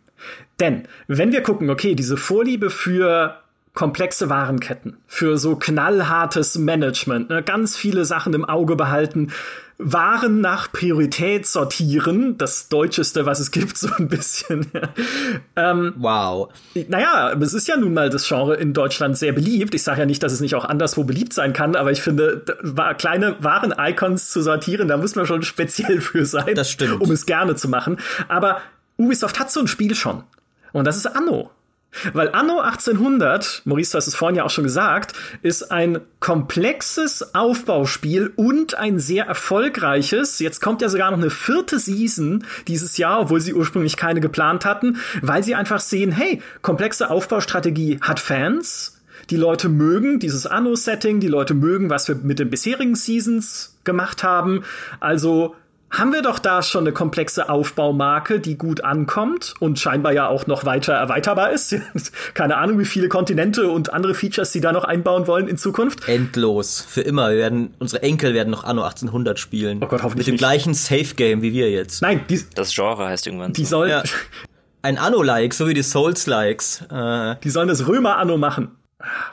denn, 0.59 0.87
wenn 1.07 1.31
wir 1.31 1.41
gucken, 1.41 1.69
okay, 1.69 1.95
diese 1.95 2.17
Vorliebe 2.17 2.69
für 2.69 3.41
komplexe 3.75 4.29
Warenketten, 4.29 4.97
für 5.05 5.37
so 5.37 5.55
knallhartes 5.55 6.57
Management, 6.57 7.29
ne, 7.29 7.43
ganz 7.43 7.77
viele 7.77 8.05
Sachen 8.05 8.33
im 8.33 8.45
Auge 8.45 8.75
behalten, 8.75 9.31
Waren 9.77 10.39
nach 10.39 10.71
Priorität 10.71 11.45
sortieren, 11.45 12.37
das 12.37 12.69
Deutscheste, 12.69 13.25
was 13.25 13.41
es 13.41 13.51
gibt, 13.51 13.77
so 13.77 13.89
ein 13.97 14.07
bisschen. 14.07 14.71
ähm, 15.57 15.93
wow. 15.97 16.47
Naja, 16.87 17.33
es 17.33 17.53
ist 17.53 17.67
ja 17.67 17.75
nun 17.75 17.93
mal 17.93 18.09
das 18.09 18.25
Genre 18.25 18.55
in 18.55 18.73
Deutschland 18.73 19.17
sehr 19.17 19.33
beliebt. 19.33 19.75
Ich 19.75 19.83
sage 19.83 19.99
ja 19.99 20.05
nicht, 20.05 20.23
dass 20.23 20.31
es 20.31 20.39
nicht 20.39 20.55
auch 20.55 20.63
anderswo 20.63 21.03
beliebt 21.03 21.33
sein 21.33 21.51
kann, 21.51 21.75
aber 21.75 21.91
ich 21.91 22.01
finde, 22.01 22.45
kleine 22.97 23.35
Waren-Icons 23.43 24.29
zu 24.29 24.41
sortieren, 24.41 24.87
da 24.87 24.95
muss 24.95 25.15
man 25.15 25.25
schon 25.25 25.43
speziell 25.43 25.99
für 25.99 26.25
sein, 26.25 26.55
um 26.99 27.11
es 27.11 27.25
gerne 27.25 27.55
zu 27.55 27.67
machen. 27.67 27.97
Aber 28.29 28.61
Ubisoft 28.95 29.41
hat 29.41 29.51
so 29.51 29.59
ein 29.59 29.67
Spiel 29.67 29.93
schon. 29.93 30.23
Und 30.71 30.85
das 30.85 30.95
ist 30.95 31.05
Anno. 31.05 31.51
Weil 32.13 32.29
Anno 32.33 32.59
1800, 32.59 33.61
Maurice, 33.65 33.91
du 33.91 33.97
hast 33.97 34.07
es 34.07 34.15
vorhin 34.15 34.35
ja 34.35 34.43
auch 34.43 34.49
schon 34.49 34.63
gesagt, 34.63 35.13
ist 35.41 35.71
ein 35.71 35.99
komplexes 36.19 37.35
Aufbauspiel 37.35 38.31
und 38.35 38.75
ein 38.75 38.99
sehr 38.99 39.25
erfolgreiches. 39.25 40.39
Jetzt 40.39 40.61
kommt 40.61 40.81
ja 40.81 40.89
sogar 40.89 41.11
noch 41.11 41.17
eine 41.17 41.29
vierte 41.29 41.79
Season 41.79 42.45
dieses 42.67 42.97
Jahr, 42.97 43.21
obwohl 43.21 43.41
sie 43.41 43.53
ursprünglich 43.53 43.97
keine 43.97 44.21
geplant 44.21 44.65
hatten, 44.65 44.97
weil 45.21 45.43
sie 45.43 45.55
einfach 45.55 45.79
sehen, 45.79 46.11
hey, 46.11 46.41
komplexe 46.61 47.09
Aufbaustrategie 47.09 47.99
hat 48.01 48.19
Fans. 48.19 49.01
Die 49.29 49.37
Leute 49.37 49.69
mögen 49.69 50.19
dieses 50.19 50.45
Anno-Setting, 50.45 51.19
die 51.19 51.27
Leute 51.27 51.53
mögen, 51.53 51.89
was 51.89 52.07
wir 52.07 52.15
mit 52.15 52.39
den 52.39 52.49
bisherigen 52.49 52.95
Seasons 52.95 53.75
gemacht 53.83 54.23
haben. 54.23 54.63
Also 54.99 55.55
haben 55.97 56.13
wir 56.13 56.21
doch 56.21 56.39
da 56.39 56.61
schon 56.61 56.81
eine 56.85 56.93
komplexe 56.93 57.49
Aufbaumarke, 57.49 58.39
die 58.39 58.57
gut 58.57 58.83
ankommt 58.83 59.53
und 59.59 59.79
scheinbar 59.79 60.13
ja 60.13 60.27
auch 60.27 60.47
noch 60.47 60.65
weiter 60.65 60.93
erweiterbar 60.93 61.51
ist. 61.51 61.75
Keine 62.33 62.57
Ahnung, 62.57 62.79
wie 62.79 62.85
viele 62.85 63.09
Kontinente 63.09 63.69
und 63.69 63.93
andere 63.93 64.13
Features 64.13 64.51
sie 64.51 64.61
da 64.61 64.71
noch 64.71 64.83
einbauen 64.83 65.27
wollen 65.27 65.47
in 65.47 65.57
Zukunft. 65.57 66.07
Endlos. 66.07 66.85
Für 66.87 67.01
immer. 67.01 67.29
Wir 67.29 67.37
werden, 67.37 67.73
unsere 67.79 68.03
Enkel 68.03 68.33
werden 68.33 68.49
noch 68.51 68.63
Anno 68.63 68.83
1800 68.83 69.39
spielen. 69.39 69.79
Oh 69.83 69.87
Gott, 69.87 70.03
hoffentlich 70.03 70.27
Mit 70.27 70.27
dem 70.27 70.31
nicht. 70.33 70.39
gleichen 70.39 70.73
Safe-Game 70.73 71.41
wie 71.41 71.53
wir 71.53 71.69
jetzt. 71.71 72.01
Nein, 72.01 72.21
die, 72.29 72.41
Das 72.55 72.73
Genre 72.73 73.05
heißt 73.07 73.27
irgendwann 73.27 73.53
die 73.53 73.63
so. 73.63 73.69
sollen, 73.77 73.89
Ja. 73.91 74.03
Ein 74.81 74.99
Anno-like, 74.99 75.53
so 75.55 75.67
wie 75.67 75.73
die 75.73 75.81
Souls-likes. 75.81 76.83
Äh, 76.91 77.35
die 77.43 77.49
sollen 77.49 77.67
das 77.67 77.87
Römer-Anno 77.87 78.37
machen. 78.37 78.69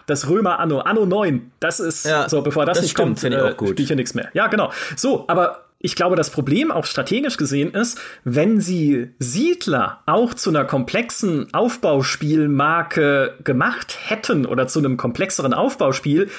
Das 0.07 0.29
Römer-Anno, 0.29 0.81
Anno 0.81 1.05
9. 1.05 1.53
Das 1.61 1.79
ist, 1.79 2.07
Ja, 2.07 2.27
so, 2.29 2.41
bevor 2.41 2.65
das, 2.65 2.79
das 2.79 2.83
nicht 2.85 2.93
stimmt, 2.93 3.07
kommt, 3.09 3.21
finde 3.21 3.37
ich 3.37 3.43
auch 3.43 3.57
gut. 3.59 3.69
spiele 3.69 3.83
ich 3.83 3.87
hier 3.89 3.97
nichts 3.97 4.15
mehr. 4.15 4.29
Ja, 4.33 4.47
genau. 4.47 4.73
So, 4.97 5.25
aber 5.29 5.67
ich 5.83 5.97
glaube, 5.97 6.15
das 6.15 6.31
Problem 6.31 6.71
auch 6.71 6.87
strategisch 6.87 7.37
gesehen 7.37 7.75
ist, 7.75 8.01
wenn 8.23 8.61
sie 8.61 9.11
Siedler 9.19 10.01
auch 10.07 10.33
zu 10.33 10.51
einer 10.51 10.65
komplexen 10.65 11.53
Aufbauspielmarke 11.53 13.35
gemacht 13.43 13.99
hätten 14.05 14.47
oder 14.47 14.69
zu 14.69 14.79
einem 14.79 14.97
komplexeren 14.97 15.53
Aufbauspiel, 15.53 16.31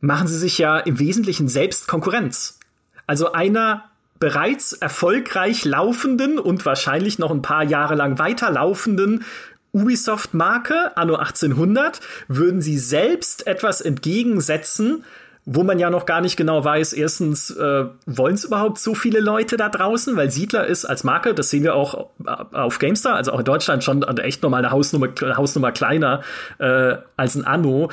machen 0.00 0.28
sie 0.28 0.38
sich 0.38 0.58
ja 0.58 0.78
im 0.78 1.00
Wesentlichen 1.00 1.48
selbst 1.48 1.88
Konkurrenz. 1.88 2.60
Also 3.08 3.32
einer 3.32 3.90
bereits 4.20 4.72
erfolgreich 4.72 5.64
laufenden 5.64 6.38
und 6.38 6.64
wahrscheinlich 6.64 7.18
noch 7.18 7.32
ein 7.32 7.42
paar 7.42 7.64
Jahre 7.64 7.96
lang 7.96 8.20
weiterlaufenden 8.20 9.24
Ubisoft-Marke, 9.72 10.96
anno 10.96 11.16
1800, 11.16 12.00
würden 12.28 12.62
sie 12.62 12.78
selbst 12.78 13.48
etwas 13.48 13.80
entgegensetzen, 13.80 15.04
wo 15.48 15.62
man 15.62 15.78
ja 15.78 15.90
noch 15.90 16.06
gar 16.06 16.20
nicht 16.20 16.36
genau 16.36 16.64
weiß, 16.64 16.92
erstens, 16.92 17.50
äh, 17.52 17.84
wollen 18.04 18.34
es 18.34 18.44
überhaupt 18.44 18.78
so 18.78 18.96
viele 18.96 19.20
Leute 19.20 19.56
da 19.56 19.68
draußen? 19.68 20.16
Weil 20.16 20.28
Siedler 20.28 20.66
ist 20.66 20.84
als 20.84 21.04
Marke, 21.04 21.34
das 21.34 21.50
sehen 21.50 21.62
wir 21.62 21.76
auch 21.76 22.08
auf 22.52 22.80
GameStar, 22.80 23.14
also 23.14 23.30
auch 23.30 23.38
in 23.38 23.44
Deutschland 23.44 23.84
schon 23.84 24.02
echt 24.02 24.42
nochmal 24.42 24.64
eine 24.64 24.72
Hausnummer, 24.72 25.08
Hausnummer 25.36 25.70
kleiner 25.70 26.22
äh, 26.58 26.96
als 27.16 27.36
ein 27.36 27.44
Anno. 27.44 27.90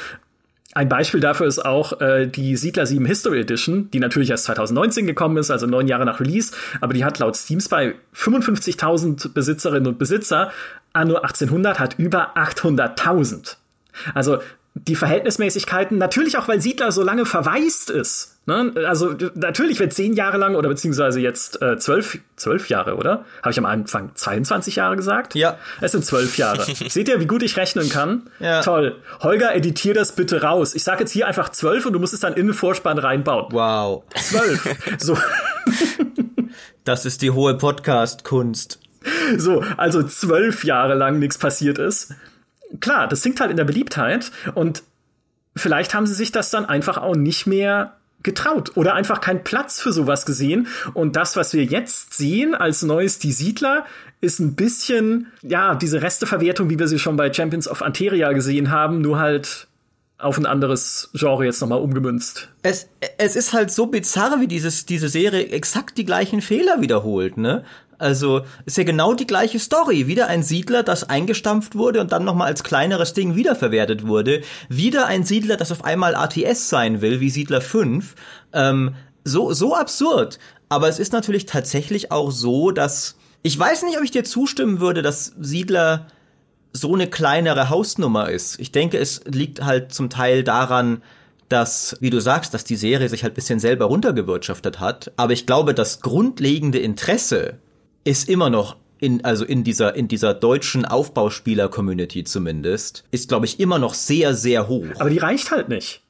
Ein 0.73 0.89
Beispiel 0.89 1.19
dafür 1.19 1.45
ist 1.45 1.63
auch 1.63 2.01
äh, 2.01 2.25
die 2.25 2.57
Siedler 2.57 2.87
7 2.87 3.05
History 3.05 3.41
Edition, 3.41 3.91
die 3.91 3.99
natürlich 3.99 4.31
erst 4.31 4.45
2019 4.45 5.05
gekommen 5.05 5.37
ist, 5.37 5.51
also 5.51 5.67
neun 5.67 5.87
Jahre 5.87 6.05
nach 6.05 6.19
Release, 6.19 6.53
aber 6.81 6.95
die 6.95 7.05
hat 7.05 7.19
laut 7.19 7.35
Steam 7.35 7.59
bei 7.69 7.93
55.000 8.15 9.31
Besitzerinnen 9.31 9.87
und 9.87 9.99
Besitzer. 9.99 10.51
Anno 10.91 11.17
1800 11.17 11.79
hat 11.79 11.99
über 11.99 12.35
800.000. 12.35 13.57
Also 14.15 14.39
die 14.75 14.95
Verhältnismäßigkeiten, 14.95 15.97
natürlich 15.97 16.37
auch, 16.37 16.47
weil 16.47 16.59
Siedler 16.59 16.91
so 16.91 17.03
lange 17.03 17.25
verwaist 17.25 17.91
ist. 17.91 18.39
Ne? 18.47 18.73
Also 18.87 19.15
natürlich 19.35 19.79
wird 19.79 19.93
zehn 19.93 20.13
Jahre 20.13 20.37
lang 20.37 20.55
oder 20.55 20.67
beziehungsweise 20.67 21.21
jetzt 21.21 21.61
äh, 21.61 21.77
zwölf, 21.77 22.17
zwölf 22.35 22.67
Jahre, 22.69 22.95
oder? 22.95 23.23
Habe 23.41 23.51
ich 23.51 23.59
am 23.59 23.65
Anfang 23.65 24.11
22 24.15 24.75
Jahre 24.75 24.95
gesagt? 24.95 25.35
Ja. 25.35 25.57
Es 25.79 25.91
sind 25.91 26.03
zwölf 26.03 26.37
Jahre. 26.37 26.63
Seht 26.89 27.07
ihr, 27.07 27.19
wie 27.19 27.27
gut 27.27 27.43
ich 27.43 27.55
rechnen 27.55 27.87
kann? 27.89 28.23
Ja. 28.39 28.61
Toll. 28.61 28.97
Holger, 29.21 29.55
editier 29.55 29.93
das 29.93 30.13
bitte 30.13 30.41
raus. 30.41 30.73
Ich 30.73 30.83
sage 30.83 31.01
jetzt 31.01 31.11
hier 31.11 31.27
einfach 31.27 31.49
zwölf 31.49 31.85
und 31.85 31.93
du 31.93 31.99
musst 31.99 32.13
es 32.13 32.19
dann 32.19 32.33
in 32.33 32.47
den 32.47 32.55
Vorspann 32.55 32.97
reinbauen. 32.97 33.51
Wow. 33.51 34.03
Zwölf. 34.15 34.67
so. 34.97 35.17
Das 36.83 37.05
ist 37.05 37.21
die 37.21 37.31
hohe 37.31 37.55
Podcast-Kunst. 37.55 38.79
So, 39.37 39.63
also 39.77 40.01
zwölf 40.03 40.63
Jahre 40.63 40.95
lang 40.95 41.19
nichts 41.19 41.37
passiert 41.37 41.77
ist 41.77 42.13
klar, 42.79 43.07
das 43.07 43.21
sinkt 43.21 43.39
halt 43.39 43.51
in 43.51 43.57
der 43.57 43.63
Beliebtheit 43.63 44.31
und 44.55 44.83
vielleicht 45.55 45.93
haben 45.93 46.07
sie 46.07 46.13
sich 46.13 46.31
das 46.31 46.49
dann 46.49 46.65
einfach 46.65 46.97
auch 46.97 47.15
nicht 47.15 47.47
mehr 47.47 47.93
getraut 48.23 48.71
oder 48.75 48.95
einfach 48.95 49.21
keinen 49.21 49.43
Platz 49.43 49.79
für 49.79 49.91
sowas 49.91 50.25
gesehen. 50.25 50.67
Und 50.93 51.15
das, 51.15 51.35
was 51.35 51.53
wir 51.53 51.65
jetzt 51.65 52.13
sehen 52.13 52.55
als 52.55 52.81
neues 52.81 53.19
Die 53.19 53.33
Siedler, 53.33 53.85
ist 54.21 54.39
ein 54.39 54.55
bisschen, 54.55 55.27
ja, 55.41 55.75
diese 55.75 56.01
Resteverwertung, 56.01 56.69
wie 56.69 56.79
wir 56.79 56.87
sie 56.87 56.99
schon 56.99 57.17
bei 57.17 57.31
Champions 57.31 57.67
of 57.67 57.81
Anteria 57.81 58.31
gesehen 58.31 58.71
haben, 58.71 59.01
nur 59.01 59.19
halt 59.19 59.67
auf 60.17 60.37
ein 60.37 60.45
anderes 60.45 61.09
Genre 61.13 61.43
jetzt 61.43 61.59
nochmal 61.59 61.81
umgemünzt. 61.81 62.49
Es, 62.61 62.87
es 63.17 63.35
ist 63.35 63.51
halt 63.51 63.71
so 63.71 63.87
bizarr, 63.87 64.39
wie 64.39 64.47
dieses, 64.47 64.85
diese 64.85 65.09
Serie 65.09 65.47
exakt 65.47 65.97
die 65.97 66.05
gleichen 66.05 66.41
Fehler 66.41 66.79
wiederholt, 66.79 67.35
ne? 67.37 67.65
Also 67.97 68.41
ist 68.65 68.77
ja 68.77 68.83
genau 68.83 69.13
die 69.13 69.27
gleiche 69.27 69.59
Story. 69.59 70.07
Wieder 70.07 70.27
ein 70.27 70.43
Siedler, 70.43 70.83
das 70.83 71.09
eingestampft 71.09 71.75
wurde 71.75 72.01
und 72.01 72.11
dann 72.11 72.25
nochmal 72.25 72.47
als 72.47 72.63
kleineres 72.63 73.13
Ding 73.13 73.35
wiederverwertet 73.35 74.07
wurde. 74.07 74.41
Wieder 74.69 75.07
ein 75.07 75.23
Siedler, 75.23 75.57
das 75.57 75.71
auf 75.71 75.83
einmal 75.83 76.15
ATS 76.15 76.69
sein 76.69 77.01
will, 77.01 77.19
wie 77.19 77.29
Siedler 77.29 77.61
5. 77.61 78.15
Ähm, 78.53 78.95
so, 79.23 79.53
so 79.53 79.75
absurd. 79.75 80.39
Aber 80.69 80.89
es 80.89 80.99
ist 80.99 81.13
natürlich 81.13 81.45
tatsächlich 81.45 82.11
auch 82.11 82.31
so, 82.31 82.71
dass 82.71 83.15
ich 83.43 83.59
weiß 83.59 83.83
nicht, 83.83 83.97
ob 83.97 84.03
ich 84.03 84.11
dir 84.11 84.23
zustimmen 84.23 84.79
würde, 84.79 85.01
dass 85.01 85.33
Siedler 85.39 86.07
so 86.71 86.93
eine 86.93 87.07
kleinere 87.07 87.69
Hausnummer 87.69 88.29
ist. 88.29 88.59
Ich 88.59 88.71
denke, 88.71 88.97
es 88.97 89.21
liegt 89.25 89.63
halt 89.63 89.93
zum 89.93 90.09
Teil 90.09 90.43
daran, 90.43 91.03
dass, 91.49 91.97
wie 91.99 92.09
du 92.09 92.19
sagst, 92.19 92.53
dass 92.53 92.63
die 92.63 92.75
Serie 92.75 93.09
sich 93.09 93.23
halt 93.23 93.35
bisschen 93.35 93.59
selber 93.59 93.85
runtergewirtschaftet 93.85 94.79
hat. 94.79 95.11
Aber 95.17 95.33
ich 95.33 95.45
glaube, 95.45 95.73
das 95.73 96.01
grundlegende 96.01 96.79
Interesse 96.79 97.59
ist 98.03 98.29
immer 98.29 98.49
noch 98.49 98.77
in, 98.99 99.25
also 99.25 99.43
in 99.43 99.63
dieser, 99.63 99.95
in 99.95 100.07
dieser 100.07 100.33
deutschen 100.33 100.85
Aufbauspieler-Community 100.85 102.23
zumindest, 102.23 103.03
ist, 103.11 103.27
glaube 103.27 103.45
ich, 103.45 103.59
immer 103.59 103.79
noch 103.79 103.93
sehr, 103.93 104.33
sehr 104.33 104.67
hoch. 104.67 104.87
Aber 104.99 105.09
die 105.09 105.17
reicht 105.17 105.51
halt 105.51 105.67
nicht. 105.67 106.02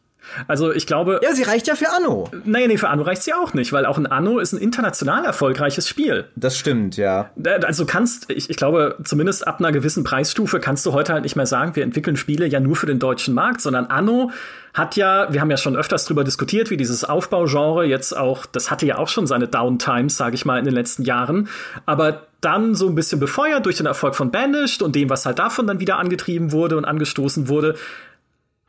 Also 0.47 0.71
ich 0.71 0.87
glaube. 0.87 1.19
Ja, 1.23 1.33
sie 1.33 1.43
reicht 1.43 1.67
ja 1.67 1.75
für 1.75 1.89
Anno. 1.89 2.29
Nein, 2.45 2.69
nee, 2.69 2.77
für 2.77 2.89
Anno 2.89 3.03
reicht 3.03 3.23
sie 3.23 3.33
auch 3.33 3.53
nicht, 3.53 3.73
weil 3.73 3.85
auch 3.85 3.97
ein 3.97 4.07
Anno 4.07 4.39
ist 4.39 4.53
ein 4.53 4.59
international 4.59 5.25
erfolgreiches 5.25 5.87
Spiel. 5.87 6.25
Das 6.35 6.57
stimmt, 6.57 6.97
ja. 6.97 7.29
Also 7.63 7.85
kannst, 7.85 8.29
ich, 8.29 8.49
ich 8.49 8.57
glaube, 8.57 8.97
zumindest 9.03 9.47
ab 9.47 9.59
einer 9.59 9.71
gewissen 9.71 10.03
Preisstufe 10.03 10.59
kannst 10.59 10.85
du 10.85 10.93
heute 10.93 11.13
halt 11.13 11.23
nicht 11.23 11.35
mehr 11.35 11.45
sagen, 11.45 11.75
wir 11.75 11.83
entwickeln 11.83 12.17
Spiele 12.17 12.45
ja 12.47 12.59
nur 12.59 12.75
für 12.75 12.85
den 12.85 12.99
deutschen 12.99 13.33
Markt, 13.33 13.61
sondern 13.61 13.85
Anno 13.87 14.31
hat 14.73 14.95
ja, 14.95 15.31
wir 15.31 15.39
haben 15.39 15.51
ja 15.51 15.57
schon 15.57 15.75
öfters 15.75 16.05
drüber 16.05 16.23
diskutiert, 16.23 16.71
wie 16.71 16.77
dieses 16.77 17.03
Aufbaugenre 17.03 17.85
jetzt 17.85 18.17
auch, 18.17 18.45
das 18.45 18.71
hatte 18.71 18.85
ja 18.87 18.97
auch 18.97 19.07
schon 19.07 19.27
seine 19.27 19.47
Downtimes, 19.47 20.17
sage 20.17 20.35
ich 20.35 20.45
mal, 20.45 20.57
in 20.57 20.65
den 20.65 20.73
letzten 20.73 21.03
Jahren, 21.03 21.47
aber 21.85 22.27
dann 22.41 22.75
so 22.75 22.87
ein 22.87 22.95
bisschen 22.95 23.19
befeuert 23.19 23.65
durch 23.65 23.77
den 23.77 23.85
Erfolg 23.85 24.15
von 24.15 24.31
Banished 24.31 24.81
und 24.81 24.95
dem, 24.95 25.09
was 25.09 25.25
halt 25.25 25.39
davon 25.39 25.67
dann 25.67 25.79
wieder 25.79 25.97
angetrieben 25.97 26.51
wurde 26.51 26.75
und 26.75 26.85
angestoßen 26.85 27.47
wurde, 27.47 27.75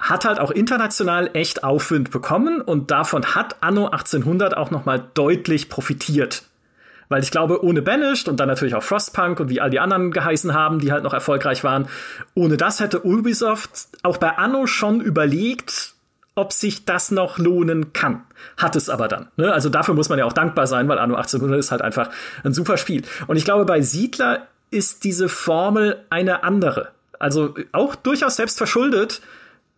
hat 0.05 0.27
halt 0.27 0.39
auch 0.39 0.51
international 0.51 1.31
echt 1.33 1.65
Aufwind 1.65 2.11
bekommen 2.11 2.61
und 2.61 2.91
davon 2.91 3.35
hat 3.35 3.57
Anno 3.63 3.87
1800 3.87 4.55
auch 4.57 4.71
noch 4.71 4.85
mal 4.85 5.03
deutlich 5.15 5.71
profitiert. 5.71 6.43
Weil 7.09 7.23
ich 7.23 7.31
glaube, 7.31 7.65
ohne 7.65 7.81
Banished 7.81 8.29
und 8.29 8.39
dann 8.39 8.49
natürlich 8.49 8.75
auch 8.75 8.83
Frostpunk 8.83 9.41
und 9.41 9.49
wie 9.49 9.61
all 9.61 9.71
die 9.71 9.81
anderen 9.81 10.11
geheißen 10.11 10.53
haben, 10.53 10.79
die 10.79 10.93
halt 10.93 11.05
noch 11.05 11.15
erfolgreich 11.15 11.65
waren, 11.65 11.89
ohne 12.35 12.57
das 12.57 12.81
hätte 12.81 13.05
Ubisoft 13.05 13.89
auch 14.03 14.19
bei 14.19 14.37
Anno 14.37 14.67
schon 14.67 15.01
überlegt, 15.01 15.95
ob 16.35 16.53
sich 16.53 16.85
das 16.85 17.11
noch 17.11 17.39
lohnen 17.39 17.93
kann. 17.93 18.25
Hat 18.57 18.77
es 18.77 18.91
aber 18.91 19.09
dann. 19.09 19.29
Ne? 19.37 19.53
Also 19.53 19.71
dafür 19.71 19.95
muss 19.95 20.09
man 20.09 20.19
ja 20.19 20.27
auch 20.27 20.33
dankbar 20.33 20.67
sein, 20.67 20.89
weil 20.89 20.99
Anno 20.99 21.15
1800 21.15 21.59
ist 21.59 21.71
halt 21.71 21.83
einfach 21.83 22.11
ein 22.43 22.53
super 22.53 22.77
Spiel. 22.77 23.05
Und 23.27 23.37
ich 23.37 23.45
glaube, 23.45 23.65
bei 23.65 23.81
Siedler 23.81 24.49
ist 24.71 25.05
diese 25.05 25.29
Formel 25.29 26.05
eine 26.11 26.43
andere. 26.43 26.89
Also 27.19 27.55
auch 27.73 27.95
durchaus 27.95 28.37
selbst 28.37 28.59
verschuldet, 28.59 29.23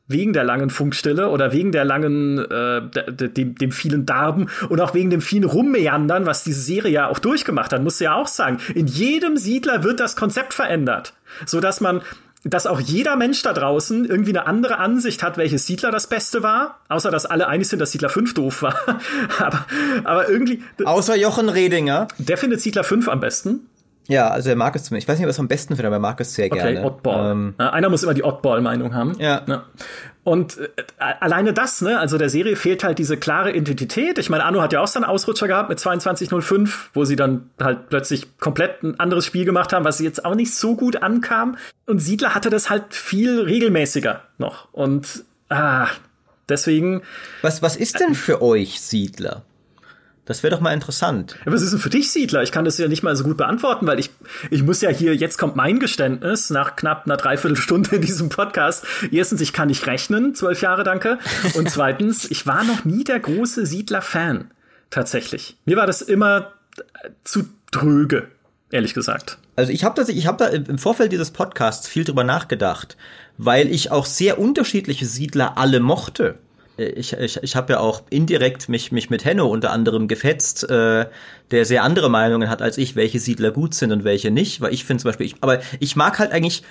wegen 0.08 0.32
der 0.32 0.44
langen 0.44 0.70
Funkstille 0.70 1.28
oder 1.30 1.52
wegen 1.52 1.72
der 1.72 1.84
langen, 1.84 2.38
äh, 2.38 2.82
dem, 3.28 3.54
dem 3.56 3.72
vielen 3.72 4.06
Darben 4.06 4.48
und 4.68 4.80
auch 4.80 4.94
wegen 4.94 5.10
dem 5.10 5.20
vielen 5.20 5.44
Rummeandern, 5.44 6.26
was 6.26 6.44
diese 6.44 6.60
Serie 6.60 6.92
ja 6.92 7.08
auch 7.08 7.18
durchgemacht 7.18 7.72
hat, 7.72 7.82
musst 7.82 8.00
du 8.00 8.04
ja 8.04 8.14
auch 8.14 8.28
sagen. 8.28 8.58
In 8.74 8.86
jedem 8.86 9.36
Siedler 9.36 9.82
wird 9.82 10.00
das 10.00 10.16
Konzept 10.16 10.54
verändert, 10.54 11.14
so 11.44 11.60
dass 11.60 11.80
man 11.80 12.02
dass 12.48 12.66
auch 12.66 12.78
jeder 12.78 13.16
Mensch 13.16 13.42
da 13.42 13.52
draußen 13.52 14.04
irgendwie 14.04 14.30
eine 14.30 14.46
andere 14.46 14.78
Ansicht 14.78 15.24
hat, 15.24 15.36
welches 15.36 15.66
Siedler 15.66 15.90
das 15.90 16.06
Beste 16.06 16.44
war, 16.44 16.78
außer 16.88 17.10
dass 17.10 17.26
alle 17.26 17.48
einig 17.48 17.68
sind, 17.68 17.80
dass 17.80 17.90
Siedler 17.90 18.08
5 18.08 18.34
doof 18.34 18.62
war. 18.62 18.76
aber, 19.40 19.66
aber 20.04 20.28
irgendwie. 20.28 20.62
Außer 20.84 21.16
Jochen 21.16 21.48
Redinger. 21.48 22.06
Der 22.18 22.36
findet 22.36 22.60
Siedler 22.60 22.84
5 22.84 23.08
am 23.08 23.18
besten. 23.18 23.66
Ja, 24.08 24.28
also 24.28 24.50
er 24.50 24.56
mag 24.56 24.76
es 24.76 24.84
zumindest. 24.84 25.08
Ich 25.08 25.12
weiß 25.12 25.18
nicht, 25.18 25.28
was 25.28 25.38
am 25.40 25.48
besten 25.48 25.74
findet, 25.74 25.86
aber 25.86 25.96
er 25.96 26.00
mag 26.00 26.20
es 26.20 26.34
sehr 26.34 26.46
okay, 26.46 26.74
gerne. 26.74 26.84
Oddball. 26.84 27.32
Ähm, 27.32 27.54
Einer 27.58 27.88
muss 27.88 28.02
immer 28.02 28.14
die 28.14 28.24
Oddball-Meinung 28.24 28.94
haben. 28.94 29.16
Ja. 29.18 29.42
ja. 29.46 29.64
Und 30.22 30.58
äh, 30.58 30.68
alleine 31.20 31.52
das, 31.52 31.80
ne, 31.82 31.98
also 31.98 32.18
der 32.18 32.28
Serie 32.28 32.56
fehlt 32.56 32.82
halt 32.82 32.98
diese 32.98 33.16
klare 33.16 33.52
Identität. 33.52 34.18
Ich 34.18 34.28
meine, 34.28 34.44
Anno 34.44 34.60
hat 34.60 34.72
ja 34.72 34.80
auch 34.80 34.86
seinen 34.88 35.04
Ausrutscher 35.04 35.46
gehabt 35.46 35.68
mit 35.68 35.78
2205, 35.78 36.90
wo 36.94 37.04
sie 37.04 37.16
dann 37.16 37.50
halt 37.60 37.88
plötzlich 37.88 38.36
komplett 38.38 38.82
ein 38.82 38.98
anderes 38.98 39.24
Spiel 39.24 39.44
gemacht 39.44 39.72
haben, 39.72 39.84
was 39.84 40.00
jetzt 40.00 40.24
auch 40.24 40.34
nicht 40.34 40.54
so 40.54 40.76
gut 40.76 41.02
ankam. 41.02 41.56
Und 41.86 42.00
Siedler 42.00 42.34
hatte 42.34 42.50
das 42.50 42.70
halt 42.70 42.94
viel 42.94 43.40
regelmäßiger 43.40 44.22
noch. 44.38 44.72
Und 44.72 45.24
ah, 45.48 45.86
deswegen. 46.48 47.02
Was, 47.42 47.62
was 47.62 47.76
ist 47.76 48.00
denn 48.00 48.14
für 48.14 48.42
euch 48.42 48.80
Siedler? 48.80 49.44
Das 50.26 50.42
wäre 50.42 50.54
doch 50.54 50.60
mal 50.60 50.74
interessant. 50.74 51.36
Ja, 51.46 51.52
was 51.52 51.62
ist 51.62 51.72
denn 51.72 51.78
für 51.78 51.88
dich, 51.88 52.10
Siedler? 52.10 52.42
Ich 52.42 52.50
kann 52.50 52.64
das 52.64 52.76
ja 52.78 52.88
nicht 52.88 53.04
mal 53.04 53.14
so 53.14 53.22
gut 53.22 53.36
beantworten, 53.36 53.86
weil 53.86 54.00
ich, 54.00 54.10
ich 54.50 54.64
muss 54.64 54.80
ja 54.80 54.90
hier, 54.90 55.14
jetzt 55.14 55.38
kommt 55.38 55.54
mein 55.54 55.78
Geständnis 55.78 56.50
nach 56.50 56.74
knapp 56.74 57.06
einer 57.06 57.16
Dreiviertelstunde 57.16 57.94
in 57.96 58.02
diesem 58.02 58.28
Podcast. 58.28 58.84
Erstens, 59.12 59.40
ich 59.40 59.52
kann 59.52 59.68
nicht 59.68 59.86
rechnen, 59.86 60.34
zwölf 60.34 60.60
Jahre, 60.62 60.82
danke. 60.82 61.18
Und 61.54 61.70
zweitens, 61.70 62.28
ich 62.28 62.44
war 62.44 62.64
noch 62.64 62.84
nie 62.84 63.04
der 63.04 63.20
große 63.20 63.66
Siedler-Fan. 63.66 64.50
Tatsächlich. 64.90 65.56
Mir 65.64 65.76
war 65.76 65.86
das 65.86 66.02
immer 66.02 66.52
zu 67.22 67.48
dröge, 67.70 68.28
ehrlich 68.70 68.94
gesagt. 68.94 69.38
Also 69.54 69.70
ich 69.70 69.84
habe 69.84 69.94
das, 69.94 70.08
ich 70.08 70.26
habe 70.26 70.38
da 70.38 70.48
im 70.48 70.78
Vorfeld 70.78 71.12
dieses 71.12 71.30
Podcasts 71.30 71.86
viel 71.86 72.04
drüber 72.04 72.24
nachgedacht, 72.24 72.96
weil 73.38 73.70
ich 73.70 73.92
auch 73.92 74.06
sehr 74.06 74.40
unterschiedliche 74.40 75.06
Siedler 75.06 75.56
alle 75.56 75.78
mochte 75.78 76.36
ich, 76.76 77.12
ich, 77.14 77.42
ich 77.42 77.56
habe 77.56 77.74
ja 77.74 77.80
auch 77.80 78.02
indirekt 78.10 78.68
mich, 78.68 78.92
mich 78.92 79.10
mit 79.10 79.24
Henno 79.24 79.46
unter 79.46 79.70
anderem 79.70 80.08
gefetzt, 80.08 80.68
äh, 80.68 81.06
der 81.50 81.64
sehr 81.64 81.82
andere 81.82 82.10
Meinungen 82.10 82.50
hat 82.50 82.62
als 82.62 82.78
ich, 82.78 82.96
welche 82.96 83.18
Siedler 83.18 83.50
gut 83.50 83.74
sind 83.74 83.92
und 83.92 84.04
welche 84.04 84.30
nicht. 84.30 84.60
Weil 84.60 84.74
ich 84.74 84.84
finde 84.84 85.02
zum 85.02 85.08
Beispiel, 85.08 85.26
ich, 85.26 85.36
aber 85.40 85.60
ich 85.80 85.96
mag 85.96 86.18
halt 86.18 86.32
eigentlich 86.32 86.62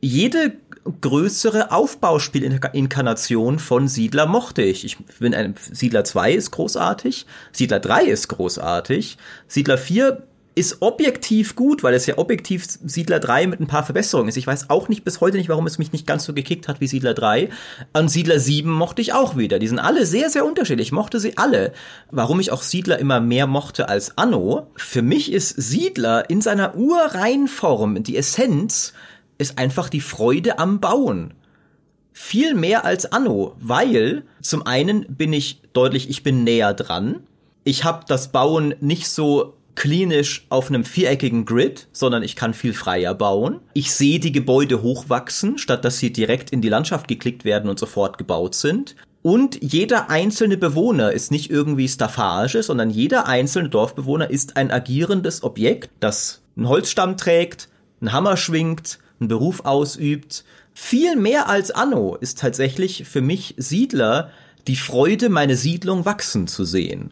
jede 0.00 0.52
größere 1.00 1.72
Aufbauspielinkarnation 1.72 3.58
von 3.58 3.88
Siedler 3.88 4.26
mochte 4.26 4.62
ich. 4.62 4.84
Ich 4.84 4.98
bin 5.18 5.34
ein 5.34 5.54
Siedler 5.58 6.04
2 6.04 6.32
ist 6.32 6.50
großartig, 6.50 7.24
Siedler 7.52 7.80
3 7.80 8.04
ist 8.04 8.28
großartig, 8.28 9.16
Siedler 9.48 9.78
4 9.78 10.22
ist 10.56 10.82
objektiv 10.82 11.56
gut, 11.56 11.82
weil 11.82 11.94
es 11.94 12.06
ja 12.06 12.16
objektiv 12.16 12.64
Siedler 12.84 13.18
3 13.18 13.48
mit 13.48 13.60
ein 13.60 13.66
paar 13.66 13.84
Verbesserungen 13.84 14.28
ist. 14.28 14.36
Ich 14.36 14.46
weiß 14.46 14.70
auch 14.70 14.88
nicht 14.88 15.04
bis 15.04 15.20
heute 15.20 15.36
nicht, 15.36 15.48
warum 15.48 15.66
es 15.66 15.78
mich 15.78 15.92
nicht 15.92 16.06
ganz 16.06 16.24
so 16.24 16.32
gekickt 16.32 16.68
hat 16.68 16.80
wie 16.80 16.86
Siedler 16.86 17.12
3. 17.12 17.48
Und 17.92 18.08
Siedler 18.08 18.38
7 18.38 18.70
mochte 18.70 19.02
ich 19.02 19.12
auch 19.12 19.36
wieder. 19.36 19.58
Die 19.58 19.66
sind 19.66 19.80
alle 19.80 20.06
sehr, 20.06 20.30
sehr 20.30 20.44
unterschiedlich. 20.44 20.88
Ich 20.88 20.92
mochte 20.92 21.18
sie 21.18 21.36
alle. 21.38 21.72
Warum 22.10 22.38
ich 22.38 22.52
auch 22.52 22.62
Siedler 22.62 23.00
immer 23.00 23.20
mehr 23.20 23.48
mochte 23.48 23.88
als 23.88 24.16
Anno, 24.16 24.68
für 24.76 25.02
mich 25.02 25.32
ist 25.32 25.48
Siedler 25.50 26.30
in 26.30 26.40
seiner 26.40 26.76
urreinen 26.76 27.48
Form, 27.48 28.02
die 28.04 28.16
Essenz, 28.16 28.92
ist 29.38 29.58
einfach 29.58 29.88
die 29.88 30.00
Freude 30.00 30.60
am 30.60 30.78
Bauen. 30.78 31.34
viel 32.14 32.54
mehr 32.54 32.84
als 32.84 33.10
Anno, 33.12 33.56
weil 33.58 34.22
zum 34.40 34.64
einen 34.66 35.04
bin 35.08 35.32
ich 35.32 35.60
deutlich, 35.72 36.08
ich 36.08 36.22
bin 36.22 36.44
näher 36.44 36.72
dran. 36.72 37.24
Ich 37.64 37.82
habe 37.82 38.04
das 38.06 38.30
Bauen 38.30 38.74
nicht 38.80 39.08
so 39.08 39.56
klinisch 39.74 40.46
auf 40.48 40.68
einem 40.68 40.84
viereckigen 40.84 41.44
Grid, 41.44 41.88
sondern 41.92 42.22
ich 42.22 42.36
kann 42.36 42.54
viel 42.54 42.74
freier 42.74 43.14
bauen. 43.14 43.60
Ich 43.74 43.92
sehe 43.92 44.20
die 44.20 44.32
Gebäude 44.32 44.82
hochwachsen, 44.82 45.58
statt 45.58 45.84
dass 45.84 45.98
sie 45.98 46.12
direkt 46.12 46.50
in 46.50 46.60
die 46.60 46.68
Landschaft 46.68 47.08
geklickt 47.08 47.44
werden 47.44 47.70
und 47.70 47.78
sofort 47.78 48.18
gebaut 48.18 48.54
sind. 48.54 48.96
Und 49.22 49.58
jeder 49.62 50.10
einzelne 50.10 50.58
Bewohner 50.58 51.12
ist 51.12 51.30
nicht 51.30 51.50
irgendwie 51.50 51.88
Staffage, 51.88 52.62
sondern 52.62 52.90
jeder 52.90 53.26
einzelne 53.26 53.70
Dorfbewohner 53.70 54.28
ist 54.28 54.56
ein 54.58 54.70
agierendes 54.70 55.42
Objekt, 55.42 55.90
das 56.00 56.42
einen 56.56 56.68
Holzstamm 56.68 57.16
trägt, 57.16 57.70
einen 58.00 58.12
Hammer 58.12 58.36
schwingt, 58.36 58.98
einen 59.18 59.28
Beruf 59.28 59.64
ausübt. 59.64 60.44
Viel 60.74 61.16
mehr 61.16 61.48
als 61.48 61.70
Anno 61.70 62.16
ist 62.16 62.38
tatsächlich 62.38 63.04
für 63.06 63.22
mich 63.22 63.54
Siedler 63.56 64.30
die 64.66 64.76
Freude, 64.76 65.30
meine 65.30 65.56
Siedlung 65.56 66.04
wachsen 66.04 66.46
zu 66.46 66.64
sehen. 66.64 67.10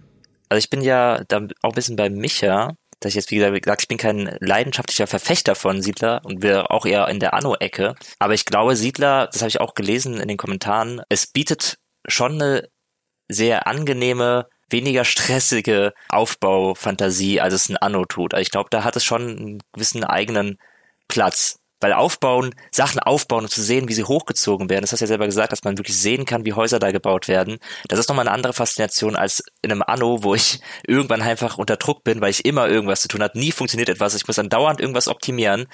Also 0.53 0.59
ich 0.59 0.69
bin 0.69 0.83
ja 0.83 1.25
da 1.29 1.39
auch 1.63 1.71
ein 1.71 1.75
bisschen 1.75 1.97
bei 1.97 2.11
Micha, 2.11 2.75
dass 3.01 3.13
ich 3.13 3.15
jetzt, 3.15 3.31
wie 3.31 3.39
gesagt, 3.39 3.81
ich 3.81 3.89
bin 3.89 3.97
kein 3.97 4.37
leidenschaftlicher 4.41 5.07
Verfechter 5.07 5.55
von 5.55 5.81
Siedler 5.81 6.21
und 6.25 6.43
wir 6.43 6.71
auch 6.71 6.85
eher 6.85 7.09
in 7.09 7.21
der 7.21 7.33
Anno-Ecke. 7.33 7.95
Aber 8.19 8.35
ich 8.35 8.45
glaube, 8.45 8.77
Siedler, 8.77 9.29
das 9.33 9.41
habe 9.41 9.49
ich 9.49 9.63
auch 9.63 9.73
gelesen 9.73 10.21
in 10.21 10.29
den 10.29 10.37
Kommentaren, 10.37 11.01
es 11.09 11.27
bietet 11.27 11.79
schon 12.07 12.35
eine 12.35 12.69
sehr 13.29 13.67
angenehme, 13.67 14.47
weniger 14.69 15.07
stressige 15.07 15.95
Aufbaufantasie, 16.11 17.41
als 17.41 17.55
es 17.55 17.71
ein 17.71 17.79
Anno 17.79 18.05
tut. 18.05 18.35
Also 18.35 18.43
ich 18.43 18.51
glaube, 18.51 18.69
da 18.71 18.85
hat 18.85 18.95
es 18.95 19.07
schon 19.07 19.23
einen 19.23 19.63
gewissen 19.73 20.05
eigenen 20.05 20.59
Platz. 21.09 21.61
Weil 21.83 21.93
aufbauen, 21.93 22.55
Sachen 22.71 23.01
aufbauen 23.01 23.45
und 23.45 23.51
zu 23.51 23.63
sehen, 23.63 23.89
wie 23.89 23.93
sie 23.93 24.05
hochgezogen 24.05 24.71
werden, 24.71 24.83
das 24.83 24.93
hast 24.93 25.01
du 25.01 25.05
ja 25.05 25.09
selber 25.09 25.27
gesagt, 25.27 25.53
dass 25.53 25.65
man 25.65 25.77
wirklich 25.77 25.99
sehen 25.99 26.25
kann, 26.25 26.45
wie 26.45 26.53
Häuser 26.53 26.79
da 26.79 26.93
gebaut 26.93 27.29
werden. 27.29 27.59
Das 27.89 27.99
ist 27.99 28.09
nochmal 28.09 28.27
eine 28.27 28.35
andere 28.35 28.53
Faszination 28.53 29.17
als 29.17 29.43
in 29.63 29.73
einem 29.73 29.83
Anno, 29.87 30.23
wo 30.23 30.35
ich 30.35 30.61
irgendwann 30.87 31.23
einfach 31.23 31.59
unter 31.59 31.77
Druck 31.77 32.05
bin, 32.05 32.21
weil 32.21 32.31
ich 32.31 32.45
immer 32.45 32.69
irgendwas 32.69 33.03
zu 33.03 33.09
tun 33.09 33.23
habe. 33.23 33.39
Nie 33.39 33.53
funktioniert 33.53 33.89
etwas. 33.89 34.15
Ich 34.15 34.27
muss 34.27 34.37
dann 34.37 34.49
dauernd 34.49 34.81
irgendwas 34.81 35.09
optimieren. 35.09 35.67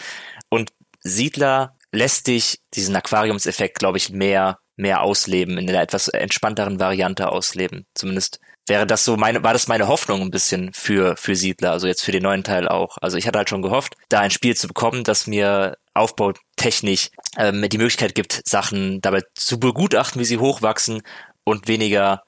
Und 0.49 0.73
Siedler 1.01 1.77
lässt 1.93 2.27
dich 2.27 2.61
diesen 2.75 2.97
Aquariumseffekt, 2.97 3.79
glaube 3.79 3.99
ich, 3.99 4.11
mehr, 4.11 4.59
mehr 4.77 5.03
ausleben, 5.03 5.59
in 5.59 5.69
einer 5.69 5.83
etwas 5.83 6.09
entspannteren 6.09 6.81
Variante 6.81 7.31
ausleben. 7.31 7.87
Zumindest 7.95 8.41
wäre 8.69 8.87
das 8.87 9.05
so 9.05 9.17
meine, 9.17 9.43
war 9.43 9.53
das 9.53 9.69
meine 9.69 9.89
Hoffnung 9.89 10.23
ein 10.23 10.31
bisschen 10.31 10.73
für, 10.73 11.17
für 11.17 11.35
Siedler, 11.35 11.73
also 11.73 11.87
jetzt 11.87 12.05
für 12.05 12.13
den 12.13 12.23
neuen 12.23 12.45
Teil 12.45 12.69
auch. 12.69 12.99
Also 13.01 13.17
ich 13.17 13.27
hatte 13.27 13.39
halt 13.39 13.49
schon 13.49 13.63
gehofft, 13.63 13.95
da 14.09 14.21
ein 14.21 14.31
Spiel 14.31 14.57
zu 14.57 14.69
bekommen, 14.69 15.05
das 15.05 15.27
mir 15.27 15.77
aufbautechnisch 15.99 17.11
ähm, 17.37 17.67
die 17.69 17.79
Möglichkeit 17.79 18.15
gibt, 18.15 18.43
Sachen 18.47 19.01
dabei 19.01 19.23
zu 19.35 19.59
begutachten, 19.61 20.21
wie 20.21 20.25
sie 20.25 20.39
hochwachsen 20.39 21.03
und 21.45 21.69
weniger 21.69 22.23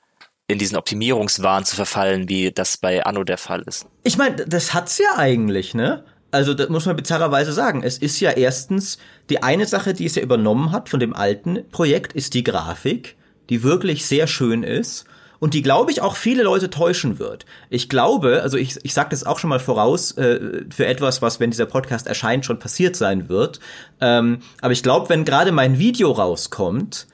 in 0.49 0.59
diesen 0.59 0.77
Optimierungswahn 0.77 1.64
zu 1.64 1.77
verfallen, 1.77 2.29
wie 2.29 2.51
das 2.51 2.77
bei 2.77 3.05
Anno 3.05 3.25
der 3.25 3.39
Fall 3.39 3.62
ist. 3.66 3.87
Ich 4.03 4.16
meine, 4.18 4.45
das 4.47 4.75
hat's 4.75 4.99
ja 4.99 5.16
eigentlich, 5.16 5.75
ne? 5.75 6.05
Also, 6.33 6.55
das 6.55 6.68
muss 6.68 6.87
man 6.87 6.97
bizarrerweise 6.97 7.53
sagen. 7.53 7.83
Es 7.83 7.99
ist 7.99 8.21
ja 8.21 8.31
erstens 8.31 8.99
die 9.31 9.43
eine 9.43 9.66
Sache, 9.66 9.95
die 9.95 10.07
es 10.07 10.14
ja 10.14 10.23
übernommen 10.23 10.71
hat 10.73 10.89
von 10.89 11.01
dem 11.01 11.14
alten 11.14 11.68
Projekt, 11.71 12.12
ist 12.12 12.35
die 12.35 12.45
Grafik, 12.45 13.16
die 13.49 13.62
wirklich 13.62 14.07
sehr 14.07 14.27
schön 14.27 14.62
ist 14.62 15.07
und 15.41 15.55
die, 15.55 15.62
glaube 15.62 15.91
ich, 15.91 16.03
auch 16.03 16.14
viele 16.14 16.45
Leute 16.45 16.70
täuschen 16.70 17.18
wird. 17.18 17.47
Ich 17.70 17.88
glaube, 17.88 18.43
also 18.43 18.57
ich, 18.57 18.78
ich 18.84 18.95
sage 18.95 19.09
das 19.11 19.24
auch 19.24 19.38
schon 19.38 19.51
mal 19.51 19.59
voraus 19.59 20.12
äh, 20.12 20.64
für 20.70 20.86
etwas, 20.86 21.22
was, 21.22 21.41
wenn 21.41 21.51
dieser 21.51 21.66
Podcast 21.66 22.07
erscheint, 22.07 22.45
schon 22.45 22.59
passiert 22.59 22.95
sein 22.95 23.28
wird. 23.28 23.59
Ähm, 24.01 24.41
aber 24.61 24.72
ich 24.72 24.82
glaube, 24.82 25.09
wenn 25.09 25.24
gerade 25.24 25.51
mein 25.51 25.78
Video 25.78 26.12
rauskommt, 26.12 27.09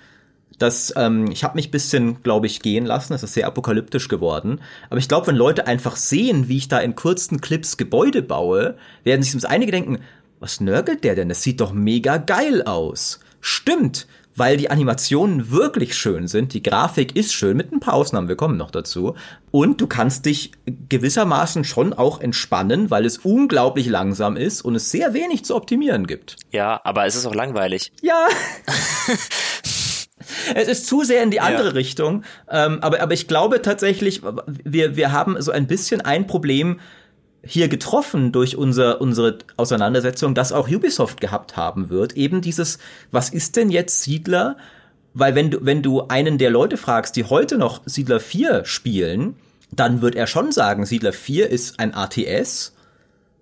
das, 0.59 0.93
ähm, 0.97 1.31
ich 1.31 1.45
habe 1.45 1.55
mich 1.55 1.70
bisschen, 1.70 2.22
glaube 2.22 2.47
ich, 2.47 2.62
gehen 2.62 2.87
lassen. 2.87 3.12
Es 3.12 3.22
ist 3.22 3.35
sehr 3.35 3.47
apokalyptisch 3.47 4.09
geworden. 4.09 4.61
Aber 4.91 4.99
ich 4.99 5.09
glaube, 5.09 5.29
wenn 5.29 5.37
Leute 5.37 5.66
einfach 5.66 5.97
sehen, 5.97 6.49
wie 6.49 6.57
ich 6.57 6.68
da 6.68 6.79
in 6.79 6.97
kurzen 6.97 7.41
Clips 7.41 7.77
Gebäude 7.77 8.22
baue, 8.22 8.77
werden 9.05 9.22
sich 9.22 9.33
ums 9.33 9.45
einige 9.45 9.72
denken, 9.72 9.99
was 10.41 10.61
nörgelt 10.61 11.05
der 11.05 11.14
denn? 11.14 11.29
Das 11.29 11.43
sieht 11.43 11.61
doch 11.61 11.72
mega 11.72 12.16
geil 12.16 12.62
aus. 12.62 13.20
Stimmt, 13.41 14.07
weil 14.37 14.57
die 14.57 14.70
Animationen 14.70 15.51
wirklich 15.51 15.97
schön 15.97 16.28
sind, 16.28 16.53
die 16.53 16.62
Grafik 16.62 17.16
ist 17.16 17.32
schön, 17.32 17.57
mit 17.57 17.72
ein 17.72 17.80
paar 17.80 17.95
Ausnahmen, 17.95 18.28
wir 18.28 18.37
kommen 18.37 18.57
noch 18.57 18.70
dazu. 18.70 19.14
Und 19.51 19.80
du 19.80 19.87
kannst 19.87 20.26
dich 20.26 20.53
gewissermaßen 20.89 21.64
schon 21.64 21.95
auch 21.95 22.20
entspannen, 22.20 22.91
weil 22.91 23.07
es 23.07 23.18
unglaublich 23.18 23.87
langsam 23.87 24.37
ist 24.37 24.62
und 24.62 24.74
es 24.74 24.91
sehr 24.91 25.14
wenig 25.14 25.45
zu 25.45 25.57
optimieren 25.57 26.07
gibt. 26.07 26.37
Ja, 26.53 26.80
aber 26.84 27.07
es 27.07 27.16
ist 27.16 27.26
auch 27.26 27.34
langweilig. 27.34 27.93
Ja. 28.03 28.28
Es 30.55 30.66
ist 30.66 30.87
zu 30.87 31.05
sehr 31.05 31.22
in 31.22 31.30
die 31.30 31.41
andere 31.41 31.68
ja. 31.68 31.72
Richtung. 31.74 32.24
Ähm, 32.51 32.78
aber, 32.80 33.01
aber 33.01 33.14
ich 33.14 33.28
glaube 33.28 33.62
tatsächlich, 33.62 34.22
wir, 34.64 34.97
wir 34.97 35.12
haben 35.12 35.41
so 35.41 35.53
ein 35.53 35.66
bisschen 35.66 36.01
ein 36.01 36.26
Problem, 36.26 36.80
hier 37.47 37.69
getroffen 37.69 38.33
durch 38.33 38.57
unser, 38.57 39.01
unsere 39.01 39.39
Auseinandersetzung, 39.57 40.35
dass 40.35 40.53
auch 40.53 40.69
Ubisoft 40.69 41.21
gehabt 41.21 41.57
haben 41.57 41.89
wird. 41.89 42.17
Eben 42.17 42.41
dieses, 42.41 42.79
was 43.11 43.31
ist 43.31 43.57
denn 43.57 43.71
jetzt 43.71 44.03
Siedler? 44.03 44.57
Weil 45.15 45.35
wenn 45.35 45.51
du, 45.51 45.59
wenn 45.63 45.83
du 45.83 46.03
einen 46.09 46.39
der 46.39 46.51
Leute 46.51 46.77
fragst, 46.77 47.17
die 47.17 47.25
heute 47.25 47.59
noch 47.59 47.81
Siedler 47.87 48.21
4 48.21 48.65
spielen, 48.65 49.37
dann 49.71 50.03
wird 50.03 50.15
er 50.15 50.27
schon 50.27 50.53
sagen, 50.53 50.85
Siedler 50.85 51.13
4 51.13 51.51
ist 51.51 51.81
ein 51.81 51.95
ATS, 51.95 52.75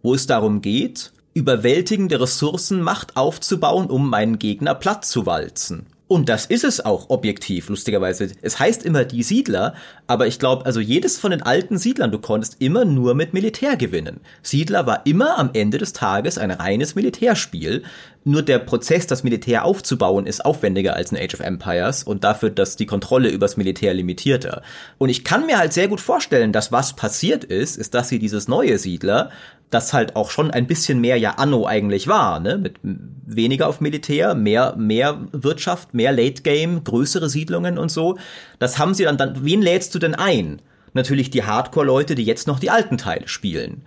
wo 0.03 0.15
es 0.15 0.27
darum 0.27 0.61
geht, 0.61 1.13
überwältigende 1.33 2.21
Ressourcenmacht 2.21 3.17
aufzubauen, 3.17 3.91
um 3.91 4.09
meinen 4.09 4.39
Gegner 4.39 4.75
platt 4.75 5.05
zu 5.05 5.27
walzen. 5.27 5.87
Und 6.07 6.29
das 6.29 6.45
ist 6.45 6.65
es 6.65 6.85
auch 6.85 7.09
objektiv, 7.09 7.71
lustigerweise. 7.71 8.29
Es 8.43 8.59
heißt 8.59 8.85
immer 8.85 9.07
die 9.07 9.23
Siedler, 9.23 9.75
aber 10.07 10.27
ich 10.27 10.39
glaube, 10.39 10.67
also 10.67 10.79
jedes 10.79 11.19
von 11.19 11.31
den 11.31 11.41
alten 11.41 11.79
Siedlern, 11.79 12.13
du 12.13 12.19
konntest 12.19 12.57
immer 12.59 12.85
nur 12.85 13.15
mit 13.15 13.33
Militär 13.33 13.77
gewinnen. 13.77 14.21
Siedler 14.43 14.87
war 14.87 15.07
immer 15.07 15.39
am 15.39 15.51
Ende 15.55 15.79
des 15.79 15.95
Tages 15.95 16.37
ein 16.37 16.51
reines 16.51 16.95
Militärspiel. 16.95 17.85
Nur 18.23 18.43
der 18.43 18.59
Prozess, 18.59 19.07
das 19.07 19.25
Militär 19.25 19.65
aufzubauen, 19.65 20.27
ist 20.27 20.45
aufwendiger 20.45 20.95
als 20.95 21.11
in 21.11 21.19
Age 21.19 21.35
of 21.35 21.41
Empires 21.41 22.03
und 22.03 22.23
dafür, 22.23 22.51
dass 22.51 22.77
die 22.77 22.87
Kontrolle 22.87 23.31
übers 23.31 23.57
Militär 23.57 23.95
limitierter. 23.95 24.63
Und 24.99 25.09
ich 25.09 25.25
kann 25.25 25.47
mir 25.47 25.59
halt 25.59 25.73
sehr 25.73 25.89
gut 25.89 26.01
vorstellen, 26.03 26.53
dass 26.53 26.71
was 26.71 26.97
passiert 26.97 27.45
ist, 27.45 27.79
ist, 27.79 27.95
dass 27.95 28.11
sie 28.11 28.19
dieses 28.19 28.47
neue 28.47 28.79
Siedler 28.79 29.31
das 29.71 29.93
halt 29.93 30.15
auch 30.15 30.31
schon 30.31 30.51
ein 30.51 30.67
bisschen 30.67 31.01
mehr 31.01 31.17
ja 31.17 31.33
Anno 31.33 31.67
eigentlich 31.67 32.07
war, 32.07 32.39
ne? 32.41 32.59
Mit 32.59 32.77
weniger 32.83 33.69
auf 33.69 33.81
Militär, 33.81 34.35
mehr, 34.35 34.77
mehr 34.77 35.21
Wirtschaft, 35.33 35.95
mehr 35.95 36.13
Late 36.13 36.43
Game, 36.43 36.85
größere 36.85 37.29
Siedlungen 37.29 37.79
und 37.79 37.91
so. 37.91 38.17
Das 38.59 38.79
haben 38.79 38.95
sie 38.95 39.05
dann, 39.05 39.17
dann, 39.17 39.45
wen 39.45 39.63
lädst 39.63 39.95
du 39.95 39.99
denn 39.99 40.15
ein? 40.15 40.61
Natürlich 40.93 41.31
die 41.31 41.43
Hardcore-Leute, 41.43 42.15
die 42.15 42.25
jetzt 42.25 42.47
noch 42.47 42.61
die 42.61 42.71
alten 42.71 42.99
Teile 42.99 43.27
spielen. 43.27 43.83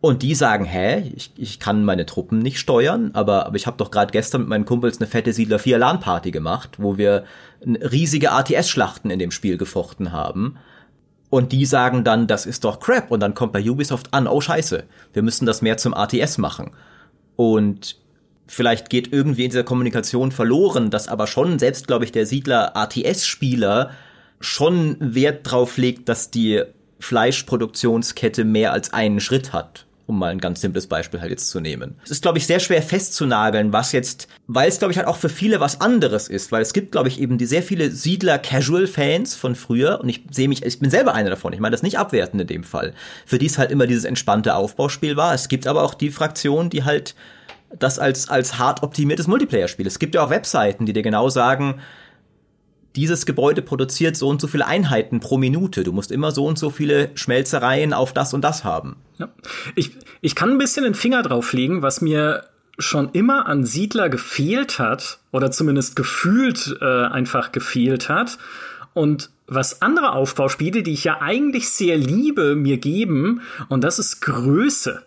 Und 0.00 0.22
die 0.22 0.34
sagen, 0.34 0.64
hä, 0.64 1.10
ich, 1.14 1.32
ich 1.36 1.58
kann 1.58 1.84
meine 1.84 2.06
Truppen 2.06 2.38
nicht 2.38 2.58
steuern, 2.58 3.10
aber, 3.14 3.46
aber 3.46 3.56
ich 3.56 3.66
habe 3.66 3.76
doch 3.76 3.90
gerade 3.90 4.12
gestern 4.12 4.42
mit 4.42 4.50
meinen 4.50 4.64
Kumpels 4.64 5.00
eine 5.00 5.08
fette 5.08 5.32
Siedler 5.32 5.58
4 5.58 5.78
LAN-Party 5.78 6.30
gemacht, 6.30 6.76
wo 6.78 6.98
wir 6.98 7.24
riesige 7.64 8.30
ATS-Schlachten 8.30 9.10
in 9.10 9.18
dem 9.18 9.32
Spiel 9.32 9.56
gefochten 9.56 10.12
haben. 10.12 10.56
Und 11.30 11.52
die 11.52 11.66
sagen 11.66 12.04
dann, 12.04 12.26
das 12.26 12.46
ist 12.46 12.64
doch 12.64 12.80
Crap. 12.80 13.10
Und 13.10 13.20
dann 13.20 13.34
kommt 13.34 13.52
bei 13.52 13.62
Ubisoft 13.62 14.14
an, 14.14 14.26
oh 14.26 14.40
scheiße, 14.40 14.84
wir 15.12 15.22
müssen 15.22 15.46
das 15.46 15.62
mehr 15.62 15.76
zum 15.76 15.94
ATS 15.94 16.38
machen. 16.38 16.70
Und 17.36 17.96
vielleicht 18.46 18.88
geht 18.88 19.12
irgendwie 19.12 19.44
in 19.44 19.50
dieser 19.50 19.64
Kommunikation 19.64 20.32
verloren, 20.32 20.90
dass 20.90 21.08
aber 21.08 21.26
schon, 21.26 21.58
selbst 21.58 21.86
glaube 21.86 22.04
ich, 22.04 22.12
der 22.12 22.26
Siedler 22.26 22.76
ATS-Spieler 22.76 23.90
schon 24.40 24.96
Wert 25.00 25.50
drauf 25.50 25.76
legt, 25.76 26.08
dass 26.08 26.30
die 26.30 26.62
Fleischproduktionskette 27.00 28.44
mehr 28.44 28.72
als 28.72 28.92
einen 28.92 29.20
Schritt 29.20 29.52
hat 29.52 29.87
um 30.08 30.18
mal 30.18 30.30
ein 30.30 30.40
ganz 30.40 30.62
simples 30.62 30.86
Beispiel 30.86 31.20
halt 31.20 31.30
jetzt 31.30 31.50
zu 31.50 31.60
nehmen. 31.60 31.96
Es 32.02 32.10
ist, 32.10 32.22
glaube 32.22 32.38
ich, 32.38 32.46
sehr 32.46 32.60
schwer 32.60 32.82
festzunageln, 32.82 33.74
was 33.74 33.92
jetzt, 33.92 34.26
weil 34.46 34.66
es, 34.66 34.78
glaube 34.78 34.90
ich, 34.90 34.96
halt 34.96 35.06
auch 35.06 35.18
für 35.18 35.28
viele 35.28 35.60
was 35.60 35.82
anderes 35.82 36.28
ist, 36.28 36.50
weil 36.50 36.62
es 36.62 36.72
gibt, 36.72 36.92
glaube 36.92 37.08
ich, 37.08 37.20
eben 37.20 37.36
die 37.36 37.44
sehr 37.44 37.62
viele 37.62 37.90
Siedler-Casual-Fans 37.90 39.34
von 39.34 39.54
früher 39.54 40.00
und 40.00 40.08
ich 40.08 40.24
sehe 40.30 40.48
mich, 40.48 40.64
ich 40.64 40.80
bin 40.80 40.88
selber 40.88 41.12
einer 41.12 41.28
davon, 41.28 41.52
ich 41.52 41.60
meine 41.60 41.72
das 41.72 41.82
nicht 41.82 41.98
abwertend 41.98 42.40
in 42.40 42.48
dem 42.48 42.64
Fall, 42.64 42.94
für 43.26 43.38
die 43.38 43.46
es 43.46 43.58
halt 43.58 43.70
immer 43.70 43.86
dieses 43.86 44.04
entspannte 44.04 44.54
Aufbauspiel 44.54 45.16
war. 45.16 45.34
Es 45.34 45.48
gibt 45.48 45.66
aber 45.66 45.82
auch 45.82 45.92
die 45.92 46.10
Fraktion, 46.10 46.70
die 46.70 46.84
halt 46.84 47.14
das 47.78 47.98
als, 47.98 48.30
als 48.30 48.58
hart 48.58 48.82
optimiertes 48.82 49.26
Multiplayer-Spiel. 49.26 49.86
Es 49.86 49.98
gibt 49.98 50.14
ja 50.14 50.24
auch 50.24 50.30
Webseiten, 50.30 50.86
die 50.86 50.94
dir 50.94 51.02
genau 51.02 51.28
sagen, 51.28 51.80
dieses 52.98 53.26
Gebäude 53.26 53.62
produziert 53.62 54.16
so 54.16 54.28
und 54.28 54.40
so 54.40 54.48
viele 54.48 54.66
Einheiten 54.66 55.20
pro 55.20 55.38
Minute. 55.38 55.84
Du 55.84 55.92
musst 55.92 56.10
immer 56.10 56.32
so 56.32 56.46
und 56.46 56.58
so 56.58 56.70
viele 56.70 57.10
Schmelzereien 57.14 57.92
auf 57.92 58.12
das 58.12 58.34
und 58.34 58.42
das 58.42 58.64
haben. 58.64 58.96
Ja. 59.18 59.28
Ich, 59.76 59.92
ich 60.20 60.34
kann 60.34 60.50
ein 60.50 60.58
bisschen 60.58 60.82
den 60.82 60.94
Finger 60.94 61.22
drauf 61.22 61.52
legen, 61.52 61.80
was 61.80 62.00
mir 62.00 62.44
schon 62.76 63.10
immer 63.12 63.46
an 63.46 63.64
Siedler 63.64 64.08
gefehlt 64.08 64.80
hat, 64.80 65.20
oder 65.30 65.52
zumindest 65.52 65.94
gefühlt 65.94 66.76
äh, 66.80 67.04
einfach 67.04 67.52
gefehlt 67.52 68.08
hat. 68.08 68.38
Und 68.94 69.30
was 69.46 69.80
andere 69.80 70.12
Aufbauspiele, 70.12 70.82
die 70.82 70.92
ich 70.92 71.04
ja 71.04 71.20
eigentlich 71.20 71.70
sehr 71.70 71.96
liebe, 71.96 72.56
mir 72.56 72.78
geben, 72.78 73.42
und 73.68 73.84
das 73.84 74.00
ist 74.00 74.20
Größe. 74.20 75.02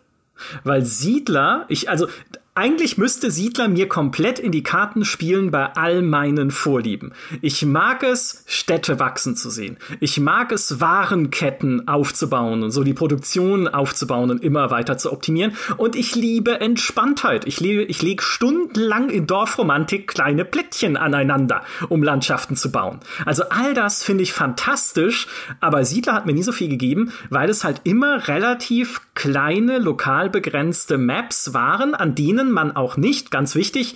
Weil 0.63 0.85
Siedler, 0.85 1.65
ich, 1.67 1.89
also 1.89 2.07
eigentlich 2.53 2.97
müsste 2.97 3.31
Siedler 3.31 3.69
mir 3.69 3.87
komplett 3.87 4.37
in 4.37 4.51
die 4.51 4.61
Karten 4.61 5.05
spielen 5.05 5.51
bei 5.51 5.73
all 5.73 6.01
meinen 6.01 6.51
Vorlieben. 6.51 7.13
Ich 7.41 7.65
mag 7.65 8.03
es, 8.03 8.43
Städte 8.45 8.99
wachsen 8.99 9.37
zu 9.37 9.49
sehen. 9.49 9.77
Ich 10.01 10.19
mag 10.19 10.51
es, 10.51 10.81
Warenketten 10.81 11.87
aufzubauen 11.87 12.61
und 12.61 12.71
so 12.71 12.83
die 12.83 12.93
Produktion 12.93 13.69
aufzubauen 13.69 14.31
und 14.31 14.43
immer 14.43 14.69
weiter 14.69 14.97
zu 14.97 15.13
optimieren. 15.13 15.55
Und 15.77 15.95
ich 15.95 16.13
liebe 16.13 16.59
Entspanntheit. 16.59 17.47
Ich, 17.47 17.61
lebe, 17.61 17.83
ich 17.83 18.01
lege 18.01 18.21
stundenlang 18.21 19.09
in 19.09 19.27
Dorfromantik 19.27 20.07
kleine 20.07 20.43
Plättchen 20.43 20.97
aneinander, 20.97 21.63
um 21.87 22.03
Landschaften 22.03 22.57
zu 22.57 22.69
bauen. 22.69 22.99
Also 23.25 23.43
all 23.49 23.73
das 23.73 24.03
finde 24.03 24.23
ich 24.23 24.33
fantastisch, 24.33 25.27
aber 25.61 25.85
Siedler 25.85 26.13
hat 26.13 26.25
mir 26.25 26.33
nie 26.33 26.43
so 26.43 26.51
viel 26.51 26.67
gegeben, 26.67 27.13
weil 27.29 27.49
es 27.49 27.63
halt 27.63 27.79
immer 27.85 28.27
relativ 28.27 29.01
kleine, 29.15 29.79
lokal 29.79 30.29
begrenzte 30.29 30.97
Maps 30.97 31.53
waren, 31.53 31.95
an 31.95 32.13
denen 32.13 32.40
denen 32.41 32.53
man 32.53 32.75
auch 32.75 32.97
nicht, 32.97 33.31
ganz 33.31 33.55
wichtig, 33.55 33.95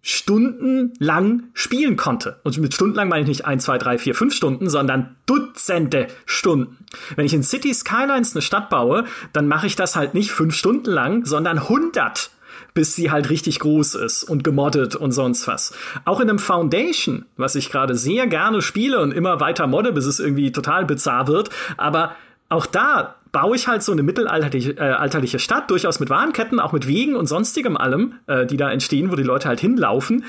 stundenlang 0.00 1.44
spielen 1.54 1.96
konnte. 1.96 2.38
Und 2.44 2.58
mit 2.58 2.74
stundenlang 2.74 3.08
meine 3.08 3.22
ich 3.22 3.28
nicht 3.28 3.46
ein, 3.46 3.58
zwei, 3.58 3.78
drei, 3.78 3.96
vier, 3.98 4.14
fünf 4.14 4.34
Stunden, 4.34 4.68
sondern 4.68 5.16
Dutzende 5.24 6.08
Stunden. 6.26 6.84
Wenn 7.16 7.24
ich 7.24 7.32
in 7.32 7.42
City 7.42 7.72
Skylines 7.72 8.34
eine 8.34 8.42
Stadt 8.42 8.68
baue, 8.68 9.04
dann 9.32 9.48
mache 9.48 9.66
ich 9.66 9.76
das 9.76 9.96
halt 9.96 10.12
nicht 10.12 10.30
fünf 10.30 10.54
Stunden 10.54 10.90
lang, 10.90 11.24
sondern 11.24 11.68
hundert 11.68 12.30
bis 12.72 12.96
sie 12.96 13.12
halt 13.12 13.30
richtig 13.30 13.60
groß 13.60 13.94
ist 13.94 14.24
und 14.24 14.42
gemoddet 14.42 14.96
und 14.96 15.12
sonst 15.12 15.46
was. 15.46 15.72
Auch 16.04 16.18
in 16.18 16.28
einem 16.28 16.40
Foundation, 16.40 17.24
was 17.36 17.54
ich 17.54 17.70
gerade 17.70 17.94
sehr 17.94 18.26
gerne 18.26 18.62
spiele 18.62 19.00
und 19.00 19.12
immer 19.12 19.38
weiter 19.38 19.68
modde, 19.68 19.92
bis 19.92 20.06
es 20.06 20.18
irgendwie 20.18 20.50
total 20.50 20.84
bizarr 20.84 21.28
wird, 21.28 21.50
aber 21.76 22.16
auch 22.48 22.66
da 22.66 23.14
baue 23.34 23.56
ich 23.56 23.66
halt 23.66 23.82
so 23.82 23.92
eine 23.92 24.04
mittelalterliche 24.04 24.78
äh, 24.78 24.80
alterliche 24.80 25.40
Stadt, 25.40 25.70
durchaus 25.70 25.98
mit 26.00 26.08
Warenketten, 26.08 26.60
auch 26.60 26.72
mit 26.72 26.86
Wegen 26.86 27.16
und 27.16 27.26
sonstigem 27.26 27.76
allem, 27.76 28.14
äh, 28.28 28.46
die 28.46 28.56
da 28.56 28.70
entstehen, 28.70 29.10
wo 29.10 29.16
die 29.16 29.24
Leute 29.24 29.48
halt 29.48 29.60
hinlaufen. 29.60 30.24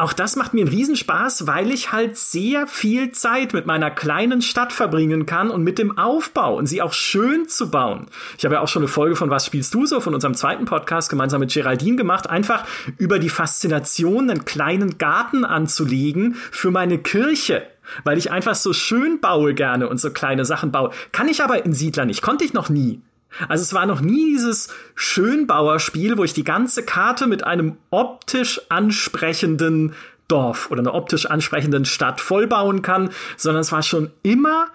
Auch 0.00 0.12
das 0.12 0.36
macht 0.36 0.54
mir 0.54 0.60
einen 0.60 0.68
Riesenspaß, 0.68 1.48
weil 1.48 1.72
ich 1.72 1.90
halt 1.90 2.16
sehr 2.16 2.68
viel 2.68 3.10
Zeit 3.10 3.52
mit 3.52 3.66
meiner 3.66 3.90
kleinen 3.90 4.42
Stadt 4.42 4.72
verbringen 4.72 5.26
kann 5.26 5.50
und 5.50 5.64
mit 5.64 5.76
dem 5.76 5.98
Aufbau 5.98 6.56
und 6.56 6.66
sie 6.66 6.82
auch 6.82 6.92
schön 6.92 7.48
zu 7.48 7.68
bauen. 7.68 8.06
Ich 8.38 8.44
habe 8.44 8.54
ja 8.54 8.60
auch 8.60 8.68
schon 8.68 8.82
eine 8.82 8.88
Folge 8.88 9.16
von 9.16 9.28
Was 9.28 9.44
spielst 9.44 9.74
du 9.74 9.86
so 9.86 10.00
von 10.00 10.14
unserem 10.14 10.34
zweiten 10.34 10.66
Podcast 10.66 11.10
gemeinsam 11.10 11.40
mit 11.40 11.52
Geraldine 11.52 11.96
gemacht, 11.96 12.30
einfach 12.30 12.64
über 12.96 13.18
die 13.18 13.28
Faszination, 13.28 14.30
einen 14.30 14.44
kleinen 14.44 14.98
Garten 14.98 15.44
anzulegen 15.44 16.36
für 16.52 16.70
meine 16.70 16.98
Kirche 16.98 17.66
weil 18.04 18.18
ich 18.18 18.30
einfach 18.30 18.54
so 18.54 18.72
schön 18.72 19.20
baue 19.20 19.54
gerne 19.54 19.88
und 19.88 20.00
so 20.00 20.10
kleine 20.10 20.44
Sachen 20.44 20.72
baue. 20.72 20.90
Kann 21.12 21.28
ich 21.28 21.42
aber 21.42 21.64
in 21.64 21.72
Siedler 21.72 22.04
nicht, 22.04 22.22
konnte 22.22 22.44
ich 22.44 22.52
noch 22.52 22.68
nie. 22.68 23.00
Also 23.48 23.62
es 23.62 23.74
war 23.74 23.86
noch 23.86 24.00
nie 24.00 24.32
dieses 24.32 24.68
Schönbauerspiel, 24.94 26.16
wo 26.16 26.24
ich 26.24 26.32
die 26.32 26.44
ganze 26.44 26.82
Karte 26.82 27.26
mit 27.26 27.44
einem 27.44 27.76
optisch 27.90 28.60
ansprechenden 28.68 29.94
Dorf 30.28 30.70
oder 30.70 30.80
einer 30.80 30.94
optisch 30.94 31.26
ansprechenden 31.26 31.84
Stadt 31.84 32.20
vollbauen 32.20 32.82
kann, 32.82 33.10
sondern 33.36 33.62
es 33.62 33.72
war 33.72 33.82
schon 33.82 34.10
immer 34.22 34.68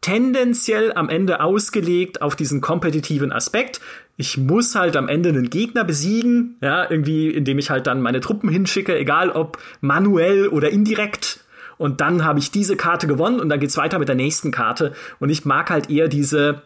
tendenziell 0.00 0.92
am 0.92 1.08
Ende 1.08 1.40
ausgelegt 1.40 2.20
auf 2.20 2.36
diesen 2.36 2.60
kompetitiven 2.60 3.32
Aspekt. 3.32 3.80
Ich 4.16 4.36
muss 4.36 4.74
halt 4.74 4.96
am 4.96 5.08
Ende 5.08 5.30
einen 5.30 5.50
Gegner 5.50 5.82
besiegen, 5.82 6.56
ja, 6.60 6.88
irgendwie, 6.88 7.28
indem 7.30 7.58
ich 7.58 7.70
halt 7.70 7.86
dann 7.86 8.02
meine 8.02 8.20
Truppen 8.20 8.48
hinschicke, 8.50 8.96
egal 8.96 9.30
ob 9.30 9.58
manuell 9.80 10.48
oder 10.48 10.70
indirekt 10.70 11.43
und 11.78 12.00
dann 12.00 12.24
habe 12.24 12.38
ich 12.38 12.50
diese 12.50 12.76
Karte 12.76 13.06
gewonnen 13.06 13.40
und 13.40 13.48
dann 13.48 13.60
geht's 13.60 13.76
weiter 13.76 13.98
mit 13.98 14.08
der 14.08 14.16
nächsten 14.16 14.50
Karte. 14.50 14.92
Und 15.20 15.30
ich 15.30 15.44
mag 15.44 15.70
halt 15.70 15.90
eher 15.90 16.08
diese, 16.08 16.62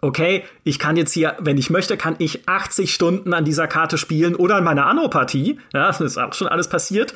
okay, 0.00 0.44
ich 0.64 0.78
kann 0.78 0.96
jetzt 0.96 1.12
hier, 1.12 1.36
wenn 1.40 1.58
ich 1.58 1.70
möchte, 1.70 1.96
kann 1.96 2.16
ich 2.18 2.48
80 2.48 2.92
Stunden 2.92 3.34
an 3.34 3.44
dieser 3.44 3.66
Karte 3.66 3.98
spielen 3.98 4.34
oder 4.34 4.56
an 4.56 4.64
meiner 4.64 4.86
Anno-Partie. 4.86 5.58
Ja, 5.72 5.86
das 5.86 6.00
ist 6.00 6.18
auch 6.18 6.32
schon 6.32 6.48
alles 6.48 6.68
passiert, 6.68 7.14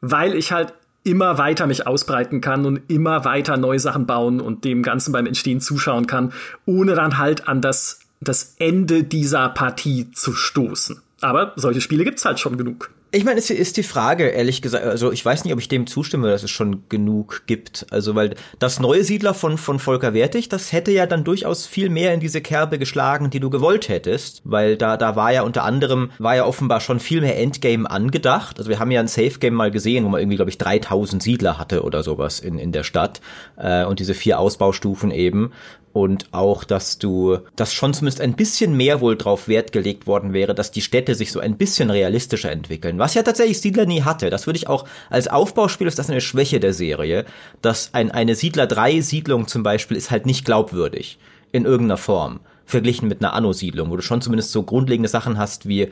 weil 0.00 0.34
ich 0.34 0.52
halt 0.52 0.74
immer 1.04 1.36
weiter 1.36 1.66
mich 1.66 1.86
ausbreiten 1.86 2.40
kann 2.40 2.64
und 2.64 2.80
immer 2.88 3.24
weiter 3.24 3.56
neue 3.56 3.78
Sachen 3.78 4.06
bauen 4.06 4.40
und 4.40 4.64
dem 4.64 4.82
Ganzen 4.82 5.12
beim 5.12 5.26
Entstehen 5.26 5.60
zuschauen 5.60 6.06
kann, 6.06 6.32
ohne 6.64 6.94
dann 6.94 7.18
halt 7.18 7.46
an 7.46 7.60
das, 7.60 8.00
das 8.20 8.56
Ende 8.58 9.04
dieser 9.04 9.50
Partie 9.50 10.10
zu 10.12 10.32
stoßen. 10.32 11.02
Aber 11.20 11.52
solche 11.56 11.82
Spiele 11.82 12.04
gibt's 12.04 12.24
halt 12.24 12.40
schon 12.40 12.56
genug. 12.56 12.90
Ich 13.14 13.24
meine, 13.24 13.38
es 13.38 13.48
ist 13.48 13.76
die 13.76 13.84
Frage, 13.84 14.26
ehrlich 14.26 14.60
gesagt, 14.60 14.84
also 14.84 15.12
ich 15.12 15.24
weiß 15.24 15.44
nicht, 15.44 15.54
ob 15.54 15.60
ich 15.60 15.68
dem 15.68 15.86
zustimme, 15.86 16.30
dass 16.30 16.42
es 16.42 16.50
schon 16.50 16.88
genug 16.88 17.44
gibt. 17.46 17.86
Also, 17.90 18.16
weil 18.16 18.34
das 18.58 18.80
neue 18.80 19.04
Siedler 19.04 19.34
von, 19.34 19.56
von 19.56 19.78
Volker 19.78 20.14
Wertig, 20.14 20.48
das 20.48 20.72
hätte 20.72 20.90
ja 20.90 21.06
dann 21.06 21.22
durchaus 21.22 21.64
viel 21.64 21.90
mehr 21.90 22.12
in 22.12 22.18
diese 22.18 22.40
Kerbe 22.40 22.76
geschlagen, 22.76 23.30
die 23.30 23.38
du 23.38 23.50
gewollt 23.50 23.88
hättest. 23.88 24.42
Weil 24.44 24.76
da, 24.76 24.96
da 24.96 25.14
war 25.14 25.32
ja 25.32 25.42
unter 25.42 25.62
anderem, 25.62 26.10
war 26.18 26.34
ja 26.34 26.44
offenbar 26.44 26.80
schon 26.80 26.98
viel 26.98 27.20
mehr 27.20 27.38
Endgame 27.38 27.88
angedacht. 27.88 28.58
Also 28.58 28.68
wir 28.68 28.80
haben 28.80 28.90
ja 28.90 28.98
ein 28.98 29.06
Safe 29.06 29.38
Game 29.38 29.54
mal 29.54 29.70
gesehen, 29.70 30.04
wo 30.04 30.08
man 30.08 30.20
irgendwie, 30.20 30.36
glaube 30.36 30.50
ich, 30.50 30.58
3000 30.58 31.22
Siedler 31.22 31.56
hatte 31.56 31.84
oder 31.84 32.02
sowas 32.02 32.40
in, 32.40 32.58
in 32.58 32.72
der 32.72 32.82
Stadt. 32.82 33.20
Äh, 33.56 33.84
und 33.84 34.00
diese 34.00 34.14
vier 34.14 34.40
Ausbaustufen 34.40 35.12
eben 35.12 35.52
und 35.94 36.26
auch, 36.32 36.64
dass 36.64 36.98
du, 36.98 37.38
dass 37.54 37.72
schon 37.72 37.94
zumindest 37.94 38.20
ein 38.20 38.34
bisschen 38.34 38.76
mehr 38.76 39.00
wohl 39.00 39.16
drauf 39.16 39.46
Wert 39.46 39.70
gelegt 39.70 40.08
worden 40.08 40.32
wäre, 40.32 40.52
dass 40.52 40.72
die 40.72 40.82
Städte 40.82 41.14
sich 41.14 41.30
so 41.30 41.38
ein 41.38 41.56
bisschen 41.56 41.88
realistischer 41.88 42.50
entwickeln. 42.50 42.98
Was 42.98 43.14
ja 43.14 43.22
tatsächlich 43.22 43.60
Siedler 43.60 43.86
nie 43.86 44.02
hatte. 44.02 44.28
Das 44.28 44.46
würde 44.48 44.56
ich 44.56 44.66
auch 44.66 44.86
als 45.08 45.28
Aufbauspiel 45.28 45.86
ist 45.86 46.00
das 46.00 46.10
eine 46.10 46.20
Schwäche 46.20 46.58
der 46.58 46.74
Serie, 46.74 47.24
dass 47.62 47.94
ein, 47.94 48.10
eine 48.10 48.34
Siedler 48.34 48.66
3 48.66 49.02
Siedlung 49.02 49.46
zum 49.46 49.62
Beispiel 49.62 49.96
ist 49.96 50.10
halt 50.10 50.26
nicht 50.26 50.44
glaubwürdig 50.44 51.16
in 51.52 51.64
irgendeiner 51.64 51.96
Form 51.96 52.40
verglichen 52.66 53.08
mit 53.08 53.22
einer 53.22 53.34
Anno-Siedlung, 53.34 53.90
wo 53.90 53.96
du 53.96 54.02
schon 54.02 54.20
zumindest 54.20 54.50
so 54.50 54.64
grundlegende 54.64 55.08
Sachen 55.08 55.38
hast 55.38 55.68
wie 55.68 55.90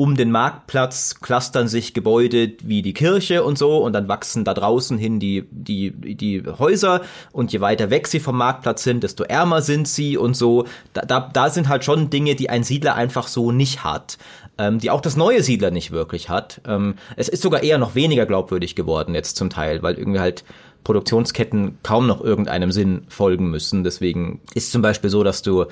um 0.00 0.16
den 0.16 0.30
Marktplatz 0.30 1.20
clustern 1.20 1.68
sich 1.68 1.92
Gebäude 1.92 2.54
wie 2.62 2.80
die 2.80 2.94
Kirche 2.94 3.44
und 3.44 3.58
so 3.58 3.84
und 3.84 3.92
dann 3.92 4.08
wachsen 4.08 4.46
da 4.46 4.54
draußen 4.54 4.96
hin 4.96 5.20
die, 5.20 5.44
die, 5.50 5.90
die 5.90 6.42
Häuser 6.58 7.02
und 7.32 7.52
je 7.52 7.60
weiter 7.60 7.90
weg 7.90 8.06
sie 8.06 8.18
vom 8.18 8.38
Marktplatz 8.38 8.82
sind, 8.82 9.02
desto 9.02 9.24
ärmer 9.24 9.60
sind 9.60 9.86
sie 9.86 10.16
und 10.16 10.38
so. 10.38 10.64
Da, 10.94 11.02
da, 11.02 11.28
da 11.30 11.50
sind 11.50 11.68
halt 11.68 11.84
schon 11.84 12.08
Dinge, 12.08 12.34
die 12.34 12.48
ein 12.48 12.64
Siedler 12.64 12.94
einfach 12.94 13.26
so 13.26 13.52
nicht 13.52 13.84
hat. 13.84 14.16
Ähm, 14.56 14.78
die 14.78 14.90
auch 14.90 15.02
das 15.02 15.18
neue 15.18 15.42
Siedler 15.42 15.70
nicht 15.70 15.90
wirklich 15.90 16.30
hat. 16.30 16.62
Ähm, 16.66 16.94
es 17.16 17.28
ist 17.28 17.42
sogar 17.42 17.62
eher 17.62 17.76
noch 17.76 17.94
weniger 17.94 18.24
glaubwürdig 18.24 18.76
geworden 18.76 19.14
jetzt 19.14 19.36
zum 19.36 19.50
Teil, 19.50 19.82
weil 19.82 19.98
irgendwie 19.98 20.20
halt 20.20 20.44
Produktionsketten 20.82 21.76
kaum 21.82 22.06
noch 22.06 22.22
irgendeinem 22.22 22.72
Sinn 22.72 23.02
folgen 23.08 23.50
müssen. 23.50 23.84
Deswegen 23.84 24.40
ist 24.54 24.72
zum 24.72 24.80
Beispiel 24.80 25.10
so, 25.10 25.24
dass 25.24 25.42
du 25.42 25.66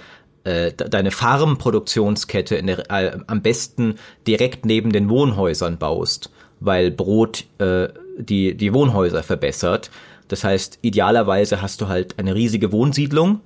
äh, 0.48 0.72
deine 0.72 1.10
Farmproduktionskette 1.10 2.56
in 2.56 2.68
der, 2.68 2.90
äh, 2.90 3.18
am 3.26 3.42
besten 3.42 3.96
direkt 4.26 4.64
neben 4.64 4.92
den 4.92 5.10
Wohnhäusern 5.10 5.76
baust, 5.76 6.30
weil 6.60 6.90
Brot 6.90 7.44
äh, 7.58 7.88
die, 8.18 8.56
die 8.56 8.72
Wohnhäuser 8.72 9.22
verbessert. 9.22 9.90
Das 10.28 10.44
heißt, 10.44 10.78
idealerweise 10.80 11.60
hast 11.60 11.82
du 11.82 11.88
halt 11.88 12.18
eine 12.18 12.34
riesige 12.34 12.72
Wohnsiedlung 12.72 13.40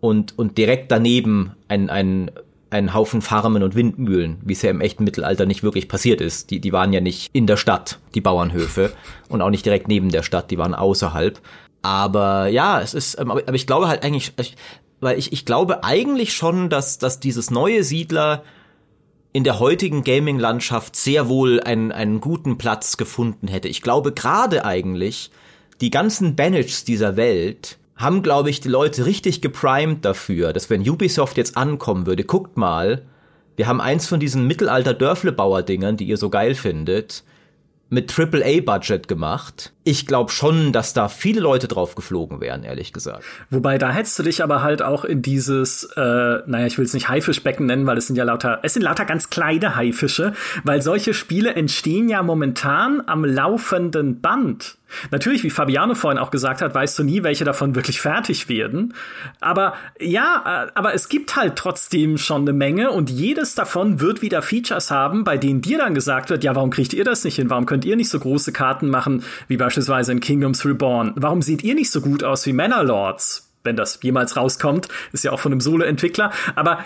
und, 0.00 0.38
und 0.38 0.56
direkt 0.56 0.92
daneben 0.92 1.52
ein, 1.66 1.90
ein, 1.90 2.30
ein 2.70 2.94
Haufen 2.94 3.22
Farmen 3.22 3.64
und 3.64 3.74
Windmühlen, 3.74 4.38
wie 4.44 4.52
es 4.52 4.62
ja 4.62 4.70
im 4.70 4.80
echten 4.80 5.02
Mittelalter 5.02 5.46
nicht 5.46 5.64
wirklich 5.64 5.88
passiert 5.88 6.20
ist. 6.20 6.50
Die, 6.50 6.60
die 6.60 6.72
waren 6.72 6.92
ja 6.92 7.00
nicht 7.00 7.30
in 7.32 7.48
der 7.48 7.56
Stadt, 7.56 7.98
die 8.14 8.20
Bauernhöfe, 8.20 8.92
und 9.28 9.42
auch 9.42 9.50
nicht 9.50 9.66
direkt 9.66 9.88
neben 9.88 10.10
der 10.10 10.22
Stadt, 10.22 10.52
die 10.52 10.58
waren 10.58 10.74
außerhalb. 10.74 11.40
Aber 11.82 12.46
ja, 12.48 12.80
es 12.80 12.94
ist, 12.94 13.18
ähm, 13.18 13.30
aber 13.30 13.54
ich 13.54 13.66
glaube 13.66 13.88
halt 13.88 14.04
eigentlich, 14.04 14.32
weil 15.00 15.18
ich, 15.18 15.32
ich 15.32 15.44
glaube 15.44 15.84
eigentlich 15.84 16.34
schon, 16.34 16.68
dass, 16.70 16.98
dass 16.98 17.20
dieses 17.20 17.50
neue 17.50 17.84
Siedler 17.84 18.42
in 19.32 19.44
der 19.44 19.60
heutigen 19.60 20.02
Gaming-Landschaft 20.02 20.96
sehr 20.96 21.28
wohl 21.28 21.60
einen, 21.60 21.92
einen 21.92 22.20
guten 22.20 22.56
Platz 22.56 22.96
gefunden 22.96 23.48
hätte. 23.48 23.68
Ich 23.68 23.82
glaube 23.82 24.12
gerade 24.12 24.64
eigentlich, 24.64 25.30
die 25.80 25.90
ganzen 25.90 26.36
Banish 26.36 26.84
dieser 26.84 27.16
Welt 27.16 27.78
haben, 27.96 28.22
glaube 28.22 28.50
ich, 28.50 28.60
die 28.60 28.68
Leute 28.68 29.04
richtig 29.06 29.42
geprimed 29.42 30.04
dafür, 30.04 30.52
dass 30.52 30.70
wenn 30.70 30.88
Ubisoft 30.88 31.36
jetzt 31.36 31.56
ankommen 31.56 32.06
würde, 32.06 32.24
guckt 32.24 32.56
mal, 32.56 33.02
wir 33.56 33.66
haben 33.66 33.80
eins 33.80 34.06
von 34.06 34.20
diesen 34.20 34.46
Mittelalter-Dörflebauer-Dingern, 34.46 35.96
die 35.96 36.06
ihr 36.06 36.18
so 36.18 36.30
geil 36.30 36.54
findet, 36.54 37.24
mit 37.88 38.18
AAA-Budget 38.18 39.06
gemacht. 39.06 39.72
Ich 39.84 40.06
glaube 40.06 40.32
schon, 40.32 40.72
dass 40.72 40.92
da 40.92 41.08
viele 41.08 41.40
Leute 41.40 41.68
drauf 41.68 41.94
geflogen 41.94 42.40
wären, 42.40 42.64
ehrlich 42.64 42.92
gesagt. 42.92 43.22
Wobei, 43.50 43.78
da 43.78 43.92
hättest 43.92 44.18
du 44.18 44.24
dich 44.24 44.42
aber 44.42 44.62
halt 44.62 44.82
auch 44.82 45.04
in 45.04 45.22
dieses, 45.22 45.84
äh, 45.96 46.00
naja, 46.00 46.66
ich 46.66 46.78
will 46.78 46.84
es 46.84 46.94
nicht 46.94 47.08
Haifischbecken 47.08 47.66
nennen, 47.66 47.86
weil 47.86 47.96
es 47.96 48.08
sind 48.08 48.16
ja 48.16 48.24
lauter, 48.24 48.58
es 48.64 48.74
sind 48.74 48.82
lauter 48.82 49.04
ganz 49.04 49.30
kleine 49.30 49.76
Haifische, 49.76 50.32
weil 50.64 50.82
solche 50.82 51.14
Spiele 51.14 51.54
entstehen 51.54 52.08
ja 52.08 52.22
momentan 52.24 53.02
am 53.06 53.24
laufenden 53.24 54.20
Band. 54.20 54.78
Natürlich, 55.10 55.42
wie 55.42 55.50
Fabiano 55.50 55.94
vorhin 55.94 56.18
auch 56.18 56.30
gesagt 56.30 56.62
hat, 56.62 56.74
weißt 56.74 56.98
du 56.98 57.04
nie, 57.04 57.22
welche 57.22 57.44
davon 57.44 57.74
wirklich 57.74 58.00
fertig 58.00 58.48
werden. 58.48 58.94
Aber 59.40 59.74
ja, 60.00 60.66
äh, 60.66 60.70
aber 60.74 60.94
es 60.94 61.08
gibt 61.08 61.36
halt 61.36 61.56
trotzdem 61.56 62.18
schon 62.18 62.42
eine 62.42 62.52
Menge 62.52 62.90
und 62.90 63.10
jedes 63.10 63.54
davon 63.54 64.00
wird 64.00 64.22
wieder 64.22 64.42
Features 64.42 64.90
haben, 64.90 65.24
bei 65.24 65.38
denen 65.38 65.60
dir 65.60 65.78
dann 65.78 65.94
gesagt 65.94 66.30
wird, 66.30 66.44
ja, 66.44 66.54
warum 66.54 66.70
kriegt 66.70 66.92
ihr 66.92 67.04
das 67.04 67.24
nicht 67.24 67.36
hin? 67.36 67.50
Warum 67.50 67.66
könnt 67.66 67.84
ihr 67.84 67.96
nicht 67.96 68.08
so 68.08 68.20
große 68.20 68.52
Karten 68.52 68.88
machen, 68.88 69.24
wie 69.48 69.56
beispielsweise 69.56 70.12
in 70.12 70.20
Kingdoms 70.20 70.64
Reborn? 70.64 71.12
Warum 71.16 71.42
seht 71.42 71.62
ihr 71.64 71.74
nicht 71.74 71.90
so 71.90 72.00
gut 72.00 72.22
aus 72.22 72.46
wie 72.46 72.52
Manor 72.52 72.84
Lords? 72.84 73.50
Wenn 73.64 73.76
das 73.76 73.98
jemals 74.02 74.36
rauskommt, 74.36 74.88
ist 75.12 75.24
ja 75.24 75.32
auch 75.32 75.40
von 75.40 75.50
einem 75.50 75.60
Solo-Entwickler. 75.60 76.30
Aber 76.54 76.84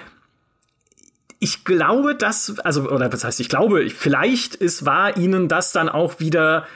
ich 1.38 1.64
glaube, 1.64 2.14
dass, 2.14 2.58
also, 2.60 2.88
oder 2.90 3.12
was 3.12 3.24
heißt, 3.24 3.40
ich 3.40 3.48
glaube, 3.48 3.88
vielleicht 3.90 4.54
ist, 4.54 4.86
war 4.86 5.16
ihnen 5.16 5.48
das 5.48 5.72
dann 5.72 5.88
auch 5.88 6.20
wieder 6.20 6.66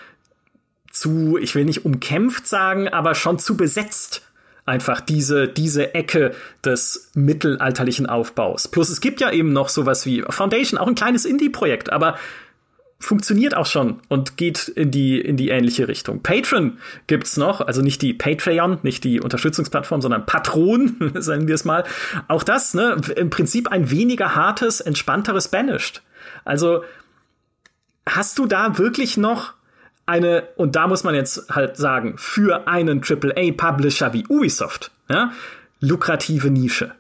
zu, 0.95 1.39
ich 1.39 1.55
will 1.55 1.65
nicht 1.65 1.85
umkämpft 1.85 2.47
sagen, 2.47 2.89
aber 2.89 3.15
schon 3.15 3.39
zu 3.39 3.57
besetzt. 3.57 4.23
Einfach 4.67 5.03
diese, 5.03 5.47
diese 5.47 5.95
Ecke 5.95 6.35
des 6.65 7.11
mittelalterlichen 7.15 8.07
Aufbaus. 8.07 8.67
Plus 8.67 8.89
es 8.89 9.03
gibt 9.03 9.21
ja 9.21 9.31
eben 9.31 9.53
noch 9.53 9.69
sowas 9.69 10.07
wie 10.07 10.25
Foundation, 10.31 10.79
auch 10.79 10.87
ein 10.87 10.95
kleines 10.95 11.27
Indie-Projekt, 11.27 11.93
aber 11.93 12.17
funktioniert 12.99 13.55
auch 13.55 13.67
schon 13.67 14.01
und 14.09 14.39
geht 14.39 14.69
in 14.69 14.91
die, 14.91 15.21
in 15.21 15.37
die 15.37 15.51
ähnliche 15.51 15.87
Richtung. 15.89 16.23
Patreon 16.23 16.79
gibt's 17.07 17.37
noch, 17.37 17.61
also 17.61 17.83
nicht 17.83 18.01
die 18.01 18.15
Patreon, 18.15 18.79
nicht 18.83 19.05
die 19.05 19.21
Unterstützungsplattform, 19.21 20.01
sondern 20.01 20.25
Patron, 20.25 21.13
sagen 21.17 21.47
wir 21.47 21.57
es 21.57 21.67
mal. 21.67 21.85
Auch 22.29 22.43
das, 22.43 22.73
ne, 22.73 22.97
im 23.17 23.29
Prinzip 23.29 23.69
ein 23.69 23.91
weniger 23.91 24.35
hartes, 24.35 24.81
entspannteres 24.81 25.49
Banished. 25.49 26.03
Also, 26.47 26.85
hast 28.07 28.39
du 28.39 28.47
da 28.47 28.79
wirklich 28.79 29.19
noch 29.19 29.53
eine, 30.07 30.45
und 30.57 30.77
da 30.77 30.87
muss 30.87 31.05
man 31.05 31.15
jetzt 31.15 31.55
halt 31.55 31.77
sagen, 31.77 32.15
für 32.17 32.69
einen 32.69 33.03
AAA-Publisher 33.03 34.13
wie 34.13 34.27
Ubisoft, 34.29 34.91
ja, 35.09 35.33
lukrative 35.81 36.51
Nische. 36.51 36.93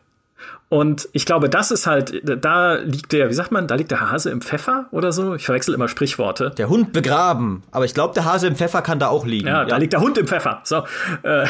Und 0.71 1.09
ich 1.13 1.27
glaube, 1.27 1.49
das 1.49 1.71
ist 1.71 1.87
halt, 1.87 2.21
da 2.25 2.75
liegt 2.75 3.13
der, 3.13 3.29
wie 3.29 3.35
sagt 3.35 3.53
man, 3.53 3.69
da 3.69 3.77
liegt 3.77 3.91
der 3.91 4.11
Hase 4.11 4.31
im 4.31 4.41
Pfeffer 4.41 4.87
oder 4.91 5.13
so. 5.13 5.35
Ich 5.35 5.45
verwechsel 5.45 5.75
immer 5.75 5.89
Sprichworte. 5.89 6.51
Der 6.51 6.69
Hund 6.69 6.93
begraben. 6.93 7.63
Aber 7.71 7.85
ich 7.85 7.95
glaube, 7.95 8.15
der 8.15 8.25
Hase 8.25 8.49
im 8.49 8.57
Pfeffer 8.57 8.83
kann 8.83 8.99
da 8.99 9.09
auch 9.09 9.25
liegen. 9.25 9.47
Ja, 9.47 9.63
ja. 9.63 9.65
da 9.67 9.77
liegt 9.77 9.93
der 9.93 10.01
Hund 10.01 10.19
im 10.19 10.27
Pfeffer. 10.27 10.63
So. 10.65 10.85
Äh, 11.23 11.47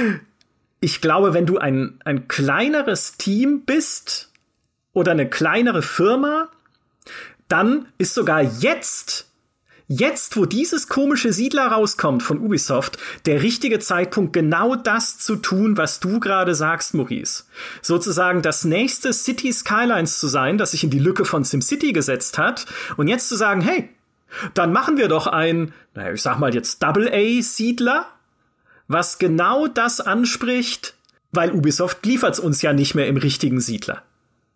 ich 0.80 1.00
glaube, 1.00 1.34
wenn 1.34 1.46
du 1.46 1.58
ein, 1.58 1.98
ein 2.04 2.28
kleineres 2.28 3.18
Team 3.18 3.64
bist 3.66 4.30
oder 4.94 5.12
eine 5.12 5.28
kleinere 5.28 5.82
Firma, 5.82 6.48
dann 7.48 7.86
ist 7.98 8.14
sogar 8.14 8.40
jetzt 8.40 9.31
jetzt, 9.88 10.36
wo 10.36 10.46
dieses 10.46 10.88
komische 10.88 11.32
Siedler 11.32 11.68
rauskommt 11.68 12.22
von 12.22 12.38
Ubisoft, 12.38 12.98
der 13.26 13.42
richtige 13.42 13.78
Zeitpunkt, 13.78 14.32
genau 14.32 14.74
das 14.74 15.18
zu 15.18 15.36
tun, 15.36 15.76
was 15.76 16.00
du 16.00 16.20
gerade 16.20 16.54
sagst, 16.54 16.94
Maurice. 16.94 17.44
Sozusagen 17.82 18.42
das 18.42 18.64
nächste 18.64 19.12
City 19.12 19.52
Skylines 19.52 20.18
zu 20.18 20.28
sein, 20.28 20.58
das 20.58 20.72
sich 20.72 20.84
in 20.84 20.90
die 20.90 20.98
Lücke 20.98 21.24
von 21.24 21.44
SimCity 21.44 21.92
gesetzt 21.92 22.38
hat, 22.38 22.66
und 22.96 23.08
jetzt 23.08 23.28
zu 23.28 23.36
sagen, 23.36 23.60
hey, 23.60 23.88
dann 24.54 24.72
machen 24.72 24.96
wir 24.96 25.08
doch 25.08 25.26
ein, 25.26 25.72
naja, 25.94 26.12
ich 26.12 26.22
sag 26.22 26.38
mal 26.38 26.54
jetzt 26.54 26.82
Double-A-Siedler, 26.82 28.06
was 28.88 29.18
genau 29.18 29.66
das 29.66 30.00
anspricht, 30.00 30.94
weil 31.32 31.52
Ubisoft 31.52 32.04
liefert's 32.04 32.38
uns 32.38 32.62
ja 32.62 32.72
nicht 32.72 32.94
mehr 32.94 33.06
im 33.06 33.16
richtigen 33.16 33.60
Siedler. 33.60 34.02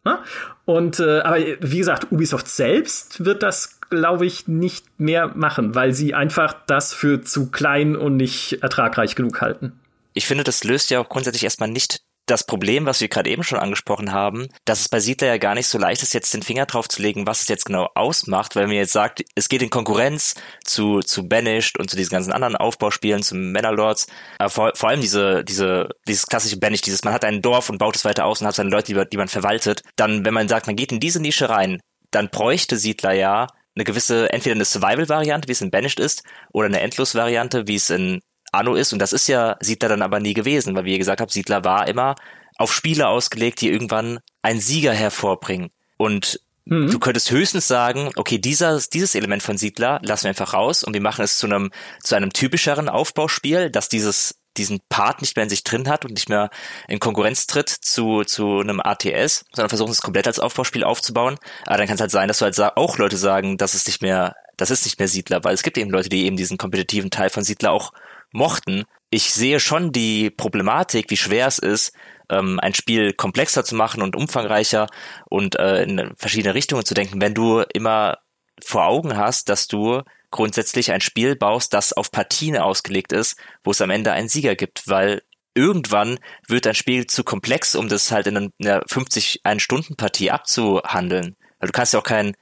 Ne? 0.04 0.18
Und 0.64 1.00
äh, 1.00 1.20
aber 1.20 1.38
wie 1.38 1.78
gesagt, 1.78 2.12
Ubisoft 2.12 2.48
selbst 2.48 3.24
wird 3.24 3.42
das, 3.42 3.75
glaube 3.90 4.26
ich, 4.26 4.48
nicht 4.48 4.84
mehr 4.98 5.28
machen, 5.28 5.74
weil 5.74 5.92
sie 5.92 6.14
einfach 6.14 6.54
das 6.66 6.92
für 6.92 7.22
zu 7.22 7.50
klein 7.50 7.96
und 7.96 8.16
nicht 8.16 8.62
ertragreich 8.62 9.14
genug 9.14 9.40
halten. 9.40 9.72
Ich 10.14 10.26
finde, 10.26 10.44
das 10.44 10.64
löst 10.64 10.90
ja 10.90 11.00
auch 11.00 11.08
grundsätzlich 11.08 11.44
erstmal 11.44 11.68
nicht 11.68 12.00
das 12.26 12.44
Problem, 12.44 12.86
was 12.86 13.00
wir 13.00 13.08
gerade 13.08 13.30
eben 13.30 13.44
schon 13.44 13.58
angesprochen 13.58 14.12
haben, 14.12 14.48
dass 14.64 14.80
es 14.80 14.88
bei 14.88 14.98
Siedler 14.98 15.28
ja 15.28 15.38
gar 15.38 15.54
nicht 15.54 15.68
so 15.68 15.78
leicht 15.78 16.02
ist, 16.02 16.12
jetzt 16.12 16.34
den 16.34 16.42
Finger 16.42 16.66
drauf 16.66 16.88
zu 16.88 17.00
legen, 17.00 17.26
was 17.26 17.42
es 17.42 17.48
jetzt 17.48 17.64
genau 17.64 17.88
ausmacht, 17.94 18.56
weil 18.56 18.66
man 18.66 18.76
jetzt 18.76 18.92
sagt, 18.92 19.24
es 19.36 19.48
geht 19.48 19.62
in 19.62 19.70
Konkurrenz 19.70 20.34
zu, 20.64 21.00
zu 21.00 21.28
Banished 21.28 21.78
und 21.78 21.88
zu 21.88 21.96
diesen 21.96 22.10
ganzen 22.10 22.32
anderen 22.32 22.56
Aufbauspielen, 22.56 23.22
zu 23.22 23.36
Aber 23.36 24.50
vor, 24.50 24.72
vor 24.74 24.88
allem 24.88 25.00
diese, 25.00 25.44
diese, 25.44 25.90
dieses 26.08 26.26
klassische 26.26 26.58
Banished, 26.58 26.86
dieses, 26.86 27.04
man 27.04 27.14
hat 27.14 27.24
ein 27.24 27.42
Dorf 27.42 27.70
und 27.70 27.78
baut 27.78 27.94
es 27.94 28.04
weiter 28.04 28.24
aus 28.24 28.40
und 28.40 28.48
hat 28.48 28.56
seine 28.56 28.70
Leute, 28.70 28.92
die, 28.92 29.08
die 29.08 29.16
man 29.16 29.28
verwaltet. 29.28 29.82
Dann, 29.94 30.24
wenn 30.24 30.34
man 30.34 30.48
sagt, 30.48 30.66
man 30.66 30.76
geht 30.76 30.90
in 30.90 31.00
diese 31.00 31.22
Nische 31.22 31.48
rein, 31.48 31.80
dann 32.10 32.28
bräuchte 32.28 32.76
Siedler 32.76 33.12
ja 33.12 33.46
eine 33.76 33.84
gewisse, 33.84 34.32
entweder 34.32 34.54
eine 34.54 34.64
Survival-Variante, 34.64 35.48
wie 35.48 35.52
es 35.52 35.60
in 35.60 35.70
Banished 35.70 36.00
ist, 36.00 36.24
oder 36.52 36.66
eine 36.66 36.80
Endlos-Variante, 36.80 37.68
wie 37.68 37.76
es 37.76 37.90
in 37.90 38.22
Anno 38.52 38.74
ist. 38.74 38.92
Und 38.92 38.98
das 39.00 39.12
ist 39.12 39.28
ja 39.28 39.56
Siedler 39.60 39.90
dann 39.90 40.02
aber 40.02 40.18
nie 40.18 40.34
gewesen, 40.34 40.74
weil 40.74 40.84
wie 40.84 40.92
ihr 40.92 40.98
gesagt 40.98 41.20
habt, 41.20 41.32
Siedler 41.32 41.64
war 41.64 41.86
immer 41.86 42.16
auf 42.56 42.72
Spiele 42.72 43.08
ausgelegt, 43.08 43.60
die 43.60 43.70
irgendwann 43.70 44.20
einen 44.42 44.60
Sieger 44.60 44.92
hervorbringen. 44.92 45.70
Und 45.98 46.40
mhm. 46.64 46.90
du 46.90 46.98
könntest 46.98 47.30
höchstens 47.30 47.68
sagen, 47.68 48.10
okay, 48.16 48.38
dieser, 48.38 48.80
dieses 48.80 49.14
Element 49.14 49.42
von 49.42 49.58
Siedler 49.58 50.00
lassen 50.02 50.24
wir 50.24 50.30
einfach 50.30 50.54
raus 50.54 50.82
und 50.82 50.94
wir 50.94 51.02
machen 51.02 51.22
es 51.22 51.36
zu 51.36 51.46
einem, 51.46 51.70
zu 52.02 52.14
einem 52.14 52.32
typischeren 52.32 52.88
Aufbauspiel, 52.88 53.70
dass 53.70 53.90
dieses 53.90 54.36
diesen 54.58 54.80
Part 54.88 55.20
nicht 55.20 55.36
mehr 55.36 55.44
in 55.44 55.50
sich 55.50 55.64
drin 55.64 55.88
hat 55.88 56.04
und 56.04 56.12
nicht 56.12 56.28
mehr 56.28 56.50
in 56.88 56.98
Konkurrenz 56.98 57.46
tritt 57.46 57.68
zu, 57.68 58.24
zu 58.24 58.60
einem 58.60 58.80
ATS, 58.80 59.44
sondern 59.52 59.68
versuchen 59.68 59.90
es 59.90 60.02
komplett 60.02 60.26
als 60.26 60.38
Aufbauspiel 60.38 60.84
aufzubauen. 60.84 61.36
Aber 61.66 61.78
dann 61.78 61.86
kann 61.86 61.96
es 61.96 62.00
halt 62.00 62.10
sein, 62.10 62.28
dass 62.28 62.38
du 62.38 62.44
halt 62.44 62.76
auch 62.76 62.98
Leute 62.98 63.16
sagen, 63.16 63.56
das 63.56 63.74
ist 63.74 63.86
nicht 63.86 64.02
mehr, 64.02 64.34
das 64.56 64.70
ist 64.70 64.84
nicht 64.84 64.98
mehr 64.98 65.08
Siedler, 65.08 65.44
weil 65.44 65.54
es 65.54 65.62
gibt 65.62 65.78
eben 65.78 65.90
Leute, 65.90 66.08
die 66.08 66.24
eben 66.24 66.36
diesen 66.36 66.58
kompetitiven 66.58 67.10
Teil 67.10 67.30
von 67.30 67.44
Siedler 67.44 67.72
auch 67.72 67.92
mochten. 68.32 68.84
Ich 69.10 69.32
sehe 69.32 69.60
schon 69.60 69.92
die 69.92 70.30
Problematik, 70.30 71.10
wie 71.10 71.16
schwer 71.16 71.46
es 71.46 71.58
ist, 71.58 71.92
ähm, 72.30 72.58
ein 72.60 72.74
Spiel 72.74 73.12
komplexer 73.12 73.64
zu 73.64 73.74
machen 73.74 74.02
und 74.02 74.16
umfangreicher 74.16 74.88
und 75.28 75.56
äh, 75.56 75.82
in 75.82 76.12
verschiedene 76.16 76.54
Richtungen 76.54 76.84
zu 76.84 76.94
denken, 76.94 77.20
wenn 77.20 77.34
du 77.34 77.62
immer 77.72 78.18
vor 78.62 78.86
Augen 78.86 79.16
hast, 79.16 79.48
dass 79.48 79.68
du 79.68 80.02
grundsätzlich 80.30 80.92
ein 80.92 81.00
Spiel 81.00 81.36
baust, 81.36 81.72
das 81.72 81.92
auf 81.92 82.10
Partien 82.10 82.56
ausgelegt 82.56 83.12
ist, 83.12 83.36
wo 83.64 83.70
es 83.70 83.80
am 83.80 83.90
Ende 83.90 84.12
einen 84.12 84.28
Sieger 84.28 84.56
gibt, 84.56 84.88
weil 84.88 85.22
irgendwann 85.54 86.18
wird 86.46 86.66
ein 86.66 86.74
Spiel 86.74 87.06
zu 87.06 87.24
komplex, 87.24 87.74
um 87.74 87.88
das 87.88 88.10
halt 88.10 88.26
in 88.26 88.52
einer 88.60 88.82
50 88.86 89.40
1 89.44 89.62
Stunden 89.62 89.96
Partie 89.96 90.30
abzuhandeln. 90.30 91.36
Weil 91.58 91.68
du 91.68 91.72
kannst 91.72 91.94
ja 91.94 92.00
auch 92.00 92.04
keinen 92.04 92.36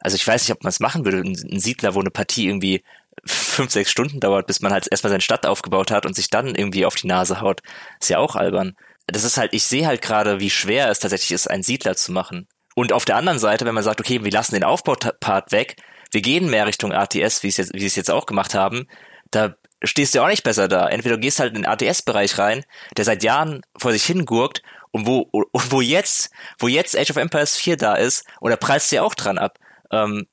also 0.00 0.14
ich 0.14 0.26
weiß 0.26 0.42
nicht, 0.42 0.52
ob 0.52 0.62
man 0.62 0.70
es 0.70 0.80
machen 0.80 1.04
würde, 1.04 1.18
ein 1.18 1.60
Siedler, 1.60 1.94
wo 1.94 2.00
eine 2.00 2.10
Partie 2.10 2.46
irgendwie 2.46 2.82
fünf, 3.24 3.72
sechs 3.72 3.90
Stunden 3.90 4.20
dauert, 4.20 4.46
bis 4.46 4.60
man 4.60 4.72
halt 4.72 4.86
erstmal 4.90 5.10
seine 5.10 5.22
Stadt 5.22 5.44
aufgebaut 5.44 5.90
hat 5.90 6.06
und 6.06 6.14
sich 6.14 6.30
dann 6.30 6.54
irgendwie 6.54 6.86
auf 6.86 6.94
die 6.94 7.08
Nase 7.08 7.40
haut. 7.40 7.62
Ist 8.00 8.10
ja 8.10 8.18
auch 8.18 8.36
albern. 8.36 8.74
Das 9.06 9.24
ist 9.24 9.36
halt, 9.36 9.54
ich 9.54 9.64
sehe 9.64 9.86
halt 9.86 10.02
gerade, 10.02 10.38
wie 10.38 10.50
schwer 10.50 10.90
es 10.90 11.00
tatsächlich 11.00 11.32
ist, 11.32 11.48
einen 11.48 11.62
Siedler 11.62 11.96
zu 11.96 12.12
machen. 12.12 12.46
Und 12.74 12.92
auf 12.92 13.04
der 13.04 13.16
anderen 13.16 13.40
Seite, 13.40 13.64
wenn 13.64 13.74
man 13.74 13.82
sagt, 13.82 14.00
okay, 14.00 14.22
wir 14.22 14.30
lassen 14.30 14.54
den 14.54 14.64
Aufbaupart 14.64 15.50
weg, 15.50 15.76
wir 16.10 16.22
gehen 16.22 16.50
mehr 16.50 16.66
Richtung 16.66 16.92
ATS, 16.92 17.42
wie 17.42 17.50
sie 17.50 17.62
es 17.62 17.96
jetzt 17.96 18.10
auch 18.10 18.26
gemacht 18.26 18.54
haben, 18.54 18.86
da 19.30 19.54
stehst 19.82 20.14
du 20.14 20.22
auch 20.22 20.28
nicht 20.28 20.42
besser 20.42 20.68
da. 20.68 20.88
Entweder 20.88 21.16
du 21.16 21.20
gehst 21.20 21.40
halt 21.40 21.54
in 21.54 21.62
den 21.62 21.66
ATS-Bereich 21.66 22.38
rein, 22.38 22.64
der 22.96 23.04
seit 23.04 23.22
Jahren 23.22 23.62
vor 23.76 23.92
sich 23.92 24.04
hingurkt 24.04 24.62
und 24.90 25.06
wo, 25.06 25.28
und 25.30 25.72
wo 25.72 25.80
jetzt, 25.80 26.30
wo 26.58 26.68
jetzt 26.68 26.96
Age 26.96 27.10
of 27.10 27.16
Empires 27.16 27.56
4 27.56 27.76
da 27.76 27.94
ist, 27.94 28.24
da 28.40 28.56
preist 28.56 28.90
du 28.90 28.96
ja 28.96 29.02
auch 29.02 29.14
dran 29.14 29.38
ab. 29.38 29.58
Ähm, 29.90 30.26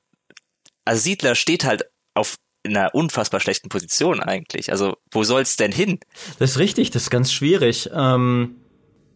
also 0.84 1.00
Siedler 1.00 1.34
steht 1.34 1.64
halt 1.64 1.84
auf 2.14 2.36
in 2.62 2.76
einer 2.76 2.94
unfassbar 2.94 3.40
schlechten 3.40 3.68
Position 3.68 4.20
eigentlich. 4.20 4.72
Also 4.72 4.96
wo 5.12 5.22
soll's 5.22 5.56
denn 5.56 5.72
hin? 5.72 6.00
Das 6.38 6.52
ist 6.52 6.58
richtig, 6.58 6.90
das 6.90 7.04
ist 7.04 7.10
ganz 7.10 7.32
schwierig. 7.32 7.90
Ähm, 7.94 8.56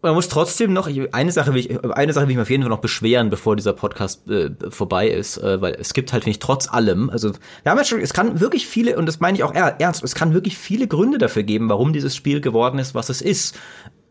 man 0.02 0.14
muss 0.14 0.28
trotzdem 0.28 0.72
noch 0.72 0.88
eine 1.12 1.32
Sache 1.32 1.52
will 1.52 1.60
ich, 1.60 1.84
eine 1.84 2.12
Sache 2.12 2.26
will 2.26 2.30
ich 2.30 2.36
mir 2.36 2.42
auf 2.42 2.50
jeden 2.50 2.62
Fall 2.62 2.70
noch 2.70 2.80
beschweren, 2.80 3.28
bevor 3.28 3.56
dieser 3.56 3.74
Podcast 3.74 4.28
äh, 4.30 4.50
vorbei 4.70 5.08
ist, 5.08 5.36
äh, 5.38 5.60
weil 5.60 5.74
es 5.74 5.92
gibt 5.92 6.12
halt 6.12 6.24
finde 6.24 6.32
ich 6.32 6.38
trotz 6.38 6.68
allem, 6.68 7.10
also 7.10 7.32
wir 7.62 7.70
haben 7.70 7.78
jetzt 7.78 7.88
schon, 7.88 8.00
es 8.00 8.14
kann 8.14 8.40
wirklich 8.40 8.66
viele 8.66 8.96
und 8.96 9.06
das 9.06 9.20
meine 9.20 9.36
ich 9.36 9.44
auch 9.44 9.52
ernst, 9.52 10.02
es 10.02 10.14
kann 10.14 10.32
wirklich 10.32 10.56
viele 10.56 10.86
Gründe 10.86 11.18
dafür 11.18 11.42
geben, 11.42 11.68
warum 11.68 11.92
dieses 11.92 12.16
Spiel 12.16 12.40
geworden 12.40 12.78
ist, 12.78 12.94
was 12.94 13.08
es 13.08 13.20
ist. 13.20 13.58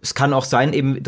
Es 0.01 0.13
kann 0.13 0.33
auch 0.33 0.45
sein 0.45 0.73
eben, 0.73 1.01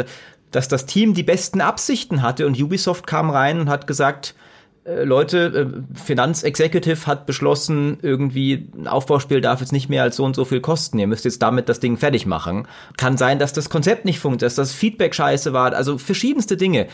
dass 0.52 0.68
das 0.68 0.86
Team 0.86 1.14
die 1.14 1.24
besten 1.24 1.62
Absichten 1.62 2.22
hatte 2.22 2.48
und 2.48 2.60
Ubisoft 2.60 3.08
kam 3.08 3.30
rein 3.30 3.60
und 3.60 3.70
hat 3.70 3.88
gesagt, 3.88 4.36
Leute, 4.84 5.84
äh, 5.96 5.98
Finanzexecutive 5.98 7.06
hat 7.06 7.28
beschlossen, 7.28 8.00
irgendwie 8.02 8.68
ein 8.76 8.88
Aufbauspiel 8.88 9.40
darf 9.40 9.60
jetzt 9.60 9.72
nicht 9.72 9.90
mehr 9.90 10.02
als 10.02 10.16
so 10.16 10.24
und 10.24 10.36
so 10.36 10.44
viel 10.44 10.60
kosten. 10.60 10.98
Ihr 10.98 11.06
müsst 11.06 11.26
jetzt 11.26 11.42
damit 11.42 11.70
das 11.70 11.80
Ding 11.80 11.98
fertig 11.98 12.26
machen. 12.26 12.68
Kann 12.98 13.16
sein, 13.16 13.38
dass 13.38 13.54
das 13.54 13.70
Konzept 13.70 14.06
nicht 14.06 14.20
funktioniert, 14.20 14.44
dass 14.44 14.56
das 14.56 14.74
Feedback 14.74 15.14
scheiße 15.14 15.54
war, 15.54 15.74
also 15.74 16.00
verschiedenste 16.00 16.58
Dinge. 16.58 16.88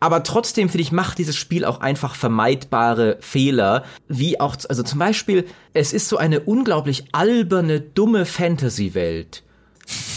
Aber 0.00 0.22
trotzdem, 0.22 0.68
finde 0.68 0.82
ich, 0.82 0.92
macht 0.92 1.18
dieses 1.18 1.36
Spiel 1.36 1.64
auch 1.64 1.80
einfach 1.80 2.14
vermeidbare 2.14 3.18
Fehler, 3.20 3.84
wie 4.08 4.40
auch, 4.40 4.56
also 4.68 4.82
zum 4.82 4.98
Beispiel, 4.98 5.46
es 5.74 5.92
ist 5.92 6.08
so 6.08 6.16
eine 6.16 6.40
unglaublich 6.40 7.04
alberne, 7.12 7.80
dumme 7.80 8.24
Fantasy-Welt. 8.24 9.42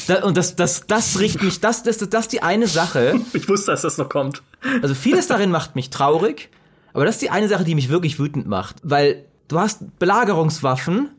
Da, 0.07 0.23
und 0.23 0.37
das, 0.37 0.55
das, 0.55 0.87
das 0.87 1.19
riecht 1.19 1.41
mich, 1.41 1.59
das, 1.59 1.83
das, 1.83 1.97
das, 1.97 2.09
das 2.09 2.27
die 2.27 2.41
eine 2.41 2.67
Sache. 2.67 3.19
Ich 3.33 3.47
wusste, 3.49 3.71
dass 3.71 3.81
das 3.81 3.97
noch 3.97 4.09
kommt. 4.09 4.41
Also 4.81 4.93
vieles 4.93 5.27
darin 5.27 5.51
macht 5.51 5.75
mich 5.75 5.89
traurig. 5.89 6.49
Aber 6.93 7.05
das 7.05 7.15
ist 7.15 7.21
die 7.21 7.29
eine 7.29 7.47
Sache, 7.47 7.63
die 7.63 7.75
mich 7.75 7.89
wirklich 7.89 8.19
wütend 8.19 8.47
macht, 8.47 8.77
weil 8.83 9.25
du 9.47 9.59
hast 9.59 9.99
Belagerungswaffen 9.99 11.09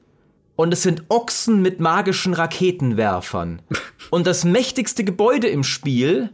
und 0.57 0.73
es 0.73 0.83
sind 0.83 1.05
Ochsen 1.09 1.63
mit 1.63 1.81
magischen 1.81 2.33
Raketenwerfern. 2.33 3.61
Und 4.11 4.27
das 4.27 4.45
mächtigste 4.45 5.03
Gebäude 5.03 5.49
im 5.49 5.65
Spiel 5.65 6.31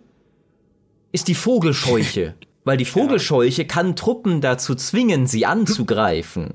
ist 1.12 1.28
die 1.28 1.34
Vogelscheuche, 1.34 2.34
weil 2.64 2.76
die 2.76 2.84
Vogelscheuche 2.84 3.64
kann 3.64 3.96
Truppen 3.96 4.40
dazu 4.42 4.74
zwingen, 4.74 5.26
sie 5.26 5.46
anzugreifen. 5.46 6.54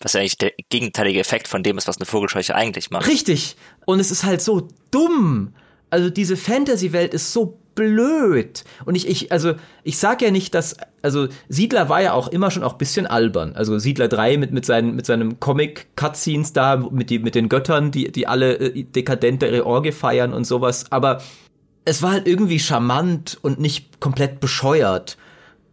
Was 0.00 0.14
ja 0.14 0.20
eigentlich 0.20 0.38
der 0.38 0.52
gegenteilige 0.68 1.20
Effekt 1.20 1.46
von 1.46 1.62
dem 1.62 1.78
ist, 1.78 1.86
was 1.86 1.98
eine 1.98 2.06
Vogelscheuche 2.06 2.54
eigentlich 2.54 2.90
macht. 2.90 3.06
Richtig. 3.06 3.56
Und 3.86 4.00
es 4.00 4.10
ist 4.10 4.24
halt 4.24 4.42
so 4.42 4.68
dumm. 4.90 5.54
Also 5.90 6.10
diese 6.10 6.36
Fantasy-Welt 6.36 7.14
ist 7.14 7.32
so 7.32 7.60
blöd. 7.74 8.64
Und 8.84 8.94
ich, 8.94 9.08
ich, 9.08 9.32
also, 9.32 9.54
ich 9.82 9.98
sag 9.98 10.22
ja 10.22 10.30
nicht, 10.30 10.54
dass, 10.54 10.76
also, 11.02 11.28
Siedler 11.48 11.88
war 11.88 12.02
ja 12.02 12.12
auch 12.12 12.28
immer 12.28 12.50
schon 12.50 12.62
auch 12.62 12.74
bisschen 12.74 13.06
albern. 13.06 13.54
Also, 13.54 13.78
Siedler 13.78 14.08
3 14.08 14.36
mit, 14.36 14.52
mit 14.52 14.64
seinen, 14.64 14.94
mit 14.96 15.06
seinem 15.06 15.40
Comic-Cutscenes 15.40 16.52
da, 16.52 16.76
mit 16.76 17.10
die, 17.10 17.18
mit 17.18 17.34
den 17.34 17.48
Göttern, 17.48 17.90
die, 17.90 18.10
die 18.10 18.26
alle 18.26 18.56
äh, 18.56 18.84
dekadent 18.84 19.42
ihre 19.42 19.66
Orgie 19.66 19.92
feiern 19.92 20.32
und 20.32 20.44
sowas. 20.44 20.86
Aber 20.90 21.20
es 21.84 22.02
war 22.02 22.12
halt 22.12 22.26
irgendwie 22.26 22.58
charmant 22.58 23.38
und 23.42 23.60
nicht 23.60 24.00
komplett 24.00 24.40
bescheuert. 24.40 25.16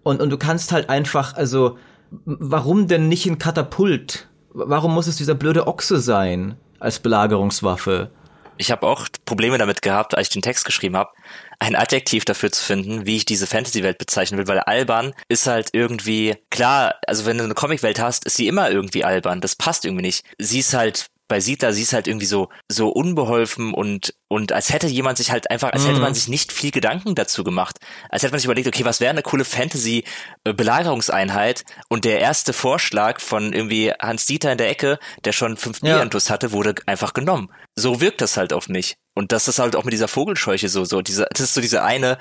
Und, 0.04 0.22
und 0.22 0.30
du 0.30 0.38
kannst 0.38 0.72
halt 0.72 0.90
einfach, 0.90 1.36
also, 1.36 1.78
warum 2.26 2.88
denn 2.88 3.08
nicht 3.08 3.26
ein 3.26 3.40
Katapult? 3.40 4.28
Warum 4.54 4.94
muss 4.94 5.08
es 5.08 5.16
dieser 5.16 5.36
blöde 5.36 5.68
Ochse 5.68 6.00
sein 6.00 6.56
als 6.80 7.00
Belagerungswaffe? 7.00 8.10
Ich 8.58 8.72
habe 8.72 8.88
auch 8.88 9.08
Probleme 9.26 9.58
damit 9.58 9.82
gehabt, 9.82 10.16
als 10.16 10.28
ich 10.28 10.34
den 10.34 10.42
Text 10.42 10.66
geschrieben 10.66 10.96
habe, 10.96 11.12
ein 11.60 11.76
Adjektiv 11.76 12.26
dafür 12.26 12.52
zu 12.52 12.64
finden, 12.64 13.06
wie 13.06 13.18
ich 13.18 13.26
diese 13.26 13.46
Fantasy-Welt 13.46 14.00
bezeichnen 14.00 14.40
will, 14.40 14.48
weil 14.48 14.60
albern 14.60 15.14
ist 15.28 15.46
halt 15.48 15.70
irgendwie, 15.74 16.36
klar, 16.50 16.96
also 17.08 17.26
wenn 17.26 17.38
du 17.38 17.44
eine 17.44 17.54
Comic-Welt 17.54 18.00
hast, 18.00 18.26
ist 18.26 18.38
sie 18.38 18.48
immer 18.48 18.72
irgendwie 18.72 19.04
albern. 19.04 19.42
Das 19.42 19.56
passt 19.56 19.86
irgendwie 19.86 20.02
nicht. 20.04 20.26
Sie 20.40 20.60
ist 20.60 20.74
halt 20.74 21.11
bei 21.32 21.40
Sita, 21.40 21.72
sie 21.72 21.82
ist 21.84 21.94
halt 21.94 22.10
irgendwie 22.10 22.26
so, 22.26 22.50
so 22.70 22.90
unbeholfen 22.90 23.74
und, 23.74 24.14
und 24.28 24.52
als 24.52 24.74
hätte 24.74 24.88
jemand 24.88 25.18
sich 25.18 25.32
halt 25.32 25.50
einfach, 25.50 25.72
als 25.72 25.88
hätte 25.88 26.02
man 26.02 26.10
mhm. 26.10 26.16
sich 26.16 26.28
nicht 26.28 26.52
viel 26.52 26.72
Gedanken 26.72 27.16
dazu 27.16 27.46
gemacht. 27.46 27.78
Als 28.10 28.22
hätte 28.22 28.34
man 28.34 28.40
sich 28.40 28.48
überlegt, 28.48 28.68
okay, 28.68 28.84
was 28.84 29.00
wäre 29.00 29.12
eine 29.12 29.22
coole 29.22 29.46
Fantasy-Belagerungseinheit? 29.46 31.64
Und 31.88 32.04
der 32.04 32.20
erste 32.20 32.52
Vorschlag 32.52 33.22
von 33.22 33.54
irgendwie 33.54 33.94
Hans 33.98 34.26
Dieter 34.26 34.52
in 34.52 34.58
der 34.58 34.70
Ecke, 34.70 35.00
der 35.24 35.32
schon 35.32 35.56
fünf 35.56 35.82
ja. 35.84 36.06
hatte, 36.06 36.52
wurde 36.52 36.76
einfach 36.86 37.14
genommen. 37.14 37.50
So 37.78 38.02
wirkt 38.02 38.20
das 38.20 38.36
halt 38.36 38.52
auf 38.52 38.68
mich. 38.68 38.98
Und 39.16 39.32
das 39.32 39.48
ist 39.48 39.60
halt 39.60 39.78
auch 39.78 39.86
mit 39.86 39.94
dieser 39.94 40.10
Vogelscheuche 40.10 40.68
so, 40.68 40.84
so 40.84 41.02
diese, 41.02 41.28
das 41.32 41.40
ist 41.40 41.54
so 41.54 41.62
diese 41.62 41.82
eine, 41.82 42.18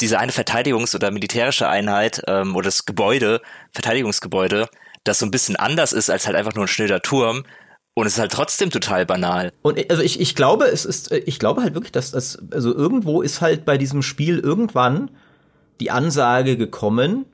diese 0.00 0.18
eine 0.18 0.32
Verteidigungs- 0.32 0.94
oder 0.94 1.10
militärische 1.10 1.68
Einheit 1.68 2.22
ähm, 2.26 2.56
oder 2.56 2.68
das 2.68 2.86
Gebäude, 2.86 3.42
Verteidigungsgebäude, 3.74 4.70
das 5.04 5.18
so 5.18 5.26
ein 5.26 5.30
bisschen 5.30 5.56
anders 5.56 5.92
ist 5.92 6.08
als 6.08 6.26
halt 6.26 6.34
einfach 6.34 6.54
nur 6.54 6.64
ein 6.64 6.68
schnöder 6.68 7.02
Turm, 7.02 7.44
und 7.98 8.06
es 8.06 8.12
ist 8.12 8.20
halt 8.20 8.32
trotzdem 8.32 8.70
total 8.70 9.04
banal. 9.06 9.52
Und 9.62 9.90
also 9.90 10.02
ich, 10.02 10.20
ich 10.20 10.36
glaube, 10.36 10.66
es 10.66 10.84
ist, 10.84 11.10
ich 11.10 11.40
glaube 11.40 11.62
halt 11.62 11.74
wirklich, 11.74 11.90
dass 11.90 12.12
das, 12.12 12.38
also 12.52 12.72
irgendwo 12.72 13.22
ist 13.22 13.40
halt 13.40 13.64
bei 13.64 13.76
diesem 13.76 14.02
Spiel 14.02 14.38
irgendwann 14.38 15.10
die 15.80 15.90
Ansage 15.90 16.56
gekommen. 16.56 17.24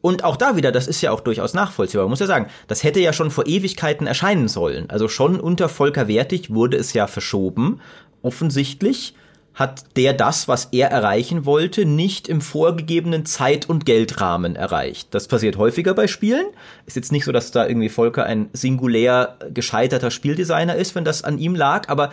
Und 0.00 0.24
auch 0.24 0.36
da 0.36 0.56
wieder, 0.56 0.72
das 0.72 0.88
ist 0.88 1.00
ja 1.00 1.12
auch 1.12 1.20
durchaus 1.20 1.54
nachvollziehbar. 1.54 2.06
Man 2.06 2.10
muss 2.10 2.18
ja 2.18 2.26
sagen, 2.26 2.46
das 2.66 2.82
hätte 2.82 2.98
ja 2.98 3.12
schon 3.12 3.30
vor 3.30 3.46
Ewigkeiten 3.46 4.08
erscheinen 4.08 4.48
sollen. 4.48 4.90
Also 4.90 5.06
schon 5.06 5.38
unter 5.38 5.68
Volker 5.68 6.08
Wertig 6.08 6.52
wurde 6.52 6.76
es 6.76 6.92
ja 6.92 7.06
verschoben. 7.06 7.80
Offensichtlich 8.22 9.14
hat 9.54 9.84
der 9.96 10.12
das, 10.12 10.48
was 10.48 10.66
er 10.72 10.90
erreichen 10.90 11.44
wollte, 11.44 11.84
nicht 11.84 12.28
im 12.28 12.40
vorgegebenen 12.40 13.26
Zeit- 13.26 13.68
und 13.68 13.84
Geldrahmen 13.84 14.56
erreicht. 14.56 15.08
Das 15.12 15.28
passiert 15.28 15.56
häufiger 15.56 15.94
bei 15.94 16.06
Spielen. 16.06 16.46
Ist 16.86 16.96
jetzt 16.96 17.12
nicht 17.12 17.24
so, 17.24 17.32
dass 17.32 17.50
da 17.50 17.66
irgendwie 17.66 17.88
Volker 17.88 18.24
ein 18.24 18.48
singulär 18.52 19.36
gescheiterter 19.52 20.10
Spieldesigner 20.10 20.76
ist, 20.76 20.94
wenn 20.94 21.04
das 21.04 21.24
an 21.24 21.38
ihm 21.38 21.54
lag, 21.54 21.88
aber 21.88 22.10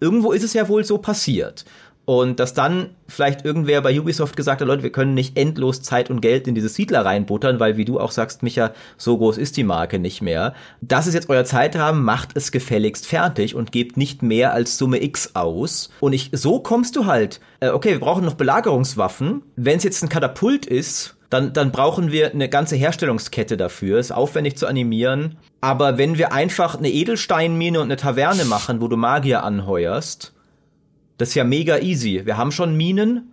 irgendwo 0.00 0.32
ist 0.32 0.42
es 0.42 0.52
ja 0.52 0.68
wohl 0.68 0.84
so 0.84 0.98
passiert. 0.98 1.64
Und 2.06 2.38
dass 2.38 2.52
dann 2.52 2.90
vielleicht 3.08 3.44
irgendwer 3.44 3.80
bei 3.80 3.98
Ubisoft 3.98 4.36
gesagt 4.36 4.60
hat, 4.60 4.68
Leute, 4.68 4.82
wir 4.82 4.92
können 4.92 5.14
nicht 5.14 5.38
endlos 5.38 5.80
Zeit 5.80 6.10
und 6.10 6.20
Geld 6.20 6.46
in 6.46 6.54
diese 6.54 6.68
Siedler 6.68 7.04
reinbuttern, 7.04 7.60
weil 7.60 7.78
wie 7.78 7.86
du 7.86 7.98
auch 7.98 8.10
sagst, 8.10 8.42
Micha, 8.42 8.72
so 8.98 9.16
groß 9.16 9.38
ist 9.38 9.56
die 9.56 9.64
Marke 9.64 9.98
nicht 9.98 10.20
mehr. 10.20 10.54
Das 10.82 11.06
ist 11.06 11.14
jetzt 11.14 11.30
euer 11.30 11.44
Zeitrahmen, 11.44 12.02
macht 12.02 12.30
es 12.34 12.52
gefälligst 12.52 13.06
fertig 13.06 13.54
und 13.54 13.72
gebt 13.72 13.96
nicht 13.96 14.22
mehr 14.22 14.52
als 14.52 14.76
Summe 14.76 15.02
X 15.02 15.30
aus. 15.34 15.90
Und 16.00 16.12
ich, 16.12 16.30
so 16.32 16.60
kommst 16.60 16.94
du 16.96 17.06
halt, 17.06 17.40
äh, 17.60 17.68
okay, 17.70 17.92
wir 17.92 18.00
brauchen 18.00 18.24
noch 18.24 18.34
Belagerungswaffen. 18.34 19.42
Wenn 19.56 19.78
es 19.78 19.84
jetzt 19.84 20.02
ein 20.02 20.10
Katapult 20.10 20.66
ist, 20.66 21.16
dann, 21.30 21.54
dann 21.54 21.72
brauchen 21.72 22.12
wir 22.12 22.32
eine 22.32 22.50
ganze 22.50 22.76
Herstellungskette 22.76 23.56
dafür. 23.56 23.98
Ist 23.98 24.12
aufwendig 24.12 24.56
zu 24.56 24.66
animieren. 24.66 25.36
Aber 25.62 25.96
wenn 25.96 26.18
wir 26.18 26.32
einfach 26.32 26.76
eine 26.76 26.90
Edelsteinmine 26.90 27.80
und 27.80 27.86
eine 27.86 27.96
Taverne 27.96 28.44
machen, 28.44 28.82
wo 28.82 28.88
du 28.88 28.96
Magier 28.96 29.42
anheuerst, 29.42 30.33
das 31.18 31.30
ist 31.30 31.34
ja 31.34 31.44
mega 31.44 31.78
easy. 31.78 32.22
Wir 32.24 32.36
haben 32.36 32.52
schon 32.52 32.76
Minen. 32.76 33.32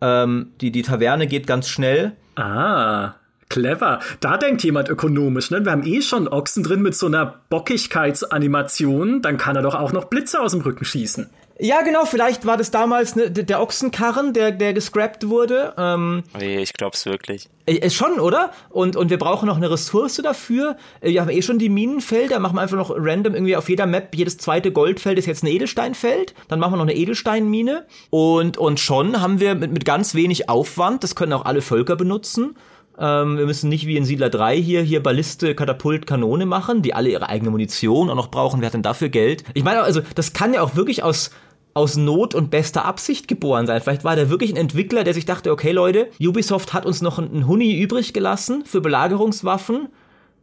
Ähm, 0.00 0.52
die, 0.60 0.70
die 0.70 0.82
Taverne 0.82 1.26
geht 1.26 1.46
ganz 1.46 1.68
schnell. 1.68 2.16
Ah, 2.36 3.14
clever. 3.48 4.00
Da 4.20 4.36
denkt 4.36 4.64
jemand 4.64 4.88
ökonomisch, 4.88 5.50
ne? 5.50 5.64
Wir 5.64 5.72
haben 5.72 5.86
eh 5.86 6.00
schon 6.00 6.28
Ochsen 6.28 6.62
drin 6.62 6.82
mit 6.82 6.94
so 6.94 7.06
einer 7.06 7.40
Bockigkeitsanimation. 7.50 9.22
Dann 9.22 9.36
kann 9.36 9.56
er 9.56 9.62
doch 9.62 9.74
auch 9.74 9.92
noch 9.92 10.06
Blitze 10.06 10.40
aus 10.40 10.52
dem 10.52 10.62
Rücken 10.62 10.84
schießen. 10.84 11.28
Ja, 11.62 11.82
genau, 11.82 12.06
vielleicht 12.06 12.46
war 12.46 12.56
das 12.56 12.70
damals 12.70 13.16
ne, 13.16 13.30
der 13.30 13.60
Ochsenkarren, 13.60 14.32
der, 14.32 14.50
der 14.50 14.72
gescrapped 14.72 15.28
wurde. 15.28 15.74
Ähm, 15.76 16.22
nee, 16.38 16.60
ich 16.60 16.72
glaub's 16.72 17.04
wirklich. 17.04 17.50
Äh, 17.66 17.74
ist 17.74 17.94
schon, 17.94 18.18
oder? 18.18 18.50
Und, 18.70 18.96
und 18.96 19.10
wir 19.10 19.18
brauchen 19.18 19.46
noch 19.46 19.58
eine 19.58 19.70
Ressource 19.70 20.16
dafür. 20.24 20.78
Äh, 21.02 21.10
wir 21.10 21.20
haben 21.20 21.28
eh 21.28 21.42
schon 21.42 21.58
die 21.58 21.68
Minenfelder, 21.68 22.38
machen 22.38 22.56
wir 22.56 22.62
einfach 22.62 22.78
noch 22.78 22.90
random 22.90 23.34
irgendwie 23.34 23.56
auf 23.56 23.68
jeder 23.68 23.84
Map, 23.84 24.14
jedes 24.14 24.38
zweite 24.38 24.72
Goldfeld 24.72 25.18
ist 25.18 25.26
jetzt 25.26 25.42
ein 25.44 25.48
Edelsteinfeld. 25.48 26.34
Dann 26.48 26.60
machen 26.60 26.72
wir 26.72 26.76
noch 26.78 26.84
eine 26.84 26.96
Edelsteinmine. 26.96 27.86
Und, 28.08 28.56
und 28.56 28.80
schon 28.80 29.20
haben 29.20 29.38
wir 29.38 29.54
mit, 29.54 29.70
mit 29.70 29.84
ganz 29.84 30.14
wenig 30.14 30.48
Aufwand, 30.48 31.04
das 31.04 31.14
können 31.14 31.34
auch 31.34 31.44
alle 31.44 31.60
Völker 31.60 31.96
benutzen, 31.96 32.56
ähm, 33.00 33.38
wir 33.38 33.46
müssen 33.46 33.70
nicht 33.70 33.86
wie 33.86 33.96
in 33.96 34.04
Siedler 34.04 34.28
3 34.28 34.56
hier, 34.60 34.82
hier 34.82 35.02
Balliste, 35.02 35.54
Katapult, 35.54 36.06
Kanone 36.06 36.44
machen, 36.44 36.82
die 36.82 36.92
alle 36.92 37.08
ihre 37.08 37.28
eigene 37.30 37.50
Munition 37.50 38.10
auch 38.10 38.14
noch 38.14 38.30
brauchen. 38.30 38.60
Wer 38.60 38.66
hat 38.66 38.74
denn 38.74 38.82
dafür 38.82 39.08
Geld? 39.08 39.42
Ich 39.54 39.64
meine, 39.64 39.82
also, 39.82 40.02
das 40.14 40.34
kann 40.34 40.52
ja 40.52 40.60
auch 40.60 40.76
wirklich 40.76 41.02
aus, 41.02 41.30
aus 41.74 41.96
Not 41.96 42.34
und 42.34 42.50
bester 42.50 42.84
Absicht 42.84 43.28
geboren 43.28 43.66
sein. 43.66 43.80
Vielleicht 43.80 44.04
war 44.04 44.16
der 44.16 44.30
wirklich 44.30 44.52
ein 44.52 44.56
Entwickler, 44.56 45.04
der 45.04 45.14
sich 45.14 45.24
dachte, 45.24 45.52
okay 45.52 45.72
Leute, 45.72 46.08
Ubisoft 46.20 46.72
hat 46.72 46.86
uns 46.86 47.00
noch 47.02 47.18
einen 47.18 47.46
Huni 47.46 47.80
übrig 47.80 48.12
gelassen 48.12 48.64
für 48.64 48.80
Belagerungswaffen. 48.80 49.88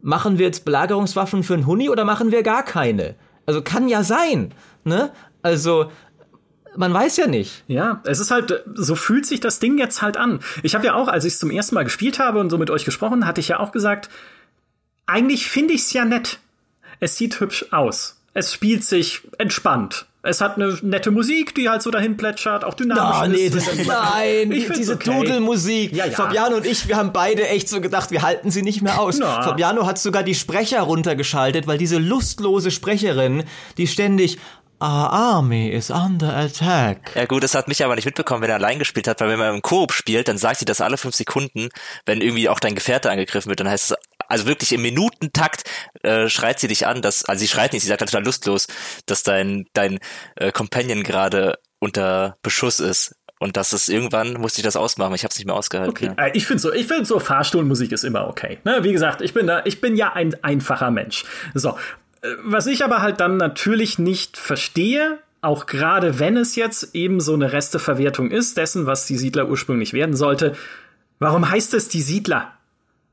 Machen 0.01 0.38
wir 0.38 0.45
jetzt 0.45 0.63
Belagerungswaffen 0.63 1.43
für 1.43 1.55
einen 1.55 1.67
Huni 1.67 1.89
oder 1.89 2.05
machen 2.05 2.32
wir 2.32 2.43
gar 2.43 2.63
keine? 2.63 3.15
Also 3.45 3.61
kann 3.61 3.88
ja 3.88 4.03
sein, 4.03 4.53
ne? 4.84 5.11
Also 5.41 5.91
man 6.78 6.93
weiß 6.93 7.17
ja 7.17 7.28
nicht. 7.28 7.63
Ja, 7.67 8.01
es 8.05 8.19
ist 8.19 8.32
halt, 8.32 8.63
so 8.75 8.95
fühlt 8.95 9.25
sich 9.25 9.39
das 9.39 9.59
Ding 9.59 9.78
jetzt 9.78 10.01
halt 10.01 10.15
an. 10.15 10.39
Ich 10.63 10.75
habe 10.75 10.86
ja 10.86 10.93
auch, 10.93 11.07
als 11.07 11.25
ich 11.25 11.34
es 11.34 11.39
zum 11.39 11.49
ersten 11.49 11.75
Mal 11.75 11.84
gespielt 11.84 12.19
habe 12.19 12.39
und 12.39 12.49
so 12.49 12.57
mit 12.57 12.69
euch 12.69 12.86
gesprochen, 12.86 13.25
hatte 13.25 13.41
ich 13.41 13.47
ja 13.47 13.59
auch 13.59 13.71
gesagt, 13.71 14.09
eigentlich 15.07 15.47
finde 15.49 15.73
ich 15.73 15.82
es 15.82 15.93
ja 15.93 16.05
nett. 16.05 16.39
Es 16.99 17.17
sieht 17.17 17.39
hübsch 17.39 17.65
aus. 17.71 18.21
Es 18.34 18.53
spielt 18.53 18.84
sich 18.84 19.21
entspannt. 19.39 20.05
Es 20.28 20.41
hat 20.41 20.57
eine 20.57 20.78
nette 20.82 21.11
Musik, 21.11 21.55
die 21.55 21.69
halt 21.69 21.82
so 21.82 21.89
dahin 21.89 22.17
plätschert, 22.17 22.63
auch 22.63 22.73
dynamisch 22.73 23.28
no, 23.28 23.28
nee, 23.28 23.45
ist. 23.45 23.55
Das, 23.55 23.75
nein, 23.88 24.51
ich 24.51 24.69
diese 24.69 24.95
okay. 24.95 25.11
Dudelmusik. 25.11 25.95
Ja, 25.95 26.05
ja. 26.05 26.11
Fabiano 26.11 26.57
und 26.57 26.65
ich, 26.65 26.88
wir 26.88 26.97
haben 26.97 27.13
beide 27.13 27.47
echt 27.47 27.69
so 27.69 27.82
gedacht, 27.82 28.11
wir 28.11 28.21
halten 28.21 28.51
sie 28.51 28.61
nicht 28.61 28.82
mehr 28.82 28.99
aus. 28.99 29.19
No. 29.19 29.25
Fabiano 29.25 29.86
hat 29.86 29.97
sogar 29.97 30.23
die 30.23 30.36
Sprecher 30.36 30.82
runtergeschaltet, 30.82 31.67
weil 31.67 31.78
diese 31.78 31.97
lustlose 31.97 32.71
Sprecherin, 32.71 33.43
die 33.78 33.88
ständig 33.88 34.38
Our 34.80 35.09
army 35.11 35.69
is 35.69 35.89
under 35.89 36.36
attack. 36.36 37.11
Ja 37.15 37.25
gut, 37.25 37.41
das 37.41 37.55
hat 37.55 37.67
mich 37.67 37.84
aber 37.84 37.95
nicht 37.95 38.05
mitbekommen, 38.05 38.43
wenn 38.43 38.51
er 38.51 38.57
allein 38.57 38.78
gespielt 38.78 39.07
hat, 39.07 39.19
weil 39.19 39.30
wenn 39.30 39.39
man 39.39 39.55
im 39.55 39.61
Koop 39.63 39.91
spielt, 39.91 40.28
dann 40.28 40.38
sagt 40.38 40.59
sie 40.59 40.65
das 40.65 40.82
alle 40.82 40.97
fünf 40.97 41.15
Sekunden, 41.15 41.69
wenn 42.05 42.21
irgendwie 42.21 42.47
auch 42.47 42.59
dein 42.59 42.75
Gefährte 42.75 43.09
angegriffen 43.09 43.49
wird, 43.49 43.59
dann 43.59 43.69
heißt 43.69 43.91
es, 43.91 43.97
also 44.28 44.47
wirklich 44.47 44.73
im 44.73 44.82
Minutentakt 44.82 45.63
äh, 46.03 46.30
schreit 46.30 46.59
sie 46.59 46.67
dich 46.67 46.88
an, 46.88 47.01
dass, 47.01 47.25
also 47.25 47.39
sie 47.39 47.47
schreit 47.47 47.73
nicht, 47.73 47.84
sie 47.84 47.89
sagt 47.89 48.01
total 48.01 48.23
lustlos, 48.23 48.67
dass 49.05 49.23
dein, 49.23 49.65
dein 49.73 49.99
äh, 50.36 50.51
Companion 50.51 51.03
gerade 51.03 51.57
unter 51.80 52.38
Beschuss 52.41 52.80
ist. 52.80 53.15
Und 53.39 53.55
das 53.55 53.71
ist 53.71 53.88
irgendwann 53.88 54.34
musste 54.34 54.61
ich 54.61 54.63
das 54.63 54.75
ausmachen, 54.75 55.13
ich 55.13 55.23
habe 55.23 55.32
es 55.32 55.38
nicht 55.38 55.45
mehr 55.45 55.55
ausgehalten. 55.55 55.91
Okay. 55.91 56.11
Ja. 56.17 56.25
Äh, 56.25 56.32
ich 56.34 56.47
finde 56.47 56.61
so, 56.61 56.73
ich 56.73 56.88
finde 56.88 57.05
so 57.05 57.19
Fahrstuhlmusik 57.19 57.91
ist 57.91 58.03
immer 58.03 58.28
okay. 58.28 58.57
Ne? 58.63 58.80
Wie 58.82 58.91
gesagt, 58.91 59.21
ich 59.21 59.34
bin 59.34 59.47
da, 59.47 59.61
ich 59.65 59.80
bin 59.80 59.95
ja 59.95 60.13
ein 60.13 60.36
einfacher 60.43 60.89
Mensch. 60.89 61.23
So, 61.53 61.78
äh, 62.21 62.30
was 62.43 62.65
ich 62.67 62.84
aber 62.84 63.01
halt 63.01 63.19
dann 63.19 63.38
natürlich 63.38 63.99
nicht 63.99 64.38
verstehe, 64.38 65.19
auch 65.41 65.67
gerade 65.67 66.19
wenn 66.19 66.36
es 66.36 66.55
jetzt 66.55 66.95
eben 66.95 67.19
so 67.19 67.36
eine 67.36 67.53
Resteverwertung 67.53 68.32
ist, 68.32 68.57
dessen, 68.57 68.88
was 68.88 69.05
die 69.05 69.17
Siedler 69.17 69.47
ursprünglich 69.47 69.93
werden 69.93 70.15
sollte, 70.15 70.55
warum 71.19 71.49
heißt 71.49 71.75
es 71.75 71.89
die 71.89 72.01
Siedler? 72.01 72.57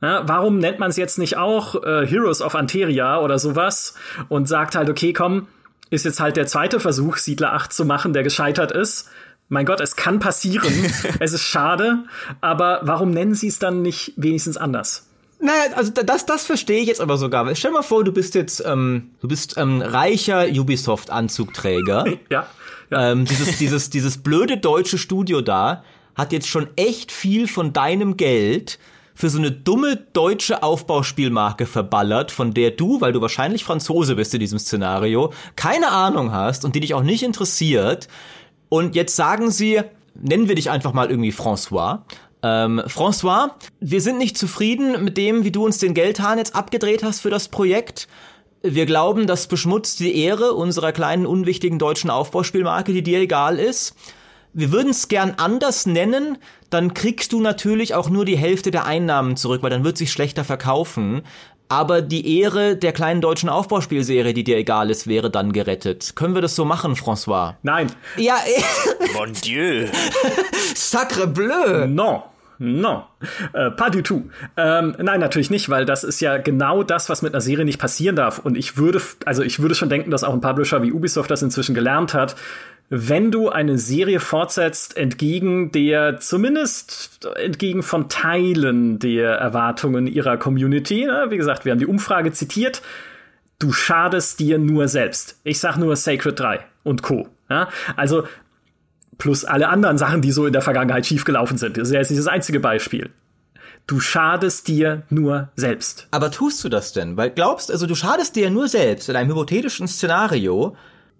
Ja, 0.04 0.28
warum 0.28 0.58
nennt 0.58 0.78
man 0.78 0.90
es 0.90 0.98
jetzt 0.98 1.18
nicht 1.18 1.38
auch 1.38 1.82
äh, 1.82 2.06
Heroes 2.06 2.42
of 2.42 2.54
Anteria 2.54 3.20
oder 3.20 3.38
sowas 3.38 3.94
und 4.28 4.46
sagt 4.46 4.74
halt, 4.74 4.90
okay, 4.90 5.14
komm, 5.14 5.48
ist 5.88 6.04
jetzt 6.04 6.20
halt 6.20 6.36
der 6.36 6.46
zweite 6.46 6.78
Versuch, 6.78 7.16
Siedler 7.16 7.54
8 7.54 7.72
zu 7.72 7.86
machen, 7.86 8.12
der 8.12 8.22
gescheitert 8.22 8.70
ist. 8.70 9.08
Mein 9.48 9.64
Gott, 9.64 9.80
es 9.80 9.96
kann 9.96 10.18
passieren. 10.18 10.72
es 11.20 11.32
ist 11.32 11.44
schade, 11.44 12.04
aber 12.42 12.80
warum 12.82 13.12
nennen 13.12 13.34
sie 13.34 13.48
es 13.48 13.58
dann 13.58 13.80
nicht 13.80 14.12
wenigstens 14.16 14.58
anders? 14.58 15.08
Naja, 15.40 15.74
also 15.74 15.90
das, 15.90 16.26
das 16.26 16.44
verstehe 16.44 16.82
ich 16.82 16.88
jetzt 16.88 17.00
aber 17.00 17.16
sogar. 17.16 17.54
Stell 17.54 17.70
mal 17.70 17.82
vor, 17.82 18.04
du 18.04 18.12
bist 18.12 18.34
jetzt, 18.34 18.62
ähm, 18.66 19.10
du 19.22 19.28
bist 19.28 19.56
ähm, 19.56 19.80
reicher 19.80 20.46
Ubisoft-Anzugträger. 20.48 22.04
ja. 22.28 22.46
ja. 22.90 23.10
Ähm, 23.10 23.24
dieses, 23.24 23.56
dieses, 23.56 23.88
dieses 23.88 24.18
blöde 24.18 24.58
deutsche 24.58 24.98
Studio 24.98 25.40
da 25.40 25.82
hat 26.14 26.32
jetzt 26.32 26.48
schon 26.48 26.68
echt 26.76 27.10
viel 27.10 27.48
von 27.48 27.72
deinem 27.72 28.18
Geld 28.18 28.78
für 29.14 29.30
so 29.30 29.38
eine 29.38 29.52
dumme 29.52 29.96
deutsche 30.12 30.62
Aufbauspielmarke 30.62 31.66
verballert, 31.66 32.32
von 32.32 32.52
der 32.52 32.72
du, 32.72 33.00
weil 33.00 33.12
du 33.12 33.20
wahrscheinlich 33.20 33.64
Franzose 33.64 34.16
bist 34.16 34.34
in 34.34 34.40
diesem 34.40 34.58
Szenario, 34.58 35.32
keine 35.54 35.92
Ahnung 35.92 36.32
hast 36.32 36.64
und 36.64 36.74
die 36.74 36.80
dich 36.80 36.94
auch 36.94 37.02
nicht 37.02 37.22
interessiert. 37.22 38.08
Und 38.68 38.96
jetzt 38.96 39.14
sagen 39.14 39.50
sie, 39.50 39.82
nennen 40.14 40.48
wir 40.48 40.56
dich 40.56 40.70
einfach 40.70 40.92
mal 40.92 41.10
irgendwie 41.10 41.32
François. 41.32 42.00
Ähm, 42.42 42.82
François, 42.86 43.50
wir 43.80 44.00
sind 44.00 44.18
nicht 44.18 44.36
zufrieden 44.36 45.04
mit 45.04 45.16
dem, 45.16 45.44
wie 45.44 45.52
du 45.52 45.64
uns 45.64 45.78
den 45.78 45.94
Geldhahn 45.94 46.38
jetzt 46.38 46.56
abgedreht 46.56 47.04
hast 47.04 47.20
für 47.20 47.30
das 47.30 47.48
Projekt. 47.48 48.08
Wir 48.62 48.86
glauben, 48.86 49.26
das 49.26 49.46
beschmutzt 49.46 50.00
die 50.00 50.16
Ehre 50.16 50.54
unserer 50.54 50.92
kleinen, 50.92 51.26
unwichtigen 51.26 51.78
deutschen 51.78 52.10
Aufbauspielmarke, 52.10 52.92
die 52.92 53.02
dir 53.02 53.20
egal 53.20 53.58
ist. 53.58 53.94
Wir 54.52 54.72
würden 54.72 54.90
es 54.90 55.08
gern 55.08 55.34
anders 55.36 55.84
nennen, 55.84 56.38
dann 56.74 56.92
kriegst 56.92 57.32
du 57.32 57.40
natürlich 57.40 57.94
auch 57.94 58.10
nur 58.10 58.24
die 58.24 58.36
Hälfte 58.36 58.70
der 58.70 58.84
Einnahmen 58.84 59.36
zurück, 59.36 59.62
weil 59.62 59.70
dann 59.70 59.84
wird 59.84 59.96
sich 59.96 60.12
schlechter 60.12 60.44
verkaufen. 60.44 61.22
Aber 61.68 62.02
die 62.02 62.40
Ehre 62.40 62.76
der 62.76 62.92
kleinen 62.92 63.20
deutschen 63.20 63.48
Aufbauspielserie, 63.48 64.34
die 64.34 64.44
dir 64.44 64.58
egal 64.58 64.90
ist, 64.90 65.06
wäre 65.06 65.30
dann 65.30 65.52
gerettet. 65.52 66.14
Können 66.14 66.34
wir 66.34 66.42
das 66.42 66.54
so 66.54 66.64
machen, 66.64 66.94
François? 66.94 67.54
Nein. 67.62 67.86
Ja, 68.16 68.34
Mon 69.14 69.32
Dieu. 69.32 69.86
sacre 70.74 71.26
bleu. 71.26 71.86
Non. 71.86 72.22
Non, 72.58 73.02
äh, 73.52 73.70
pas 73.72 73.90
du 73.90 74.00
tout. 74.00 74.22
Ähm, 74.56 74.94
nein, 74.98 75.18
natürlich 75.18 75.50
nicht, 75.50 75.70
weil 75.70 75.84
das 75.84 76.04
ist 76.04 76.20
ja 76.20 76.36
genau 76.36 76.84
das, 76.84 77.08
was 77.08 77.20
mit 77.20 77.34
einer 77.34 77.40
Serie 77.40 77.64
nicht 77.64 77.80
passieren 77.80 78.14
darf. 78.14 78.38
Und 78.38 78.56
ich 78.56 78.76
würde, 78.76 79.02
also 79.24 79.42
ich 79.42 79.58
würde 79.58 79.74
schon 79.74 79.88
denken, 79.88 80.12
dass 80.12 80.22
auch 80.22 80.32
ein 80.32 80.40
Publisher 80.40 80.80
wie 80.82 80.92
Ubisoft 80.92 81.30
das 81.32 81.42
inzwischen 81.42 81.74
gelernt 81.74 82.14
hat. 82.14 82.36
Wenn 82.90 83.30
du 83.30 83.48
eine 83.48 83.78
Serie 83.78 84.20
fortsetzt, 84.20 84.96
entgegen 84.96 85.72
der, 85.72 86.20
zumindest 86.20 87.26
entgegen 87.36 87.82
von 87.82 88.08
Teilen 88.08 88.98
der 88.98 89.30
Erwartungen 89.32 90.06
ihrer 90.06 90.36
Community, 90.36 91.06
ne? 91.06 91.26
wie 91.30 91.38
gesagt, 91.38 91.64
wir 91.64 91.72
haben 91.72 91.78
die 91.78 91.86
Umfrage 91.86 92.32
zitiert, 92.32 92.82
du 93.58 93.72
schadest 93.72 94.38
dir 94.38 94.58
nur 94.58 94.88
selbst. 94.88 95.40
Ich 95.44 95.60
sag 95.60 95.76
nur 95.76 95.96
Sacred 95.96 96.38
3 96.38 96.60
und 96.82 97.02
Co. 97.02 97.28
Ja? 97.48 97.68
Also 97.96 98.24
plus 99.16 99.44
alle 99.44 99.68
anderen 99.68 99.98
Sachen, 99.98 100.20
die 100.20 100.32
so 100.32 100.46
in 100.46 100.52
der 100.52 100.62
Vergangenheit 100.62 101.06
schiefgelaufen 101.06 101.56
sind. 101.56 101.76
Das 101.76 101.88
ist 101.88 101.94
ja 101.94 102.00
jetzt 102.00 102.10
dieses 102.10 102.26
einzige 102.26 102.60
Beispiel. 102.60 103.10
Du 103.86 104.00
schadest 104.00 104.68
dir 104.68 105.02
nur 105.10 105.50
selbst. 105.56 106.08
Aber 106.10 106.30
tust 106.30 106.64
du 106.64 106.68
das 106.68 106.92
denn? 106.92 107.16
Weil 107.16 107.30
glaubst, 107.30 107.70
also 107.70 107.86
du 107.86 107.94
schadest 107.94 108.34
dir 108.36 108.50
nur 108.50 108.68
selbst 108.68 109.08
in 109.08 109.16
einem 109.16 109.30
hypothetischen 109.30 109.88
Szenario, 109.88 110.76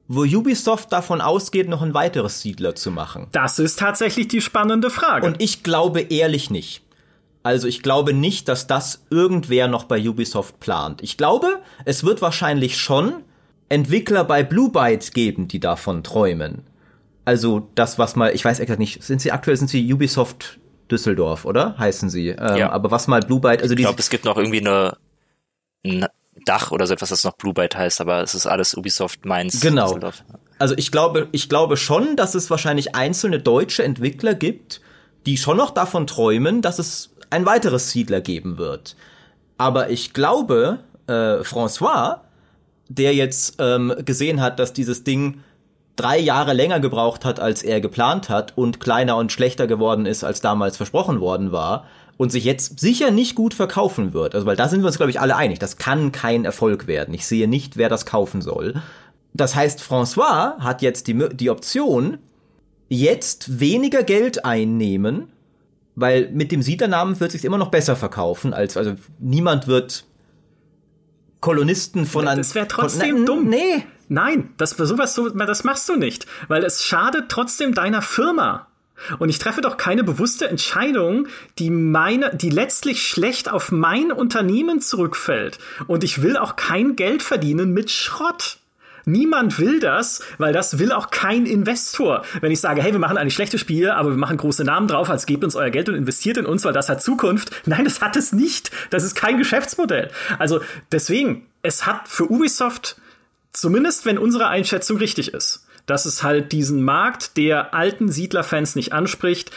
wo 0.09 0.23
Ubisoft 0.23 0.93
davon 0.93 1.21
ausgeht, 1.21 1.69
noch 1.69 1.83
ein 1.83 1.95
weiteres 1.95 2.41
Siedler 2.41 2.75
zu 2.75 2.91
machen. 2.91 3.29
Das 3.33 3.59
ist 3.59 3.79
tatsächlich 3.79 4.29
die 4.29 4.41
spannende 4.41 4.91
Frage. 4.91 5.27
Und 5.27 5.41
ich 5.41 5.63
glaube 5.63 6.01
ehrlich 6.01 6.51
nicht. 6.51 6.83
Also 7.43 7.69
ich 7.69 7.83
glaube 7.83 8.13
nicht, 8.15 8.49
dass 8.49 8.67
das 8.67 9.05
irgendwer 9.11 9.69
noch 9.69 9.85
bei 9.85 10.01
Ubisoft 10.09 10.61
plant. 10.61 11.03
Ich 11.03 11.17
glaube, 11.17 11.61
es 11.85 12.05
wird 12.05 12.23
wahrscheinlich 12.23 12.79
schon 12.79 13.23
Entwickler 13.69 14.25
bei 14.25 14.43
Blue 14.43 14.71
Byte 14.71 15.13
geben, 15.13 15.49
die 15.49 15.61
davon 15.61 16.03
träumen. 16.03 16.63
Also 17.27 17.69
das, 17.75 17.99
was 17.99 18.17
mal, 18.17 18.35
ich 18.35 18.45
weiß 18.45 18.61
exakt 18.61 18.79
nicht, 18.79 19.03
sind 19.03 19.21
sie 19.21 19.33
aktuell, 19.33 19.57
sind 19.57 19.69
sie 19.69 19.93
Ubisoft 19.93 20.59
Düsseldorf, 20.91 21.45
oder? 21.45 21.77
Heißen 21.79 22.11
sie. 22.11 22.29
Ähm, 22.29 22.57
Ja. 22.57 22.71
Aber 22.71 22.91
was 22.91 23.09
mal 23.09 23.21
Blue 23.21 23.41
Byte, 23.41 23.63
also 23.63 23.73
Ich 23.73 23.79
die, 23.79 23.83
glaube, 23.85 24.01
es 24.01 24.11
gibt 24.11 24.25
noch 24.25 24.37
irgendwie 24.37 24.61
eine, 24.61 24.97
ein 25.85 26.07
Dach 26.45 26.71
oder 26.71 26.87
so 26.87 26.95
etwas, 26.95 27.09
das 27.09 27.25
noch 27.25 27.37
Blue 27.37 27.55
Byte 27.55 27.77
heißt, 27.77 28.01
aber 28.01 28.23
es 28.23 28.35
ist 28.35 28.47
alles 28.47 28.75
Ubisoft 28.75 29.25
Mainz. 29.25 29.61
Genau. 29.61 29.87
Düsseldorf. 29.87 30.25
Also 30.59 30.75
ich 30.77 30.93
glaube, 30.93 31.29
ich 31.33 31.49
glaube 31.49 31.77
schon, 31.77 32.17
dass 32.17 32.35
es 32.35 32.51
wahrscheinlich 32.51 32.95
einzelne 32.95 33.39
deutsche 33.39 33.83
Entwickler 33.83 34.35
gibt, 34.35 34.81
die 35.27 35.37
schon 35.37 35.57
noch 35.57 35.71
davon 35.71 36.07
träumen, 36.07 36.63
dass 36.63 36.79
es 36.79 37.11
ein 37.31 37.47
weiteres 37.47 37.91
Siedler 37.91 38.21
geben 38.21 38.59
wird. 38.59 38.97
Aber 39.59 39.91
ich 39.91 40.13
glaube, 40.13 40.81
äh, 41.07 41.41
François, 41.41 42.21
der 42.89 43.15
jetzt 43.15 43.57
ähm, 43.59 43.95
gesehen 44.05 44.41
hat, 44.41 44.59
dass 44.59 44.73
dieses 44.73 45.05
Ding 45.05 45.41
drei 45.97 46.19
Jahre 46.19 46.53
länger 46.53 46.81
gebraucht 46.81 47.25
hat, 47.25 47.41
als 47.41 47.63
er 47.63 47.81
geplant 47.81 48.29
hat 48.29 48.57
und 48.57 48.81
kleiner 48.81 49.17
und 49.17 49.33
schlechter 49.33 49.67
geworden 49.67 50.07
ist, 50.07 50.25
als 50.25 50.41
damals 50.41 50.77
versprochen 50.77 51.21
worden 51.21 51.53
war 51.53 51.87
und 52.17 52.31
sich 52.31 52.45
jetzt 52.45 52.79
sicher 52.79 53.11
nicht 53.11 53.35
gut 53.35 53.55
verkaufen 53.55 54.13
wird. 54.13 54.35
Also 54.35 54.47
weil 54.47 54.57
da 54.57 54.69
sind 54.69 54.83
wir 54.83 54.87
uns, 54.87 54.97
glaube 54.97 55.11
ich, 55.11 55.21
alle 55.21 55.37
einig. 55.37 55.59
Das 55.59 55.77
kann 55.79 56.13
kein 56.13 56.45
Erfolg 56.45 56.87
werden. 56.87 57.13
Ich 57.15 57.27
sehe 57.27 57.49
nicht, 57.49 57.77
wer 57.77 57.89
das 57.89 58.07
kaufen 58.07 58.41
soll. 58.43 58.75
Das 59.33 59.55
heißt, 59.57 59.81
François 59.81 60.59
hat 60.61 60.81
jetzt 60.81 61.09
die, 61.09 61.29
die 61.33 61.51
Option, 61.51 62.19
jetzt 62.89 63.59
weniger 63.59 64.03
Geld 64.05 64.45
einnehmen, 64.45 65.29
weil 65.97 66.31
mit 66.31 66.53
dem 66.53 66.63
Siedlernamen 66.63 67.19
wird 67.19 67.33
sich 67.33 67.45
immer 67.45 67.59
noch 67.59 67.71
besser 67.71 67.97
verkaufen, 67.97 68.55
als, 68.55 68.77
also 68.77 68.95
niemand 69.19 69.67
wird 69.67 70.05
Kolonisten 71.41 72.07
von 72.07 72.27
einem. 72.29 72.39
Das 72.39 72.55
wär 72.55 72.63
von- 72.63 72.69
trotzdem 72.69 73.21
Na, 73.21 73.25
dumm. 73.27 73.49
Nee. 73.49 73.85
Nein, 74.09 74.51
das, 74.59 74.71
sowas, 74.71 75.15
so, 75.15 75.31
das 75.31 75.65
machst 75.65 75.89
du 75.89 75.97
nicht, 75.97 76.27
weil 76.49 76.63
es 76.63 76.85
schadet 76.85 77.29
trotzdem 77.29 77.75
deiner 77.75 78.03
Firma. 78.03 78.69
Und 79.19 79.29
ich 79.29 79.39
treffe 79.39 79.61
doch 79.61 79.77
keine 79.77 80.05
bewusste 80.05 80.49
Entscheidung, 80.49 81.27
die 81.59 81.71
meine, 81.71 82.35
die 82.35 82.51
letztlich 82.51 83.07
schlecht 83.07 83.51
auf 83.51 83.73
mein 83.73 84.13
Unternehmen 84.13 84.81
zurückfällt. 84.81 85.59
Und 85.87 86.05
ich 86.05 86.23
will 86.23 86.37
auch 86.37 86.57
kein 86.57 86.97
Geld 86.97 87.23
verdienen 87.23 87.73
mit 87.73 87.91
Schrott. 87.91 88.59
Niemand 89.07 89.59
will 89.59 89.81
das, 89.81 90.23
weil 90.39 90.55
das 90.55 90.79
will 90.79 90.91
auch 90.91 91.11
kein 91.11 91.45
Investor. 91.45 92.25
Wenn 92.41 92.53
ich 92.53 92.61
sage, 92.61 92.81
hey, 92.81 92.93
wir 92.93 92.99
machen 92.99 93.19
eigentlich 93.19 93.35
schlechte 93.35 93.59
Spiele, 93.59 93.97
aber 93.97 94.11
wir 94.11 94.17
machen 94.17 94.39
große 94.39 94.65
Namen 94.65 94.89
drauf, 94.89 95.11
als 95.11 95.27
gebt 95.27 95.45
uns 95.45 95.57
euer 95.57 95.69
Geld 95.69 95.91
und 95.91 95.95
investiert 95.95 96.39
in 96.39 96.47
uns, 96.47 96.65
weil 96.65 96.73
das 96.73 96.89
hat 96.89 97.03
Zukunft. 97.03 97.51
Nein, 97.67 97.85
das 97.85 98.01
hat 98.01 98.17
es 98.17 98.33
nicht. 98.33 98.71
Das 98.89 99.05
ist 99.05 99.15
kein 99.15 99.37
Geschäftsmodell. 99.37 100.11
Also 100.39 100.61
deswegen, 100.91 101.47
es 101.63 101.85
hat 101.85 102.09
für 102.09 102.31
Ubisoft 102.31 102.97
Zumindest 103.55 104.05
wenn 104.05 104.19
unsere 104.19 104.49
Einschätzung 104.49 104.97
richtig 104.99 105.33
ist, 105.33 105.65
dass 105.87 106.07
es 106.07 106.23
halt 106.23 106.53
diesen 106.53 106.83
Markt 106.83 107.37
der 107.37 107.75
alten 107.75 108.11
Siedlerfans 108.11 108.77
nicht 108.77 108.93
anspricht, 108.93 109.51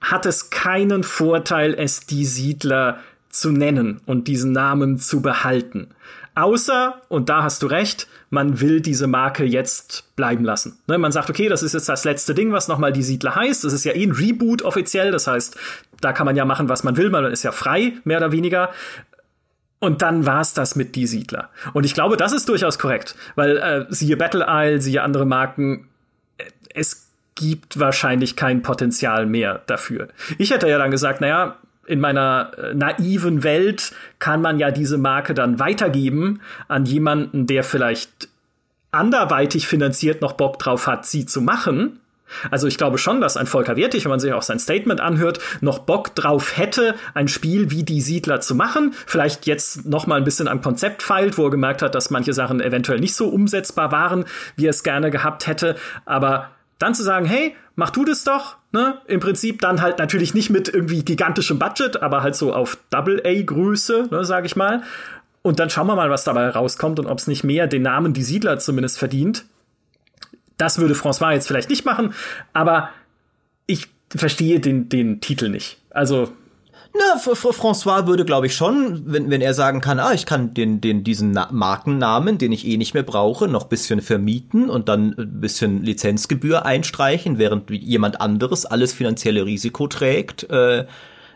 hat 0.00 0.26
es 0.26 0.50
keinen 0.50 1.02
Vorteil, 1.02 1.74
es 1.74 2.06
die 2.06 2.24
Siedler 2.24 3.00
zu 3.28 3.50
nennen 3.50 4.00
und 4.06 4.28
diesen 4.28 4.52
Namen 4.52 4.98
zu 4.98 5.20
behalten. 5.20 5.88
Außer, 6.34 7.00
und 7.08 7.28
da 7.30 7.42
hast 7.42 7.62
du 7.62 7.66
recht, 7.66 8.08
man 8.28 8.60
will 8.60 8.80
diese 8.80 9.06
Marke 9.06 9.44
jetzt 9.44 10.04
bleiben 10.16 10.44
lassen. 10.44 10.78
Ne, 10.86 10.98
man 10.98 11.12
sagt, 11.12 11.30
okay, 11.30 11.48
das 11.48 11.62
ist 11.62 11.72
jetzt 11.72 11.88
das 11.88 12.04
letzte 12.04 12.34
Ding, 12.34 12.52
was 12.52 12.68
nochmal 12.68 12.92
die 12.92 13.02
Siedler 13.02 13.34
heißt. 13.34 13.64
Das 13.64 13.72
ist 13.72 13.84
ja 13.84 13.94
eh 13.94 14.04
ein 14.04 14.12
Reboot 14.12 14.62
offiziell. 14.62 15.10
Das 15.10 15.26
heißt, 15.26 15.56
da 16.00 16.12
kann 16.12 16.26
man 16.26 16.36
ja 16.36 16.44
machen, 16.44 16.68
was 16.68 16.84
man 16.84 16.98
will. 16.98 17.08
Man 17.08 17.24
ist 17.26 17.42
ja 17.42 17.52
frei, 17.52 17.94
mehr 18.04 18.18
oder 18.18 18.32
weniger. 18.32 18.70
Und 19.78 20.02
dann 20.02 20.24
war's 20.24 20.54
das 20.54 20.74
mit 20.74 20.96
die 20.96 21.06
Siedler. 21.06 21.50
Und 21.74 21.84
ich 21.84 21.94
glaube, 21.94 22.16
das 22.16 22.32
ist 22.32 22.48
durchaus 22.48 22.78
korrekt, 22.78 23.14
weil 23.34 23.58
äh, 23.58 23.86
siehe 23.90 24.16
Battle 24.16 24.46
Isle, 24.48 24.80
siehe 24.80 25.02
andere 25.02 25.26
Marken, 25.26 25.88
äh, 26.38 26.44
es 26.74 27.08
gibt 27.34 27.78
wahrscheinlich 27.78 28.36
kein 28.36 28.62
Potenzial 28.62 29.26
mehr 29.26 29.62
dafür. 29.66 30.08
Ich 30.38 30.50
hätte 30.50 30.68
ja 30.68 30.78
dann 30.78 30.90
gesagt, 30.90 31.20
naja, 31.20 31.56
in 31.86 32.00
meiner 32.00 32.52
äh, 32.56 32.74
naiven 32.74 33.42
Welt 33.42 33.92
kann 34.18 34.40
man 34.40 34.58
ja 34.58 34.70
diese 34.70 34.98
Marke 34.98 35.34
dann 35.34 35.58
weitergeben 35.58 36.40
an 36.68 36.84
jemanden, 36.84 37.46
der 37.46 37.62
vielleicht 37.62 38.28
anderweitig 38.90 39.68
finanziert 39.68 40.22
noch 40.22 40.32
Bock 40.32 40.58
drauf 40.58 40.86
hat, 40.86 41.06
sie 41.06 41.26
zu 41.26 41.40
machen. 41.40 42.00
Also 42.50 42.66
ich 42.66 42.78
glaube 42.78 42.98
schon, 42.98 43.20
dass 43.20 43.36
ein 43.36 43.46
Volker 43.46 43.76
Wertig, 43.76 44.04
wenn 44.04 44.10
man 44.10 44.20
sich 44.20 44.32
auch 44.32 44.42
sein 44.42 44.58
Statement 44.58 45.00
anhört, 45.00 45.38
noch 45.60 45.80
Bock 45.80 46.14
drauf 46.14 46.56
hätte, 46.56 46.94
ein 47.14 47.28
Spiel 47.28 47.70
wie 47.70 47.84
die 47.84 48.00
Siedler 48.00 48.40
zu 48.40 48.54
machen. 48.54 48.94
Vielleicht 49.06 49.46
jetzt 49.46 49.86
noch 49.86 50.06
mal 50.06 50.16
ein 50.16 50.24
bisschen 50.24 50.48
am 50.48 50.62
Konzept 50.62 51.02
feilt, 51.02 51.38
wo 51.38 51.44
er 51.44 51.50
gemerkt 51.50 51.82
hat, 51.82 51.94
dass 51.94 52.10
manche 52.10 52.32
Sachen 52.32 52.60
eventuell 52.60 53.00
nicht 53.00 53.14
so 53.14 53.28
umsetzbar 53.28 53.92
waren, 53.92 54.24
wie 54.56 54.66
er 54.66 54.70
es 54.70 54.82
gerne 54.82 55.10
gehabt 55.10 55.46
hätte. 55.46 55.76
Aber 56.04 56.50
dann 56.78 56.94
zu 56.94 57.02
sagen, 57.02 57.26
hey, 57.26 57.54
mach 57.74 57.90
du 57.90 58.04
das 58.04 58.24
doch, 58.24 58.56
ne? 58.72 58.98
Im 59.06 59.20
Prinzip 59.20 59.60
dann 59.60 59.80
halt 59.80 59.98
natürlich 59.98 60.34
nicht 60.34 60.50
mit 60.50 60.68
irgendwie 60.68 61.04
gigantischem 61.04 61.58
Budget, 61.58 62.02
aber 62.02 62.22
halt 62.22 62.36
so 62.36 62.52
auf 62.52 62.78
Double-A-Größe, 62.90 64.08
ne, 64.10 64.24
sag 64.24 64.44
ich 64.44 64.56
mal. 64.56 64.82
Und 65.42 65.60
dann 65.60 65.70
schauen 65.70 65.86
wir 65.86 65.94
mal, 65.94 66.10
was 66.10 66.24
dabei 66.24 66.48
rauskommt 66.48 66.98
und 66.98 67.06
ob 67.06 67.18
es 67.18 67.28
nicht 67.28 67.44
mehr 67.44 67.66
den 67.66 67.82
Namen 67.82 68.12
die 68.12 68.24
Siedler 68.24 68.58
zumindest 68.58 68.98
verdient. 68.98 69.44
Das 70.58 70.78
würde 70.78 70.94
François 70.94 71.32
jetzt 71.32 71.46
vielleicht 71.46 71.70
nicht 71.70 71.84
machen, 71.84 72.14
aber 72.52 72.90
ich 73.66 73.88
verstehe 74.14 74.60
den, 74.60 74.88
den 74.88 75.20
Titel 75.20 75.48
nicht. 75.48 75.78
Also, 75.90 76.28
Na, 76.94 77.18
François 77.18 78.06
würde, 78.06 78.24
glaube 78.24 78.46
ich, 78.46 78.54
schon, 78.54 79.02
wenn, 79.06 79.28
wenn 79.30 79.42
er 79.42 79.52
sagen 79.52 79.80
kann, 79.80 80.00
ah, 80.00 80.14
ich 80.14 80.24
kann 80.24 80.54
den, 80.54 80.80
den, 80.80 81.04
diesen 81.04 81.32
Na 81.32 81.48
Markennamen, 81.50 82.38
den 82.38 82.52
ich 82.52 82.66
eh 82.66 82.78
nicht 82.78 82.94
mehr 82.94 83.02
brauche, 83.02 83.48
noch 83.48 83.64
bisschen 83.64 84.00
vermieten 84.00 84.70
und 84.70 84.88
dann 84.88 85.14
ein 85.18 85.40
bisschen 85.40 85.82
Lizenzgebühr 85.82 86.64
einstreichen, 86.64 87.38
während 87.38 87.70
jemand 87.70 88.20
anderes 88.20 88.64
alles 88.64 88.94
finanzielle 88.94 89.44
Risiko 89.44 89.88
trägt. 89.88 90.48
Äh, 90.48 90.86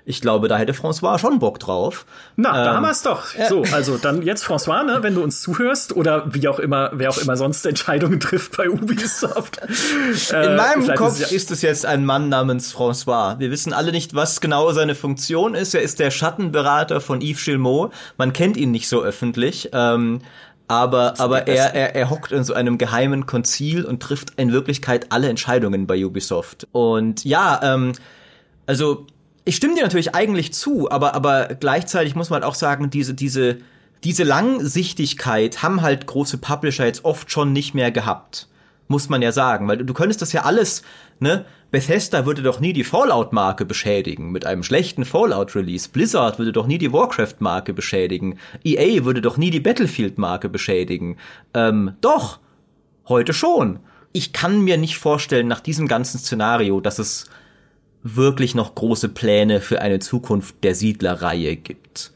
ich 0.05 0.21
glaube, 0.21 0.49
da 0.49 0.57
hätte 0.59 0.73
François 0.73 1.19
schon 1.19 1.39
Bock 1.39 1.59
drauf. 1.59 2.07
na, 2.37 2.53
da 2.53 2.71
Ähm, 2.71 2.77
haben 2.77 2.83
wir 2.85 2.91
es 2.91 3.03
doch. 3.03 3.25
So, 3.49 3.63
also 3.73 3.97
dann 3.99 4.23
jetzt 4.23 4.45
François, 4.45 4.83
ne, 4.85 4.99
wenn 5.03 5.15
du 5.15 5.23
uns 5.23 5.41
zuhörst 5.43 5.95
oder 5.95 6.25
wie 6.35 6.49
auch 6.49 6.59
immer, 6.59 6.91
wer 6.95 7.11
auch 7.11 7.19
immer 7.19 7.37
sonst 7.37 7.65
Entscheidungen 7.67 8.19
trifft 8.21 8.57
bei 8.57 8.69
Ubisoft. 8.71 9.61
Äh, 10.33 10.47
In 10.47 10.57
meinem 10.57 10.95
Kopf 10.95 11.13
ist 11.15 11.21
es 11.23 11.31
ja- 11.31 11.37
ist 11.37 11.51
es 11.51 11.63
jetzt 11.63 11.87
ein 11.87 12.05
Mann 12.05 12.29
namens 12.29 12.75
François. 12.75 13.39
Wir 13.39 13.51
wissen 13.51 13.73
alle 13.73 13.93
nicht, 13.93 14.15
was 14.15 14.41
genau 14.41 14.73
seine 14.73 14.95
Funktion 14.95 15.55
ist. 15.55 15.75
Er 15.75 15.83
ist 15.83 15.99
der 15.99 16.11
Schattenberater 16.11 17.01
von 17.01 17.21
Yves 17.21 17.45
Gilmot. 17.45 17.93
Man 18.17 18.33
kennt 18.33 18.57
ihn 18.57 18.71
nicht 18.71 18.89
so 18.89 19.03
öffentlich. 19.03 19.71
Ähm, 19.73 20.21
aber, 20.69 21.15
aber 21.19 21.49
er, 21.49 21.75
er, 21.75 21.97
er 21.97 22.11
hockt 22.11 22.31
in 22.33 22.45
so 22.45 22.55
einem 22.55 22.79
geheimen 22.79 23.27
Konzil 23.27 23.85
und 23.85 24.01
trifft 24.03 24.31
in 24.37 24.53
Wirklichkeit 24.53 25.07
alle 25.11 25.29
Entscheidungen 25.29 25.87
bei 25.87 26.05
Ubisoft. 26.05 26.69
Und 26.73 27.25
ja, 27.25 27.61
ähm, 27.63 27.93
also 28.67 29.07
ich 29.45 29.57
stimme 29.57 29.75
dir 29.75 29.83
natürlich 29.83 30.15
eigentlich 30.15 30.53
zu, 30.53 30.91
aber, 30.91 31.15
aber 31.15 31.49
gleichzeitig 31.59 32.15
muss 32.15 32.31
man 32.31 32.43
halt 32.43 32.51
auch 32.51 32.55
sagen, 32.55 32.91
diese, 32.91 33.15
diese, 33.15 33.59
diese 34.05 34.25
Langsichtigkeit 34.25 35.63
haben 35.63 35.83
halt 35.83 36.07
große 36.07 36.39
Publisher 36.39 36.87
jetzt 36.87 37.05
oft 37.05 37.31
schon 37.31 37.53
nicht 37.53 37.75
mehr 37.75 37.91
gehabt. 37.91 38.49
Muss 38.89 39.09
man 39.09 39.23
ja 39.23 39.33
sagen, 39.33 39.69
weil 39.69 39.79
du 39.79 39.95
könntest 39.95 40.21
das 40.21 40.33
ja 40.33 40.43
alles, 40.43 40.83
ne? 41.21 41.45
Bethesda 41.71 42.27
würde 42.27 42.43
doch 42.43 42.59
nie 42.59 42.73
die 42.73 42.83
Fallout-Marke 42.83 43.65
beschädigen 43.65 44.33
mit 44.33 44.45
einem 44.45 44.65
schlechten 44.65 45.05
Fallout-Release. 45.05 45.89
Blizzard 45.89 46.39
würde 46.39 46.51
doch 46.51 46.67
nie 46.67 46.79
die 46.79 46.93
Warcraft-Marke 46.93 47.73
beschädigen. 47.73 48.39
EA 48.65 49.05
würde 49.05 49.21
doch 49.21 49.37
nie 49.37 49.51
die 49.51 49.61
Battlefield-Marke 49.61 50.49
beschädigen. 50.49 51.17
Ähm, 51.55 51.93
doch. 52.01 52.41
Heute 53.09 53.33
schon. 53.33 53.79
Ich 54.13 54.33
kann 54.33 54.63
mir 54.63 54.77
nicht 54.79 54.99
vorstellen, 54.99 55.47
nach 55.47 55.61
diesem 55.61 55.87
ganzen 55.87 56.19
Szenario, 56.19 56.81
dass 56.81 56.99
es 56.99 57.27
wirklich 58.03 58.55
noch 58.55 58.75
große 58.75 59.09
Pläne 59.09 59.61
für 59.61 59.81
eine 59.81 59.99
Zukunft 59.99 60.63
der 60.65 60.75
Siedlerreihe 60.75 61.57
gibt. 61.57 62.13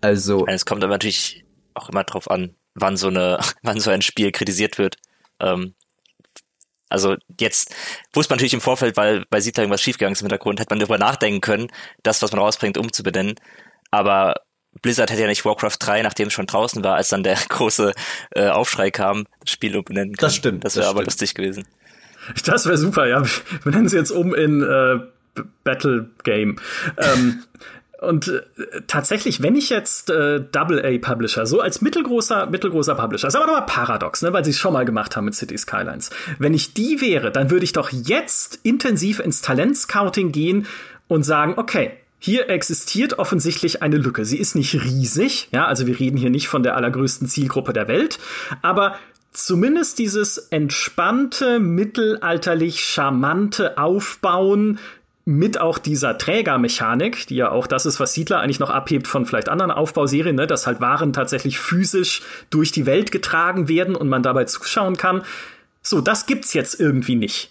Also. 0.00 0.46
Es 0.46 0.66
kommt 0.66 0.84
aber 0.84 0.94
natürlich 0.94 1.44
auch 1.74 1.88
immer 1.88 2.04
drauf 2.04 2.30
an, 2.30 2.54
wann 2.74 2.96
so 2.96 3.08
eine, 3.08 3.38
wann 3.62 3.80
so 3.80 3.90
ein 3.90 4.02
Spiel 4.02 4.32
kritisiert 4.32 4.78
wird. 4.78 4.96
Ähm, 5.40 5.74
also 6.88 7.16
jetzt 7.40 7.74
wusste 8.12 8.32
man 8.32 8.36
natürlich 8.36 8.54
im 8.54 8.60
Vorfeld, 8.60 8.96
weil 8.96 9.24
bei 9.30 9.40
Siedler 9.40 9.64
irgendwas 9.64 9.80
schiefgegangen 9.80 10.12
ist 10.12 10.20
im 10.20 10.26
Hintergrund, 10.26 10.60
hätte 10.60 10.70
man 10.70 10.78
darüber 10.78 10.98
nachdenken 10.98 11.40
können, 11.40 11.68
das, 12.02 12.22
was 12.22 12.30
man 12.30 12.40
rausbringt, 12.40 12.78
umzubenennen. 12.78 13.34
Aber 13.90 14.34
Blizzard 14.82 15.10
hätte 15.10 15.22
ja 15.22 15.28
nicht 15.28 15.44
Warcraft 15.44 15.76
3, 15.78 16.02
nachdem 16.02 16.28
es 16.28 16.34
schon 16.34 16.46
draußen 16.46 16.84
war, 16.84 16.96
als 16.96 17.08
dann 17.08 17.22
der 17.22 17.36
große 17.48 17.92
äh, 18.32 18.48
Aufschrei 18.48 18.90
kam, 18.90 19.26
das 19.40 19.50
Spiel 19.50 19.76
umbenennen 19.76 20.14
können. 20.14 20.26
Das 20.26 20.36
stimmt. 20.36 20.64
Das 20.64 20.76
wäre 20.76 20.88
aber 20.88 21.02
lustig 21.02 21.34
gewesen. 21.34 21.66
Das 22.44 22.66
wäre 22.66 22.78
super, 22.78 23.06
ja. 23.06 23.22
Wir 23.64 23.72
nennen 23.72 23.86
es 23.86 23.92
jetzt 23.92 24.10
um 24.10 24.34
in 24.34 24.62
äh, 24.62 25.00
Battle 25.64 26.10
Game. 26.22 26.56
ähm, 26.98 27.42
und 28.00 28.28
äh, 28.28 28.82
tatsächlich, 28.86 29.42
wenn 29.42 29.56
ich 29.56 29.70
jetzt 29.70 30.10
äh, 30.10 30.40
Double 30.40 30.84
A 30.84 30.98
Publisher, 30.98 31.46
so 31.46 31.60
als 31.60 31.80
mittelgroßer, 31.80 32.46
mittelgroßer 32.46 32.94
Publisher, 32.94 33.28
ist 33.28 33.36
aber 33.36 33.46
nochmal 33.46 33.66
paradox, 33.66 34.22
ne, 34.22 34.32
weil 34.32 34.44
sie 34.44 34.50
es 34.50 34.58
schon 34.58 34.72
mal 34.72 34.84
gemacht 34.84 35.16
haben 35.16 35.24
mit 35.24 35.34
City 35.34 35.56
Skylines. 35.56 36.10
Wenn 36.38 36.54
ich 36.54 36.74
die 36.74 37.00
wäre, 37.00 37.30
dann 37.30 37.50
würde 37.50 37.64
ich 37.64 37.72
doch 37.72 37.90
jetzt 37.90 38.60
intensiv 38.62 39.20
ins 39.20 39.42
Talentscouting 39.42 40.32
gehen 40.32 40.66
und 41.08 41.22
sagen, 41.22 41.54
okay, 41.56 41.92
hier 42.18 42.48
existiert 42.48 43.18
offensichtlich 43.18 43.82
eine 43.82 43.98
Lücke. 43.98 44.24
Sie 44.24 44.38
ist 44.38 44.54
nicht 44.54 44.74
riesig, 44.82 45.48
ja, 45.52 45.66
also 45.66 45.86
wir 45.86 45.98
reden 45.98 46.16
hier 46.16 46.30
nicht 46.30 46.48
von 46.48 46.62
der 46.62 46.76
allergrößten 46.76 47.28
Zielgruppe 47.28 47.72
der 47.72 47.88
Welt, 47.88 48.18
aber 48.62 48.96
zumindest 49.32 49.98
dieses 49.98 50.38
entspannte, 50.38 51.58
mittelalterlich 51.60 52.82
charmante 52.82 53.76
Aufbauen 53.76 54.78
mit 55.24 55.58
auch 55.58 55.78
dieser 55.78 56.18
Trägermechanik, 56.18 57.26
die 57.26 57.36
ja 57.36 57.50
auch 57.50 57.66
das 57.66 57.86
ist, 57.86 57.98
was 57.98 58.12
Siedler 58.12 58.40
eigentlich 58.40 58.60
noch 58.60 58.70
abhebt 58.70 59.06
von 59.06 59.24
vielleicht 59.24 59.48
anderen 59.48 59.70
Aufbauserien, 59.70 60.36
ne, 60.36 60.46
dass 60.46 60.66
halt 60.66 60.80
Waren 60.80 61.12
tatsächlich 61.12 61.58
physisch 61.58 62.22
durch 62.50 62.72
die 62.72 62.84
Welt 62.84 63.10
getragen 63.10 63.68
werden 63.68 63.96
und 63.96 64.08
man 64.08 64.22
dabei 64.22 64.44
zuschauen 64.44 64.96
kann. 64.96 65.22
So, 65.80 66.00
das 66.00 66.26
gibt's 66.26 66.52
jetzt 66.52 66.78
irgendwie 66.78 67.16
nicht. 67.16 67.50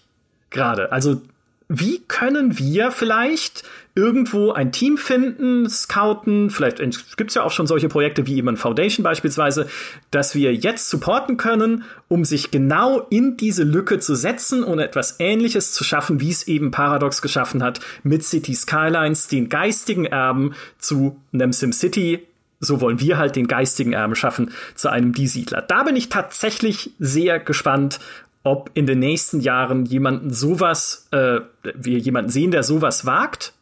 Gerade. 0.52 0.92
Also 0.92 1.22
wie 1.68 2.02
können 2.08 2.58
wir 2.58 2.92
vielleicht 2.92 3.64
irgendwo 3.96 4.52
ein 4.52 4.72
Team 4.72 4.98
finden, 4.98 5.70
scouten, 5.70 6.50
vielleicht 6.50 6.80
gibt's 7.16 7.36
ja 7.36 7.44
auch 7.44 7.52
schon 7.52 7.68
solche 7.68 7.90
Projekte 7.90 8.26
wie 8.26 8.38
eben 8.38 8.58
Foundation 8.58 9.04
beispielsweise, 9.04 9.68
dass 10.10 10.34
wir 10.34 10.54
jetzt 10.54 10.90
supporten 10.90 11.38
können, 11.38 11.84
um 12.08 12.26
sich 12.26 12.50
genau 12.50 13.02
in 13.10 13.38
diese 13.38 13.64
Lücke 13.64 14.00
zu 14.00 14.16
setzen 14.16 14.64
und 14.64 14.80
etwas 14.80 15.20
Ähnliches 15.20 15.74
zu 15.74 15.84
schaffen, 15.84 16.20
wie 16.20 16.32
es 16.32 16.48
eben 16.48 16.72
Paradox 16.72 17.22
geschaffen 17.22 17.62
hat 17.62 17.82
mit 18.02 18.24
City 18.24 18.56
Skylines, 18.56 19.28
den 19.28 19.50
geistigen 19.50 20.06
Erben 20.06 20.56
zu 20.80 21.18
einem 21.32 21.54
SimCity, 21.54 22.26
so 22.60 22.82
wollen 22.82 23.00
wir 23.00 23.18
halt 23.18 23.36
den 23.36 23.48
geistigen 23.48 23.94
Erben 23.94 24.16
schaffen 24.16 24.52
zu 24.74 24.90
einem 24.90 25.14
Die-Siedler. 25.14 25.62
Da 25.62 25.84
bin 25.84 25.96
ich 25.96 26.10
tatsächlich 26.10 26.92
sehr 26.98 27.40
gespannt, 27.40 28.00
ob 28.44 28.72
in 28.74 28.86
den 28.86 29.00
nächsten 29.00 29.40
Jahren 29.40 29.86
jemanden 29.86 30.32
sowas, 30.32 31.08
äh, 31.12 31.40
wir 31.64 31.98
jemanden 31.98 32.30
sehen, 32.30 32.52
der 32.52 32.64
sowas 32.64 33.06
wagt. 33.06 33.54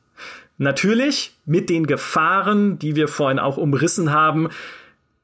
Natürlich 0.58 1.36
mit 1.46 1.70
den 1.70 1.88
Gefahren, 1.88 2.80
die 2.80 2.96
wir 2.96 3.08
vorhin 3.08 3.40
auch 3.40 3.58
umrissen 3.58 4.12
haben, 4.12 4.50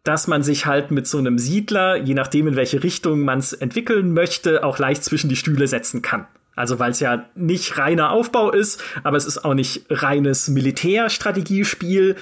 dass 0.04 0.28
man 0.28 0.42
sich 0.42 0.66
halt 0.66 0.90
mit 0.92 1.06
so 1.06 1.18
einem 1.18 1.38
Siedler, 1.38 1.98
je 1.98 2.14
nachdem 2.14 2.48
in 2.48 2.56
welche 2.56 2.82
Richtung 2.82 3.22
man 3.22 3.40
es 3.40 3.52
entwickeln 3.52 4.14
möchte, 4.14 4.64
auch 4.64 4.80
leicht 4.80 5.04
zwischen 5.04 5.30
die 5.30 5.36
Stühle 5.36 5.68
setzen 5.68 6.02
kann. 6.02 6.28
Also 6.56 6.80
weil 6.80 6.92
es 6.92 7.00
ja 7.00 7.26
nicht 7.36 7.78
reiner 7.78 8.12
Aufbau 8.12 8.52
ist, 8.52 8.82
aber 9.04 9.18
es 9.18 9.26
ist 9.26 9.44
auch 9.44 9.54
nicht 9.54 9.86
reines 9.90 10.48
Militärstrategiespiel, 10.48 12.16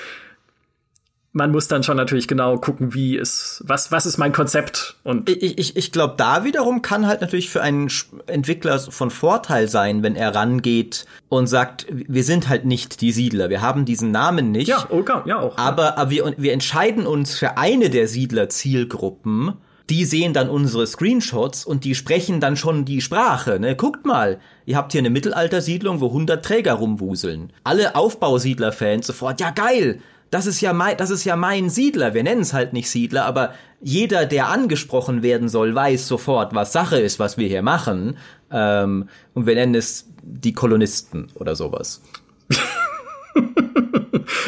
man 1.35 1.51
muss 1.51 1.67
dann 1.67 1.83
schon 1.83 1.97
natürlich 1.97 2.29
genau 2.29 2.57
gucken, 2.57 2.93
wie 2.93 3.17
ist, 3.17 3.61
was, 3.67 3.91
was 3.91 4.05
ist 4.05 4.17
mein 4.17 4.31
Konzept 4.31 4.95
und. 5.03 5.29
Ich, 5.29 5.57
ich, 5.57 5.75
ich 5.75 5.91
glaube, 5.91 6.13
da 6.15 6.45
wiederum 6.45 6.81
kann 6.81 7.05
halt 7.05 7.19
natürlich 7.19 7.49
für 7.49 7.61
einen 7.61 7.91
Entwickler 8.27 8.79
von 8.79 9.11
Vorteil 9.11 9.67
sein, 9.67 10.01
wenn 10.01 10.15
er 10.15 10.33
rangeht 10.33 11.05
und 11.27 11.47
sagt, 11.47 11.87
wir 11.89 12.23
sind 12.23 12.47
halt 12.47 12.63
nicht 12.63 13.01
die 13.01 13.11
Siedler, 13.11 13.49
wir 13.49 13.61
haben 13.61 13.83
diesen 13.83 14.11
Namen 14.11 14.51
nicht. 14.51 14.69
Ja, 14.69 14.87
okay, 14.89 15.23
ja 15.25 15.39
auch. 15.41 15.57
Aber, 15.57 15.97
aber 15.97 16.09
wir, 16.09 16.33
wir 16.37 16.53
entscheiden 16.53 17.05
uns 17.05 17.37
für 17.37 17.57
eine 17.57 17.89
der 17.89 18.07
Siedler-Zielgruppen. 18.07 19.55
Die 19.89 20.05
sehen 20.05 20.33
dann 20.33 20.49
unsere 20.49 20.87
Screenshots 20.87 21.63
und 21.63 21.83
die 21.83 21.93
sprechen 21.93 22.39
dann 22.39 22.57
schon 22.57 22.85
die 22.85 23.01
Sprache. 23.01 23.59
Ne? 23.59 23.75
Guckt 23.75 24.03
mal, 24.03 24.39
ihr 24.65 24.77
habt 24.77 24.93
hier 24.93 24.99
eine 24.99 25.11
Mittelaltersiedlung, 25.11 25.99
wo 25.99 26.07
100 26.07 26.43
Träger 26.43 26.73
rumwuseln. 26.73 27.53
Alle 27.63 27.93
Aufbausiedler-Fans 27.93 29.05
sofort, 29.05 29.39
ja 29.41 29.51
geil, 29.51 29.99
das 30.31 30.45
ist 30.45 30.61
ja 30.61 30.73
mein, 30.73 30.97
das 30.97 31.09
ist 31.09 31.23
ja 31.23 31.35
mein 31.35 31.69
Siedler. 31.69 32.13
Wir 32.13 32.23
nennen 32.23 32.41
es 32.41 32.53
halt 32.53 32.73
nicht 32.73 32.89
Siedler, 32.89 33.25
aber 33.25 33.53
jeder, 33.81 34.25
der 34.25 34.49
angesprochen 34.49 35.23
werden 35.23 35.49
soll, 35.49 35.75
weiß 35.75 36.07
sofort, 36.07 36.53
was 36.55 36.73
Sache 36.73 36.99
ist, 36.99 37.19
was 37.19 37.37
wir 37.37 37.47
hier 37.47 37.61
machen. 37.61 38.17
Ähm, 38.51 39.09
und 39.33 39.45
wir 39.45 39.55
nennen 39.55 39.75
es 39.75 40.09
die 40.23 40.53
Kolonisten 40.53 41.27
oder 41.35 41.55
sowas. 41.55 42.01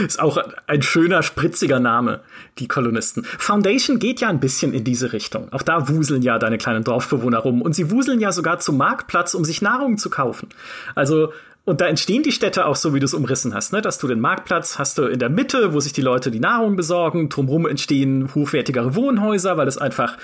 ist 0.05 0.19
auch 0.19 0.37
ein 0.67 0.81
schöner, 0.81 1.23
spritziger 1.23 1.79
Name, 1.79 2.21
die 2.59 2.67
Kolonisten. 2.67 3.23
Foundation 3.23 3.99
geht 3.99 4.21
ja 4.21 4.29
ein 4.29 4.39
bisschen 4.39 4.73
in 4.73 4.83
diese 4.83 5.13
Richtung. 5.13 5.51
Auch 5.51 5.61
da 5.61 5.87
wuseln 5.89 6.21
ja 6.21 6.39
deine 6.39 6.57
kleinen 6.57 6.83
Dorfbewohner 6.83 7.39
rum. 7.39 7.61
Und 7.61 7.73
sie 7.73 7.91
wuseln 7.91 8.19
ja 8.19 8.31
sogar 8.31 8.59
zum 8.59 8.77
Marktplatz, 8.77 9.33
um 9.33 9.45
sich 9.45 9.61
Nahrung 9.61 9.97
zu 9.97 10.09
kaufen. 10.09 10.49
Also 10.95 11.31
und 11.67 11.81
da 11.81 11.85
entstehen 11.85 12.23
die 12.23 12.31
Städte 12.31 12.65
auch 12.65 12.77
so, 12.77 12.93
wie 12.93 13.01
du 13.01 13.05
es 13.05 13.13
umrissen 13.13 13.53
hast, 13.53 13.73
ne? 13.73 13.81
Dass 13.81 13.97
du 13.97 14.07
den 14.07 14.21
Marktplatz 14.21 14.79
hast 14.79 14.97
du 14.97 15.03
in 15.03 15.19
der 15.19 15.27
Mitte, 15.27 15.73
wo 15.73 15.81
sich 15.81 15.91
die 15.91 16.01
Leute 16.01 16.31
die 16.31 16.39
Nahrung 16.39 16.77
besorgen. 16.77 17.27
Drumherum 17.27 17.67
entstehen 17.67 18.33
hochwertigere 18.33 18.95
Wohnhäuser, 18.95 19.57
weil 19.57 19.67
es 19.67 19.77
einfach 19.77 20.17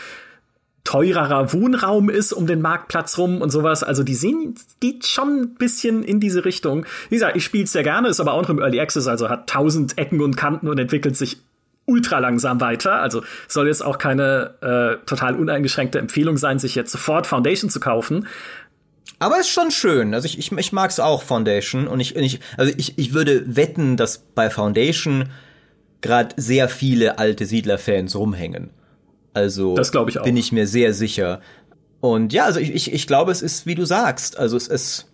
teurerer 0.85 1.51
Wohnraum 1.51 2.09
ist 2.09 2.31
um 2.31 2.47
den 2.47 2.61
Marktplatz 2.61 3.17
rum 3.17 3.41
und 3.41 3.49
sowas. 3.49 3.83
Also 3.83 4.03
die 4.03 4.15
sehen, 4.15 4.55
geht 4.79 5.05
schon 5.05 5.41
ein 5.41 5.55
bisschen 5.55 6.01
in 6.01 6.21
diese 6.21 6.45
Richtung. 6.45 6.85
Wie 7.09 7.15
gesagt, 7.15 7.35
ich 7.35 7.43
spiele 7.43 7.65
es 7.65 7.73
sehr 7.73 7.83
gerne, 7.83 8.07
ist 8.07 8.21
aber 8.21 8.35
auch 8.35 8.43
noch 8.43 8.49
im 8.49 8.59
Early 8.59 8.79
Access, 8.79 9.07
also 9.07 9.27
hat 9.27 9.49
tausend 9.49 9.97
Ecken 9.97 10.21
und 10.21 10.37
Kanten 10.37 10.69
und 10.69 10.79
entwickelt 10.79 11.17
sich 11.17 11.39
ultra 11.85 12.19
langsam 12.19 12.61
weiter. 12.61 13.01
Also 13.01 13.23
soll 13.49 13.67
jetzt 13.67 13.83
auch 13.83 13.97
keine 13.97 14.53
äh, 14.61 15.05
total 15.05 15.35
uneingeschränkte 15.35 15.99
Empfehlung 15.99 16.37
sein, 16.37 16.59
sich 16.59 16.75
jetzt 16.75 16.91
sofort 16.91 17.27
Foundation 17.27 17.69
zu 17.69 17.81
kaufen. 17.81 18.27
Aber 19.19 19.39
ist 19.39 19.49
schon 19.49 19.71
schön. 19.71 20.13
Also 20.13 20.25
ich, 20.25 20.37
ich, 20.37 20.51
ich 20.51 20.71
mag 20.71 20.89
es 20.89 20.99
auch, 20.99 21.23
Foundation. 21.23 21.87
Und 21.87 21.99
ich, 21.99 22.15
ich, 22.15 22.39
also 22.57 22.73
ich, 22.75 22.97
ich 22.97 23.13
würde 23.13 23.55
wetten, 23.55 23.97
dass 23.97 24.19
bei 24.19 24.49
Foundation 24.49 25.29
gerade 26.01 26.35
sehr 26.37 26.69
viele 26.69 27.17
alte 27.17 27.45
Siedler-Fans 27.45 28.15
rumhängen. 28.15 28.71
Also 29.33 29.75
das 29.75 29.89
ich 29.89 30.19
auch. 30.19 30.23
bin 30.23 30.37
ich 30.37 30.51
mir 30.51 30.67
sehr 30.67 30.93
sicher. 30.93 31.41
Und 32.01 32.33
ja, 32.33 32.45
also 32.45 32.59
ich, 32.59 32.73
ich, 32.73 32.93
ich 32.93 33.07
glaube, 33.07 33.31
es 33.31 33.41
ist, 33.41 33.65
wie 33.65 33.75
du 33.75 33.85
sagst, 33.85 34.37
also 34.37 34.57
es 34.57 34.67
ist. 34.67 35.07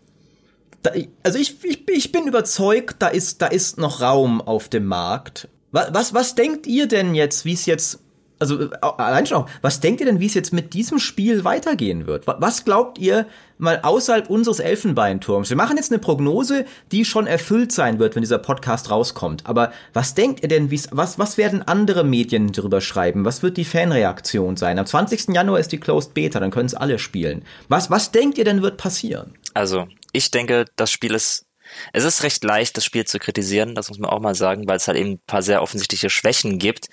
Da, 0.81 0.91
also 1.23 1.37
ich, 1.37 1.63
ich, 1.63 1.87
ich 1.87 2.11
bin 2.11 2.25
überzeugt, 2.25 2.95
da 2.99 3.09
ist, 3.09 3.41
da 3.41 3.47
ist 3.47 3.77
noch 3.77 4.01
Raum 4.01 4.41
auf 4.41 4.69
dem 4.69 4.85
Markt. 4.85 5.49
Was, 5.71 5.93
was, 5.93 6.13
was 6.13 6.35
denkt 6.35 6.67
ihr 6.67 6.87
denn 6.87 7.15
jetzt, 7.15 7.45
wie 7.45 7.53
es 7.53 7.65
jetzt 7.65 7.99
also 8.39 8.61
äh, 8.61 8.69
allein 8.81 9.25
schon 9.25 9.37
auch, 9.37 9.49
was 9.61 9.79
denkt 9.79 9.99
ihr 9.99 10.05
denn, 10.05 10.19
wie 10.19 10.25
es 10.25 10.33
jetzt 10.33 10.53
mit 10.53 10.73
diesem 10.73 10.99
Spiel 10.99 11.43
weitergehen 11.43 12.07
wird? 12.07 12.25
Was 12.25 12.65
glaubt 12.65 12.97
ihr 12.97 13.27
mal 13.57 13.81
außerhalb 13.83 14.29
unseres 14.29 14.59
Elfenbeinturms? 14.59 15.49
Wir 15.49 15.57
machen 15.57 15.77
jetzt 15.77 15.91
eine 15.91 15.99
Prognose, 15.99 16.65
die 16.91 17.05
schon 17.05 17.27
erfüllt 17.27 17.71
sein 17.71 17.99
wird, 17.99 18.15
wenn 18.15 18.21
dieser 18.21 18.37
Podcast 18.37 18.89
rauskommt. 18.89 19.45
Aber 19.45 19.71
was 19.93 20.15
denkt 20.15 20.41
ihr 20.41 20.49
denn, 20.49 20.71
wie's, 20.71 20.87
was, 20.91 21.19
was 21.19 21.37
werden 21.37 21.61
andere 21.67 22.03
Medien 22.03 22.51
darüber 22.51 22.81
schreiben? 22.81 23.25
Was 23.25 23.43
wird 23.43 23.57
die 23.57 23.65
Fanreaktion 23.65 24.57
sein? 24.57 24.79
Am 24.79 24.85
20. 24.85 25.29
Januar 25.29 25.59
ist 25.59 25.71
die 25.71 25.79
Closed 25.79 26.13
Beta, 26.13 26.39
dann 26.39 26.51
können 26.51 26.67
es 26.67 26.75
alle 26.75 26.99
spielen. 26.99 27.43
Was, 27.67 27.91
was 27.91 28.11
denkt 28.11 28.37
ihr 28.37 28.45
denn 28.45 28.61
wird 28.61 28.77
passieren? 28.77 29.33
Also, 29.53 29.87
ich 30.13 30.31
denke, 30.31 30.65
das 30.75 30.91
Spiel 30.91 31.13
ist 31.13 31.45
Es 31.93 32.03
ist 32.03 32.23
recht 32.23 32.43
leicht, 32.43 32.77
das 32.77 32.85
Spiel 32.85 33.05
zu 33.05 33.19
kritisieren, 33.19 33.75
das 33.75 33.89
muss 33.89 33.99
man 33.99 34.09
auch 34.09 34.19
mal 34.19 34.35
sagen, 34.35 34.67
weil 34.67 34.77
es 34.77 34.87
halt 34.87 34.97
eben 34.97 35.11
ein 35.11 35.21
paar 35.25 35.41
sehr 35.41 35.61
offensichtliche 35.61 36.09
Schwächen 36.09 36.59
gibt. 36.59 36.87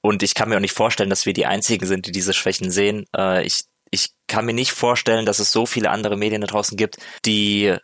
Und 0.00 0.22
ich 0.22 0.34
kann 0.34 0.48
mir 0.48 0.56
auch 0.56 0.60
nicht 0.60 0.72
vorstellen, 0.72 1.10
dass 1.10 1.26
wir 1.26 1.32
die 1.32 1.46
Einzigen 1.46 1.86
sind, 1.86 2.06
die 2.06 2.12
diese 2.12 2.32
Schwächen 2.32 2.70
sehen. 2.70 3.04
Äh, 3.16 3.44
ich, 3.44 3.64
ich 3.90 4.10
kann 4.26 4.44
mir 4.44 4.54
nicht 4.54 4.72
vorstellen, 4.72 5.26
dass 5.26 5.38
es 5.38 5.52
so 5.52 5.66
viele 5.66 5.90
andere 5.90 6.16
Medien 6.16 6.40
da 6.40 6.46
draußen 6.46 6.76
gibt, 6.76 6.96
die 7.24 7.76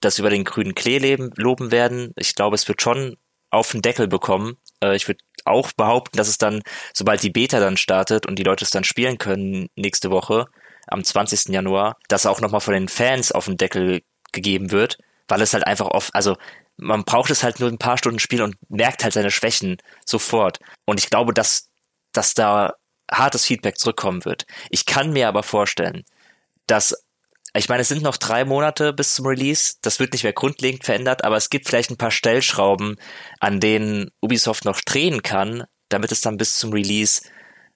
das 0.00 0.18
über 0.18 0.30
den 0.30 0.44
grünen 0.44 0.74
Klee 0.74 0.98
leben, 0.98 1.30
loben 1.36 1.70
werden. 1.70 2.12
Ich 2.16 2.34
glaube, 2.34 2.54
es 2.56 2.68
wird 2.68 2.82
schon 2.82 3.16
auf 3.50 3.72
den 3.72 3.82
Deckel 3.82 4.08
bekommen. 4.08 4.56
Äh, 4.82 4.96
ich 4.96 5.08
würde 5.08 5.20
auch 5.44 5.72
behaupten, 5.72 6.16
dass 6.16 6.28
es 6.28 6.38
dann, 6.38 6.62
sobald 6.92 7.22
die 7.22 7.30
Beta 7.30 7.60
dann 7.60 7.76
startet 7.76 8.26
und 8.26 8.38
die 8.38 8.44
Leute 8.44 8.64
es 8.64 8.70
dann 8.70 8.84
spielen 8.84 9.18
können 9.18 9.68
nächste 9.76 10.10
Woche, 10.10 10.46
am 10.86 11.04
20. 11.04 11.48
Januar, 11.48 11.96
dass 12.08 12.26
auch 12.26 12.40
nochmal 12.40 12.60
von 12.60 12.74
den 12.74 12.88
Fans 12.88 13.32
auf 13.32 13.46
den 13.46 13.56
Deckel 13.56 14.02
gegeben 14.32 14.70
wird, 14.70 14.98
weil 15.28 15.42
es 15.42 15.54
halt 15.54 15.66
einfach 15.66 15.86
oft, 15.86 16.14
also 16.14 16.36
man 16.76 17.04
braucht 17.04 17.30
es 17.30 17.42
halt 17.42 17.60
nur 17.60 17.68
ein 17.68 17.78
paar 17.78 17.98
Stunden 17.98 18.18
Spiel 18.18 18.42
und 18.42 18.56
merkt 18.68 19.04
halt 19.04 19.14
seine 19.14 19.30
Schwächen 19.30 19.76
sofort. 20.04 20.58
Und 20.86 20.98
ich 20.98 21.10
glaube, 21.10 21.32
dass, 21.32 21.68
dass 22.12 22.34
da 22.34 22.74
hartes 23.10 23.44
Feedback 23.44 23.78
zurückkommen 23.78 24.24
wird. 24.24 24.46
Ich 24.70 24.86
kann 24.86 25.12
mir 25.12 25.28
aber 25.28 25.42
vorstellen, 25.42 26.04
dass 26.66 26.94
ich 27.56 27.68
meine, 27.68 27.82
es 27.82 27.88
sind 27.88 28.02
noch 28.02 28.16
drei 28.16 28.44
Monate 28.44 28.92
bis 28.92 29.14
zum 29.14 29.26
Release. 29.26 29.74
Das 29.82 30.00
wird 30.00 30.12
nicht 30.12 30.24
mehr 30.24 30.32
grundlegend 30.32 30.84
verändert, 30.84 31.22
aber 31.22 31.36
es 31.36 31.50
gibt 31.50 31.68
vielleicht 31.68 31.90
ein 31.90 31.96
paar 31.96 32.10
Stellschrauben, 32.10 32.96
an 33.38 33.60
denen 33.60 34.10
Ubisoft 34.20 34.64
noch 34.64 34.80
drehen 34.80 35.22
kann, 35.22 35.62
damit 35.88 36.10
es 36.10 36.20
dann 36.20 36.36
bis 36.36 36.56
zum 36.56 36.72
Release 36.72 37.22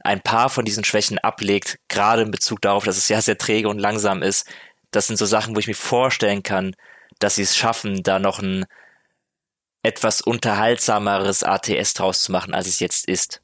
ein 0.01 0.21
paar 0.21 0.49
von 0.49 0.65
diesen 0.65 0.83
Schwächen 0.83 1.19
ablegt, 1.19 1.79
gerade 1.89 2.23
in 2.23 2.33
Bezug 2.33 2.61
darauf, 2.61 2.85
dass 2.85 2.97
es 2.97 3.09
ja 3.09 3.23
sehr 3.23 3.39
träge 3.39 3.69
und 3.69 3.79
langsam 3.79 4.23
ist. 4.23 4.49
Das 4.91 5.07
sind 5.07 5.17
so 5.17 5.27
Sachen, 5.27 5.55
wo 5.55 5.61
ich 5.61 5.69
mir 5.69 5.75
vorstellen 5.75 6.43
kann, 6.43 6.75
dass 7.19 7.37
sie 7.37 7.43
es 7.43 7.57
schaffen, 7.57 8.03
da 8.03 8.19
noch 8.19 8.41
ein 8.41 8.65
etwas 9.83 10.21
unterhaltsameres 10.21 11.43
ATS 11.43 11.95
draus 11.95 12.23
zu 12.23 12.33
machen, 12.33 12.55
als 12.55 12.67
es 12.67 12.81
jetzt 12.81 13.09
ist. 13.09 13.41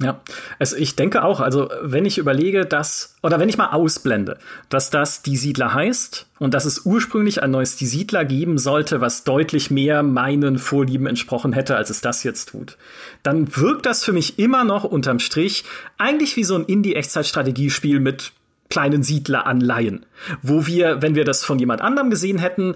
Ja, 0.00 0.20
also 0.58 0.76
ich 0.76 0.96
denke 0.96 1.22
auch, 1.22 1.38
also 1.38 1.70
wenn 1.80 2.04
ich 2.04 2.18
überlege, 2.18 2.66
dass, 2.66 3.14
oder 3.22 3.38
wenn 3.38 3.48
ich 3.48 3.56
mal 3.56 3.70
ausblende, 3.70 4.38
dass 4.68 4.90
das 4.90 5.22
Die 5.22 5.36
Siedler 5.36 5.72
heißt 5.72 6.26
und 6.40 6.52
dass 6.52 6.64
es 6.64 6.84
ursprünglich 6.84 7.44
ein 7.44 7.52
neues 7.52 7.76
Die 7.76 7.86
Siedler 7.86 8.24
geben 8.24 8.58
sollte, 8.58 9.00
was 9.00 9.22
deutlich 9.22 9.70
mehr 9.70 10.02
meinen 10.02 10.58
Vorlieben 10.58 11.06
entsprochen 11.06 11.52
hätte, 11.52 11.76
als 11.76 11.90
es 11.90 12.00
das 12.00 12.24
jetzt 12.24 12.48
tut, 12.48 12.76
dann 13.22 13.56
wirkt 13.56 13.86
das 13.86 14.04
für 14.04 14.12
mich 14.12 14.36
immer 14.40 14.64
noch 14.64 14.82
unterm 14.82 15.20
Strich 15.20 15.64
eigentlich 15.96 16.34
wie 16.36 16.44
so 16.44 16.56
ein 16.56 16.64
Indie-Echtzeitstrategiespiel 16.64 18.00
mit 18.00 18.32
kleinen 18.70 19.04
Siedler-Anleihen, 19.04 20.06
wo 20.42 20.66
wir, 20.66 21.02
wenn 21.02 21.14
wir 21.14 21.24
das 21.24 21.44
von 21.44 21.60
jemand 21.60 21.82
anderem 21.82 22.10
gesehen 22.10 22.38
hätten, 22.38 22.74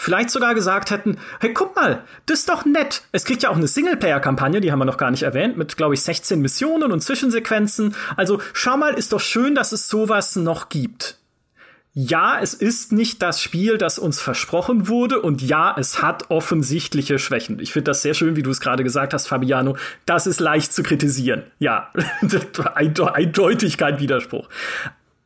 vielleicht 0.00 0.30
sogar 0.30 0.54
gesagt 0.54 0.90
hätten, 0.90 1.18
hey, 1.40 1.52
guck 1.52 1.76
mal, 1.76 2.04
das 2.24 2.40
ist 2.40 2.48
doch 2.48 2.64
nett. 2.64 3.02
Es 3.12 3.24
kriegt 3.24 3.42
ja 3.42 3.50
auch 3.50 3.56
eine 3.56 3.68
Singleplayer-Kampagne, 3.68 4.62
die 4.62 4.72
haben 4.72 4.78
wir 4.78 4.86
noch 4.86 4.96
gar 4.96 5.10
nicht 5.10 5.24
erwähnt, 5.24 5.58
mit, 5.58 5.76
glaube 5.76 5.92
ich, 5.92 6.00
16 6.00 6.40
Missionen 6.40 6.90
und 6.90 7.02
Zwischensequenzen. 7.02 7.94
Also 8.16 8.40
schau 8.54 8.78
mal, 8.78 8.94
ist 8.94 9.12
doch 9.12 9.20
schön, 9.20 9.54
dass 9.54 9.72
es 9.72 9.88
sowas 9.88 10.36
noch 10.36 10.70
gibt. 10.70 11.18
Ja, 11.92 12.38
es 12.40 12.54
ist 12.54 12.92
nicht 12.92 13.20
das 13.20 13.42
Spiel, 13.42 13.76
das 13.76 13.98
uns 13.98 14.20
versprochen 14.20 14.88
wurde 14.88 15.20
und 15.20 15.42
ja, 15.42 15.74
es 15.76 16.00
hat 16.00 16.30
offensichtliche 16.30 17.18
Schwächen. 17.18 17.58
Ich 17.58 17.72
finde 17.72 17.90
das 17.90 18.00
sehr 18.00 18.14
schön, 18.14 18.36
wie 18.36 18.42
du 18.42 18.50
es 18.50 18.60
gerade 18.60 18.84
gesagt 18.84 19.12
hast, 19.12 19.26
Fabiano. 19.26 19.76
Das 20.06 20.26
ist 20.26 20.40
leicht 20.40 20.72
zu 20.72 20.82
kritisieren. 20.82 21.42
Ja, 21.58 21.90
Eindeutigkeit, 22.74 24.00
Widerspruch. 24.00 24.48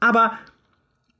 Aber 0.01 0.39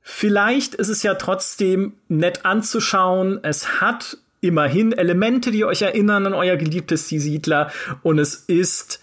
Vielleicht 0.07 0.75
ist 0.75 0.89
es 0.89 1.01
ja 1.01 1.15
trotzdem 1.15 1.93
nett 2.09 2.45
anzuschauen. 2.45 3.39
Es 3.41 3.81
hat 3.81 4.19
immerhin 4.39 4.91
Elemente, 4.91 5.49
die 5.49 5.65
euch 5.65 5.81
erinnern 5.81 6.27
an 6.27 6.33
euer 6.35 6.57
geliebtes 6.57 7.07
Die 7.07 7.19
Siedler. 7.19 7.71
Und 8.03 8.19
es 8.19 8.35
ist 8.35 8.99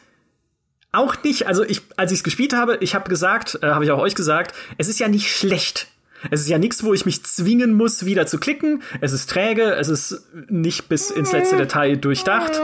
auch 0.93 1.17
nicht, 1.25 1.49
also 1.49 1.65
ich, 1.65 1.83
als 1.97 2.13
ich 2.13 2.19
es 2.19 2.25
gespielt 2.25 2.53
habe, 2.55 2.79
ich 2.81 2.95
habe 2.95 3.11
gesagt, 3.11 3.59
äh, 3.63 3.67
habe 3.67 3.85
ich 3.85 3.91
auch 3.91 3.99
euch 3.99 4.15
gesagt, 4.15 4.55
es 4.79 4.87
ist 4.87 5.01
ja 5.01 5.09
nicht 5.09 5.29
schlecht. 5.29 5.89
Es 6.31 6.41
ist 6.41 6.49
ja 6.49 6.59
nichts, 6.59 6.85
wo 6.85 6.95
ich 6.95 7.05
mich 7.05 7.25
zwingen 7.25 7.75
muss, 7.75 8.07
wieder 8.07 8.29
zu 8.29 8.39
klicken. 8.39 8.85
Es 9.01 9.13
ist 9.13 9.29
träge, 9.29 9.75
es 9.75 9.89
ist 9.89 10.23
nicht 10.49 10.89
bis 10.89 11.11
ins 11.11 11.33
letzte 11.33 11.57
Detail 11.57 11.97
durchdacht. 11.97 12.61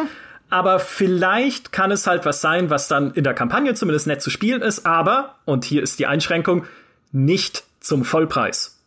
Aber 0.48 0.78
vielleicht 0.78 1.72
kann 1.72 1.90
es 1.90 2.06
halt 2.06 2.24
was 2.24 2.40
sein, 2.40 2.70
was 2.70 2.86
dann 2.86 3.12
in 3.14 3.24
der 3.24 3.34
Kampagne 3.34 3.74
zumindest 3.74 4.06
nett 4.06 4.22
zu 4.22 4.30
spielen 4.30 4.62
ist. 4.62 4.86
Aber, 4.86 5.40
und 5.44 5.64
hier 5.64 5.82
ist 5.82 5.98
die 5.98 6.06
Einschränkung, 6.06 6.66
nicht 7.10 7.64
zum 7.88 8.04
Vollpreis. 8.04 8.78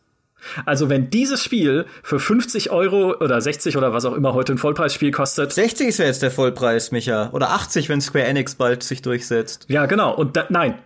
Also 0.66 0.90
wenn 0.90 1.10
dieses 1.10 1.44
Spiel 1.44 1.86
für 2.04 2.20
50 2.20 2.72
Euro 2.72 3.16
oder 3.20 3.42
60 3.42 3.78
oder 3.78 3.94
was 3.94 4.06
auch 4.06 4.14
immer 4.14 4.34
heute 4.34 4.54
ein 4.54 4.58
Vollpreisspiel 4.58 5.12
kostet. 5.12 5.52
60 5.54 5.88
ist 5.88 5.98
ja 6.00 6.06
jetzt 6.06 6.22
der 6.22 6.32
Vollpreis, 6.32 6.92
Micha. 6.92 7.30
Oder 7.32 7.52
80, 7.52 7.90
wenn 7.90 8.02
Square 8.02 8.26
Enix 8.26 8.56
bald 8.56 8.84
sich 8.84 9.02
durchsetzt. 9.02 9.66
Ja, 9.68 9.86
genau. 9.86 10.16
Und 10.16 10.38
da, 10.38 10.46
nein. 10.50 10.80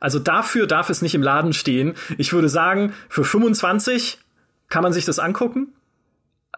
Also 0.00 0.18
dafür 0.18 0.66
darf 0.66 0.90
es 0.90 1.02
nicht 1.02 1.14
im 1.14 1.22
Laden 1.22 1.52
stehen. 1.52 1.94
Ich 2.18 2.32
würde 2.32 2.48
sagen, 2.48 2.92
für 3.08 3.24
25 3.24 4.18
kann 4.68 4.82
man 4.82 4.92
sich 4.92 5.04
das 5.04 5.18
angucken. 5.18 5.68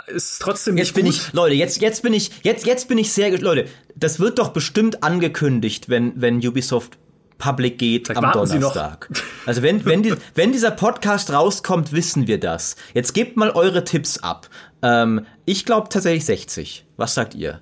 Ist 0.07 0.41
trotzdem 0.41 0.75
nicht 0.75 0.87
jetzt 0.87 0.95
bin 0.95 1.07
gut. 1.07 1.15
ich, 1.15 1.33
Leute, 1.33 1.55
jetzt, 1.55 1.81
jetzt 1.81 2.03
bin 2.03 2.13
ich, 2.13 2.31
jetzt, 2.43 2.67
jetzt 2.67 2.89
bin 2.89 2.99
ich 2.99 3.13
sehr, 3.13 3.37
Leute, 3.39 3.67
das 3.95 4.19
wird 4.19 4.39
doch 4.39 4.49
bestimmt 4.49 5.03
angekündigt, 5.03 5.89
wenn, 5.89 6.21
wenn 6.21 6.37
Ubisoft 6.47 6.99
Public 7.39 7.79
geht 7.79 8.07
Vielleicht 8.07 8.25
am 8.25 8.33
Donnerstag. 8.33 9.09
Also 9.47 9.63
wenn, 9.63 9.85
wenn, 9.85 10.03
die, 10.03 10.15
wenn 10.35 10.53
dieser 10.53 10.71
Podcast 10.71 11.33
rauskommt, 11.33 11.93
wissen 11.93 12.27
wir 12.27 12.41
das. 12.41 12.77
Jetzt 12.95 13.13
gebt 13.13 13.37
mal 13.37 13.51
eure 13.51 13.85
Tipps 13.85 14.19
ab. 14.19 14.49
Ähm, 14.83 15.27
ich 15.45 15.65
glaube 15.65 15.89
tatsächlich 15.89 16.25
60. 16.25 16.87
Was 16.97 17.15
sagt 17.15 17.35
ihr? 17.35 17.61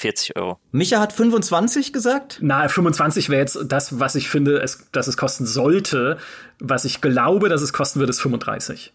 40 0.00 0.36
Euro. 0.36 0.58
Micha 0.72 1.00
hat 1.00 1.12
25 1.12 1.92
gesagt? 1.92 2.38
Na, 2.40 2.68
25 2.68 3.28
wäre 3.28 3.40
jetzt 3.40 3.58
das, 3.66 4.00
was 4.00 4.14
ich 4.14 4.28
finde, 4.28 4.60
es, 4.60 4.86
dass 4.92 5.08
es 5.08 5.16
kosten 5.16 5.46
sollte. 5.46 6.16
Was 6.58 6.84
ich 6.84 7.00
glaube, 7.00 7.48
dass 7.48 7.60
es 7.60 7.72
kosten 7.72 8.00
wird, 8.00 8.08
ist 8.08 8.20
35. 8.20 8.92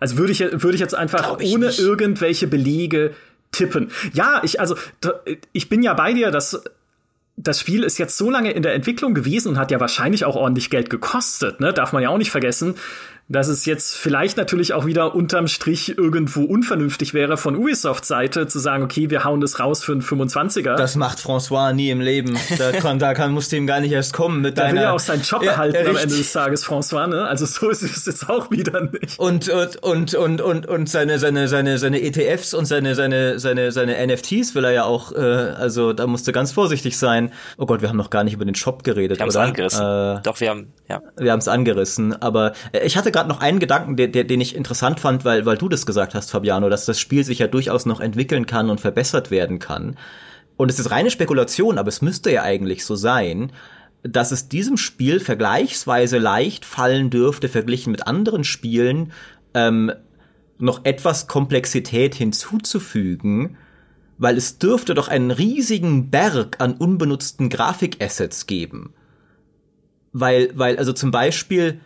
Also 0.00 0.16
würde 0.18 0.32
ich, 0.32 0.40
würde 0.40 0.74
ich 0.74 0.80
jetzt 0.80 0.94
einfach 0.94 1.38
ich 1.40 1.54
ohne 1.54 1.66
nicht. 1.66 1.78
irgendwelche 1.78 2.46
Belege 2.46 3.14
tippen. 3.52 3.90
Ja, 4.12 4.40
ich, 4.44 4.60
also, 4.60 4.76
ich 5.52 5.68
bin 5.68 5.82
ja 5.82 5.94
bei 5.94 6.12
dir, 6.12 6.30
dass 6.30 6.62
das 7.38 7.60
Spiel 7.60 7.84
ist 7.84 7.98
jetzt 7.98 8.16
so 8.16 8.30
lange 8.30 8.50
in 8.50 8.62
der 8.62 8.74
Entwicklung 8.74 9.14
gewesen 9.14 9.50
und 9.50 9.58
hat 9.58 9.70
ja 9.70 9.80
wahrscheinlich 9.80 10.24
auch 10.24 10.34
ordentlich 10.34 10.70
Geld 10.70 10.90
gekostet, 10.90 11.60
ne? 11.60 11.72
Darf 11.72 11.92
man 11.92 12.02
ja 12.02 12.08
auch 12.08 12.18
nicht 12.18 12.30
vergessen, 12.30 12.74
dass 13.28 13.48
es 13.48 13.66
jetzt 13.66 13.96
vielleicht 13.96 14.38
natürlich 14.38 14.72
auch 14.72 14.86
wieder 14.86 15.14
unterm 15.14 15.48
Strich 15.48 15.98
irgendwo 15.98 16.44
unvernünftig 16.44 17.12
wäre 17.12 17.36
von 17.36 17.56
Ubisofts 17.56 18.08
Seite 18.08 18.46
zu 18.46 18.58
sagen, 18.58 18.82
okay, 18.82 19.10
wir 19.10 19.24
hauen 19.24 19.40
das 19.40 19.60
raus 19.60 19.84
für 19.84 19.92
einen 19.92 20.02
25er. 20.02 20.76
Das 20.76 20.96
macht 20.96 21.18
François 21.18 21.72
nie 21.72 21.90
im 21.90 22.00
Leben. 22.00 22.38
Da 22.56 22.72
kann, 22.80 22.98
da 22.98 23.12
kann, 23.12 23.32
musste 23.32 23.56
ihm 23.56 23.66
gar 23.66 23.80
nicht 23.80 23.92
erst 23.92 24.14
kommen 24.14 24.40
mit 24.40 24.56
der 24.56 24.64
deiner. 24.64 24.76
will 24.76 24.82
ja 24.82 24.92
auch 24.92 24.98
seinen 24.98 25.22
Job 25.22 25.42
Ja, 25.42 25.52
erhalten 25.52 25.76
am 25.76 25.82
richtig. 25.82 26.02
Ende 26.04 26.16
des 26.16 26.32
Tages, 26.32 26.66
François, 26.66 27.06
ne? 27.06 27.24
Also 27.24 27.44
so 27.44 27.68
ist 27.68 27.82
es 27.82 28.06
jetzt 28.06 28.28
auch 28.30 28.50
wieder 28.50 28.80
nicht. 28.80 29.18
Und, 29.18 29.48
und, 29.50 29.76
und, 29.82 30.14
und, 30.14 30.40
und, 30.40 30.66
und 30.66 30.88
seine, 30.88 31.18
seine, 31.18 31.48
seine, 31.48 31.78
seine 31.78 32.00
ETFs 32.00 32.54
und 32.54 32.64
seine, 32.64 32.94
seine, 32.94 33.38
seine, 33.38 33.72
seine 33.72 34.06
NFTs 34.06 34.54
will 34.54 34.64
er 34.64 34.72
ja 34.72 34.84
auch, 34.84 35.12
äh, 35.12 35.18
also 35.18 35.92
da 35.92 36.06
musste 36.06 36.32
ganz 36.32 36.52
vorsichtig 36.52 36.96
sein. 36.96 37.32
Oh 37.58 37.66
Gott, 37.66 37.82
wir 37.82 37.90
haben 37.90 37.98
noch 37.98 38.10
gar 38.10 38.24
nicht 38.24 38.32
über 38.32 38.46
den 38.46 38.54
Shop 38.54 38.84
geredet, 38.84 39.18
Wir 39.18 39.22
haben 39.22 39.28
es 39.28 39.36
angerissen. 39.36 39.82
Äh, 39.82 40.20
Doch, 40.22 40.40
wir 40.40 40.48
haben, 40.48 40.72
ja. 40.88 41.02
wir 41.18 41.30
haben 41.30 41.40
es 41.40 41.48
angerissen, 41.48 42.14
aber 42.22 42.52
äh, 42.72 42.86
ich 42.86 42.96
hatte 42.96 43.12
gerade 43.18 43.28
noch 43.28 43.40
einen 43.40 43.58
Gedanken, 43.58 43.96
der, 43.96 44.06
der, 44.06 44.22
den 44.22 44.40
ich 44.40 44.54
interessant 44.54 45.00
fand, 45.00 45.24
weil, 45.24 45.44
weil 45.44 45.58
du 45.58 45.68
das 45.68 45.86
gesagt 45.86 46.14
hast, 46.14 46.30
Fabiano, 46.30 46.68
dass 46.68 46.86
das 46.86 47.00
Spiel 47.00 47.24
sich 47.24 47.40
ja 47.40 47.48
durchaus 47.48 47.84
noch 47.84 47.98
entwickeln 47.98 48.46
kann 48.46 48.70
und 48.70 48.80
verbessert 48.80 49.32
werden 49.32 49.58
kann. 49.58 49.96
Und 50.56 50.70
es 50.70 50.78
ist 50.78 50.92
reine 50.92 51.10
Spekulation, 51.10 51.78
aber 51.78 51.88
es 51.88 52.00
müsste 52.00 52.30
ja 52.30 52.42
eigentlich 52.42 52.84
so 52.84 52.94
sein, 52.94 53.50
dass 54.04 54.30
es 54.30 54.48
diesem 54.48 54.76
Spiel 54.76 55.18
vergleichsweise 55.18 56.18
leicht 56.18 56.64
fallen 56.64 57.10
dürfte, 57.10 57.48
verglichen 57.48 57.90
mit 57.90 58.06
anderen 58.06 58.44
Spielen, 58.44 59.10
ähm, 59.52 59.90
noch 60.58 60.84
etwas 60.84 61.26
Komplexität 61.26 62.14
hinzuzufügen, 62.14 63.56
weil 64.16 64.36
es 64.36 64.58
dürfte 64.58 64.94
doch 64.94 65.08
einen 65.08 65.32
riesigen 65.32 66.10
Berg 66.10 66.60
an 66.60 66.74
unbenutzten 66.74 67.48
Grafikassets 67.48 68.46
geben. 68.46 68.94
Weil, 70.12 70.52
weil, 70.54 70.78
also 70.78 70.92
zum 70.92 71.10
Beispiel, 71.10 71.80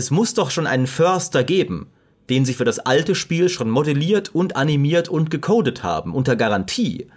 es 0.00 0.10
muss 0.10 0.32
doch 0.32 0.50
schon 0.50 0.66
einen 0.66 0.86
Förster 0.86 1.44
geben, 1.44 1.88
den 2.30 2.46
sie 2.46 2.54
für 2.54 2.64
das 2.64 2.78
alte 2.78 3.14
Spiel 3.14 3.50
schon 3.50 3.68
modelliert 3.68 4.34
und 4.34 4.56
animiert 4.56 5.10
und 5.10 5.30
gecodet 5.30 5.82
haben, 5.82 6.14
unter 6.14 6.36
Garantie. 6.36 7.08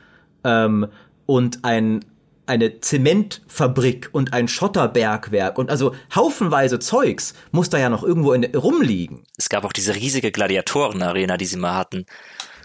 Ähm, 0.43 0.87
und 1.25 1.63
ein, 1.63 2.03
eine 2.45 2.81
Zementfabrik 2.81 4.09
und 4.11 4.33
ein 4.33 4.49
Schotterbergwerk 4.49 5.57
und 5.57 5.69
also 5.69 5.95
haufenweise 6.13 6.79
Zeugs 6.79 7.33
muss 7.51 7.69
da 7.69 7.77
ja 7.77 7.89
noch 7.89 8.03
irgendwo 8.03 8.33
in, 8.33 8.43
rumliegen. 8.53 9.23
Es 9.37 9.47
gab 9.47 9.63
auch 9.63 9.71
diese 9.71 9.95
riesige 9.95 10.31
Gladiatoren-Arena, 10.31 11.37
die 11.37 11.45
sie 11.45 11.55
mal 11.57 11.75
hatten. 11.75 12.05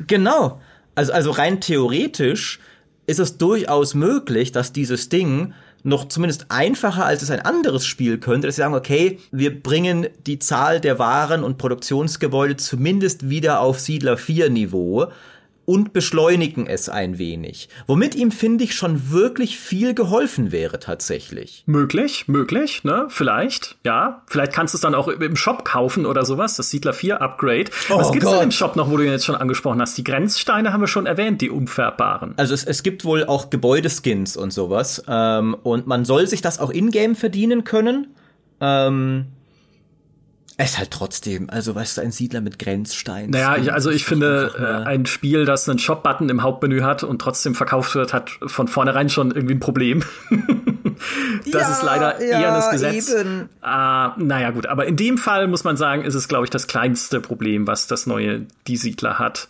Genau. 0.08 0.60
Also, 0.96 1.12
also 1.12 1.30
rein 1.30 1.60
theoretisch 1.60 2.58
ist 3.06 3.20
es 3.20 3.38
durchaus 3.38 3.94
möglich, 3.94 4.50
dass 4.50 4.72
dieses 4.72 5.08
Ding 5.08 5.54
noch 5.88 6.08
zumindest 6.08 6.46
einfacher 6.50 7.04
als 7.04 7.22
es 7.22 7.30
ein 7.30 7.40
anderes 7.40 7.86
Spiel 7.86 8.18
könnte, 8.18 8.46
dass 8.46 8.56
sie 8.56 8.62
sagen, 8.62 8.74
okay, 8.74 9.18
wir 9.30 9.62
bringen 9.62 10.06
die 10.26 10.38
Zahl 10.38 10.80
der 10.80 10.98
Waren 10.98 11.42
und 11.42 11.58
Produktionsgebäude 11.58 12.56
zumindest 12.56 13.28
wieder 13.30 13.60
auf 13.60 13.80
Siedler 13.80 14.16
4 14.16 14.50
Niveau 14.50 15.08
und 15.68 15.92
beschleunigen 15.92 16.66
es 16.66 16.88
ein 16.88 17.18
wenig. 17.18 17.68
Womit 17.86 18.14
ihm, 18.14 18.30
finde 18.30 18.64
ich, 18.64 18.74
schon 18.74 19.10
wirklich 19.10 19.58
viel 19.58 19.92
geholfen 19.92 20.50
wäre 20.50 20.80
tatsächlich. 20.80 21.62
Möglich, 21.66 22.26
möglich, 22.26 22.84
ne? 22.84 23.04
Vielleicht, 23.10 23.76
ja. 23.84 24.22
Vielleicht 24.28 24.54
kannst 24.54 24.72
du 24.72 24.78
es 24.78 24.80
dann 24.80 24.94
auch 24.94 25.08
im 25.08 25.36
Shop 25.36 25.66
kaufen 25.66 26.06
oder 26.06 26.24
sowas, 26.24 26.56
das 26.56 26.70
Siedler 26.70 26.94
4 26.94 27.20
Upgrade. 27.20 27.66
Oh 27.90 27.98
Was 27.98 28.12
gibt's 28.12 28.24
Gott. 28.24 28.36
denn 28.36 28.44
im 28.44 28.50
Shop 28.50 28.76
noch, 28.76 28.90
wo 28.90 28.96
du 28.96 29.04
ihn 29.04 29.10
jetzt 29.10 29.26
schon 29.26 29.34
angesprochen 29.34 29.82
hast? 29.82 29.98
Die 29.98 30.04
Grenzsteine 30.04 30.72
haben 30.72 30.80
wir 30.80 30.88
schon 30.88 31.04
erwähnt, 31.04 31.42
die 31.42 31.50
umfärbaren. 31.50 32.32
Also 32.38 32.54
es, 32.54 32.64
es 32.64 32.82
gibt 32.82 33.04
wohl 33.04 33.24
auch 33.24 33.50
Gebäudeskins 33.50 34.38
und 34.38 34.54
sowas. 34.54 35.04
Ähm, 35.06 35.54
und 35.64 35.86
man 35.86 36.06
soll 36.06 36.26
sich 36.28 36.40
das 36.40 36.60
auch 36.60 36.70
in-game 36.70 37.14
verdienen 37.14 37.64
können. 37.64 38.14
Ähm, 38.62 39.26
es 40.60 40.72
ist 40.72 40.78
halt 40.78 40.90
trotzdem, 40.90 41.48
also 41.50 41.76
weißt 41.76 41.98
du, 41.98 42.00
ein 42.00 42.10
Siedler 42.10 42.40
mit 42.40 42.58
Grenzsteinen. 42.58 43.30
Naja, 43.30 43.56
ich, 43.56 43.72
also 43.72 43.90
ich 43.90 44.04
finde, 44.04 44.52
äh, 44.58 44.88
ein 44.88 45.06
Spiel, 45.06 45.44
das 45.44 45.68
einen 45.68 45.78
Shop-Button 45.78 46.28
im 46.28 46.42
Hauptmenü 46.42 46.80
hat 46.80 47.04
und 47.04 47.20
trotzdem 47.20 47.54
verkauft 47.54 47.94
wird, 47.94 48.12
hat 48.12 48.30
von 48.44 48.66
vornherein 48.66 49.08
schon 49.08 49.30
irgendwie 49.30 49.54
ein 49.54 49.60
Problem. 49.60 50.02
das 51.44 51.54
ja, 51.54 51.70
ist 51.70 51.82
leider 51.84 52.20
ja, 52.20 52.40
eher 52.40 52.54
das 52.54 52.70
Gesetz. 52.70 53.14
Eben. 53.14 53.48
Ah, 53.62 54.16
naja, 54.16 54.50
gut, 54.50 54.66
aber 54.66 54.86
in 54.86 54.96
dem 54.96 55.16
Fall 55.16 55.46
muss 55.46 55.62
man 55.62 55.76
sagen, 55.76 56.02
ist 56.02 56.16
es, 56.16 56.26
glaube 56.26 56.44
ich, 56.44 56.50
das 56.50 56.66
kleinste 56.66 57.20
Problem, 57.20 57.68
was 57.68 57.86
das 57.86 58.08
neue 58.08 58.44
Die 58.66 58.76
Siedler 58.76 59.20
hat. 59.20 59.46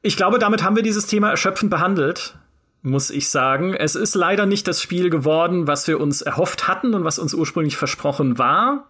Ich 0.00 0.16
glaube, 0.16 0.38
damit 0.38 0.62
haben 0.62 0.76
wir 0.76 0.82
dieses 0.82 1.06
Thema 1.06 1.28
erschöpfend 1.28 1.70
behandelt 1.70 2.36
muss 2.84 3.10
ich 3.10 3.28
sagen. 3.28 3.74
Es 3.74 3.94
ist 3.94 4.16
leider 4.16 4.44
nicht 4.44 4.66
das 4.66 4.82
Spiel 4.82 5.08
geworden, 5.08 5.68
was 5.68 5.86
wir 5.86 6.00
uns 6.00 6.20
erhofft 6.20 6.66
hatten 6.66 6.94
und 6.94 7.04
was 7.04 7.20
uns 7.20 7.32
ursprünglich 7.32 7.76
versprochen 7.76 8.38
war 8.38 8.88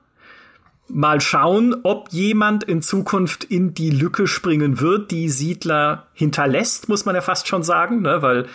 mal 0.88 1.20
schauen, 1.20 1.76
ob 1.82 2.08
jemand 2.10 2.64
in 2.64 2.82
Zukunft 2.82 3.44
in 3.44 3.74
die 3.74 3.90
Lücke 3.90 4.26
springen 4.26 4.80
wird, 4.80 5.10
die 5.10 5.28
Siedler 5.28 6.06
hinterlässt, 6.12 6.88
muss 6.88 7.04
man 7.04 7.14
ja 7.14 7.20
fast 7.20 7.48
schon 7.48 7.62
sagen, 7.62 8.02
ne? 8.02 8.22
weil 8.22 8.46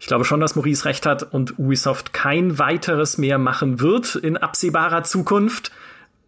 ich 0.00 0.06
glaube 0.06 0.24
schon, 0.24 0.40
dass 0.40 0.56
Maurice 0.56 0.84
recht 0.84 1.06
hat 1.06 1.22
und 1.22 1.58
Ubisoft 1.58 2.12
kein 2.12 2.58
weiteres 2.58 3.18
mehr 3.18 3.38
machen 3.38 3.80
wird 3.80 4.14
in 4.14 4.36
absehbarer 4.36 5.04
Zukunft. 5.04 5.72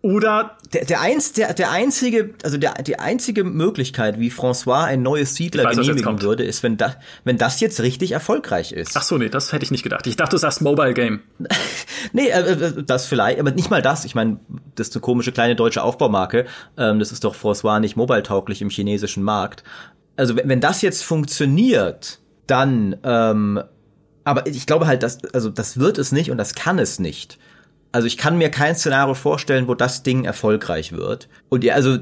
Oder 0.01 0.57
der, 0.73 0.85
der, 0.85 1.01
eins, 1.01 1.33
der, 1.33 1.55
der 1.55 1.73
einzige, 1.73 2.35
also 2.45 2.57
der, 2.57 2.75
die 2.75 3.01
einzige 3.01 3.43
Möglichkeit, 3.43 4.20
wie 4.20 4.31
François 4.31 4.85
ein 4.85 5.03
neues 5.03 5.35
Siedler 5.35 5.65
weiß, 5.65 5.77
genehmigen 5.77 6.23
würde, 6.23 6.45
ist, 6.45 6.62
wenn 6.62 6.77
das, 6.77 6.97
wenn 7.25 7.37
das 7.37 7.59
jetzt 7.59 7.81
richtig 7.81 8.12
erfolgreich 8.12 8.70
ist. 8.70 8.97
Ach 8.97 9.03
so, 9.03 9.19
nee, 9.19 9.29
das 9.29 9.53
hätte 9.53 9.65
ich 9.65 9.73
nicht 9.73 9.83
gedacht. 9.83 10.07
Ich 10.07 10.15
dachte, 10.15 10.37
du 10.37 10.39
sagst 10.39 10.62
Mobile 10.62 10.95
Game. 10.95 11.20
nee, 12.12 12.29
äh, 12.29 12.53
äh, 12.53 12.85
das 12.85 13.07
vielleicht, 13.07 13.41
aber 13.41 13.51
nicht 13.51 13.70
mal 13.70 13.83
das. 13.83 14.05
Ich 14.05 14.15
meine, 14.15 14.39
das 14.77 14.89
ist 14.89 14.95
eine 14.95 15.01
komische 15.01 15.33
kleine 15.33 15.57
deutsche 15.57 15.83
Aufbaumarke. 15.83 16.47
Ähm, 16.77 17.01
das 17.01 17.11
ist 17.11 17.25
doch 17.25 17.35
François 17.35 17.81
nicht 17.81 17.97
mobile-tauglich 17.97 18.62
im 18.62 18.70
chinesischen 18.70 19.25
Markt. 19.25 19.65
Also 20.16 20.37
wenn, 20.37 20.49
wenn 20.49 20.61
das 20.61 20.81
jetzt 20.81 21.03
funktioniert, 21.03 22.20
dann, 22.47 22.97
ähm, 23.03 23.61
aber 24.23 24.47
ich 24.47 24.65
glaube 24.66 24.87
halt, 24.87 25.03
dass, 25.03 25.25
also 25.35 25.51
das 25.51 25.81
wird 25.81 25.99
es 25.99 26.12
nicht 26.12 26.31
und 26.31 26.39
das 26.39 26.55
kann 26.55 26.79
es 26.79 27.01
nicht. 27.01 27.37
Also 27.90 28.06
ich 28.06 28.19
kann 28.19 28.36
mir 28.36 28.51
kein 28.51 28.77
Szenario 28.77 29.15
vorstellen, 29.15 29.66
wo 29.66 29.74
das 29.74 30.02
Ding 30.02 30.24
erfolgreich 30.24 30.93
wird. 30.93 31.27
Und 31.48 31.65
ja, 31.65 31.74
also 31.74 31.97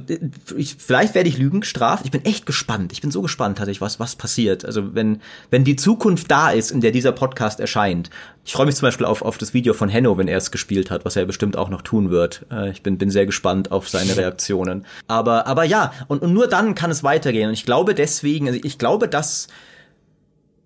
ich, 0.56 0.74
vielleicht 0.78 1.14
werde 1.14 1.28
ich 1.28 1.38
Lügen 1.38 1.60
gestraft. 1.60 2.04
Ich 2.04 2.10
bin 2.10 2.24
echt 2.24 2.44
gespannt. 2.44 2.92
Ich 2.92 3.00
bin 3.00 3.12
so 3.12 3.22
gespannt, 3.22 3.58
tatsächlich, 3.58 3.80
was 3.80 4.00
was 4.00 4.16
passiert. 4.16 4.64
Also 4.64 4.96
wenn 4.96 5.20
wenn 5.50 5.62
die 5.62 5.76
Zukunft 5.76 6.28
da 6.28 6.50
ist, 6.50 6.72
in 6.72 6.80
der 6.80 6.90
dieser 6.90 7.12
Podcast 7.12 7.60
erscheint. 7.60 8.10
Ich 8.44 8.52
freue 8.52 8.66
mich 8.66 8.74
zum 8.74 8.86
Beispiel 8.86 9.06
auf 9.06 9.22
auf 9.22 9.38
das 9.38 9.54
Video 9.54 9.74
von 9.74 9.88
Henno, 9.88 10.18
wenn 10.18 10.26
er 10.26 10.38
es 10.38 10.50
gespielt 10.50 10.90
hat, 10.90 11.04
was 11.04 11.14
er 11.14 11.24
bestimmt 11.24 11.56
auch 11.56 11.68
noch 11.68 11.82
tun 11.82 12.10
wird. 12.10 12.46
Äh, 12.50 12.70
ich 12.70 12.82
bin 12.82 12.98
bin 12.98 13.10
sehr 13.10 13.26
gespannt 13.26 13.70
auf 13.70 13.88
seine 13.88 14.16
Reaktionen. 14.16 14.84
Aber 15.06 15.46
aber 15.46 15.62
ja 15.62 15.92
und, 16.08 16.20
und 16.20 16.32
nur 16.32 16.48
dann 16.48 16.74
kann 16.74 16.90
es 16.90 17.04
weitergehen. 17.04 17.48
Und 17.48 17.54
ich 17.54 17.64
glaube 17.64 17.94
deswegen, 17.94 18.48
also 18.48 18.58
ich 18.60 18.78
glaube, 18.78 19.06
dass 19.06 19.46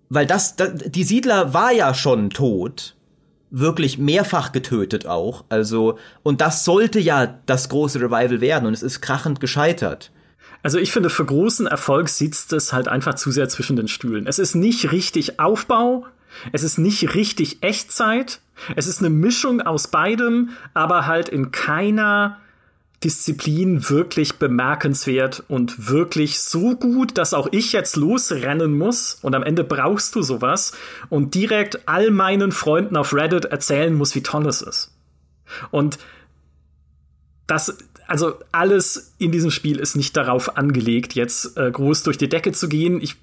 weil 0.09 0.25
das, 0.25 0.55
das 0.55 0.73
die 0.77 1.03
Siedler 1.03 1.53
war 1.53 1.71
ja 1.71 1.93
schon 1.93 2.31
tot 2.31 2.95
wirklich 3.51 3.97
mehrfach 3.97 4.51
getötet 4.53 5.05
auch. 5.05 5.43
Also, 5.49 5.99
und 6.23 6.41
das 6.41 6.65
sollte 6.65 6.99
ja 6.99 7.39
das 7.45 7.69
große 7.69 7.99
Revival 7.99 8.41
werden 8.41 8.65
und 8.65 8.73
es 8.73 8.81
ist 8.81 9.01
krachend 9.01 9.39
gescheitert. 9.39 10.11
Also 10.63 10.77
ich 10.77 10.91
finde, 10.91 11.09
für 11.09 11.25
großen 11.25 11.67
Erfolg 11.67 12.09
sitzt 12.09 12.53
es 12.53 12.71
halt 12.71 12.87
einfach 12.87 13.15
zu 13.15 13.31
sehr 13.31 13.49
zwischen 13.49 13.75
den 13.75 13.87
Stühlen. 13.87 14.27
Es 14.27 14.39
ist 14.39 14.55
nicht 14.55 14.91
richtig 14.91 15.39
Aufbau, 15.39 16.05
es 16.51 16.63
ist 16.63 16.77
nicht 16.77 17.15
richtig 17.15 17.61
Echtzeit, 17.63 18.39
es 18.75 18.87
ist 18.87 18.99
eine 18.99 19.09
Mischung 19.09 19.61
aus 19.61 19.87
beidem, 19.87 20.49
aber 20.73 21.07
halt 21.07 21.29
in 21.29 21.51
keiner 21.51 22.37
Disziplin 23.03 23.89
wirklich 23.89 24.35
bemerkenswert 24.35 25.43
und 25.47 25.89
wirklich 25.89 26.39
so 26.39 26.75
gut, 26.75 27.17
dass 27.17 27.33
auch 27.33 27.47
ich 27.51 27.73
jetzt 27.73 27.95
losrennen 27.95 28.77
muss 28.77 29.17
und 29.23 29.33
am 29.33 29.41
Ende 29.41 29.63
brauchst 29.63 30.15
du 30.15 30.21
sowas 30.21 30.73
und 31.09 31.33
direkt 31.33 31.87
all 31.87 32.11
meinen 32.11 32.51
Freunden 32.51 32.95
auf 32.95 33.13
Reddit 33.13 33.45
erzählen 33.45 33.93
muss, 33.93 34.13
wie 34.13 34.21
toll 34.21 34.45
es 34.45 34.61
ist. 34.61 34.93
Und 35.71 35.97
das, 37.47 37.75
also 38.07 38.35
alles 38.51 39.13
in 39.17 39.31
diesem 39.31 39.49
Spiel 39.49 39.79
ist 39.79 39.95
nicht 39.95 40.15
darauf 40.15 40.57
angelegt, 40.57 41.15
jetzt 41.15 41.57
äh, 41.57 41.71
groß 41.71 42.03
durch 42.03 42.19
die 42.19 42.29
Decke 42.29 42.51
zu 42.51 42.69
gehen. 42.69 43.01
Ich 43.01 43.15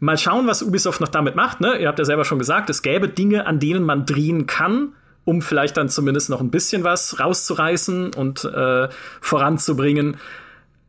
mal 0.00 0.18
schauen, 0.18 0.48
was 0.48 0.64
Ubisoft 0.64 1.00
noch 1.00 1.08
damit 1.08 1.36
macht. 1.36 1.60
Ne? 1.60 1.78
Ihr 1.78 1.86
habt 1.86 2.00
ja 2.00 2.04
selber 2.04 2.24
schon 2.24 2.40
gesagt, 2.40 2.70
es 2.70 2.82
gäbe 2.82 3.08
Dinge, 3.08 3.46
an 3.46 3.60
denen 3.60 3.84
man 3.84 4.04
drehen 4.04 4.48
kann 4.48 4.94
um 5.24 5.42
vielleicht 5.42 5.76
dann 5.76 5.88
zumindest 5.88 6.30
noch 6.30 6.40
ein 6.40 6.50
bisschen 6.50 6.84
was 6.84 7.20
rauszureißen 7.20 8.14
und 8.14 8.44
äh, 8.44 8.88
voranzubringen. 9.20 10.16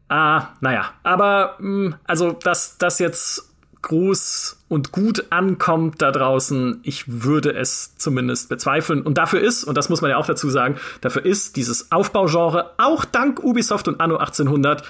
Ah, 0.10 0.50
naja, 0.62 0.92
aber 1.04 1.56
mh, 1.60 1.86
hm, 1.86 1.96
also, 2.06 2.32
dass 2.32 2.78
das 2.78 3.00
jetzt 3.00 3.50
groß 3.84 4.64
und 4.70 4.92
gut 4.92 5.26
ankommt 5.30 6.02
da 6.02 6.12
draußen, 6.12 6.80
ich 6.84 7.04
würde 7.08 7.54
es 7.54 7.96
zumindest 7.98 8.50
bezweifeln. 8.50 9.02
Und 9.02 9.18
dafür 9.18 9.42
ist, 9.42 9.66
und 9.66 9.78
das 9.78 9.90
muss 9.90 10.02
man 10.02 10.10
ja 10.10 10.18
auch 10.18 10.26
dazu 10.26 10.50
sagen, 10.50 10.78
dafür 11.02 11.26
ist 11.26 11.58
dieses 11.58 11.92
Aufbaugenre 11.92 12.72
auch 12.78 13.06
dank 13.06 13.44
Ubisoft 13.44 13.88
und 13.88 14.00
Anno 14.00 14.18
1800 14.18 14.84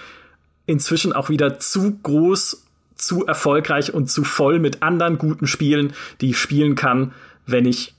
inzwischen 0.65 1.11
auch 1.11 1.29
wieder 1.29 1.59
zu 1.59 1.99
groß, 2.03 2.63
zu 2.95 3.25
erfolgreich 3.25 3.93
und 3.93 4.09
zu 4.09 4.23
voll 4.23 4.59
mit 4.59 4.83
anderen 4.83 5.17
guten 5.17 5.47
Spielen, 5.47 5.93
die 6.21 6.29
ich 6.29 6.37
spielen 6.37 6.75
kann, 6.75 7.11
wenn 7.45 7.65
ich 7.65 7.95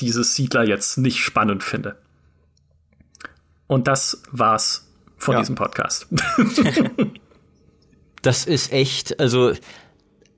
dieses 0.00 0.34
Siedler 0.34 0.64
jetzt 0.64 0.98
nicht 0.98 1.18
spannend 1.18 1.62
finde. 1.62 1.96
Und 3.66 3.88
das 3.88 4.22
war's 4.30 4.88
von 5.16 5.34
ja. 5.34 5.40
diesem 5.40 5.54
Podcast. 5.54 6.06
das 8.22 8.46
ist 8.46 8.72
echt, 8.72 9.18
also 9.18 9.52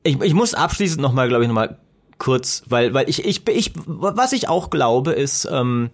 ich, 0.02 0.20
ich 0.20 0.34
muss 0.34 0.54
abschließend 0.54 1.00
noch 1.00 1.12
mal, 1.12 1.28
glaube 1.28 1.44
ich, 1.44 1.48
noch 1.48 1.54
mal 1.54 1.78
kurz, 2.18 2.64
weil 2.66 2.94
weil 2.94 3.08
ich 3.08 3.24
ich 3.24 3.46
ich 3.48 3.72
was 3.86 4.32
ich 4.32 4.48
auch 4.48 4.70
glaube 4.70 5.12
ist 5.12 5.46
ähm, 5.50 5.90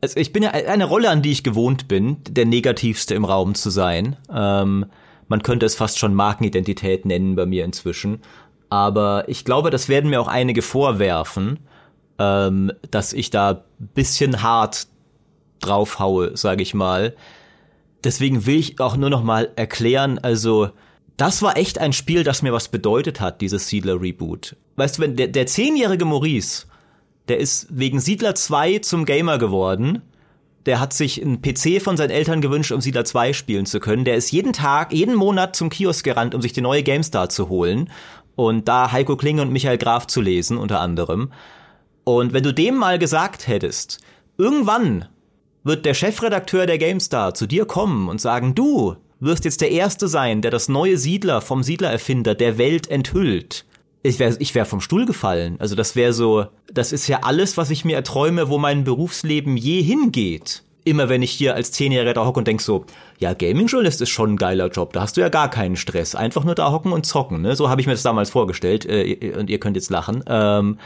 also 0.00 0.18
ich 0.18 0.32
bin 0.32 0.42
ja 0.42 0.50
eine 0.50 0.84
Rolle, 0.84 1.10
an 1.10 1.22
die 1.22 1.32
ich 1.32 1.44
gewohnt 1.44 1.86
bin, 1.88 2.18
der 2.28 2.46
negativste 2.46 3.14
im 3.14 3.24
Raum 3.24 3.54
zu 3.54 3.70
sein. 3.70 4.16
Ähm, 4.32 4.86
man 5.28 5.42
könnte 5.42 5.66
es 5.66 5.74
fast 5.74 5.98
schon 5.98 6.14
Markenidentität 6.14 7.04
nennen 7.04 7.36
bei 7.36 7.44
mir 7.44 7.64
inzwischen. 7.64 8.20
Aber 8.70 9.24
ich 9.28 9.44
glaube, 9.44 9.70
das 9.70 9.88
werden 9.88 10.08
mir 10.10 10.20
auch 10.20 10.28
einige 10.28 10.62
vorwerfen, 10.62 11.58
ähm, 12.18 12.72
dass 12.90 13.12
ich 13.12 13.30
da 13.30 13.64
bisschen 13.94 14.42
hart 14.42 14.86
draufhaue, 15.58 16.36
sage 16.36 16.62
ich 16.62 16.72
mal. 16.72 17.14
Deswegen 18.04 18.46
will 18.46 18.56
ich 18.56 18.80
auch 18.80 18.96
nur 18.96 19.10
noch 19.10 19.22
mal 19.22 19.50
erklären, 19.56 20.18
also 20.18 20.70
das 21.16 21.42
war 21.42 21.58
echt 21.58 21.78
ein 21.78 21.92
Spiel, 21.92 22.24
das 22.24 22.40
mir 22.40 22.52
was 22.52 22.68
bedeutet 22.68 23.20
hat, 23.20 23.42
dieses 23.42 23.68
Siedler 23.68 24.00
Reboot. 24.00 24.56
Weißt 24.76 24.96
du, 24.96 25.02
wenn 25.02 25.16
der, 25.16 25.28
der 25.28 25.46
zehnjährige 25.46 26.06
Maurice, 26.06 26.64
der 27.28 27.38
ist 27.38 27.66
wegen 27.70 28.00
Siedler 28.00 28.34
2 28.34 28.78
zum 28.78 29.04
Gamer 29.04 29.36
geworden. 29.36 30.02
Der 30.66 30.80
hat 30.80 30.92
sich 30.92 31.22
einen 31.22 31.42
PC 31.42 31.82
von 31.82 31.96
seinen 31.96 32.10
Eltern 32.10 32.40
gewünscht, 32.40 32.72
um 32.72 32.80
Siedler 32.80 33.04
2 33.04 33.32
spielen 33.32 33.66
zu 33.66 33.80
können. 33.80 34.04
Der 34.04 34.16
ist 34.16 34.30
jeden 34.30 34.52
Tag, 34.52 34.92
jeden 34.92 35.14
Monat 35.14 35.56
zum 35.56 35.68
Kiosk 35.70 36.04
gerannt, 36.04 36.34
um 36.34 36.42
sich 36.42 36.52
die 36.52 36.60
neue 36.60 36.82
GameStar 36.82 37.28
zu 37.28 37.48
holen 37.48 37.90
und 38.46 38.68
da 38.68 38.90
Heiko 38.90 39.16
Klinge 39.16 39.42
und 39.42 39.52
Michael 39.52 39.76
Graf 39.76 40.06
zu 40.06 40.22
lesen, 40.22 40.56
unter 40.56 40.80
anderem. 40.80 41.30
Und 42.04 42.32
wenn 42.32 42.42
du 42.42 42.54
dem 42.54 42.76
mal 42.76 42.98
gesagt 42.98 43.46
hättest, 43.46 43.98
irgendwann 44.38 45.06
wird 45.62 45.84
der 45.84 45.92
Chefredakteur 45.92 46.64
der 46.64 46.78
GameStar 46.78 47.34
zu 47.34 47.46
dir 47.46 47.66
kommen 47.66 48.08
und 48.08 48.18
sagen, 48.18 48.54
du 48.54 48.96
wirst 49.20 49.44
jetzt 49.44 49.60
der 49.60 49.70
Erste 49.70 50.08
sein, 50.08 50.40
der 50.40 50.50
das 50.50 50.70
neue 50.70 50.96
Siedler 50.96 51.42
vom 51.42 51.62
Siedlererfinder 51.62 52.34
der 52.34 52.56
Welt 52.56 52.90
enthüllt. 52.90 53.66
Ich 54.02 54.18
wäre 54.18 54.34
ich 54.38 54.54
wär 54.54 54.64
vom 54.64 54.80
Stuhl 54.80 55.04
gefallen. 55.04 55.56
Also 55.58 55.74
das 55.74 55.94
wäre 55.94 56.14
so, 56.14 56.46
das 56.72 56.92
ist 56.92 57.06
ja 57.08 57.18
alles, 57.22 57.58
was 57.58 57.68
ich 57.68 57.84
mir 57.84 57.96
erträume, 57.96 58.48
wo 58.48 58.56
mein 58.56 58.84
Berufsleben 58.84 59.58
je 59.58 59.82
hingeht 59.82 60.62
immer 60.90 61.08
wenn 61.08 61.22
ich 61.22 61.30
hier 61.30 61.54
als 61.54 61.72
Zehnjähriger 61.72 62.14
da 62.14 62.26
hocke 62.26 62.38
und 62.38 62.46
denk 62.46 62.60
so, 62.60 62.84
ja, 63.18 63.32
Gaming-Journalist 63.32 64.00
ist 64.00 64.10
schon 64.10 64.34
ein 64.34 64.36
geiler 64.36 64.68
Job, 64.68 64.92
da 64.92 65.02
hast 65.02 65.16
du 65.16 65.20
ja 65.20 65.28
gar 65.28 65.48
keinen 65.48 65.76
Stress, 65.76 66.14
einfach 66.14 66.44
nur 66.44 66.54
da 66.54 66.70
hocken 66.70 66.92
und 66.92 67.06
zocken, 67.06 67.40
ne? 67.40 67.56
So 67.56 67.70
habe 67.70 67.80
ich 67.80 67.86
mir 67.86 67.94
das 67.94 68.02
damals 68.02 68.30
vorgestellt 68.30 68.84
äh, 68.86 69.34
und 69.38 69.48
ihr 69.48 69.60
könnt 69.60 69.76
jetzt 69.76 69.90
lachen. 69.90 70.24
Ähm, 70.26 70.78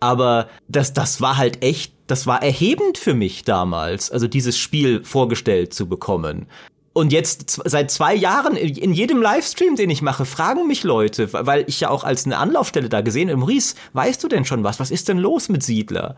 aber 0.00 0.48
das, 0.68 0.92
das 0.92 1.20
war 1.20 1.36
halt 1.36 1.62
echt, 1.62 1.92
das 2.06 2.26
war 2.26 2.42
erhebend 2.42 2.98
für 2.98 3.14
mich 3.14 3.44
damals, 3.44 4.10
also 4.10 4.28
dieses 4.28 4.56
Spiel 4.56 5.04
vorgestellt 5.04 5.74
zu 5.74 5.88
bekommen. 5.88 6.46
Und 6.92 7.12
jetzt 7.12 7.60
seit 7.64 7.90
zwei 7.90 8.14
Jahren 8.14 8.56
in 8.56 8.92
jedem 8.92 9.22
Livestream, 9.22 9.76
den 9.76 9.90
ich 9.90 10.02
mache, 10.02 10.24
fragen 10.24 10.66
mich 10.66 10.82
Leute, 10.82 11.32
weil 11.32 11.64
ich 11.68 11.80
ja 11.80 11.90
auch 11.90 12.02
als 12.02 12.26
eine 12.26 12.38
Anlaufstelle 12.38 12.88
da 12.88 13.02
gesehen, 13.02 13.28
im 13.28 13.42
Ries, 13.42 13.76
weißt 13.92 14.22
du 14.22 14.28
denn 14.28 14.44
schon 14.44 14.64
was? 14.64 14.80
Was 14.80 14.90
ist 14.90 15.08
denn 15.08 15.18
los 15.18 15.48
mit 15.48 15.62
Siedler? 15.62 16.16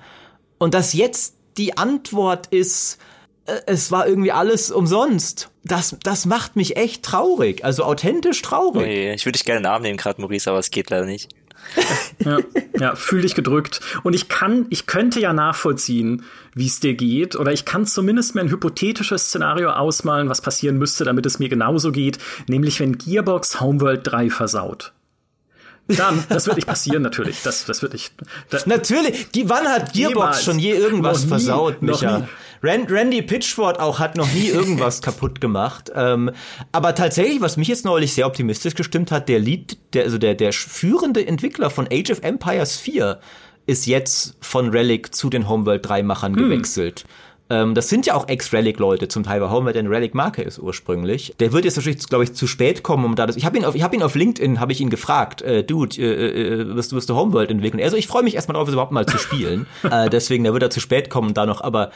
Und 0.58 0.72
dass 0.74 0.94
jetzt 0.94 1.36
die 1.58 1.76
Antwort 1.76 2.46
ist, 2.46 2.98
es 3.66 3.90
war 3.90 4.06
irgendwie 4.06 4.32
alles 4.32 4.70
umsonst. 4.70 5.50
Das, 5.64 5.96
das 6.02 6.26
macht 6.26 6.56
mich 6.56 6.76
echt 6.76 7.02
traurig, 7.02 7.64
also 7.64 7.84
authentisch 7.84 8.40
traurig. 8.42 8.82
Okay, 8.82 9.14
ich 9.14 9.26
würde 9.26 9.36
dich 9.36 9.44
gerne 9.44 9.58
in 9.58 9.64
den 9.64 9.72
Arm 9.72 9.82
nehmen, 9.82 9.98
gerade 9.98 10.20
Maurice, 10.20 10.48
aber 10.48 10.58
es 10.58 10.70
geht 10.70 10.90
leider 10.90 11.06
nicht. 11.06 11.28
ja, 12.24 12.38
ja, 12.78 12.96
fühl 12.96 13.22
dich 13.22 13.34
gedrückt. 13.34 13.80
Und 14.02 14.14
ich 14.14 14.28
kann, 14.28 14.66
ich 14.70 14.86
könnte 14.86 15.20
ja 15.20 15.32
nachvollziehen, 15.32 16.24
wie 16.54 16.66
es 16.66 16.80
dir 16.80 16.94
geht, 16.94 17.36
oder 17.36 17.52
ich 17.52 17.64
kann 17.64 17.86
zumindest 17.86 18.34
mir 18.34 18.40
ein 18.40 18.50
hypothetisches 18.50 19.26
Szenario 19.26 19.70
ausmalen, 19.70 20.28
was 20.28 20.40
passieren 20.40 20.78
müsste, 20.78 21.04
damit 21.04 21.26
es 21.26 21.38
mir 21.38 21.48
genauso 21.48 21.92
geht, 21.92 22.18
nämlich 22.48 22.80
wenn 22.80 22.98
Gearbox 22.98 23.60
Homeworld 23.60 24.00
3 24.04 24.30
versaut. 24.30 24.92
Dann, 25.96 26.24
das 26.28 26.46
wird 26.46 26.56
nicht 26.56 26.66
passieren, 26.66 27.02
natürlich. 27.02 27.42
Das, 27.42 27.64
das 27.64 27.82
wird 27.82 27.92
nicht. 27.92 28.12
Das 28.48 28.66
natürlich. 28.66 29.30
Die, 29.30 29.48
wann 29.48 29.66
hat 29.66 29.92
Gearbox 29.92 30.44
schon 30.44 30.58
je 30.58 30.72
irgendwas 30.72 31.24
nie, 31.24 31.28
versaut, 31.28 31.82
Micha? 31.82 32.28
Randy 32.62 33.22
Pitchford 33.22 33.80
auch 33.80 33.98
hat 33.98 34.16
noch 34.16 34.30
nie 34.32 34.48
irgendwas 34.48 35.00
kaputt 35.02 35.40
gemacht. 35.40 35.90
Ähm, 35.94 36.30
aber 36.72 36.94
tatsächlich, 36.94 37.40
was 37.40 37.56
mich 37.56 37.68
jetzt 37.68 37.84
neulich 37.84 38.12
sehr 38.12 38.26
optimistisch 38.26 38.74
gestimmt 38.74 39.10
hat, 39.10 39.28
der 39.28 39.38
Lead, 39.38 39.78
der, 39.94 40.04
also 40.04 40.18
der, 40.18 40.34
der 40.34 40.52
führende 40.52 41.26
Entwickler 41.26 41.70
von 41.70 41.88
Age 41.90 42.10
of 42.10 42.22
Empires 42.22 42.76
4 42.76 43.18
ist 43.66 43.86
jetzt 43.86 44.36
von 44.40 44.70
Relic 44.70 45.14
zu 45.14 45.30
den 45.30 45.48
Homeworld 45.48 45.86
3 45.86 46.02
Machern 46.02 46.34
hm. 46.34 46.44
gewechselt. 46.44 47.04
Ähm, 47.50 47.74
das 47.74 47.88
sind 47.88 48.06
ja 48.06 48.14
auch 48.14 48.28
Ex-Relic-Leute, 48.28 49.08
zum 49.08 49.24
Teil, 49.24 49.40
weil 49.40 49.50
Homeworld 49.50 49.76
eine 49.76 49.90
Relic-Marke 49.90 50.42
ist 50.42 50.60
ursprünglich. 50.60 51.34
Der 51.40 51.52
wird 51.52 51.64
jetzt 51.64 51.76
wahrscheinlich, 51.76 52.06
glaube 52.06 52.24
ich, 52.24 52.32
zu 52.32 52.46
spät 52.46 52.84
kommen, 52.84 53.04
um 53.04 53.16
da 53.16 53.26
das. 53.26 53.36
Ich 53.36 53.44
habe 53.44 53.58
ihn 53.58 53.64
auf, 53.64 53.74
ich 53.74 53.82
habe 53.82 53.96
ihn 53.96 54.02
auf 54.02 54.14
LinkedIn, 54.14 54.60
habe 54.60 54.72
ich 54.72 54.80
ihn 54.80 54.88
gefragt, 54.88 55.42
äh, 55.42 55.64
Dude, 55.64 56.00
äh, 56.00 56.60
äh, 56.60 56.74
wirst 56.76 56.92
du, 56.92 56.96
wirst 56.96 57.10
du 57.10 57.16
Homeworld 57.16 57.50
entwickeln? 57.50 57.82
Also 57.82 57.96
ich 57.96 58.06
freue 58.06 58.22
mich 58.22 58.36
erstmal 58.36 58.54
darauf, 58.54 58.68
es 58.68 58.74
überhaupt 58.74 58.92
mal 58.92 59.06
zu 59.06 59.18
spielen. 59.18 59.66
äh, 59.90 60.08
deswegen, 60.08 60.44
der 60.44 60.52
wird 60.52 60.62
er 60.62 60.70
zu 60.70 60.80
spät 60.80 61.10
kommen 61.10 61.34
da 61.34 61.44
noch, 61.44 61.60
aber 61.60 61.90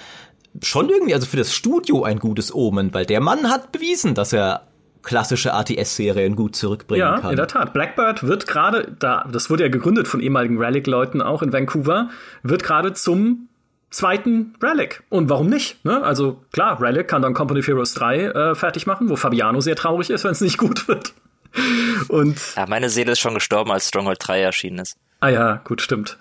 schon 0.62 0.88
irgendwie, 0.88 1.14
also 1.14 1.26
für 1.26 1.36
das 1.36 1.54
Studio 1.54 2.02
ein 2.02 2.18
gutes 2.18 2.52
Omen, 2.52 2.92
weil 2.92 3.06
der 3.06 3.20
Mann 3.20 3.48
hat 3.48 3.70
bewiesen, 3.70 4.14
dass 4.14 4.32
er 4.32 4.62
klassische 5.02 5.54
ATS-Serien 5.54 6.34
gut 6.34 6.56
zurückbringen 6.56 7.00
ja, 7.00 7.14
kann. 7.16 7.24
Ja, 7.24 7.30
in 7.30 7.36
der 7.36 7.46
Tat. 7.46 7.72
Blackbird 7.72 8.22
wird 8.26 8.46
gerade, 8.46 8.96
da, 8.98 9.28
das 9.30 9.50
wurde 9.50 9.64
ja 9.64 9.68
gegründet 9.68 10.08
von 10.08 10.20
ehemaligen 10.20 10.58
Relic-Leuten 10.58 11.22
auch 11.22 11.42
in 11.42 11.52
Vancouver, 11.52 12.08
wird 12.42 12.62
gerade 12.62 12.94
zum 12.94 13.48
zweiten 13.94 14.54
Relic. 14.62 15.02
Und 15.08 15.30
warum 15.30 15.48
nicht? 15.48 15.84
Ne? 15.84 16.02
Also 16.02 16.42
klar, 16.52 16.80
Relic 16.80 17.08
kann 17.08 17.22
dann 17.22 17.34
Company 17.34 17.60
of 17.60 17.66
Heroes 17.66 17.94
3 17.94 18.18
äh, 18.18 18.54
fertig 18.54 18.86
machen, 18.86 19.08
wo 19.08 19.16
Fabiano 19.16 19.60
sehr 19.60 19.76
traurig 19.76 20.10
ist, 20.10 20.24
wenn 20.24 20.32
es 20.32 20.40
nicht 20.40 20.58
gut 20.58 20.88
wird. 20.88 21.14
Und 22.08 22.38
ja, 22.56 22.66
meine 22.66 22.90
Seele 22.90 23.12
ist 23.12 23.20
schon 23.20 23.34
gestorben, 23.34 23.70
als 23.70 23.88
Stronghold 23.88 24.18
3 24.20 24.40
erschienen 24.40 24.80
ist. 24.80 24.96
Ah 25.20 25.28
ja, 25.28 25.60
gut, 25.64 25.80
stimmt. 25.80 26.18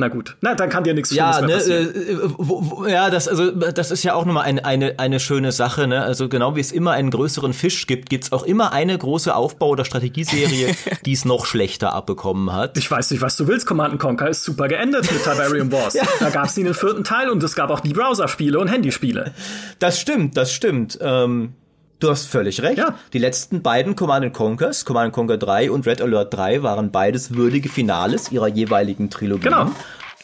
Na 0.00 0.06
gut, 0.06 0.36
na 0.40 0.54
dann 0.54 0.68
kann 0.70 0.84
dir 0.84 0.94
nichts 0.94 1.10
ja, 1.10 1.40
ne, 1.40 1.54
passieren. 1.54 1.88
Äh, 1.88 2.18
wo, 2.38 2.70
wo, 2.70 2.86
ja, 2.86 3.10
das 3.10 3.26
also 3.26 3.50
das 3.50 3.90
ist 3.90 4.04
ja 4.04 4.14
auch 4.14 4.24
nochmal 4.24 4.44
ein, 4.44 4.64
eine 4.64 4.96
eine 5.00 5.18
schöne 5.18 5.50
Sache. 5.50 5.88
Ne? 5.88 6.00
Also 6.00 6.28
genau 6.28 6.54
wie 6.54 6.60
es 6.60 6.70
immer 6.70 6.92
einen 6.92 7.10
größeren 7.10 7.52
Fisch 7.52 7.88
gibt, 7.88 8.08
gibt's 8.08 8.30
auch 8.30 8.44
immer 8.44 8.72
eine 8.72 8.96
große 8.96 9.34
Aufbau- 9.34 9.70
oder 9.70 9.84
Strategieserie, 9.84 10.76
die 11.04 11.12
es 11.12 11.24
noch 11.24 11.46
schlechter 11.46 11.94
abbekommen 11.94 12.52
hat. 12.52 12.78
Ich 12.78 12.88
weiß 12.88 13.10
nicht, 13.10 13.22
was 13.22 13.36
du 13.36 13.48
willst. 13.48 13.66
Command 13.66 13.98
Conquer 13.98 14.28
ist 14.28 14.44
super 14.44 14.68
geendet 14.68 15.10
mit 15.10 15.24
Tiberium 15.24 15.72
Wars. 15.72 15.94
ja. 15.94 16.04
Da 16.20 16.30
gab's 16.30 16.56
nie 16.56 16.62
den 16.62 16.74
vierten 16.74 17.02
Teil 17.02 17.28
und 17.28 17.42
es 17.42 17.56
gab 17.56 17.70
auch 17.70 17.80
die 17.80 17.92
Browser-Spiele 17.92 18.56
und 18.60 18.68
Handyspiele. 18.68 19.32
Das 19.80 19.98
stimmt, 19.98 20.36
das 20.36 20.52
stimmt. 20.52 20.96
Ähm, 21.02 21.54
Du 22.00 22.10
hast 22.10 22.26
völlig 22.26 22.62
recht. 22.62 22.78
Ja. 22.78 22.94
Die 23.12 23.18
letzten 23.18 23.62
beiden 23.62 23.96
Command 23.96 24.32
Conquers, 24.32 24.84
Command 24.84 25.12
Conquer 25.12 25.36
3 25.36 25.70
und 25.70 25.86
Red 25.86 26.00
Alert 26.00 26.32
3, 26.32 26.62
waren 26.62 26.92
beides 26.92 27.34
würdige 27.34 27.68
Finales 27.68 28.30
ihrer 28.30 28.46
jeweiligen 28.46 29.10
Trilogien. 29.10 29.52
Genau. 29.52 29.70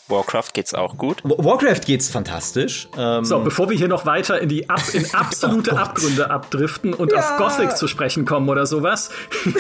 Warcraft 0.07 0.51
geht's 0.53 0.75
auch 0.75 0.99
gut. 0.99 1.23
Warcraft 1.25 1.81
geht's 1.87 2.11
fantastisch. 2.11 2.89
Ähm 2.97 3.25
so, 3.25 3.41
bevor 3.41 3.71
wir 3.71 3.77
hier 3.77 3.89
noch 3.89 4.07
weiter 4.07 4.39
in 4.41 4.49
die 4.51 4.69
Ab 4.69 4.83
in 4.93 5.07
absolute 5.15 5.73
oh 5.73 5.79
Abgründe 5.79 6.31
abdriften 6.31 6.93
und 6.93 7.11
ja. 7.11 7.19
auf 7.19 7.39
Gothic 7.39 7.77
zu 7.77 7.89
sprechen 7.89 8.25
kommen 8.25 8.49
oder 8.49 8.67
sowas. 8.67 9.11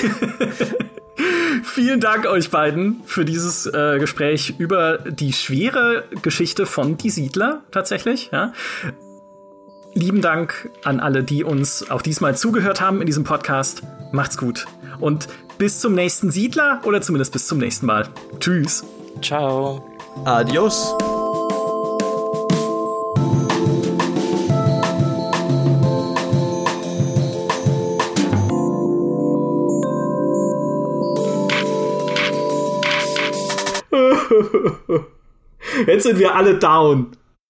Vielen 1.62 2.00
Dank 2.00 2.26
euch 2.26 2.50
beiden 2.50 3.02
für 3.06 3.24
dieses 3.24 3.66
äh, 3.66 3.98
Gespräch 3.98 4.54
über 4.58 4.98
die 4.98 5.32
schwere 5.32 6.04
Geschichte 6.22 6.66
von 6.66 6.98
Die 6.98 7.10
Siedler 7.10 7.62
tatsächlich. 7.70 8.30
Ja 8.32 8.52
lieben 9.94 10.20
Dank 10.20 10.70
an 10.84 11.00
alle, 11.00 11.24
die 11.24 11.44
uns 11.44 11.90
auch 11.90 12.02
diesmal 12.02 12.36
zugehört 12.36 12.80
haben 12.80 13.00
in 13.00 13.06
diesem 13.06 13.24
Podcast. 13.24 13.82
Macht's 14.12 14.36
gut. 14.36 14.66
Und 15.00 15.28
bis 15.58 15.80
zum 15.80 15.94
nächsten 15.94 16.30
Siedler 16.30 16.80
oder 16.84 17.00
zumindest 17.00 17.32
bis 17.32 17.46
zum 17.46 17.58
nächsten 17.58 17.86
Mal. 17.86 18.08
Tschüss. 18.40 18.84
Ciao. 19.22 19.88
Adios. 20.24 20.94
Jetzt 35.86 36.04
sind 36.04 36.18
wir 36.18 36.34
alle 36.34 36.58
down. 36.58 37.12